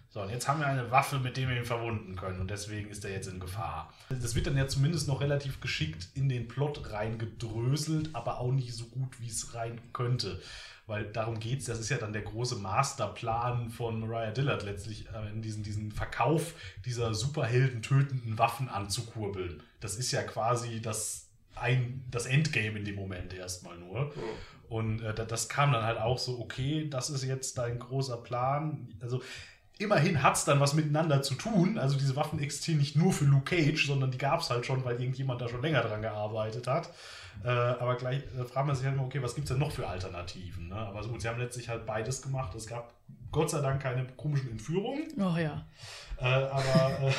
So, 0.10 0.22
und 0.22 0.30
jetzt 0.30 0.48
haben 0.48 0.62
wir 0.62 0.68
eine 0.68 0.90
Waffe, 0.92 1.20
mit 1.20 1.36
der 1.36 1.50
wir 1.50 1.58
ihn 1.58 1.66
verwunden 1.66 2.16
können. 2.16 2.40
Und 2.40 2.50
deswegen 2.50 2.90
ist 2.90 3.04
er 3.04 3.12
jetzt 3.12 3.28
in 3.28 3.40
Gefahr. 3.40 3.94
Das 4.10 4.34
wird 4.34 4.48
dann 4.48 4.56
ja 4.56 4.66
zumindest 4.66 5.10
noch 5.10 5.20
relativ 5.20 5.60
geschickt 5.60 6.08
in 6.14 6.30
den 6.30 6.48
Plot 6.48 6.92
reingedröselt, 6.92 8.16
aber 8.16 8.40
auch 8.40 8.54
nicht 8.54 8.74
so 8.74 8.86
gut, 8.86 9.20
wie 9.20 9.28
es 9.28 9.54
rein 9.54 9.82
könnte. 9.92 10.42
Weil 10.88 11.06
darum 11.06 11.40
geht 11.40 11.60
es, 11.62 11.66
das 11.66 11.80
ist 11.80 11.90
ja 11.90 11.98
dann 11.98 12.14
der 12.14 12.22
große 12.22 12.58
Masterplan 12.58 13.70
von 13.72 14.00
Mariah 14.02 14.32
Dillard 14.32 14.64
letztlich, 14.64 15.08
äh, 15.14 15.30
in 15.32 15.42
diesen, 15.42 15.64
diesen 15.64 15.92
Verkauf 15.92 16.54
dieser 16.86 17.14
Superhelden 17.16 17.82
tötenden 17.82 18.38
Waffen 18.38 18.70
anzukurbeln. 18.70 19.64
Das 19.80 19.96
ist 19.96 20.12
ja 20.12 20.22
quasi 20.22 20.82
das, 20.82 21.28
ein, 21.56 22.04
das 22.12 22.28
Endgame 22.28 22.78
in 22.78 22.86
dem 22.86 22.96
Moment 22.96 23.34
erstmal 23.34 23.78
nur. 23.78 24.14
Und 24.70 25.02
äh, 25.02 25.14
da- 25.14 25.26
das 25.26 25.50
kam 25.50 25.72
dann 25.72 25.84
halt 25.84 25.98
auch 26.00 26.20
so, 26.20 26.40
okay, 26.40 26.88
das 26.90 27.10
ist 27.10 27.24
jetzt 27.24 27.58
dein 27.58 27.80
großer 27.80 28.18
Plan. 28.18 28.88
Also 29.02 29.22
immerhin 29.80 30.22
hat 30.22 30.36
es 30.36 30.46
dann 30.46 30.60
was 30.60 30.74
miteinander 30.76 31.22
zu 31.24 31.34
tun. 31.36 31.78
Also 31.80 31.98
diese 31.98 32.16
Waffen 32.16 32.40
existieren 32.40 32.80
nicht 32.80 32.96
nur 32.96 33.12
für 33.12 33.26
Luke 33.26 33.56
Cage, 33.56 33.88
sondern 33.88 34.12
die 34.12 34.18
gab 34.20 34.42
es 34.42 34.50
halt 34.52 34.66
schon, 34.66 34.84
weil 34.86 35.00
irgendjemand 35.00 35.42
da 35.42 35.50
schon 35.50 35.62
länger 35.62 35.82
dran 35.82 36.02
gearbeitet 36.04 36.68
hat. 36.68 36.92
Äh, 37.44 37.50
aber 37.50 37.96
gleich 37.96 38.24
äh, 38.38 38.44
fragt 38.46 38.68
man 38.68 38.76
sich 38.76 38.86
halt 38.86 38.96
immer, 38.96 39.06
okay, 39.06 39.22
was 39.22 39.36
gibt 39.36 39.46
es 39.46 39.50
denn 39.50 39.60
noch 39.60 39.72
für 39.72 39.88
Alternativen? 39.88 40.70
Ne? 40.70 40.76
Aber 40.76 41.04
so 41.04 41.10
gut, 41.10 41.22
sie 41.22 41.28
haben 41.28 41.40
letztlich 41.40 41.70
halt 41.70 41.86
beides 41.86 42.22
gemacht. 42.22 42.56
Es 42.56 42.68
gab 42.68 42.94
Gott 43.32 43.50
sei 43.50 43.62
Dank 43.62 43.82
keine 43.82 44.06
komischen 44.18 44.52
Entführungen. 44.52 45.04
Oh 45.18 45.38
ja. 45.38 45.66
Äh, 46.18 46.26
aber 46.26 47.00
äh, 47.02 47.12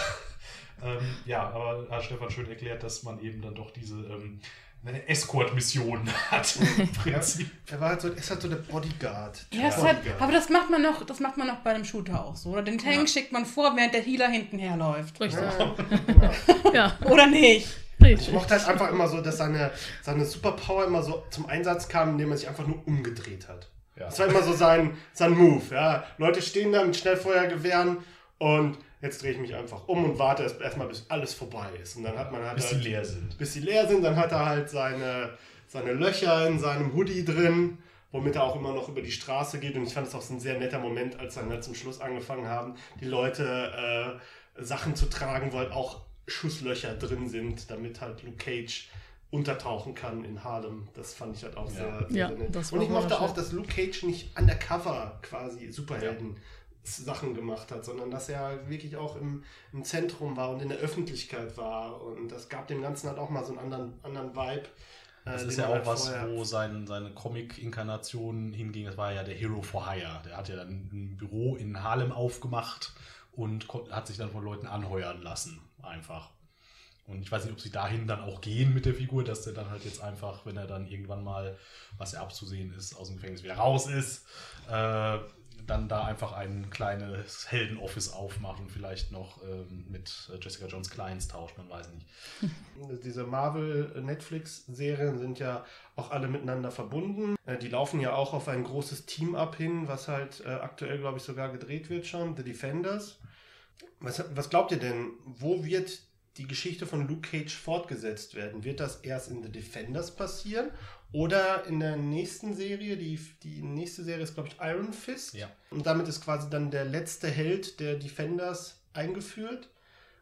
ähm, 0.84 1.16
ja, 1.26 1.48
aber 1.50 1.86
hat 1.90 2.04
Stefan 2.04 2.30
schön 2.30 2.48
erklärt, 2.48 2.82
dass 2.82 3.02
man 3.02 3.20
eben 3.20 3.42
dann 3.42 3.54
doch 3.54 3.70
diese 3.70 3.96
ähm, 3.96 4.40
eine 4.84 5.08
Escort-Mission 5.08 6.08
hat. 6.30 6.56
Im 6.78 6.88
Prinzip. 6.92 7.50
Er 7.70 7.80
war 7.80 7.90
halt 7.90 8.00
so, 8.00 8.08
ist 8.08 8.30
halt 8.30 8.40
so 8.40 8.48
der 8.48 8.56
Bodyguard. 8.56 9.46
Ja, 9.52 9.68
ist 9.68 9.82
halt, 9.82 9.98
aber 10.18 10.32
das 10.32 10.48
macht 10.48 10.70
man 10.70 10.82
noch, 10.82 11.04
das 11.04 11.20
macht 11.20 11.36
man 11.36 11.46
noch 11.48 11.56
bei 11.56 11.74
einem 11.74 11.84
Shooter 11.84 12.24
auch 12.24 12.36
so. 12.36 12.50
Oder 12.50 12.62
den 12.62 12.78
Tank 12.78 13.08
schickt 13.08 13.32
man 13.32 13.44
vor, 13.44 13.76
während 13.76 13.94
der 13.94 14.02
Healer 14.02 14.28
hinten 14.28 14.58
herläuft. 14.58 15.20
Richtig. 15.20 15.42
Ja. 15.58 15.74
Ja, 16.72 16.98
Oder 17.04 17.26
nicht? 17.26 17.68
Ich 17.98 18.30
mochte 18.32 18.54
halt 18.54 18.68
einfach 18.68 18.90
immer 18.90 19.08
so, 19.08 19.20
dass 19.20 19.38
seine, 19.38 19.70
seine 20.02 20.24
Superpower 20.24 20.84
immer 20.84 21.02
so 21.02 21.24
zum 21.30 21.46
Einsatz 21.46 21.88
kam, 21.88 22.10
indem 22.10 22.30
er 22.30 22.36
sich 22.36 22.48
einfach 22.48 22.66
nur 22.66 22.86
umgedreht 22.86 23.48
hat. 23.48 23.68
Ja. 23.96 24.04
Das 24.06 24.18
war 24.18 24.26
immer 24.26 24.42
so 24.42 24.52
sein, 24.52 24.96
sein 25.12 25.32
Move. 25.32 25.62
Ja. 25.74 26.04
Leute 26.18 26.42
stehen 26.42 26.72
da 26.72 26.84
mit 26.84 26.96
Schnellfeuergewehren 26.96 27.98
und 28.38 28.78
jetzt 29.00 29.22
drehe 29.22 29.32
ich 29.32 29.38
mich 29.38 29.54
einfach 29.54 29.88
um 29.88 30.04
und 30.04 30.18
warte 30.18 30.42
erst- 30.42 30.60
erstmal, 30.60 30.88
bis 30.88 31.06
alles 31.08 31.32
vorbei 31.34 31.68
ist. 31.82 31.96
Und 31.96 32.02
dann 32.04 32.18
hat 32.18 32.30
man 32.32 32.42
halt, 32.44 32.56
Bis 32.56 32.72
halt 32.72 32.84
leer 32.84 33.04
sind. 33.04 33.36
bis 33.38 33.54
sie 33.54 33.60
leer 33.60 33.88
sind, 33.88 34.02
dann 34.04 34.16
hat 34.16 34.30
er 34.32 34.44
halt 34.46 34.68
seine, 34.68 35.30
seine 35.66 35.92
Löcher 35.92 36.46
in 36.46 36.58
seinem 36.58 36.92
Hoodie 36.94 37.24
drin, 37.24 37.78
womit 38.12 38.36
er 38.36 38.44
auch 38.44 38.56
immer 38.56 38.72
noch 38.74 38.88
über 38.88 39.00
die 39.02 39.10
Straße 39.10 39.58
geht. 39.58 39.74
Und 39.76 39.84
ich 39.84 39.94
fand 39.94 40.06
es 40.06 40.14
auch 40.14 40.28
ein 40.30 40.40
sehr 40.40 40.58
netter 40.58 40.78
Moment, 40.78 41.18
als 41.18 41.34
dann 41.36 41.48
halt 41.50 41.64
zum 41.64 41.74
Schluss 41.74 42.00
angefangen 42.00 42.46
haben, 42.46 42.74
die 43.00 43.06
Leute 43.06 44.18
äh, 44.58 44.62
Sachen 44.62 44.94
zu 44.94 45.06
tragen, 45.06 45.52
wo 45.52 45.58
halt 45.58 45.72
auch 45.72 46.02
Schusslöcher 46.26 46.94
drin 46.94 47.28
sind, 47.28 47.70
damit 47.70 48.00
halt 48.00 48.22
Luke 48.22 48.36
Cage 48.36 48.88
untertauchen 49.30 49.94
kann 49.94 50.24
in 50.24 50.42
Harlem. 50.44 50.88
Das 50.94 51.14
fand 51.14 51.36
ich 51.36 51.44
halt 51.44 51.56
auch 51.56 51.68
sehr, 51.68 52.06
sehr, 52.08 52.16
Ja, 52.18 52.30
nett. 52.30 52.72
Und 52.72 52.80
ich 52.82 52.88
mochte 52.88 53.20
auch, 53.20 53.34
dass 53.34 53.52
Luke 53.52 53.68
Cage 53.68 54.04
nicht 54.04 54.38
undercover 54.38 55.18
quasi 55.22 55.70
Superhelden 55.70 56.36
Sachen 56.84 57.34
gemacht 57.34 57.72
hat, 57.72 57.84
sondern 57.84 58.10
dass 58.12 58.28
er 58.28 58.68
wirklich 58.68 58.96
auch 58.96 59.16
im, 59.16 59.42
im 59.72 59.82
Zentrum 59.82 60.36
war 60.36 60.50
und 60.50 60.62
in 60.62 60.68
der 60.68 60.78
Öffentlichkeit 60.78 61.56
war. 61.56 62.00
Und 62.00 62.30
das 62.30 62.48
gab 62.48 62.68
dem 62.68 62.80
Ganzen 62.82 63.08
halt 63.08 63.18
auch 63.18 63.28
mal 63.30 63.44
so 63.44 63.50
einen 63.50 63.58
anderen, 63.58 63.94
anderen 64.04 64.36
Vibe. 64.36 64.68
Das 65.24 65.42
äh, 65.42 65.48
ist 65.48 65.58
ja 65.58 65.64
man 65.64 65.72
auch 65.72 65.74
halt 65.74 65.86
was, 65.86 66.12
wo 66.28 66.44
sein, 66.44 66.86
seine 66.86 67.10
Comic-Inkarnation 67.12 68.52
hinging. 68.52 68.84
Das 68.86 68.96
war 68.96 69.12
ja 69.12 69.24
der 69.24 69.34
Hero 69.34 69.62
for 69.62 69.90
Hire. 69.90 70.22
Der 70.24 70.36
hat 70.36 70.48
ja 70.48 70.54
dann 70.56 70.88
ein 70.92 71.16
Büro 71.16 71.56
in 71.56 71.82
Harlem 71.82 72.12
aufgemacht 72.12 72.92
und 73.32 73.66
kon- 73.66 73.90
hat 73.90 74.06
sich 74.06 74.16
dann 74.16 74.30
von 74.30 74.44
Leuten 74.44 74.68
anheuern 74.68 75.20
lassen. 75.22 75.60
Einfach. 75.82 76.30
Und 77.06 77.22
ich 77.22 77.30
weiß 77.30 77.44
nicht, 77.44 77.52
ob 77.52 77.60
sie 77.60 77.70
dahin 77.70 78.06
dann 78.08 78.20
auch 78.20 78.40
gehen 78.40 78.74
mit 78.74 78.84
der 78.84 78.94
Figur, 78.94 79.22
dass 79.22 79.42
der 79.42 79.52
dann 79.52 79.70
halt 79.70 79.84
jetzt 79.84 80.02
einfach, 80.02 80.44
wenn 80.44 80.56
er 80.56 80.66
dann 80.66 80.86
irgendwann 80.88 81.22
mal, 81.22 81.56
was 81.98 82.12
ja 82.12 82.20
abzusehen 82.20 82.72
ist, 82.74 82.96
aus 82.96 83.08
dem 83.08 83.16
Gefängnis 83.16 83.44
wieder 83.44 83.54
raus 83.54 83.86
ist, 83.86 84.26
äh, 84.68 85.18
dann 85.66 85.88
da 85.88 86.04
einfach 86.04 86.32
ein 86.32 86.68
kleines 86.70 87.50
Helden-Office 87.50 88.12
aufmacht 88.12 88.60
und 88.60 88.70
vielleicht 88.70 89.10
noch 89.10 89.42
ähm, 89.42 89.86
mit 89.88 90.30
äh, 90.32 90.38
Jessica 90.40 90.66
Jones 90.66 90.90
Clients 90.90 91.28
tauscht, 91.28 91.56
man 91.58 91.68
weiß 91.68 91.88
nicht. 91.92 92.06
Diese 93.04 93.24
Marvel-Netflix-Serien 93.24 95.18
sind 95.18 95.38
ja 95.38 95.64
auch 95.96 96.10
alle 96.10 96.28
miteinander 96.28 96.70
verbunden. 96.70 97.36
Äh, 97.46 97.58
Die 97.58 97.68
laufen 97.68 98.00
ja 98.00 98.14
auch 98.14 98.32
auf 98.32 98.48
ein 98.48 98.64
großes 98.64 99.06
Team 99.06 99.34
ab 99.34 99.56
hin, 99.56 99.88
was 99.88 100.08
halt 100.08 100.42
äh, 100.44 100.48
aktuell, 100.50 100.98
glaube 100.98 101.18
ich, 101.18 101.24
sogar 101.24 101.50
gedreht 101.50 101.88
wird 101.88 102.06
schon, 102.06 102.36
The 102.36 102.44
Defenders. 102.44 103.18
Was, 104.00 104.22
was 104.34 104.50
glaubt 104.50 104.72
ihr 104.72 104.78
denn, 104.78 105.12
wo 105.24 105.64
wird 105.64 106.00
die 106.36 106.46
Geschichte 106.46 106.86
von 106.86 107.08
Luke 107.08 107.28
Cage 107.30 107.54
fortgesetzt 107.54 108.34
werden? 108.34 108.64
Wird 108.64 108.80
das 108.80 108.96
erst 108.96 109.30
in 109.30 109.42
The 109.42 109.50
Defenders 109.50 110.14
passieren 110.14 110.70
oder 111.12 111.64
in 111.64 111.80
der 111.80 111.96
nächsten 111.96 112.54
Serie? 112.54 112.96
Die, 112.96 113.18
die 113.42 113.62
nächste 113.62 114.04
Serie 114.04 114.24
ist, 114.24 114.34
glaube 114.34 114.50
ich, 114.50 114.56
Iron 114.60 114.92
Fist. 114.92 115.34
Ja. 115.34 115.50
Und 115.70 115.86
damit 115.86 116.08
ist 116.08 116.22
quasi 116.22 116.50
dann 116.50 116.70
der 116.70 116.84
letzte 116.84 117.28
Held 117.28 117.80
der 117.80 117.96
Defenders 117.96 118.82
eingeführt. 118.92 119.70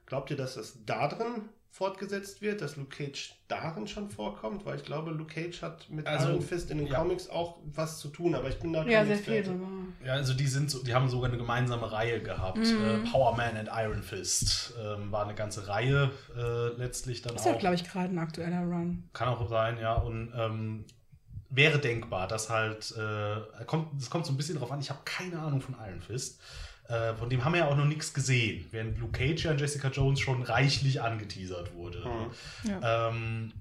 Glaubt 0.07 0.31
ihr, 0.31 0.37
dass 0.37 0.55
das 0.55 0.85
da 0.85 1.09
drin 1.09 1.49
fortgesetzt 1.75 2.41
wird, 2.41 2.61
dass 2.61 2.77
Luke 2.77 2.97
Cage 2.97 3.35
darin 3.49 3.89
schon 3.89 4.09
vorkommt? 4.09 4.65
Weil 4.65 4.77
ich 4.77 4.85
glaube, 4.85 5.11
Luke 5.11 5.35
Cage 5.35 5.61
hat 5.61 5.91
mit 5.91 6.07
Also, 6.07 6.29
Iron 6.29 6.41
Fist 6.41 6.71
in 6.71 6.79
den 6.79 6.87
ja. 6.87 6.99
aber 8.37 8.49
ich 8.49 8.61
bin 8.61 8.73
da 8.73 8.85
Ja, 8.85 9.05
sehr 9.05 9.19
viel 9.19 9.45
sogar. 9.45 9.69
Ja, 10.05 10.13
also 10.13 10.35
die 10.35 10.47
sind 10.47 10.71
so, 10.71 10.85
die 10.85 10.95
haben 10.95 11.09
sogar 11.09 11.29
eine 11.31 11.37
gemeinsame 11.37 11.91
Reihe 11.91 12.23
gehabt. 12.23 12.59
Mhm. 12.59 12.65
Äh, 13.05 13.11
Power 13.11 13.37
Man 13.37 13.57
and 13.57 13.69
Iron 13.73 14.05
Fist 14.05 14.73
ähm, 14.81 15.11
war 15.11 15.25
eine 15.25 15.35
ganze 15.35 15.67
Reihe 15.67 16.13
äh, 16.37 16.69
letztlich 16.79 17.23
dann 17.23 17.35
Ist 17.35 17.45
ja, 17.45 17.55
auch. 17.55 17.59
glaube 17.59 17.75
ich, 17.75 17.83
gerade 17.83 18.15
ein 18.15 18.19
aktueller 18.21 18.63
Run. 18.63 19.09
Kann 19.13 19.27
auch 19.29 19.49
sein, 19.49 19.77
ja. 19.81 19.95
Und 19.95 20.33
ähm, 20.37 20.85
wäre 21.51 21.81
denkbar, 21.81 22.29
dass 22.29 22.51
halt, 22.51 22.95
äh, 22.97 23.65
kommt, 23.65 24.01
es 24.01 24.11
kommt 24.11 24.27
so 24.27 24.33
ein 24.33 24.37
bisschen 24.37 24.59
drauf 24.59 24.71
an, 24.71 24.79
ich 24.79 24.91
habe 24.91 25.01
keine 25.05 25.41
Ahnung 25.41 25.61
von 25.61 25.75
Iron 25.85 26.01
Fist. 26.01 26.41
Äh, 26.89 27.15
von 27.15 27.31
dem 27.31 27.45
haben 27.45 27.53
wir 27.53 27.61
ja 27.61 27.69
auch 27.69 27.77
noch 27.77 27.87
nichts 27.87 28.13
gesehen, 28.13 28.67
während 28.71 28.99
Luke 28.99 29.13
Cage 29.19 29.45
ja 29.45 29.53
und 29.53 29.61
Jessica 29.61 29.89
Jones 29.89 30.21
schon 30.21 30.43
reichlich 30.43 31.01
angeteasert 31.01 31.75
wurde. 31.75 31.99
Mhm. 32.01 32.71
Ja. 32.71 33.09
Ähm, 33.09 33.53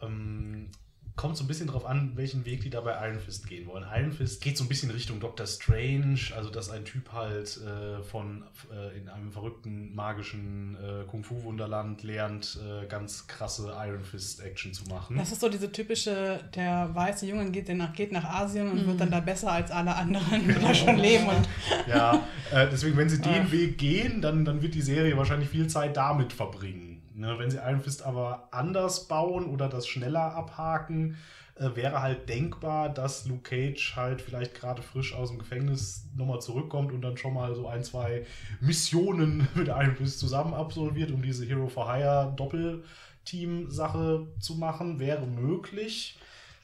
ähm, 0.00 0.70
kommt 1.14 1.36
so 1.36 1.44
ein 1.44 1.46
bisschen 1.46 1.66
drauf 1.66 1.84
an, 1.84 2.12
welchen 2.14 2.44
Weg 2.46 2.62
die 2.62 2.70
da 2.70 2.80
bei 2.80 2.92
Iron 3.06 3.20
Fist 3.20 3.46
gehen 3.46 3.66
wollen. 3.66 3.84
Iron 3.94 4.12
Fist 4.12 4.40
geht 4.40 4.56
so 4.56 4.64
ein 4.64 4.68
bisschen 4.68 4.90
Richtung 4.90 5.20
Doctor 5.20 5.46
Strange, 5.46 6.18
also 6.34 6.50
dass 6.50 6.70
ein 6.70 6.84
Typ 6.84 7.12
halt 7.12 7.58
äh, 7.58 8.02
von 8.02 8.44
äh, 8.72 8.98
in 8.98 9.08
einem 9.08 9.30
verrückten 9.30 9.94
magischen 9.94 10.76
äh, 10.76 11.04
Kung-Fu-Wunderland 11.04 12.02
lernt, 12.02 12.58
äh, 12.66 12.86
ganz 12.86 13.26
krasse 13.26 13.74
Iron 13.86 14.04
Fist-Action 14.04 14.72
zu 14.72 14.84
machen. 14.86 15.16
Das 15.16 15.30
ist 15.30 15.40
so 15.40 15.48
diese 15.48 15.70
typische, 15.70 16.40
der 16.54 16.94
weiße 16.94 17.26
Junge 17.26 17.50
geht, 17.50 17.68
nach, 17.76 17.92
geht 17.92 18.12
nach 18.12 18.24
Asien 18.24 18.70
und 18.70 18.86
wird 18.86 19.00
dann 19.00 19.10
da 19.10 19.20
besser 19.20 19.52
als 19.52 19.70
alle 19.70 19.94
anderen, 19.94 20.48
die 20.48 20.54
da 20.54 20.74
schon 20.74 20.96
leben. 20.96 21.26
Und 21.28 21.48
Ja, 21.86 22.26
äh, 22.50 22.68
deswegen, 22.70 22.96
wenn 22.96 23.08
sie 23.08 23.20
den. 23.20 23.52
Weg 23.52 23.78
gehen, 23.78 24.20
dann, 24.20 24.44
dann 24.44 24.62
wird 24.62 24.74
die 24.74 24.82
Serie 24.82 25.16
wahrscheinlich 25.16 25.48
viel 25.48 25.66
Zeit 25.66 25.96
damit 25.96 26.32
verbringen. 26.32 26.91
Ne, 27.14 27.38
wenn 27.38 27.50
sie 27.50 27.58
Iron 27.58 27.80
Fist 27.80 28.02
aber 28.02 28.48
anders 28.52 29.06
bauen 29.08 29.46
oder 29.46 29.68
das 29.68 29.86
schneller 29.86 30.34
abhaken, 30.34 31.16
äh, 31.56 31.76
wäre 31.76 32.00
halt 32.00 32.28
denkbar, 32.28 32.88
dass 32.88 33.26
Luke 33.26 33.42
Cage 33.42 33.94
halt 33.96 34.22
vielleicht 34.22 34.54
gerade 34.54 34.82
frisch 34.82 35.14
aus 35.14 35.28
dem 35.28 35.38
Gefängnis 35.38 36.08
nochmal 36.16 36.40
zurückkommt 36.40 36.92
und 36.92 37.02
dann 37.02 37.16
schon 37.16 37.34
mal 37.34 37.54
so 37.54 37.68
ein, 37.68 37.84
zwei 37.84 38.24
Missionen 38.60 39.46
mit 39.54 39.68
Iron 39.68 39.96
Fist 39.96 40.18
zusammen 40.18 40.54
absolviert, 40.54 41.10
um 41.10 41.22
diese 41.22 41.44
Hero 41.44 41.68
for 41.68 41.92
Hire 41.92 42.32
Doppelteam-Sache 42.36 44.28
zu 44.38 44.54
machen. 44.54 44.98
Wäre 44.98 45.26
möglich. 45.26 46.18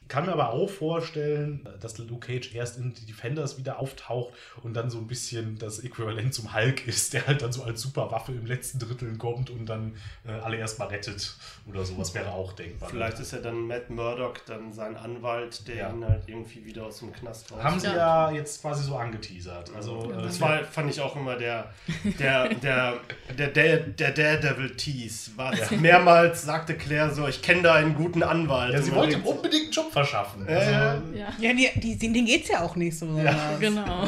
Kann 0.09 0.27
mir 0.27 0.33
aber 0.33 0.51
auch 0.53 0.71
vorstellen, 0.71 1.69
dass 1.81 1.99
Luke 1.99 2.27
Cage 2.27 2.55
erst 2.55 2.79
in 2.79 2.95
die 2.95 3.07
Defenders 3.07 3.59
wieder 3.59 3.79
auftaucht 3.79 4.33
und 4.63 4.75
dann 4.75 4.91
so 4.91 4.99
ein 4.99 5.07
bisschen 5.07 5.59
das 5.59 5.81
Äquivalent 5.81 6.33
zum 6.33 6.55
Hulk 6.55 6.87
ist, 6.87 7.13
der 7.13 7.27
halt 7.27 7.43
dann 7.43 7.53
so 7.53 7.63
als 7.63 7.83
Superwaffe 7.83 8.33
im 8.33 8.47
letzten 8.47 8.79
Drittel 8.79 9.17
kommt 9.19 9.51
und 9.51 9.67
dann 9.67 9.95
äh, 10.27 10.33
alle 10.33 10.57
erstmal 10.57 10.89
rettet 10.89 11.35
oder 11.67 11.85
sowas 11.85 12.15
wäre 12.15 12.31
auch 12.33 12.53
denkbar. 12.55 12.89
Vielleicht 12.89 13.19
ist 13.21 13.33
ja 13.33 13.39
dann 13.39 13.67
Matt 13.67 13.91
Murdock 13.91 14.45
dann 14.47 14.73
sein 14.73 14.97
Anwalt, 14.97 15.69
der 15.69 15.77
Ja. 15.77 15.91
ihn 15.93 16.05
halt 16.05 16.23
irgendwie 16.27 16.65
wieder 16.65 16.87
aus 16.87 17.01
dem 17.01 17.13
Knast 17.13 17.53
raus. 17.53 17.63
Haben 17.63 17.79
sie 17.79 17.87
ja. 17.89 18.31
jetzt 18.31 18.63
quasi 18.63 18.85
so 18.85 18.97
angeteasert. 18.97 19.71
Also, 19.77 20.11
äh, 20.11 20.23
Das 20.23 20.41
war, 20.41 20.65
fand 20.65 20.91
ich 20.91 21.01
auch 21.01 21.15
immer 21.17 21.37
der, 21.37 21.73
der, 22.19 22.55
der, 22.55 22.95
der, 23.37 23.49
der, 23.49 23.77
der 23.79 24.11
Daredevil-Tease. 24.13 25.33
War 25.37 25.53
Mehrmals 25.79 26.43
sagte 26.43 26.75
Claire 26.75 27.15
so, 27.15 27.29
ich 27.29 27.43
kenne 27.43 27.63
da 27.63 27.75
einen 27.75 27.95
guten 27.95 28.23
Anwalt. 28.23 28.73
ja, 28.73 28.83
sie 28.83 28.95
wollte 28.95 29.19
unbedingt 29.19 29.65
einen 29.65 29.73
Job 29.73 29.93
verschaffen. 29.99 30.47
Ja, 30.49 30.57
Also, 30.57 31.15
ja. 31.15 31.33
Ja, 31.39 31.51
ja, 31.51 31.71
die, 31.75 31.81
die, 31.81 31.99
denen 31.99 32.27
geht 32.27 32.45
es 32.45 32.51
ja 32.51 32.63
auch 32.63 32.77
nicht 32.77 32.99
so. 32.99 33.07
besonders. 33.07 33.61
genau. 33.61 34.07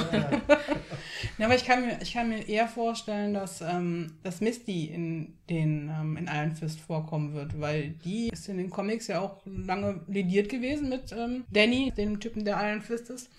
Ja, 1.38 1.46
aber 1.46 1.54
ich 1.54 1.64
kann 1.64 1.86
mir, 1.86 1.98
ich 2.02 2.12
kann 2.12 2.28
mir 2.28 2.46
eher 2.46 2.68
vorstellen, 2.68 3.32
dass, 3.32 3.62
ähm, 3.62 4.12
dass 4.22 4.42
Misty 4.42 4.86
in 4.86 5.38
den 5.48 5.88
ähm, 5.88 6.18
in 6.18 6.26
Iron 6.26 6.52
Fist 6.52 6.80
vorkommen 6.80 7.32
wird, 7.32 7.58
weil 7.58 7.94
die 8.04 8.28
ist 8.28 8.48
in 8.48 8.58
den 8.58 8.68
Comics 8.68 9.06
ja 9.06 9.20
auch 9.20 9.40
lange 9.46 10.00
lediert 10.06 10.50
gewesen 10.50 10.90
mit 10.90 11.12
ähm, 11.12 11.44
Danny, 11.50 11.92
dem 11.96 12.20
Typen, 12.20 12.44
der 12.44 12.60
Iron 12.62 12.82
Fist 12.82 13.08
ist. 13.08 13.30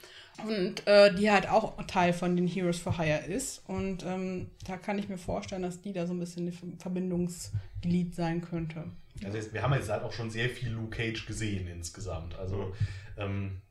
Und 0.43 0.88
äh, 0.88 1.14
die 1.14 1.30
halt 1.30 1.47
auch 1.49 1.78
Teil 1.86 2.14
von 2.14 2.36
den 2.36 2.47
Heroes 2.47 2.80
for 2.80 2.97
Hire 2.97 3.26
ist. 3.26 3.62
Und 3.68 4.04
ähm, 4.04 4.47
da 4.66 4.78
kann 4.78 4.97
ich 4.97 5.08
mir 5.08 5.20
vorstellen, 5.20 5.62
dass 5.62 5.82
die 5.82 5.93
da 5.93 6.08
so 6.08 6.14
ein 6.14 6.20
bisschen 6.20 6.47
ein 6.47 6.78
Verbindungsglied 6.80 8.16
sein 8.16 8.41
könnte. 8.41 8.86
Also 9.24 9.38
jetzt, 9.38 9.53
wir 9.53 9.61
haben 9.61 9.74
jetzt 9.74 9.89
halt 9.89 10.03
auch 10.03 10.13
schon 10.13 10.30
sehr 10.30 10.49
viel 10.49 10.69
Luke 10.69 10.95
Cage 10.95 11.26
gesehen 11.26 11.67
insgesamt. 11.67 12.36
Also 12.36 12.76
ähm, 13.17 13.61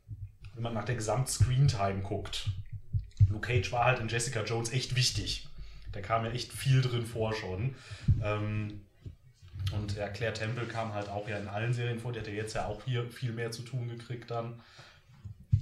wenn 0.55 0.63
man 0.63 0.75
nach 0.75 0.85
der 0.85 0.97
Gesamt-Screentime 0.97 2.03
guckt, 2.03 2.51
Luke 3.29 3.47
Cage 3.47 3.73
war 3.73 3.85
halt 3.85 4.01
in 4.01 4.09
Jessica 4.09 4.43
Jones 4.43 4.73
echt 4.73 4.97
wichtig. 4.97 5.49
Da 5.93 6.01
kam 6.01 6.25
ja 6.25 6.31
echt 6.31 6.53
viel 6.53 6.83
drin 6.83 7.05
vor 7.05 7.35
schon. 7.35 7.75
Ähm, 8.23 8.83
und 9.73 9.97
ja, 9.97 10.09
Claire 10.09 10.33
Temple 10.33 10.67
kam 10.67 10.95
halt 10.95 11.09
auch 11.09 11.29
ja 11.29 11.39
in 11.39 11.49
allen 11.49 11.73
Serien 11.73 11.99
vor. 11.99 12.13
Die 12.13 12.21
hat 12.21 12.27
ja 12.27 12.33
jetzt 12.33 12.55
ja 12.55 12.67
auch 12.67 12.85
hier 12.85 13.09
viel 13.11 13.33
mehr 13.33 13.51
zu 13.51 13.63
tun 13.63 13.89
gekriegt 13.89 14.31
dann. 14.31 14.61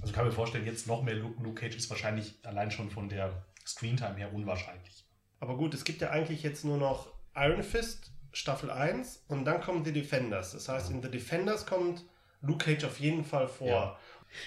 Also 0.01 0.13
kann 0.13 0.25
mir 0.25 0.31
vorstellen, 0.31 0.65
jetzt 0.65 0.87
noch 0.87 1.03
mehr 1.03 1.15
Luke, 1.15 1.41
Luke 1.43 1.61
Cage 1.61 1.75
ist 1.75 1.89
wahrscheinlich 1.89 2.35
allein 2.43 2.71
schon 2.71 2.89
von 2.89 3.09
der 3.09 3.43
Screentime 3.65 4.15
her 4.15 4.33
unwahrscheinlich. 4.33 5.05
Aber 5.39 5.57
gut, 5.57 5.73
es 5.73 5.83
gibt 5.83 6.01
ja 6.01 6.09
eigentlich 6.09 6.43
jetzt 6.43 6.65
nur 6.65 6.77
noch 6.77 7.11
Iron 7.35 7.63
Fist, 7.63 8.11
Staffel 8.31 8.69
1 8.71 9.23
und 9.27 9.45
dann 9.45 9.61
kommen 9.61 9.83
die 9.83 9.91
Defenders. 9.93 10.51
Das 10.53 10.69
heißt, 10.69 10.91
in 10.91 11.01
The 11.01 11.09
Defenders 11.09 11.65
kommt 11.65 12.05
Luke 12.41 12.63
Cage 12.65 12.83
auf 12.85 12.99
jeden 12.99 13.23
Fall 13.23 13.47
vor. 13.47 13.67
Ja. 13.67 13.99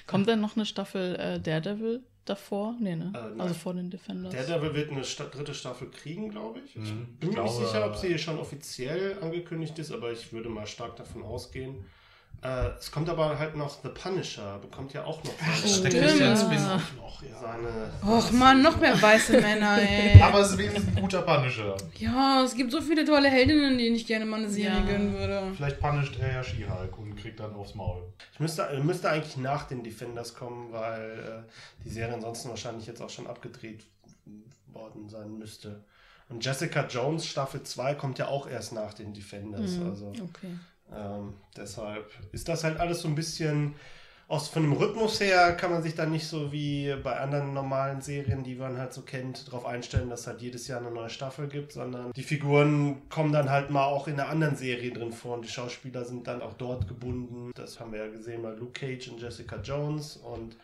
Kommt 0.06 0.28
denn 0.28 0.40
noch 0.40 0.56
eine 0.56 0.64
Staffel 0.66 1.16
äh, 1.16 1.40
Daredevil 1.40 2.02
davor? 2.24 2.76
Nee, 2.80 2.94
ne? 2.94 3.12
Äh, 3.14 3.40
also 3.40 3.54
vor 3.54 3.74
den 3.74 3.90
Defenders. 3.90 4.32
Daredevil 4.32 4.74
wird 4.74 4.90
eine 4.92 5.04
Sta 5.04 5.24
dritte 5.24 5.54
Staffel 5.54 5.90
kriegen, 5.90 6.30
glaube 6.30 6.60
ich. 6.60 6.76
Ich 6.76 6.82
Mhm. 6.92 7.16
bin 7.18 7.30
Ich 7.30 7.36
mir 7.36 7.42
nicht 7.42 7.54
sicher, 7.56 7.86
ob 7.86 7.96
sie 7.96 8.16
schon 8.18 8.38
offiziell 8.38 9.18
angekündigt 9.20 9.78
ist, 9.78 9.90
aber 9.90 10.12
ich 10.12 10.32
würde 10.32 10.48
mal 10.48 10.66
stark 10.66 10.96
davon 10.96 11.22
ausgehen. 11.24 11.84
Äh, 12.42 12.70
es 12.78 12.90
kommt 12.90 13.08
aber 13.08 13.38
halt 13.38 13.54
noch 13.56 13.80
The 13.82 13.88
Punisher, 13.90 14.58
bekommt 14.58 14.92
ja 14.92 15.04
auch 15.04 15.22
noch 15.22 15.32
Ach, 15.40 15.56
seine, 15.64 15.88
Der 15.90 16.02
Christian 16.02 16.36
Stimmt. 16.36 16.52
Spin-off 16.54 16.92
noch, 16.96 17.22
ja. 17.22 17.28
seine 17.40 17.90
Och 18.18 18.32
man, 18.32 18.62
noch 18.62 18.76
mehr 18.80 19.00
weiße 19.00 19.40
Männer, 19.40 19.78
ey. 19.80 20.20
Aber 20.20 20.40
es 20.40 20.50
ist 20.50 20.58
wenigstens 20.58 20.88
ein 20.88 21.00
guter 21.02 21.22
Punisher. 21.22 21.76
Ja, 21.98 22.42
es 22.44 22.54
gibt 22.56 22.72
so 22.72 22.80
viele 22.80 23.04
tolle 23.04 23.28
Heldinnen, 23.30 23.78
denen 23.78 23.94
ich 23.94 24.06
gerne 24.06 24.24
mal 24.24 24.38
eine 24.40 24.48
Serie 24.50 24.80
Ja. 24.80 24.84
gönnen 24.84 25.12
würde. 25.16 25.52
Vielleicht 25.56 25.78
punisht 25.78 26.18
er 26.18 26.32
ja 26.32 26.42
She-Hulk 26.42 26.98
und 26.98 27.14
kriegt 27.14 27.38
dann 27.38 27.54
aufs 27.54 27.76
Maul. 27.76 28.02
Ich 28.32 28.40
müsste, 28.40 28.62
äh, 28.62 28.80
müsste 28.80 29.08
eigentlich 29.08 29.36
nach 29.36 29.68
den 29.68 29.84
Defenders 29.84 30.34
kommen, 30.34 30.72
weil 30.72 31.44
äh, 31.48 31.82
die 31.84 31.90
Serie 31.90 32.14
ansonsten 32.14 32.48
wahrscheinlich 32.48 32.88
jetzt 32.88 33.00
auch 33.00 33.10
schon 33.10 33.28
abgedreht 33.28 33.84
worden 34.72 35.08
sein 35.08 35.38
müsste. 35.38 35.84
Und 36.28 36.44
Jessica 36.44 36.86
Jones 36.88 37.26
Staffel 37.26 37.62
2 37.62 37.94
kommt 37.94 38.18
ja 38.18 38.26
auch 38.28 38.48
erst 38.48 38.72
nach 38.72 38.94
den 38.94 39.12
Defenders. 39.12 39.72
Mhm. 39.76 39.90
Also 39.90 40.06
Okay. 40.08 40.48
Ähm, 40.96 41.34
deshalb 41.56 42.10
ist 42.32 42.48
das 42.48 42.64
halt 42.64 42.78
alles 42.80 43.00
so 43.02 43.08
ein 43.08 43.14
bisschen 43.14 43.74
aus 44.32 44.48
von 44.48 44.62
dem 44.62 44.72
Rhythmus 44.72 45.20
her 45.20 45.52
kann 45.56 45.70
man 45.70 45.82
sich 45.82 45.94
dann 45.94 46.10
nicht 46.10 46.26
so 46.26 46.52
wie 46.52 46.94
bei 47.02 47.20
anderen 47.20 47.52
normalen 47.52 48.00
Serien, 48.00 48.42
die 48.42 48.54
man 48.54 48.78
halt 48.78 48.94
so 48.94 49.02
kennt, 49.02 49.46
darauf 49.48 49.66
einstellen, 49.66 50.08
dass 50.08 50.26
halt 50.26 50.40
jedes 50.40 50.68
Jahr 50.68 50.80
eine 50.80 50.90
neue 50.90 51.10
Staffel 51.10 51.48
gibt, 51.48 51.72
sondern 51.72 52.12
die 52.12 52.22
Figuren 52.22 53.06
kommen 53.10 53.32
dann 53.32 53.50
halt 53.50 53.68
mal 53.68 53.84
auch 53.84 54.08
in 54.08 54.14
einer 54.14 54.30
anderen 54.30 54.56
Serie 54.56 54.90
drin 54.90 55.12
vor 55.12 55.34
und 55.34 55.44
die 55.44 55.50
Schauspieler 55.50 56.06
sind 56.06 56.26
dann 56.26 56.40
auch 56.40 56.54
dort 56.54 56.88
gebunden. 56.88 57.50
Das 57.54 57.78
haben 57.78 57.92
wir 57.92 58.06
ja 58.06 58.10
gesehen 58.10 58.40
bei 58.40 58.52
Luke 58.52 58.72
Cage 58.72 59.08
und 59.08 59.20
Jessica 59.20 59.56
Jones 59.56 60.16
und 60.16 60.56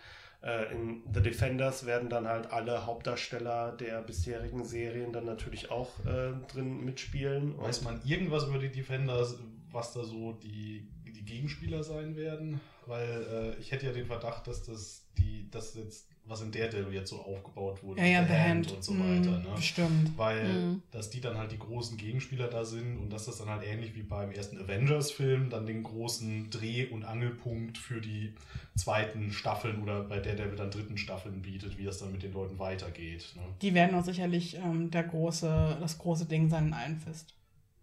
äh, 0.43 0.73
in 0.73 1.03
The 1.13 1.21
Defenders 1.21 1.85
werden 1.87 2.09
dann 2.09 2.29
halt 2.29 2.53
alle 2.53 2.87
Hauptdarsteller 2.87 3.73
der 3.73 4.03
bisherigen 4.03 4.65
Serien 4.65 5.13
dann 5.13 5.25
natürlich 5.25 5.71
auch 5.71 5.99
äh, 6.07 6.33
drin 6.53 6.85
mitspielen. 6.85 7.59
Weiß 7.59 7.83
man 7.83 8.01
irgendwas 8.05 8.47
über 8.47 8.59
die 8.59 8.71
Defenders, 8.71 9.39
was 9.73 9.93
da 9.93 10.05
so 10.05 10.33
die, 10.33 10.89
die 11.07 11.25
Gegenspieler 11.25 11.83
sein 11.83 12.17
werden? 12.17 12.61
Weil 12.87 13.57
äh, 13.59 13.61
ich 13.61 13.73
hätte 13.73 13.87
ja 13.87 13.93
den 13.93 14.07
Verdacht, 14.07 14.47
dass 14.47 14.63
das 14.63 15.09
die, 15.19 15.51
das 15.51 15.75
jetzt, 15.75 16.09
was 16.29 16.43
in 16.43 16.53
Daredevil 16.53 16.93
jetzt 16.95 17.11
so 17.11 17.21
aufgebaut 17.21 17.83
wurde, 17.83 18.01
Ja, 18.01 18.07
ja, 18.07 18.21
mit 18.21 18.31
The 18.31 18.37
Hand. 18.37 18.73
und 18.73 18.85
so 18.85 18.93
Mhm, 18.93 19.01
weiter, 19.01 19.39
ne? 19.39 19.53
Bestimmt. 19.57 20.17
Weil, 20.17 20.45
Mhm. 20.49 20.83
dass 20.91 21.11
die 21.11 21.21
dann 21.21 21.39
halt 21.39 21.53
die 21.53 21.59
großen 21.59 21.97
Gegenspieler 21.97 22.49
da 22.49 22.65
sind 22.65 22.99
und 22.99 23.11
dass 23.13 23.27
das 23.27 23.39
dann 23.39 23.49
halt 23.49 23.65
ähnlich 23.67 23.95
wie 23.95 24.03
beim 24.03 24.31
ersten 24.31 24.59
Avengers-Film 24.59 25.51
dann 25.51 25.67
den 25.67 25.83
großen 25.83 26.51
Dreh- 26.51 26.87
und 26.89 27.05
Angelpunkt 27.05 27.79
für 27.79 28.01
die 28.01 28.35
zweiten 28.77 29.33
Staffeln 29.33 29.83
oder 29.83 30.03
bei 30.05 30.21
Daredevil 30.21 30.57
dann 30.57 30.71
dritten 30.71 30.99
Staffeln 30.99 31.43
bietet, 31.43 31.79
wie 31.79 31.85
das 31.85 31.99
dann 31.99 32.13
mit 32.13 32.23
den 32.23 32.33
Leuten 32.33 32.59
weitergeht. 32.59 33.33
Ne? 33.37 33.43
Die 33.63 33.75
werden 33.75 33.95
auch 33.97 34.05
sicherlich 34.05 34.57
ähm, 34.57 34.91
der 34.91 35.05
große, 35.05 35.79
das 35.81 35.99
große 35.99 36.27
Ding 36.27 36.49
sein 36.49 36.67
in 36.69 36.73
Iron 36.75 36.97
Fist. 36.99 37.35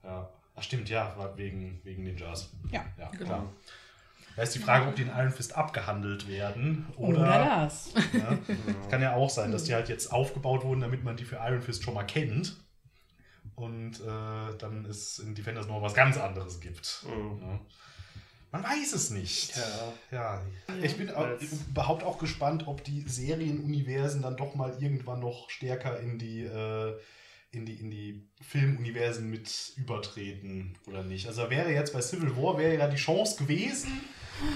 Ja. 0.03 0.29
Ach 0.57 0.63
stimmt, 0.63 0.87
ja, 0.89 1.13
wegen, 1.35 1.81
wegen 1.83 2.03
Ninjas. 2.03 2.49
Ja, 2.71 2.85
Ja, 2.97 3.09
genau. 3.11 3.25
klar. 3.25 3.53
Da 4.35 4.43
ist 4.43 4.53
die 4.53 4.59
Frage, 4.59 4.87
ob 4.87 4.95
die 4.95 5.03
in 5.03 5.09
Iron 5.09 5.31
Fist 5.31 5.55
abgehandelt 5.55 6.27
werden. 6.27 6.87
Oder, 6.97 7.19
Oder 7.19 7.45
das. 7.63 7.93
Ja, 8.13 8.37
kann 8.89 9.01
ja 9.01 9.15
auch 9.15 9.29
sein, 9.29 9.51
dass 9.51 9.63
die 9.63 9.73
halt 9.73 9.87
jetzt 9.87 10.11
aufgebaut 10.11 10.63
wurden, 10.63 10.81
damit 10.81 11.03
man 11.03 11.15
die 11.15 11.23
für 11.23 11.37
Iron 11.37 11.61
Fist 11.61 11.83
schon 11.83 11.93
mal 11.93 12.03
kennt. 12.03 12.57
Und 13.55 14.01
äh, 14.01 14.57
dann 14.57 14.85
es 14.89 15.19
in 15.19 15.33
Defenders 15.33 15.67
noch 15.67 15.81
was 15.81 15.93
ganz 15.93 16.17
anderes 16.17 16.59
gibt. 16.59 17.05
Mhm. 17.07 17.41
Ja. 17.41 17.59
Man 18.51 18.63
weiß 18.63 18.93
es 18.93 19.09
nicht. 19.09 19.55
Ja. 19.55 19.93
Ja. 20.11 20.41
Ich 20.81 20.97
bin 20.97 21.09
auch, 21.11 21.27
überhaupt 21.69 22.03
auch 22.03 22.17
gespannt, 22.17 22.67
ob 22.67 22.83
die 22.83 23.01
Serienuniversen 23.01 24.21
dann 24.21 24.37
doch 24.37 24.55
mal 24.55 24.81
irgendwann 24.81 25.19
noch 25.19 25.49
stärker 25.49 25.99
in 25.99 26.17
die, 26.17 26.43
äh, 26.43 26.97
in 27.51 27.65
die, 27.65 27.75
in 27.75 27.91
die 27.91 28.29
Filmuniversen 28.41 29.29
mit 29.29 29.73
übertreten 29.75 30.77
oder 30.87 31.03
nicht. 31.03 31.27
Also 31.27 31.49
wäre 31.49 31.71
jetzt 31.71 31.93
bei 31.93 32.01
Civil 32.01 32.35
War 32.37 32.57
wäre 32.57 32.77
ja 32.77 32.87
die 32.87 32.97
Chance 32.97 33.37
gewesen, 33.37 34.01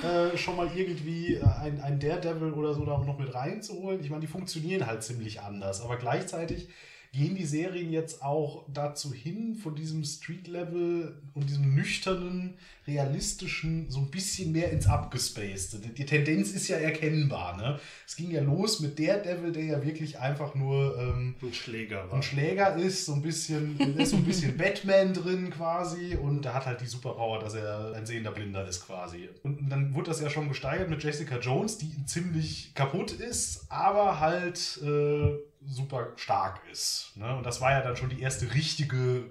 äh, 0.04 0.38
schon 0.38 0.56
mal 0.56 0.70
irgendwie 0.76 1.36
äh, 1.36 1.44
ein, 1.62 1.82
ein 1.82 2.00
Daredevil 2.00 2.54
oder 2.54 2.74
so 2.74 2.86
da 2.86 2.98
noch 2.98 3.18
mit 3.18 3.34
reinzuholen. 3.34 4.02
Ich 4.02 4.10
meine, 4.10 4.22
die 4.22 4.28
funktionieren 4.28 4.86
halt 4.86 5.04
ziemlich 5.04 5.42
anders, 5.42 5.82
aber 5.82 5.98
gleichzeitig 5.98 6.70
gehen 7.12 7.36
die 7.36 7.46
Serien 7.46 7.92
jetzt 7.92 8.22
auch 8.22 8.66
dazu 8.72 9.12
hin, 9.12 9.56
von 9.56 9.76
diesem 9.76 10.04
Street-Level 10.04 11.20
und 11.34 11.50
diesem 11.50 11.74
nüchternen, 11.74 12.54
realistischen 12.86 13.90
so 13.90 14.00
ein 14.00 14.12
bisschen 14.12 14.52
mehr 14.52 14.72
ins 14.72 14.88
Abgespacede. 14.88 15.88
Die, 15.88 15.94
die 15.94 16.06
Tendenz 16.06 16.52
ist 16.52 16.68
ja 16.68 16.78
erkennbar. 16.78 17.58
Ne? 17.58 17.80
Es 18.08 18.16
ging 18.16 18.32
ja 18.32 18.42
los 18.42 18.80
mit 18.80 19.00
Daredevil, 19.00 19.52
der 19.52 19.64
ja 19.64 19.84
wirklich 19.84 20.20
einfach 20.20 20.54
nur 20.56 20.98
ähm, 20.98 21.36
Ein 21.42 21.54
Schläger 21.54 22.08
war. 22.08 22.16
ein 22.16 22.24
Schläger 22.24 22.76
ist, 22.76 23.06
so 23.06 23.14
ein 23.14 23.22
bisschen, 23.22 23.80
ist 23.98 24.12
so 24.12 24.18
ein 24.18 24.24
bisschen 24.24 24.58
Batman 24.58 25.14
drin 25.14 25.50
quasi 25.50 26.16
und 26.16 26.46
der 26.46 26.54
hat 26.54 26.66
halt 26.66 26.82
die 26.82 26.88
Superpower, 26.88 27.40
dass 27.40 27.56
er 27.56 27.94
ein 27.96 28.06
sehender 28.06 28.32
Blinder 28.32 28.68
ist 28.68 28.86
quasi. 28.86 29.30
Und 29.44 29.70
dann 29.70 29.94
wurde 29.96 30.10
das 30.10 30.22
ja 30.22 30.30
schon 30.30 30.48
gesteigert 30.48 30.90
mit 30.90 31.04
Jessica 31.04 31.40
Jones, 31.40 31.78
die 31.78 32.06
ziemlich 32.06 32.74
kaputt 32.76 33.12
ist, 33.12 33.66
aber 33.70 34.20
halt 34.20 34.80
äh, 34.84 35.38
super 35.66 36.14
stark 36.16 36.62
ist. 36.72 37.12
Ne? 37.16 37.36
Und 37.36 37.46
das 37.46 37.62
war 37.62 37.72
ja 37.72 37.82
dann 37.82 37.96
schon 37.96 38.10
die 38.10 38.22
erste 38.22 38.54
richtige, 38.54 39.30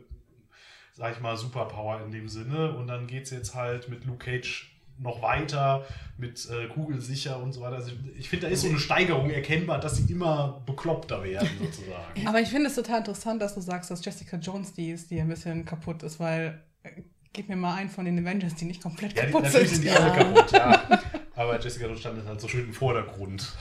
sag 0.92 1.14
ich 1.14 1.20
mal, 1.20 1.36
Superpower 1.36 2.02
in 2.02 2.10
dem 2.10 2.28
Sinne. 2.28 2.74
Und 2.74 2.86
dann 2.86 3.06
geht 3.06 3.24
es 3.24 3.30
jetzt 3.30 3.54
halt 3.54 3.88
mit 3.88 4.04
Luke 4.04 4.24
Cage 4.24 4.74
noch 5.00 5.22
weiter 5.22 5.86
mit 6.16 6.48
äh, 6.50 6.66
Kugelsicher 6.66 7.40
und 7.40 7.52
so 7.52 7.60
weiter. 7.60 7.76
Also 7.76 7.92
ich 8.16 8.28
finde, 8.28 8.46
da 8.46 8.52
ist 8.52 8.62
so 8.62 8.68
eine 8.68 8.80
Steigerung 8.80 9.30
erkennbar, 9.30 9.78
dass 9.78 9.96
sie 9.96 10.12
immer 10.12 10.60
bekloppter 10.66 11.22
werden, 11.22 11.48
sozusagen. 11.60 12.26
Aber 12.26 12.40
ich 12.40 12.48
finde 12.48 12.66
es 12.66 12.74
total 12.74 12.98
interessant, 12.98 13.40
dass 13.40 13.54
du 13.54 13.60
sagst, 13.60 13.90
dass 13.92 14.04
Jessica 14.04 14.36
Jones 14.38 14.72
die 14.74 14.90
ist, 14.90 15.10
die 15.10 15.20
ein 15.20 15.28
bisschen 15.28 15.64
kaputt 15.64 16.02
ist, 16.02 16.18
weil 16.18 16.60
äh, 16.82 16.90
gib 17.32 17.48
mir 17.48 17.54
mal 17.54 17.76
einen 17.76 17.90
von 17.90 18.04
den 18.06 18.18
Avengers, 18.18 18.56
die 18.56 18.64
nicht 18.64 18.82
komplett 18.82 19.14
Ja, 19.16 19.26
die, 19.26 19.30
kaputt 19.30 19.44
natürlich 19.44 19.68
sind. 19.70 19.82
sind 19.82 19.94
die 19.94 19.96
alle 19.96 20.12
kaputt, 20.18 20.50
ja. 20.50 21.00
Aber 21.36 21.60
Jessica 21.60 21.86
Jones 21.86 22.00
stand 22.00 22.26
halt 22.26 22.40
so 22.40 22.48
schön 22.48 22.64
im 22.64 22.72
Vordergrund. 22.74 23.52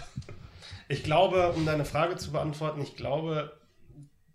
Ich 0.88 1.04
glaube, 1.04 1.52
um 1.54 1.66
deine 1.66 1.86
Frage 1.86 2.16
zu 2.16 2.32
beantworten, 2.32 2.82
ich 2.82 2.96
glaube, 2.96 3.58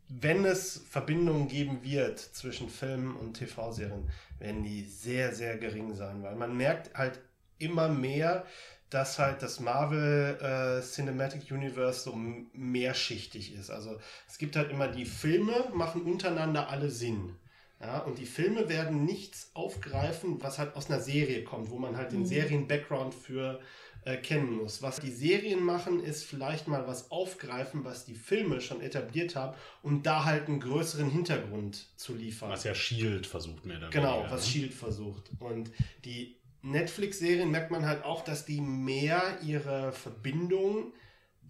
wenn 0.08 0.44
es 0.44 0.84
Verbindungen 0.90 1.48
geben 1.48 1.82
wird 1.82 2.18
zwischen 2.18 2.68
Filmen 2.68 3.16
und 3.16 3.34
TV-Serien, 3.34 4.10
werden 4.38 4.62
die 4.62 4.84
sehr, 4.84 5.34
sehr 5.34 5.56
gering 5.56 5.94
sein, 5.94 6.22
weil 6.22 6.34
man 6.34 6.56
merkt 6.56 6.94
halt 6.94 7.20
immer 7.58 7.88
mehr, 7.88 8.44
dass 8.90 9.18
halt 9.18 9.40
das 9.40 9.60
Marvel 9.60 10.38
äh, 10.42 10.82
Cinematic 10.82 11.50
Universe 11.50 12.00
so 12.00 12.14
mehrschichtig 12.52 13.54
ist. 13.54 13.70
Also 13.70 13.98
es 14.28 14.36
gibt 14.36 14.54
halt 14.54 14.70
immer 14.70 14.88
die 14.88 15.06
Filme, 15.06 15.70
machen 15.72 16.02
untereinander 16.02 16.68
alle 16.68 16.90
Sinn. 16.90 17.36
Ja, 17.80 17.98
und 17.98 18.18
die 18.18 18.26
Filme 18.26 18.68
werden 18.68 19.04
nichts 19.04 19.50
aufgreifen, 19.54 20.40
was 20.42 20.58
halt 20.58 20.76
aus 20.76 20.88
einer 20.88 21.00
Serie 21.00 21.42
kommt, 21.42 21.70
wo 21.70 21.78
man 21.78 21.96
halt 21.96 22.12
den 22.12 22.26
Serien-Background 22.26 23.12
für 23.12 23.60
äh, 24.04 24.16
kennen 24.16 24.56
muss. 24.56 24.82
Was 24.82 25.00
die 25.00 25.10
Serien 25.10 25.62
machen, 25.62 26.02
ist 26.02 26.24
vielleicht 26.24 26.68
mal 26.68 26.86
was 26.86 27.10
aufgreifen, 27.10 27.84
was 27.84 28.04
die 28.04 28.14
Filme 28.14 28.60
schon 28.60 28.80
etabliert 28.80 29.36
haben, 29.36 29.56
um 29.82 30.02
da 30.02 30.24
halt 30.24 30.48
einen 30.48 30.60
größeren 30.60 31.08
Hintergrund 31.08 31.86
zu 31.96 32.14
liefern. 32.14 32.50
Was 32.50 32.64
ja 32.64 32.74
Shield 32.74 33.26
versucht 33.26 33.64
mehr 33.64 33.78
damit. 33.78 33.94
Genau, 33.94 34.26
was 34.28 34.48
Shield 34.48 34.74
versucht. 34.74 35.30
Und 35.38 35.70
die 36.04 36.36
Netflix-Serien 36.62 37.50
merkt 37.50 37.70
man 37.70 37.86
halt 37.86 38.04
auch, 38.04 38.22
dass 38.24 38.44
die 38.44 38.60
mehr 38.60 39.38
ihre 39.42 39.92
Verbindung 39.92 40.92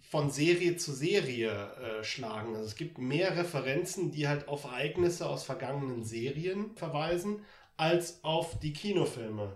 von 0.01 0.29
Serie 0.29 0.77
zu 0.77 0.93
Serie 0.93 1.49
äh, 1.51 2.03
schlagen. 2.03 2.55
Also 2.55 2.67
es 2.67 2.75
gibt 2.75 2.97
mehr 2.99 3.35
Referenzen, 3.35 4.11
die 4.11 4.27
halt 4.27 4.47
auf 4.47 4.65
Ereignisse 4.65 5.27
aus 5.27 5.43
vergangenen 5.43 6.03
Serien 6.03 6.75
verweisen, 6.75 7.39
als 7.77 8.23
auf 8.23 8.59
die 8.59 8.73
Kinofilme. 8.73 9.55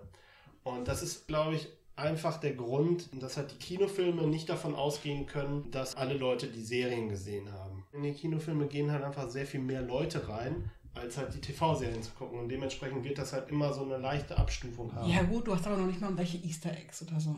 Und 0.63 0.87
das 0.87 1.03
ist, 1.03 1.27
glaube 1.27 1.55
ich, 1.55 1.67
einfach 1.97 2.37
der 2.37 2.53
Grund, 2.53 3.09
dass 3.21 3.37
halt 3.37 3.51
die 3.51 3.57
Kinofilme 3.57 4.27
nicht 4.27 4.47
davon 4.47 4.75
ausgehen 4.75 5.25
können, 5.25 5.69
dass 5.71 5.95
alle 5.95 6.15
Leute 6.15 6.47
die 6.47 6.61
Serien 6.61 7.09
gesehen 7.09 7.51
haben. 7.51 7.83
In 7.91 8.03
die 8.03 8.13
Kinofilme 8.13 8.67
gehen 8.67 8.91
halt 8.91 9.03
einfach 9.03 9.29
sehr 9.29 9.45
viel 9.45 9.59
mehr 9.59 9.81
Leute 9.81 10.29
rein, 10.29 10.69
als 10.93 11.17
halt 11.17 11.33
die 11.33 11.41
TV-Serien 11.41 12.03
zu 12.03 12.11
gucken. 12.11 12.39
Und 12.39 12.49
dementsprechend 12.49 13.03
wird 13.03 13.17
das 13.17 13.33
halt 13.33 13.49
immer 13.49 13.73
so 13.73 13.83
eine 13.83 13.97
leichte 13.97 14.37
Abstufung 14.37 14.93
haben. 14.93 15.09
Ja 15.09 15.23
gut, 15.23 15.47
du 15.47 15.55
hast 15.55 15.65
aber 15.65 15.77
noch 15.77 15.87
nicht 15.87 15.99
mal 15.99 16.15
welche 16.15 16.37
Easter 16.37 16.71
Eggs 16.71 17.01
oder 17.01 17.19
so. 17.19 17.35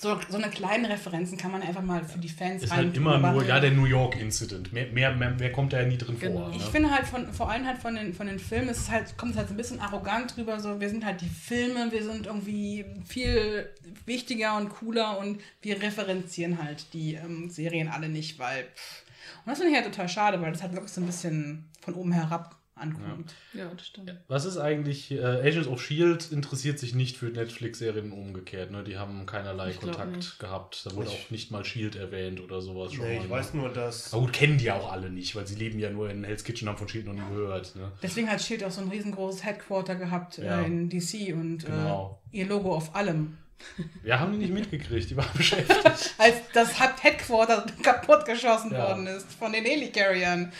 So, 0.00 0.16
so 0.28 0.36
eine 0.36 0.48
kleine 0.48 0.88
Referenzen 0.88 1.36
kann 1.36 1.50
man 1.50 1.60
einfach 1.60 1.82
mal 1.82 2.04
für 2.04 2.20
die 2.20 2.28
Fans 2.28 2.62
Ist 2.62 2.72
halt 2.72 2.96
immer 2.96 3.18
nur, 3.18 3.44
ja, 3.44 3.58
der 3.58 3.72
New 3.72 3.84
York 3.86 4.20
Incident. 4.20 4.72
Mehr, 4.72 4.86
mehr, 4.92 5.12
mehr, 5.16 5.30
mehr 5.30 5.50
kommt 5.50 5.72
da 5.72 5.80
ja 5.80 5.88
nie 5.88 5.98
drin 5.98 6.16
Genau. 6.20 6.38
vor. 6.42 6.48
Ne? 6.50 6.56
Ich 6.56 6.62
finde 6.66 6.90
halt 6.92 7.04
von, 7.04 7.32
vor 7.32 7.50
allem 7.50 7.66
halt 7.66 7.78
von 7.78 7.96
den, 7.96 8.14
von 8.14 8.28
den 8.28 8.38
Filmen, 8.38 8.68
es 8.68 8.88
halt, 8.90 9.16
kommt 9.18 9.32
es 9.32 9.38
halt 9.38 9.48
so 9.48 9.54
ein 9.54 9.56
bisschen 9.56 9.80
arrogant 9.80 10.36
drüber, 10.36 10.60
so 10.60 10.78
wir 10.78 10.88
sind 10.88 11.04
halt 11.04 11.20
die 11.20 11.28
Filme, 11.28 11.90
wir 11.90 12.04
sind 12.04 12.26
irgendwie 12.26 12.84
viel 13.06 13.68
wichtiger 14.06 14.56
und 14.56 14.68
cooler 14.68 15.18
und 15.18 15.40
wir 15.62 15.82
referenzieren 15.82 16.62
halt 16.62 16.92
die 16.92 17.14
ähm, 17.14 17.50
Serien 17.50 17.88
alle 17.88 18.08
nicht, 18.08 18.38
weil 18.38 18.64
pff. 18.76 19.02
und 19.44 19.50
das 19.50 19.58
finde 19.58 19.72
ich 19.72 19.82
halt 19.82 19.92
total 19.92 20.08
schade, 20.08 20.40
weil 20.40 20.52
das 20.52 20.62
halt 20.62 20.74
wirklich 20.74 20.92
so 20.92 21.00
ein 21.00 21.06
bisschen 21.06 21.70
von 21.80 21.94
oben 21.94 22.12
herab 22.12 22.57
ankommt. 22.80 23.34
Ja, 23.54 23.66
das 23.76 23.86
stimmt. 23.86 24.14
Was 24.28 24.44
ist 24.44 24.56
eigentlich, 24.58 25.10
äh, 25.10 25.22
Agents 25.22 25.68
of 25.68 25.80
S.H.I.E.L.D. 25.80 26.34
interessiert 26.34 26.78
sich 26.78 26.94
nicht 26.94 27.16
für 27.16 27.26
Netflix-Serien 27.26 28.12
umgekehrt, 28.12 28.70
ne? 28.70 28.84
Die 28.84 28.96
haben 28.98 29.26
keinerlei 29.26 29.70
Ich 29.70 29.80
Kontakt 29.80 30.38
gehabt. 30.38 30.86
Da 30.86 30.94
wurde 30.94 31.08
Ich- 31.08 31.14
auch 31.26 31.30
nicht 31.30 31.50
mal 31.50 31.60
S.H.I.E.L.D. 31.62 31.98
erwähnt 31.98 32.40
oder 32.40 32.60
sowas 32.60 32.92
schon 32.94 33.06
Nee, 33.06 33.18
ich 33.22 33.28
weiß 33.30 33.54
nur, 33.54 33.68
dass. 33.70 34.12
Aber 34.12 34.22
gut, 34.22 34.32
kennen 34.32 34.58
die 34.58 34.64
ja 34.64 34.74
auch 34.76 34.90
alle 34.92 35.10
nicht, 35.10 35.34
weil 35.36 35.46
sie 35.46 35.54
leben 35.56 35.78
ja 35.78 35.90
nur 35.90 36.10
in 36.10 36.24
Hell's 36.24 36.44
Kitchen, 36.44 36.68
haben 36.68 36.76
von 36.78 36.86
S.H.I.E.L.D. 36.86 37.12
noch 37.12 37.28
nie 37.28 37.34
gehört. 37.34 37.74
Ne? 37.76 37.92
Deswegen 38.02 38.30
hat 38.30 38.40
Shield 38.42 38.62
auch 38.64 38.70
so 38.70 38.80
ein 38.80 38.88
riesengroßes 38.88 39.44
Headquarter 39.44 39.94
gehabt 39.96 40.38
Ja. 40.38 40.60
äh, 40.62 40.66
in 40.66 40.88
DC 40.88 41.32
und 41.34 41.64
Genau. 41.66 42.20
äh, 42.32 42.38
ihr 42.38 42.46
Logo 42.46 42.74
auf 42.74 42.94
allem. 42.94 43.36
Wir 44.04 44.20
haben 44.20 44.30
die 44.32 44.38
nicht 44.38 44.52
mitgekriegt, 44.54 45.10
die 45.10 45.16
waren 45.16 45.26
beschäftigt. 45.36 46.14
Als 46.16 46.34
das 46.54 46.78
Headquarter 47.02 47.66
kaputtgeschossen 47.82 48.70
Ja. 48.72 48.86
worden 48.88 49.08
ist 49.08 49.32
von 49.32 49.52
den 49.52 49.64
Helicarriern, 49.64 50.52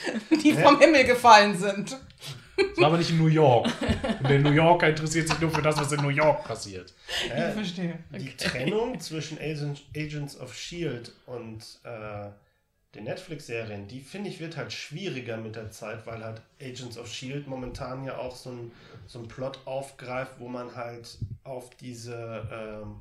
die 0.42 0.52
vom 0.52 0.80
Himmel 0.80 1.04
gefallen 1.04 1.56
sind. 1.56 1.96
Das 2.58 2.78
war 2.78 2.86
aber 2.86 2.98
nicht 2.98 3.10
in 3.10 3.18
New 3.18 3.28
York. 3.28 3.68
Und 4.20 4.28
der 4.28 4.40
New 4.40 4.50
Yorker 4.50 4.88
interessiert 4.88 5.28
sich 5.28 5.38
nur 5.40 5.50
für 5.50 5.62
das, 5.62 5.76
was 5.76 5.92
in 5.92 6.02
New 6.02 6.08
York 6.08 6.44
passiert. 6.44 6.92
Ich 7.24 7.54
verstehe. 7.54 7.98
Die 8.12 8.36
Trennung 8.36 8.98
zwischen 9.00 9.38
Agent, 9.38 9.82
Agents 9.96 10.38
of 10.38 10.54
Shield 10.54 11.12
und 11.26 11.62
äh, 11.84 12.30
den 12.94 13.04
Netflix-Serien, 13.04 13.86
die 13.86 14.00
finde 14.00 14.30
ich 14.30 14.40
wird 14.40 14.56
halt 14.56 14.72
schwieriger 14.72 15.36
mit 15.36 15.56
der 15.56 15.70
Zeit, 15.70 16.06
weil 16.06 16.24
halt 16.24 16.40
Agents 16.60 16.96
of 16.96 17.06
Shield 17.12 17.46
momentan 17.46 18.04
ja 18.04 18.16
auch 18.18 18.34
so 18.34 18.50
ein, 18.50 18.72
so 19.06 19.18
ein 19.18 19.28
Plot 19.28 19.60
aufgreift, 19.66 20.34
wo 20.38 20.48
man 20.48 20.74
halt 20.74 21.18
auf 21.44 21.70
diese 21.76 22.48
ähm, 22.50 23.00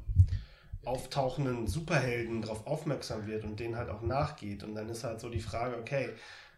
auftauchenden 0.86 1.68
Superhelden 1.68 2.42
drauf 2.42 2.68
aufmerksam 2.68 3.28
wird 3.28 3.44
und 3.44 3.60
denen 3.60 3.76
halt 3.76 3.90
auch 3.90 4.02
nachgeht. 4.02 4.64
Und 4.64 4.76
dann 4.76 4.90
ist 4.90 5.04
halt 5.04 5.20
so 5.20 5.30
die 5.30 5.42
Frage, 5.42 5.78
okay, 5.78 6.10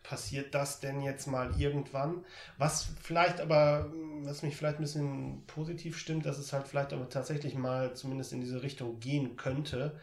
passiert 0.04 0.56
das 0.56 0.80
denn 0.80 1.02
jetzt 1.02 1.28
mal 1.28 1.60
irgendwann? 1.60 2.26
Was 2.58 2.90
vielleicht 3.02 3.42
aber, 3.42 3.92
was 4.24 4.44
mich 4.44 4.56
vielleicht 4.56 4.80
ein 4.80 4.84
bisschen 4.84 5.46
positiv 5.48 5.98
stimmt, 5.98 6.26
dass 6.26 6.38
es 6.38 6.54
halt 6.54 6.68
vielleicht 6.68 6.94
aber 6.94 7.10
tatsächlich 7.10 7.56
mal 7.56 7.96
zumindest 7.96 8.34
in 8.34 8.42
diese 8.42 8.62
Richtung 8.64 9.00
gehen 9.00 9.36
könnte, 9.36 10.00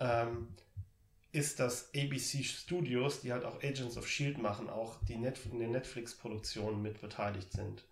ähm, 0.00 0.48
ist, 1.32 1.60
dass 1.60 1.90
ABC 1.94 2.42
Studios, 2.42 3.20
die 3.20 3.32
halt 3.32 3.44
auch 3.44 3.62
Agents 3.62 3.96
of 3.96 4.08
Shield 4.08 4.38
machen, 4.38 4.68
auch 4.70 4.96
die 5.04 5.16
Net 5.16 5.38
in 5.46 5.58
den 5.60 5.72
Netflix-Produktionen 5.72 6.82
mit 6.82 7.00
beteiligt 7.00 7.52
sind. 7.52 7.84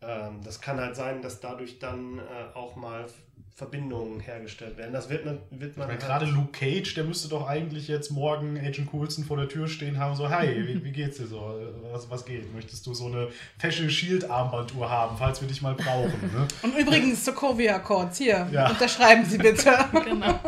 Ähm, 0.00 0.40
das 0.44 0.60
kann 0.60 0.78
halt 0.78 0.94
sein, 0.96 1.22
dass 1.22 1.40
dadurch 1.40 1.78
dann 1.78 2.18
äh, 2.18 2.22
auch 2.56 2.76
mal 2.76 3.06
Verbindungen 3.54 4.20
hergestellt 4.20 4.76
werden. 4.76 4.92
Das 4.92 5.10
wird, 5.10 5.24
ne- 5.24 5.38
wird 5.50 5.72
Ich 5.72 5.76
man 5.76 5.88
meine, 5.88 5.98
halt- 5.98 6.08
gerade 6.08 6.26
Luke 6.26 6.52
Cage, 6.52 6.94
der 6.94 7.02
müsste 7.02 7.28
doch 7.28 7.48
eigentlich 7.48 7.88
jetzt 7.88 8.10
morgen 8.12 8.56
Agent 8.56 8.88
Coulson 8.88 9.24
vor 9.24 9.36
der 9.36 9.48
Tür 9.48 9.66
stehen 9.66 9.98
haben, 9.98 10.14
so, 10.14 10.30
hi, 10.30 10.46
wie, 10.64 10.84
wie 10.84 10.92
geht's 10.92 11.16
dir 11.16 11.26
so? 11.26 11.58
Was, 11.90 12.08
was 12.08 12.24
geht? 12.24 12.54
Möchtest 12.54 12.86
du 12.86 12.94
so 12.94 13.06
eine 13.06 13.28
Fashion 13.58 13.90
Shield 13.90 14.30
Armbanduhr 14.30 14.88
haben, 14.88 15.16
falls 15.16 15.40
wir 15.40 15.48
dich 15.48 15.60
mal 15.60 15.74
brauchen? 15.74 16.30
Ne? 16.32 16.46
Und 16.62 16.78
übrigens 16.78 17.24
Sokovia 17.24 17.74
Accords, 17.76 18.18
hier, 18.18 18.48
Ja. 18.52 18.70
unterschreiben 18.70 19.24
Sie 19.24 19.38
bitte. 19.38 19.72
Genau. 20.04 20.38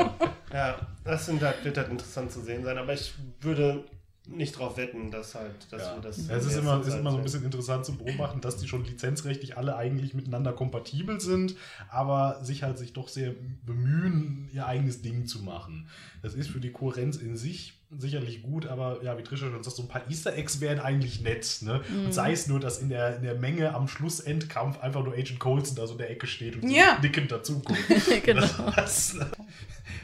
Ja, 0.53 0.79
das 1.05 1.27
sind 1.27 1.43
halt, 1.43 1.65
wird 1.65 1.77
halt 1.79 1.89
interessant 1.91 2.31
zu 2.31 2.41
sehen 2.43 2.63
sein, 2.65 2.79
aber 2.79 2.93
ich 2.93 3.13
würde 3.41 3.85
nicht 4.31 4.59
drauf 4.59 4.77
wetten, 4.77 5.11
dass 5.11 5.35
halt, 5.35 5.55
dass 5.71 5.83
Ja. 5.83 5.97
wir 5.97 6.03
das. 6.03 6.19
Es 6.19 6.29
in 6.29 6.37
ist 6.51 6.57
immer, 6.57 6.81
ist 6.81 6.95
immer 6.95 7.11
so 7.11 7.17
ein 7.19 7.23
bisschen 7.23 7.45
interessant 7.45 7.85
zu 7.85 7.97
beobachten, 7.97 8.41
dass 8.41 8.57
die 8.57 8.69
schon 8.69 8.85
lizenzrechtlich 8.85 9.57
alle 9.57 9.77
eigentlich 9.77 10.15
miteinander 10.15 10.53
kompatibel 10.53 11.21
sind, 11.21 11.57
aber 11.89 12.43
sich 12.45 12.63
halt 12.63 12.79
sich 12.79 12.93
doch 12.93 13.09
sehr 13.09 13.35
bemühen, 13.67 14.49
ihr 14.53 14.67
eigenes 14.67 15.03
Ding 15.03 15.27
zu 15.27 15.43
machen. 15.43 15.89
Das 16.23 16.35
ist 16.35 16.49
für 16.49 16.61
die 16.61 16.71
Kohärenz 16.73 17.17
in 17.17 17.37
sich 17.37 17.80
sicherlich 17.99 18.43
gut, 18.43 18.67
aber 18.67 19.03
ja, 19.03 19.19
wie 19.19 19.23
Trisha 19.23 19.51
schon 19.51 19.63
sagt, 19.63 19.77
so 19.77 19.83
ein 19.83 19.89
paar 19.89 20.09
Easter 20.09 20.35
Eggs 20.37 20.61
wären 20.61 20.79
eigentlich 20.79 21.21
nett. 21.23 21.59
Ne? 21.63 21.81
Und 22.05 22.13
sei 22.15 22.33
es 22.33 22.47
nur, 22.47 22.61
dass 22.61 22.79
in 22.79 22.89
der, 22.89 23.17
in 23.17 23.23
der 23.23 23.35
Menge 23.35 23.75
am 23.75 23.89
Schlussendkampf 23.89 24.79
einfach 24.81 25.03
nur 25.05 25.15
Agent 25.15 25.41
Coulson 25.41 25.75
da 25.77 25.87
so 25.87 25.93
in 25.93 25.99
der 25.99 26.11
Ecke 26.11 26.27
steht 26.27 26.57
und 26.57 26.69
so 26.69 26.75
Ja. 26.75 26.99
nickend 27.03 27.33
dazuguckt. 27.33 27.79
genau. 28.25 28.47
Das, 28.77 29.17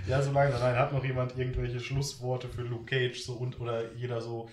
ja, 0.09 0.21
solange, 0.23 0.51
nein, 0.51 0.77
hat 0.77 0.93
noch 0.93 1.05
jemand 1.05 1.39
irgendwelche 1.39 1.81
Schlussworte 1.81 2.49
für 2.49 2.63
Luke 2.63 2.87
Cage 2.87 3.21
so 3.21 3.35
und 3.35 3.61
oder 3.61 3.93
jeder 3.95 4.21
so 4.21 4.49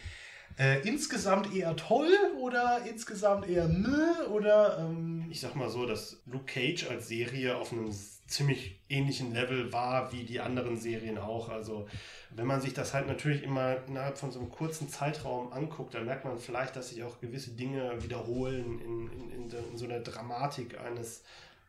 äh, 0.60 0.88
insgesamt 0.88 1.54
eher 1.56 1.76
toll 1.76 2.12
oder 2.40 2.82
insgesamt 2.88 3.48
eher 3.50 3.68
nö 3.68 4.28
oder 4.32 4.78
ähm, 4.80 5.26
Ich 5.32 5.40
sag 5.42 5.56
mal 5.56 5.70
so, 5.70 5.88
dass 5.88 6.22
Luke 6.28 6.46
Cage 6.46 6.88
als 6.92 7.08
Serie 7.08 7.58
auf 7.58 7.72
einem 7.72 7.92
ziemlich 8.34 8.80
ähnlichen 8.90 9.34
Level 9.34 9.72
war 9.72 10.12
wie 10.12 10.24
die 10.24 10.40
anderen 10.40 10.78
Serien 10.78 11.18
auch. 11.18 11.50
Also 11.50 11.88
wenn 12.32 12.48
man 12.48 12.62
sich 12.62 12.74
das 12.74 12.94
halt 12.94 13.08
natürlich 13.08 13.44
immer 13.44 13.78
innerhalb 13.88 14.18
von 14.18 14.32
so 14.32 14.40
einem 14.40 14.50
kurzen 14.50 14.90
Zeitraum 14.90 15.54
anguckt, 15.54 15.94
dann 15.94 16.06
merkt 16.06 16.26
man 16.26 16.38
vielleicht, 16.38 16.76
dass 16.76 16.90
sich 16.90 17.04
auch 17.04 17.20
gewisse 17.20 17.52
Dinge 17.52 18.04
wiederholen 18.04 18.80
in, 18.80 19.12
in, 19.12 19.32
in, 19.32 19.72
in 19.72 19.78
so 19.78 19.86
einer 19.86 20.00
Dramatik 20.00 20.80
eines 20.80 21.24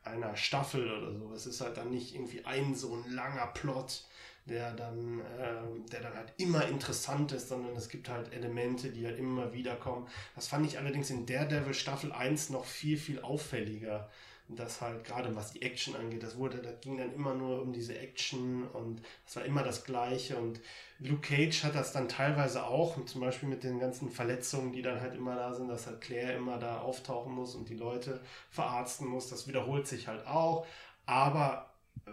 einer 0.05 0.37
Staffel 0.37 0.91
oder 0.91 1.13
so. 1.13 1.33
Es 1.35 1.47
ist 1.47 1.61
halt 1.61 1.77
dann 1.77 1.91
nicht 1.91 2.15
irgendwie 2.15 2.45
ein 2.45 2.75
so 2.75 2.95
ein 2.95 3.11
langer 3.11 3.47
Plot, 3.49 4.05
der 4.47 4.73
dann, 4.75 5.23
ähm, 5.41 5.87
der 5.91 6.01
dann 6.01 6.15
halt 6.15 6.33
immer 6.37 6.67
interessant 6.67 7.33
ist, 7.33 7.49
sondern 7.49 7.75
es 7.77 7.89
gibt 7.89 8.09
halt 8.09 8.33
Elemente, 8.33 8.91
die 8.91 9.07
halt 9.07 9.19
immer 9.19 9.53
wieder 9.53 9.77
kommen. 9.77 10.07
Das 10.35 10.49
fand 10.49 10.67
ich 10.67 10.79
allerdings 10.79 11.11
in 11.11 11.25
Daredevil 11.25 11.75
Staffel 11.75 12.13
1 12.13 12.51
noch 12.51 12.65
viel, 12.65 12.99
viel 12.99 13.21
auffälliger. 13.21 14.11
Das 14.49 14.83
halt 14.83 15.05
gerade 15.05 15.35
was 15.35 15.53
die 15.53 15.63
Action 15.63 15.97
angeht, 15.97 16.23
das 16.23 16.37
wurde, 16.37 16.59
das 16.59 16.79
ging 16.83 16.99
dann 16.99 17.15
immer 17.15 17.35
nur 17.35 17.63
um 17.63 17.73
diese 17.73 17.99
Action 17.99 18.69
und 18.69 19.01
es 19.27 19.37
war 19.37 19.45
immer 19.47 19.63
das 19.63 19.85
Gleiche. 19.85 20.37
Und 20.37 20.61
Luke 20.99 21.23
Cage 21.23 21.65
hat 21.65 21.75
das 21.75 21.93
dann 21.93 22.09
teilweise 22.09 22.65
auch, 22.65 23.03
zum 23.07 23.23
Beispiel 23.23 23.49
mit 23.49 23.65
den 23.65 23.79
ganzen 23.79 24.11
Verletzungen, 24.11 24.73
die 24.73 24.83
dann 24.83 25.01
halt 25.01 25.15
immer 25.15 25.35
da 25.35 25.55
sind, 25.55 25.69
dass 25.69 25.87
halt 25.87 26.03
Claire 26.03 26.37
immer 26.37 26.59
da 26.59 26.81
auftauchen 26.81 27.33
muss 27.33 27.55
und 27.55 27.71
die 27.71 27.75
Leute 27.75 28.21
verarzten 28.51 29.07
muss. 29.07 29.31
Das 29.31 29.49
wiederholt 29.49 29.87
sich 29.87 30.09
halt 30.09 30.27
auch, 30.27 30.67
aber 31.07 31.71
äh, 32.07 32.11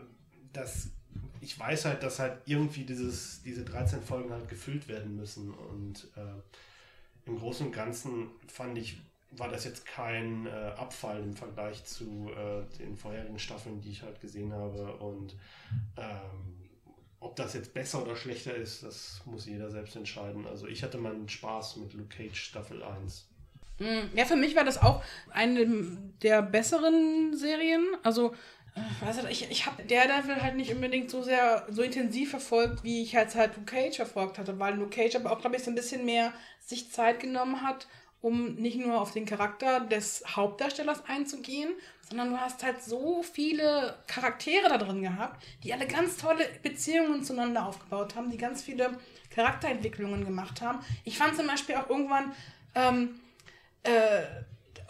das, 0.53 0.89
ich 1.41 1.59
weiß 1.59 1.83
halt, 1.85 2.01
dass 2.01 2.19
halt 2.19 2.41
irgendwie 2.45 2.85
dieses, 2.85 3.41
diese 3.43 3.65
13 3.65 4.01
Folgen 4.01 4.31
halt 4.31 4.47
gefüllt 4.47 4.87
werden 4.87 5.17
müssen. 5.17 5.53
Und 5.53 6.07
äh, 6.15 6.41
im 7.25 7.37
Großen 7.37 7.67
und 7.67 7.73
Ganzen 7.73 8.29
fand 8.47 8.77
ich, 8.77 9.01
war 9.31 9.49
das 9.49 9.63
jetzt 9.63 9.85
kein 9.85 10.45
äh, 10.45 10.49
Abfall 10.49 11.21
im 11.21 11.35
Vergleich 11.35 11.83
zu 11.85 12.29
äh, 12.31 12.77
den 12.77 12.97
vorherigen 12.97 13.39
Staffeln, 13.39 13.81
die 13.81 13.91
ich 13.91 14.01
halt 14.03 14.19
gesehen 14.19 14.51
habe 14.53 14.93
und 14.97 15.35
ähm, 15.97 16.61
ob 17.21 17.35
das 17.35 17.53
jetzt 17.53 17.73
besser 17.73 18.01
oder 18.01 18.15
schlechter 18.15 18.55
ist, 18.55 18.83
das 18.83 19.21
muss 19.25 19.45
jeder 19.45 19.69
selbst 19.69 19.95
entscheiden. 19.95 20.47
Also 20.47 20.67
ich 20.67 20.83
hatte 20.83 20.97
meinen 20.97 21.29
Spaß 21.29 21.77
mit 21.77 21.93
Luke 21.93 22.09
Cage 22.15 22.37
Staffel 22.37 22.83
1. 22.83 23.27
Mm, 23.79 24.17
Ja, 24.17 24.25
für 24.25 24.35
mich 24.35 24.55
war 24.55 24.63
das 24.63 24.81
auch 24.81 25.03
eine 25.29 25.65
der 26.23 26.41
besseren 26.41 27.37
Serien. 27.37 27.85
Also, 28.03 28.33
nicht, 29.01 29.29
ich, 29.29 29.51
ich 29.51 29.65
habe 29.67 29.83
Daredevil 29.83 30.41
halt 30.41 30.55
nicht 30.55 30.73
unbedingt 30.73 31.11
so 31.11 31.21
sehr, 31.21 31.67
so 31.69 31.83
intensiv 31.83 32.31
verfolgt, 32.31 32.83
wie 32.83 33.03
ich 33.03 33.11
jetzt 33.11 33.35
halt 33.35 33.55
Luke 33.55 33.71
Cage 33.71 33.97
verfolgt 33.97 34.39
hatte, 34.39 34.57
weil 34.57 34.75
Luke 34.75 34.89
Cage 34.95 35.15
aber 35.15 35.31
auch, 35.31 35.41
glaube 35.41 35.57
ich, 35.57 35.63
so 35.63 35.69
ein 35.69 35.75
bisschen 35.75 36.05
mehr 36.05 36.33
sich 36.59 36.91
Zeit 36.91 37.19
genommen 37.19 37.61
hat, 37.61 37.87
um 38.21 38.55
nicht 38.55 38.77
nur 38.77 39.01
auf 39.01 39.11
den 39.11 39.25
Charakter 39.25 39.79
des 39.79 40.23
Hauptdarstellers 40.35 41.03
einzugehen, 41.07 41.69
sondern 42.07 42.31
du 42.31 42.39
hast 42.39 42.63
halt 42.63 42.83
so 42.83 43.23
viele 43.23 43.97
Charaktere 44.07 44.69
da 44.69 44.77
drin 44.77 45.01
gehabt, 45.01 45.43
die 45.63 45.73
alle 45.73 45.87
ganz 45.87 46.17
tolle 46.17 46.45
Beziehungen 46.61 47.23
zueinander 47.23 47.65
aufgebaut 47.65 48.15
haben, 48.15 48.29
die 48.29 48.37
ganz 48.37 48.61
viele 48.61 48.97
Charakterentwicklungen 49.31 50.25
gemacht 50.25 50.61
haben. 50.61 50.79
Ich 51.03 51.17
fand 51.17 51.35
zum 51.35 51.47
Beispiel 51.47 51.75
auch 51.75 51.89
irgendwann, 51.89 52.33
ähm, 52.75 53.19
äh, 53.83 54.21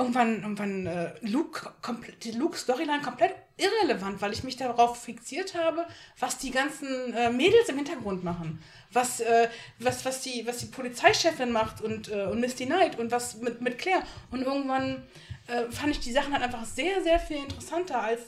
irgendwann, 0.01 0.41
irgendwann 0.41 0.85
äh, 0.87 1.13
Luke, 1.21 1.71
komple- 1.81 2.17
die 2.23 2.31
Luke-Storyline 2.31 3.01
komplett 3.01 3.35
irrelevant, 3.57 4.21
weil 4.21 4.33
ich 4.33 4.43
mich 4.43 4.57
darauf 4.57 5.01
fixiert 5.01 5.55
habe, 5.55 5.85
was 6.19 6.37
die 6.37 6.51
ganzen 6.51 7.13
äh, 7.13 7.29
Mädels 7.29 7.69
im 7.69 7.77
Hintergrund 7.77 8.23
machen. 8.23 8.61
Was, 8.91 9.19
äh, 9.21 9.47
was, 9.79 10.03
was, 10.03 10.21
die, 10.21 10.45
was 10.45 10.57
die 10.57 10.65
Polizeichefin 10.65 11.51
macht 11.51 11.81
und, 11.81 12.09
äh, 12.09 12.25
und 12.25 12.39
Misty 12.39 12.65
Knight 12.65 12.99
und 12.99 13.11
was 13.11 13.37
mit, 13.37 13.61
mit 13.61 13.77
Claire. 13.77 14.03
Und 14.31 14.41
irgendwann 14.41 15.03
äh, 15.47 15.71
fand 15.71 15.91
ich 15.91 15.99
die 15.99 16.11
Sachen 16.11 16.33
halt 16.33 16.43
einfach 16.43 16.65
sehr, 16.65 17.01
sehr 17.01 17.19
viel 17.19 17.37
interessanter 17.37 18.01
als 18.01 18.21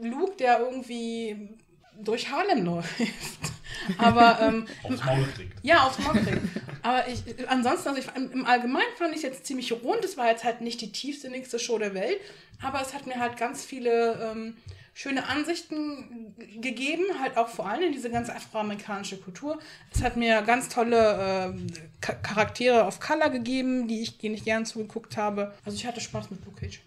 Luke, 0.00 0.36
der 0.36 0.60
irgendwie 0.60 1.58
durch 2.02 2.30
Harlem 2.30 2.64
läuft. 2.64 2.88
Aber 3.98 4.38
ähm, 4.40 4.66
aufs 4.82 5.04
Maul 5.04 5.26
kriegt. 5.34 5.54
ja, 5.62 5.84
aufs 5.86 5.98
Maul 6.00 6.14
kriegen. 6.20 6.50
Aber 6.82 7.06
ich, 7.08 7.22
ansonsten, 7.48 7.88
also 7.88 8.00
ich, 8.00 8.08
im, 8.16 8.44
Allgemeinen 8.44 8.84
fand 8.98 9.10
ich 9.12 9.18
es 9.18 9.22
jetzt 9.22 9.46
ziemlich 9.46 9.72
rund. 9.72 10.04
Es 10.04 10.16
war 10.16 10.28
jetzt 10.28 10.44
halt 10.44 10.60
nicht 10.60 10.80
die 10.80 10.92
tiefsinnigste 10.92 11.58
Show 11.58 11.78
der 11.78 11.94
Welt, 11.94 12.18
aber 12.62 12.80
es 12.82 12.92
hat 12.94 13.06
mir 13.06 13.18
halt 13.18 13.36
ganz 13.36 13.64
viele 13.64 14.32
ähm, 14.32 14.56
schöne 14.94 15.26
Ansichten 15.28 16.34
gegeben, 16.60 17.04
halt 17.20 17.36
auch 17.36 17.48
vor 17.48 17.68
allem 17.68 17.84
in 17.84 17.92
diese 17.92 18.10
ganze 18.10 18.34
afroamerikanische 18.34 19.16
Kultur. 19.18 19.58
Es 19.94 20.02
hat 20.02 20.16
mir 20.16 20.42
ganz 20.42 20.68
tolle 20.68 21.54
Cha- 22.00 22.14
Charaktere 22.14 22.84
auf 22.84 22.98
Color 22.98 23.30
gegeben, 23.30 23.86
die 23.86 24.02
ich, 24.02 24.18
denen 24.18 24.34
ich 24.34 24.44
gerne 24.44 24.64
zugeguckt 24.64 25.16
habe. 25.16 25.54
Also 25.64 25.76
ich 25.76 25.86
hatte 25.86 26.00
Spaß 26.00 26.30
mit 26.30 26.44
Luke 26.44 26.60
Cage. 26.60 26.80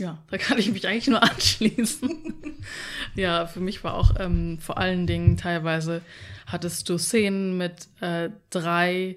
Ja, 0.00 0.18
da 0.30 0.38
kann 0.38 0.58
ich 0.58 0.72
mich 0.72 0.86
eigentlich 0.86 1.06
nur 1.08 1.22
anschließen. 1.30 2.34
ja, 3.14 3.46
für 3.46 3.60
mich 3.60 3.84
war 3.84 3.94
auch 3.94 4.12
ähm, 4.18 4.58
vor 4.58 4.78
allen 4.78 5.06
Dingen 5.06 5.36
teilweise 5.36 6.02
hattest 6.46 6.88
du 6.88 6.98
Szenen 6.98 7.56
mit 7.56 7.88
äh, 8.00 8.30
drei 8.50 9.16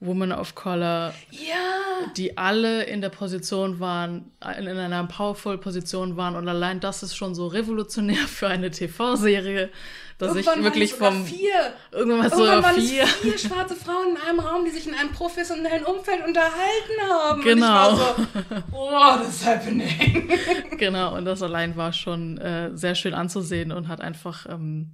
Women 0.00 0.30
of 0.30 0.54
Color, 0.54 1.12
Ja! 1.30 2.12
die 2.16 2.38
alle 2.38 2.84
in 2.84 3.00
der 3.00 3.08
Position 3.08 3.80
waren, 3.80 4.30
in, 4.58 4.66
in 4.68 4.78
einer 4.78 5.04
Powerful-Position 5.04 6.16
waren. 6.16 6.36
Und 6.36 6.46
allein 6.46 6.78
das 6.78 7.02
ist 7.02 7.16
schon 7.16 7.34
so 7.34 7.48
revolutionär 7.48 8.16
für 8.28 8.46
eine 8.48 8.70
TV-Serie, 8.70 9.70
dass 10.18 10.34
Irgendwann 10.34 10.58
ich 10.58 10.64
wirklich 10.64 10.94
vom. 10.94 11.24
vier. 11.24 11.72
Irgendwann 11.92 12.18
war 12.18 12.26
es 12.26 12.32
Irgendwann 12.32 12.56
sogar 12.56 12.62
waren 12.64 12.80
vier. 12.80 13.04
es 13.04 13.12
vier 13.14 13.38
schwarze 13.38 13.76
Frauen 13.76 14.16
in 14.16 14.28
einem 14.28 14.40
Raum, 14.40 14.64
die 14.64 14.70
sich 14.72 14.86
in 14.86 14.94
einem 14.94 15.12
professionellen 15.12 15.84
Umfeld 15.84 16.26
unterhalten 16.26 17.00
haben. 17.08 17.42
Genau. 17.42 17.90
Und 17.90 17.94
ich 17.94 18.00
war 18.00 18.16
so, 18.16 18.62
oh, 18.72 19.18
das 19.18 19.28
ist 19.28 19.46
happening. 19.46 20.28
Genau, 20.78 21.16
und 21.16 21.24
das 21.24 21.42
allein 21.42 21.76
war 21.76 21.92
schon 21.92 22.38
äh, 22.38 22.70
sehr 22.76 22.94
schön 22.94 23.12
anzusehen 23.14 23.72
und 23.72 23.88
hat 23.88 24.00
einfach, 24.00 24.46
ähm, 24.48 24.92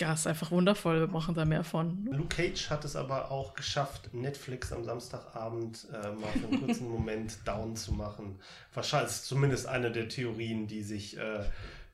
ja, 0.00 0.12
ist 0.12 0.26
einfach 0.26 0.50
wundervoll. 0.50 1.00
Wir 1.00 1.06
brauchen 1.06 1.34
da 1.34 1.44
mehr 1.44 1.62
von. 1.64 2.08
Luke 2.10 2.34
Cage 2.34 2.70
hat 2.70 2.84
es 2.84 2.96
aber 2.96 3.30
auch 3.30 3.54
geschafft, 3.54 4.12
Netflix 4.12 4.72
am 4.72 4.84
Samstagabend 4.84 5.86
äh, 5.92 6.08
mal 6.10 6.30
für 6.32 6.48
einen 6.48 6.60
kurzen 6.66 6.88
Moment 6.88 7.38
down 7.44 7.76
zu 7.76 7.92
machen. 7.92 8.38
Wahrscheinlich 8.74 9.10
ist 9.10 9.26
zumindest 9.26 9.66
eine 9.66 9.90
der 9.92 10.08
Theorien, 10.08 10.66
die 10.66 10.82
sich, 10.82 11.16
äh, 11.16 11.44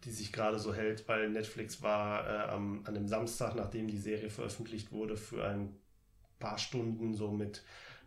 die 0.04 0.10
sich 0.10 0.32
gerade 0.32 0.58
so 0.58 0.74
hält, 0.74 1.06
weil 1.08 1.30
Netflix 1.30 1.82
war 1.82 2.26
äh, 2.26 2.50
am, 2.50 2.82
an 2.84 2.94
dem 2.94 3.08
Samstag, 3.08 3.54
nachdem 3.54 3.88
die 3.88 3.98
Serie 3.98 4.30
veröffentlicht 4.30 4.92
wurde, 4.92 5.16
für 5.16 5.44
ein 5.44 5.74
paar 6.38 6.58
Stunden 6.58 7.14
so 7.14 7.30
mit 7.30 7.62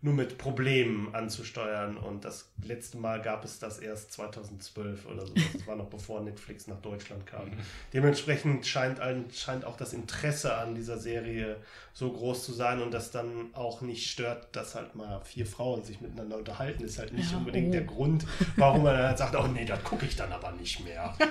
nur 0.06 0.14
mit 0.14 0.38
Problemen 0.38 1.12
anzusteuern. 1.14 1.96
Und 1.96 2.24
das 2.24 2.48
letzte 2.62 2.96
Mal 2.96 3.20
gab 3.20 3.44
es 3.44 3.58
das 3.58 3.78
erst 3.78 4.12
2012 4.12 5.04
oder 5.06 5.26
so. 5.26 5.34
Das 5.52 5.66
war 5.66 5.74
noch 5.74 5.88
bevor 5.88 6.20
Netflix 6.20 6.68
nach 6.68 6.80
Deutschland 6.80 7.26
kam. 7.26 7.50
Dementsprechend 7.92 8.64
scheint, 8.66 9.00
ein, 9.00 9.26
scheint 9.32 9.64
auch 9.64 9.76
das 9.76 9.92
Interesse 9.92 10.56
an 10.56 10.76
dieser 10.76 10.98
Serie 10.98 11.56
so 11.92 12.12
groß 12.12 12.44
zu 12.44 12.52
sein 12.52 12.80
und 12.82 12.94
das 12.94 13.10
dann 13.10 13.52
auch 13.54 13.80
nicht 13.80 14.08
stört, 14.08 14.54
dass 14.54 14.76
halt 14.76 14.94
mal 14.94 15.20
vier 15.24 15.44
Frauen 15.44 15.82
sich 15.82 16.00
miteinander 16.00 16.36
unterhalten. 16.36 16.84
Ist 16.84 17.00
halt 17.00 17.12
nicht 17.12 17.32
Ja, 17.32 17.38
unbedingt 17.38 17.70
oh. 17.70 17.72
der 17.72 17.84
Grund, 17.84 18.26
warum 18.56 18.84
man 18.84 18.94
dann 18.94 19.08
halt 19.08 19.18
sagt, 19.18 19.34
oh 19.34 19.48
nee, 19.48 19.64
das 19.64 19.82
gucke 19.82 20.06
ich 20.06 20.14
dann 20.14 20.32
aber 20.32 20.52
nicht 20.52 20.84
mehr. 20.84 21.14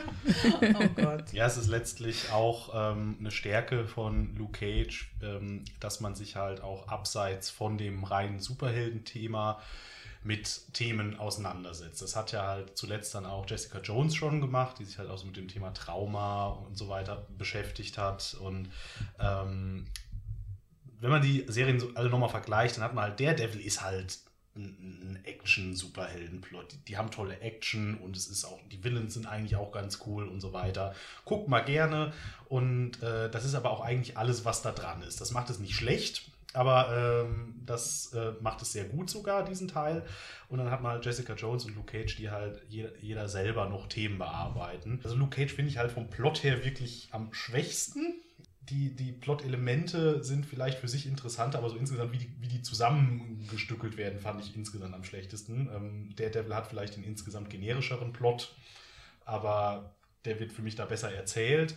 Oh 0.61 0.87
Gott. 0.95 1.31
Ja, 1.33 1.45
es 1.45 1.57
ist 1.57 1.67
letztlich 1.67 2.31
auch 2.31 2.71
ähm, 2.73 3.15
eine 3.19 3.31
Stärke 3.31 3.87
von 3.87 4.35
Luke 4.35 4.59
Cage, 4.59 5.11
ähm, 5.21 5.63
dass 5.79 6.01
man 6.01 6.15
sich 6.15 6.35
halt 6.35 6.61
auch 6.61 6.87
abseits 6.87 7.49
von 7.49 7.77
dem 7.77 8.03
reinen 8.03 8.39
Superhelden-Thema 8.65 9.61
mit 10.23 10.73
Themen 10.73 11.19
auseinandersetzt. 11.19 12.01
Das 12.01 12.15
hat 12.15 12.31
ja 12.31 12.47
halt 12.47 12.75
zuletzt 12.75 13.13
dann 13.13 13.27
auch 13.27 13.47
Jessica 13.47 13.79
Jones 13.79 14.15
schon 14.15 14.41
gemacht, 14.41 14.79
die 14.79 14.85
sich 14.85 14.97
halt 14.97 15.09
auch 15.09 15.19
so 15.19 15.27
mit 15.27 15.37
dem 15.37 15.47
Thema 15.47 15.71
Trauma 15.71 16.47
und 16.47 16.75
so 16.75 16.89
weiter 16.89 17.27
beschäftigt 17.37 17.99
hat. 17.99 18.35
Und 18.41 18.71
ähm, 19.19 19.85
wenn 20.99 21.11
man 21.11 21.21
die 21.21 21.45
Serien 21.47 21.79
so 21.79 21.91
alle 21.93 22.09
nochmal 22.09 22.29
vergleicht, 22.29 22.77
dann 22.77 22.83
hat 22.83 22.95
man 22.95 23.03
halt 23.03 23.19
Daredevil 23.19 23.61
ist 23.61 23.81
halt 23.81 24.17
ein 24.55 24.95
ein 25.15 25.25
Action-Superhelden-Plot. 25.25 26.71
Die, 26.71 26.77
die 26.85 26.97
haben 26.97 27.11
tolle 27.11 27.39
Action 27.41 27.97
und 27.97 28.15
es 28.15 28.27
ist 28.27 28.45
auch, 28.45 28.59
die 28.71 28.83
Villains 28.83 29.13
sind 29.13 29.27
eigentlich 29.27 29.55
auch 29.55 29.71
ganz 29.71 29.99
cool 30.05 30.27
und 30.27 30.39
so 30.41 30.53
weiter. 30.53 30.95
Guckt 31.25 31.47
mal 31.47 31.61
gerne 31.61 32.13
und 32.47 33.01
äh, 33.01 33.29
das 33.29 33.45
ist 33.45 33.55
aber 33.55 33.69
auch 33.71 33.81
eigentlich 33.81 34.17
alles, 34.17 34.45
was 34.45 34.61
da 34.61 34.71
dran 34.71 35.01
ist. 35.03 35.21
Das 35.21 35.31
macht 35.31 35.49
es 35.49 35.59
nicht 35.59 35.75
schlecht, 35.75 36.31
aber 36.55 37.25
ähm, 37.25 37.61
das 37.65 38.13
äh, 38.13 38.33
macht 38.41 38.61
es 38.61 38.71
sehr 38.71 38.85
gut 38.85 39.09
sogar, 39.09 39.43
diesen 39.45 39.67
Teil. 39.67 40.03
Und 40.49 40.59
dann 40.59 40.71
hat 40.71 40.81
man 40.81 40.93
halt 40.93 41.05
Jessica 41.05 41.33
Jones 41.33 41.65
und 41.65 41.75
Luke 41.75 41.91
Cage, 41.91 42.15
die 42.15 42.29
halt 42.29 42.61
jeder, 42.67 42.97
jeder 42.99 43.27
selber 43.27 43.67
noch 43.69 43.87
Themen 43.87 44.17
bearbeiten. 44.17 44.99
Also 45.03 45.15
Luke 45.15 45.35
Cage 45.35 45.53
finde 45.53 45.71
ich 45.71 45.77
halt 45.77 45.91
vom 45.91 46.09
Plot 46.09 46.43
her 46.43 46.63
wirklich 46.63 47.09
am 47.11 47.33
schwächsten 47.33 48.21
die, 48.69 48.95
die 48.95 49.11
Plot-Elemente 49.11 50.23
sind 50.23 50.45
vielleicht 50.45 50.79
für 50.79 50.87
sich 50.87 51.05
interessant, 51.05 51.55
aber 51.55 51.69
so 51.69 51.77
insgesamt, 51.77 52.11
wie 52.13 52.17
die, 52.17 52.31
wie 52.39 52.47
die 52.47 52.61
zusammengestückelt 52.61 53.97
werden, 53.97 54.19
fand 54.19 54.41
ich 54.41 54.55
insgesamt 54.55 54.95
am 54.95 55.03
schlechtesten. 55.03 55.69
Ähm, 55.73 56.15
Daredevil 56.15 56.55
hat 56.55 56.67
vielleicht 56.67 56.95
den 56.95 57.03
insgesamt 57.03 57.49
generischeren 57.49 58.11
Plot, 58.11 58.55
aber 59.23 59.95
der 60.25 60.39
wird 60.39 60.51
für 60.51 60.63
mich 60.63 60.75
da 60.75 60.85
besser 60.85 61.13
erzählt. 61.13 61.75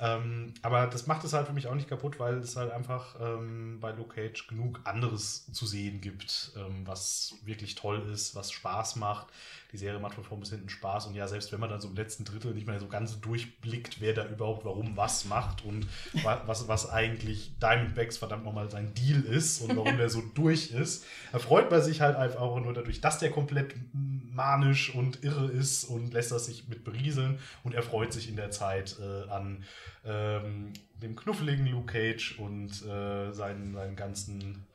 Ähm, 0.00 0.54
aber 0.62 0.86
das 0.86 1.06
macht 1.06 1.24
es 1.24 1.32
halt 1.32 1.46
für 1.46 1.52
mich 1.52 1.66
auch 1.66 1.74
nicht 1.74 1.88
kaputt, 1.88 2.20
weil 2.20 2.38
es 2.38 2.56
halt 2.56 2.70
einfach 2.70 3.16
ähm, 3.20 3.78
bei 3.80 3.90
Luke 3.90 4.14
Cage 4.14 4.46
genug 4.46 4.80
anderes 4.84 5.50
zu 5.52 5.66
sehen 5.66 6.00
gibt, 6.00 6.52
ähm, 6.56 6.86
was 6.86 7.34
wirklich 7.44 7.74
toll 7.74 8.08
ist, 8.12 8.34
was 8.36 8.52
Spaß 8.52 8.96
macht. 8.96 9.26
Die 9.72 9.76
Serie 9.76 10.00
macht 10.00 10.14
von 10.14 10.24
vorn 10.24 10.40
bis 10.40 10.50
hinten 10.50 10.70
Spaß 10.70 11.06
und 11.08 11.14
ja, 11.14 11.28
selbst 11.28 11.52
wenn 11.52 11.60
man 11.60 11.68
dann 11.68 11.80
so 11.80 11.88
im 11.88 11.94
letzten 11.94 12.24
Drittel 12.24 12.54
nicht 12.54 12.66
mehr 12.66 12.80
so 12.80 12.88
ganz 12.88 13.20
durchblickt, 13.20 14.00
wer 14.00 14.14
da 14.14 14.26
überhaupt 14.26 14.64
warum 14.64 14.96
was 14.96 15.26
macht 15.26 15.64
und 15.64 15.86
wa 16.22 16.42
was, 16.46 16.68
was 16.68 16.88
eigentlich 16.90 17.58
Diamondbacks 17.58 18.16
verdammt 18.16 18.44
nochmal 18.44 18.70
sein 18.70 18.94
Deal 18.94 19.20
ist 19.20 19.60
und 19.60 19.76
warum 19.76 19.98
der 19.98 20.08
so 20.08 20.22
durch 20.34 20.70
ist, 20.70 21.04
da 21.32 21.38
freut 21.38 21.70
man 21.70 21.82
sich 21.82 22.00
halt 22.00 22.16
einfach 22.16 22.40
auch 22.40 22.58
nur 22.60 22.72
dadurch, 22.72 23.00
dass 23.02 23.18
der 23.18 23.30
komplett 23.30 23.74
manisch 23.92 24.94
und 24.94 25.22
irre 25.22 25.50
ist 25.50 25.84
und 25.84 26.14
lässt 26.14 26.32
das 26.32 26.46
sich 26.46 26.68
mit 26.68 26.84
berieseln 26.84 27.38
und 27.62 27.74
er 27.74 27.82
freut 27.82 28.12
sich 28.12 28.28
in 28.28 28.36
der 28.36 28.50
Zeit 28.50 28.96
äh, 29.00 29.28
an 29.28 29.64
ähm, 30.06 30.72
dem 31.02 31.14
knuffeligen 31.16 31.66
Luke 31.66 31.92
Cage 31.92 32.38
und 32.38 32.70
äh, 32.86 33.32
seinen, 33.32 33.74
seinen 33.74 33.96
ganzen 33.96 34.67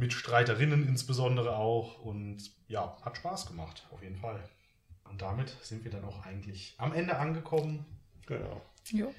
Mitstreiterinnen 0.00 0.86
insbesondere 0.88 1.56
auch. 1.56 2.00
Und 2.00 2.50
ja, 2.68 2.96
hat 3.02 3.16
Spaß 3.16 3.46
gemacht, 3.46 3.86
auf 3.92 4.02
jeden 4.02 4.16
Fall. 4.16 4.42
Und 5.08 5.22
damit 5.22 5.50
sind 5.62 5.84
wir 5.84 5.90
dann 5.90 6.04
auch 6.04 6.24
eigentlich 6.24 6.74
am 6.78 6.92
Ende 6.92 7.16
angekommen. 7.16 7.84
Genau. 8.26 8.60
Jo. 8.90 9.14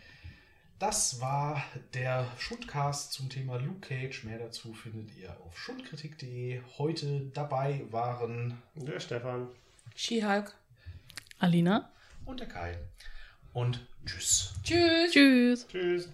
Das 0.80 1.22
war 1.22 1.64
der 1.94 2.26
Schundcast 2.40 3.14
zum 3.14 3.30
Thema 3.30 3.58
Luke 3.58 3.82
Cage. 3.88 4.24
Mehr 4.24 4.40
dazu 4.40 4.74
findet 4.74 5.16
ihr 5.16 5.30
auf 5.46 5.56
schundkritik.de. 5.58 6.62
Heute 6.78 7.30
dabei 7.34 7.84
waren 7.92 8.58
Der 8.76 9.00
Stefan. 9.00 9.48
She-Hulk. 9.96 10.56
Alina. 11.40 11.92
und 12.26 12.40
der 12.40 12.48
Kai. 12.48 12.78
Und 13.54 13.86
tschüss. 14.06 14.54
Tschüss. 14.64 15.12
Tschüss. 15.12 15.68
Tschüss. 15.68 16.10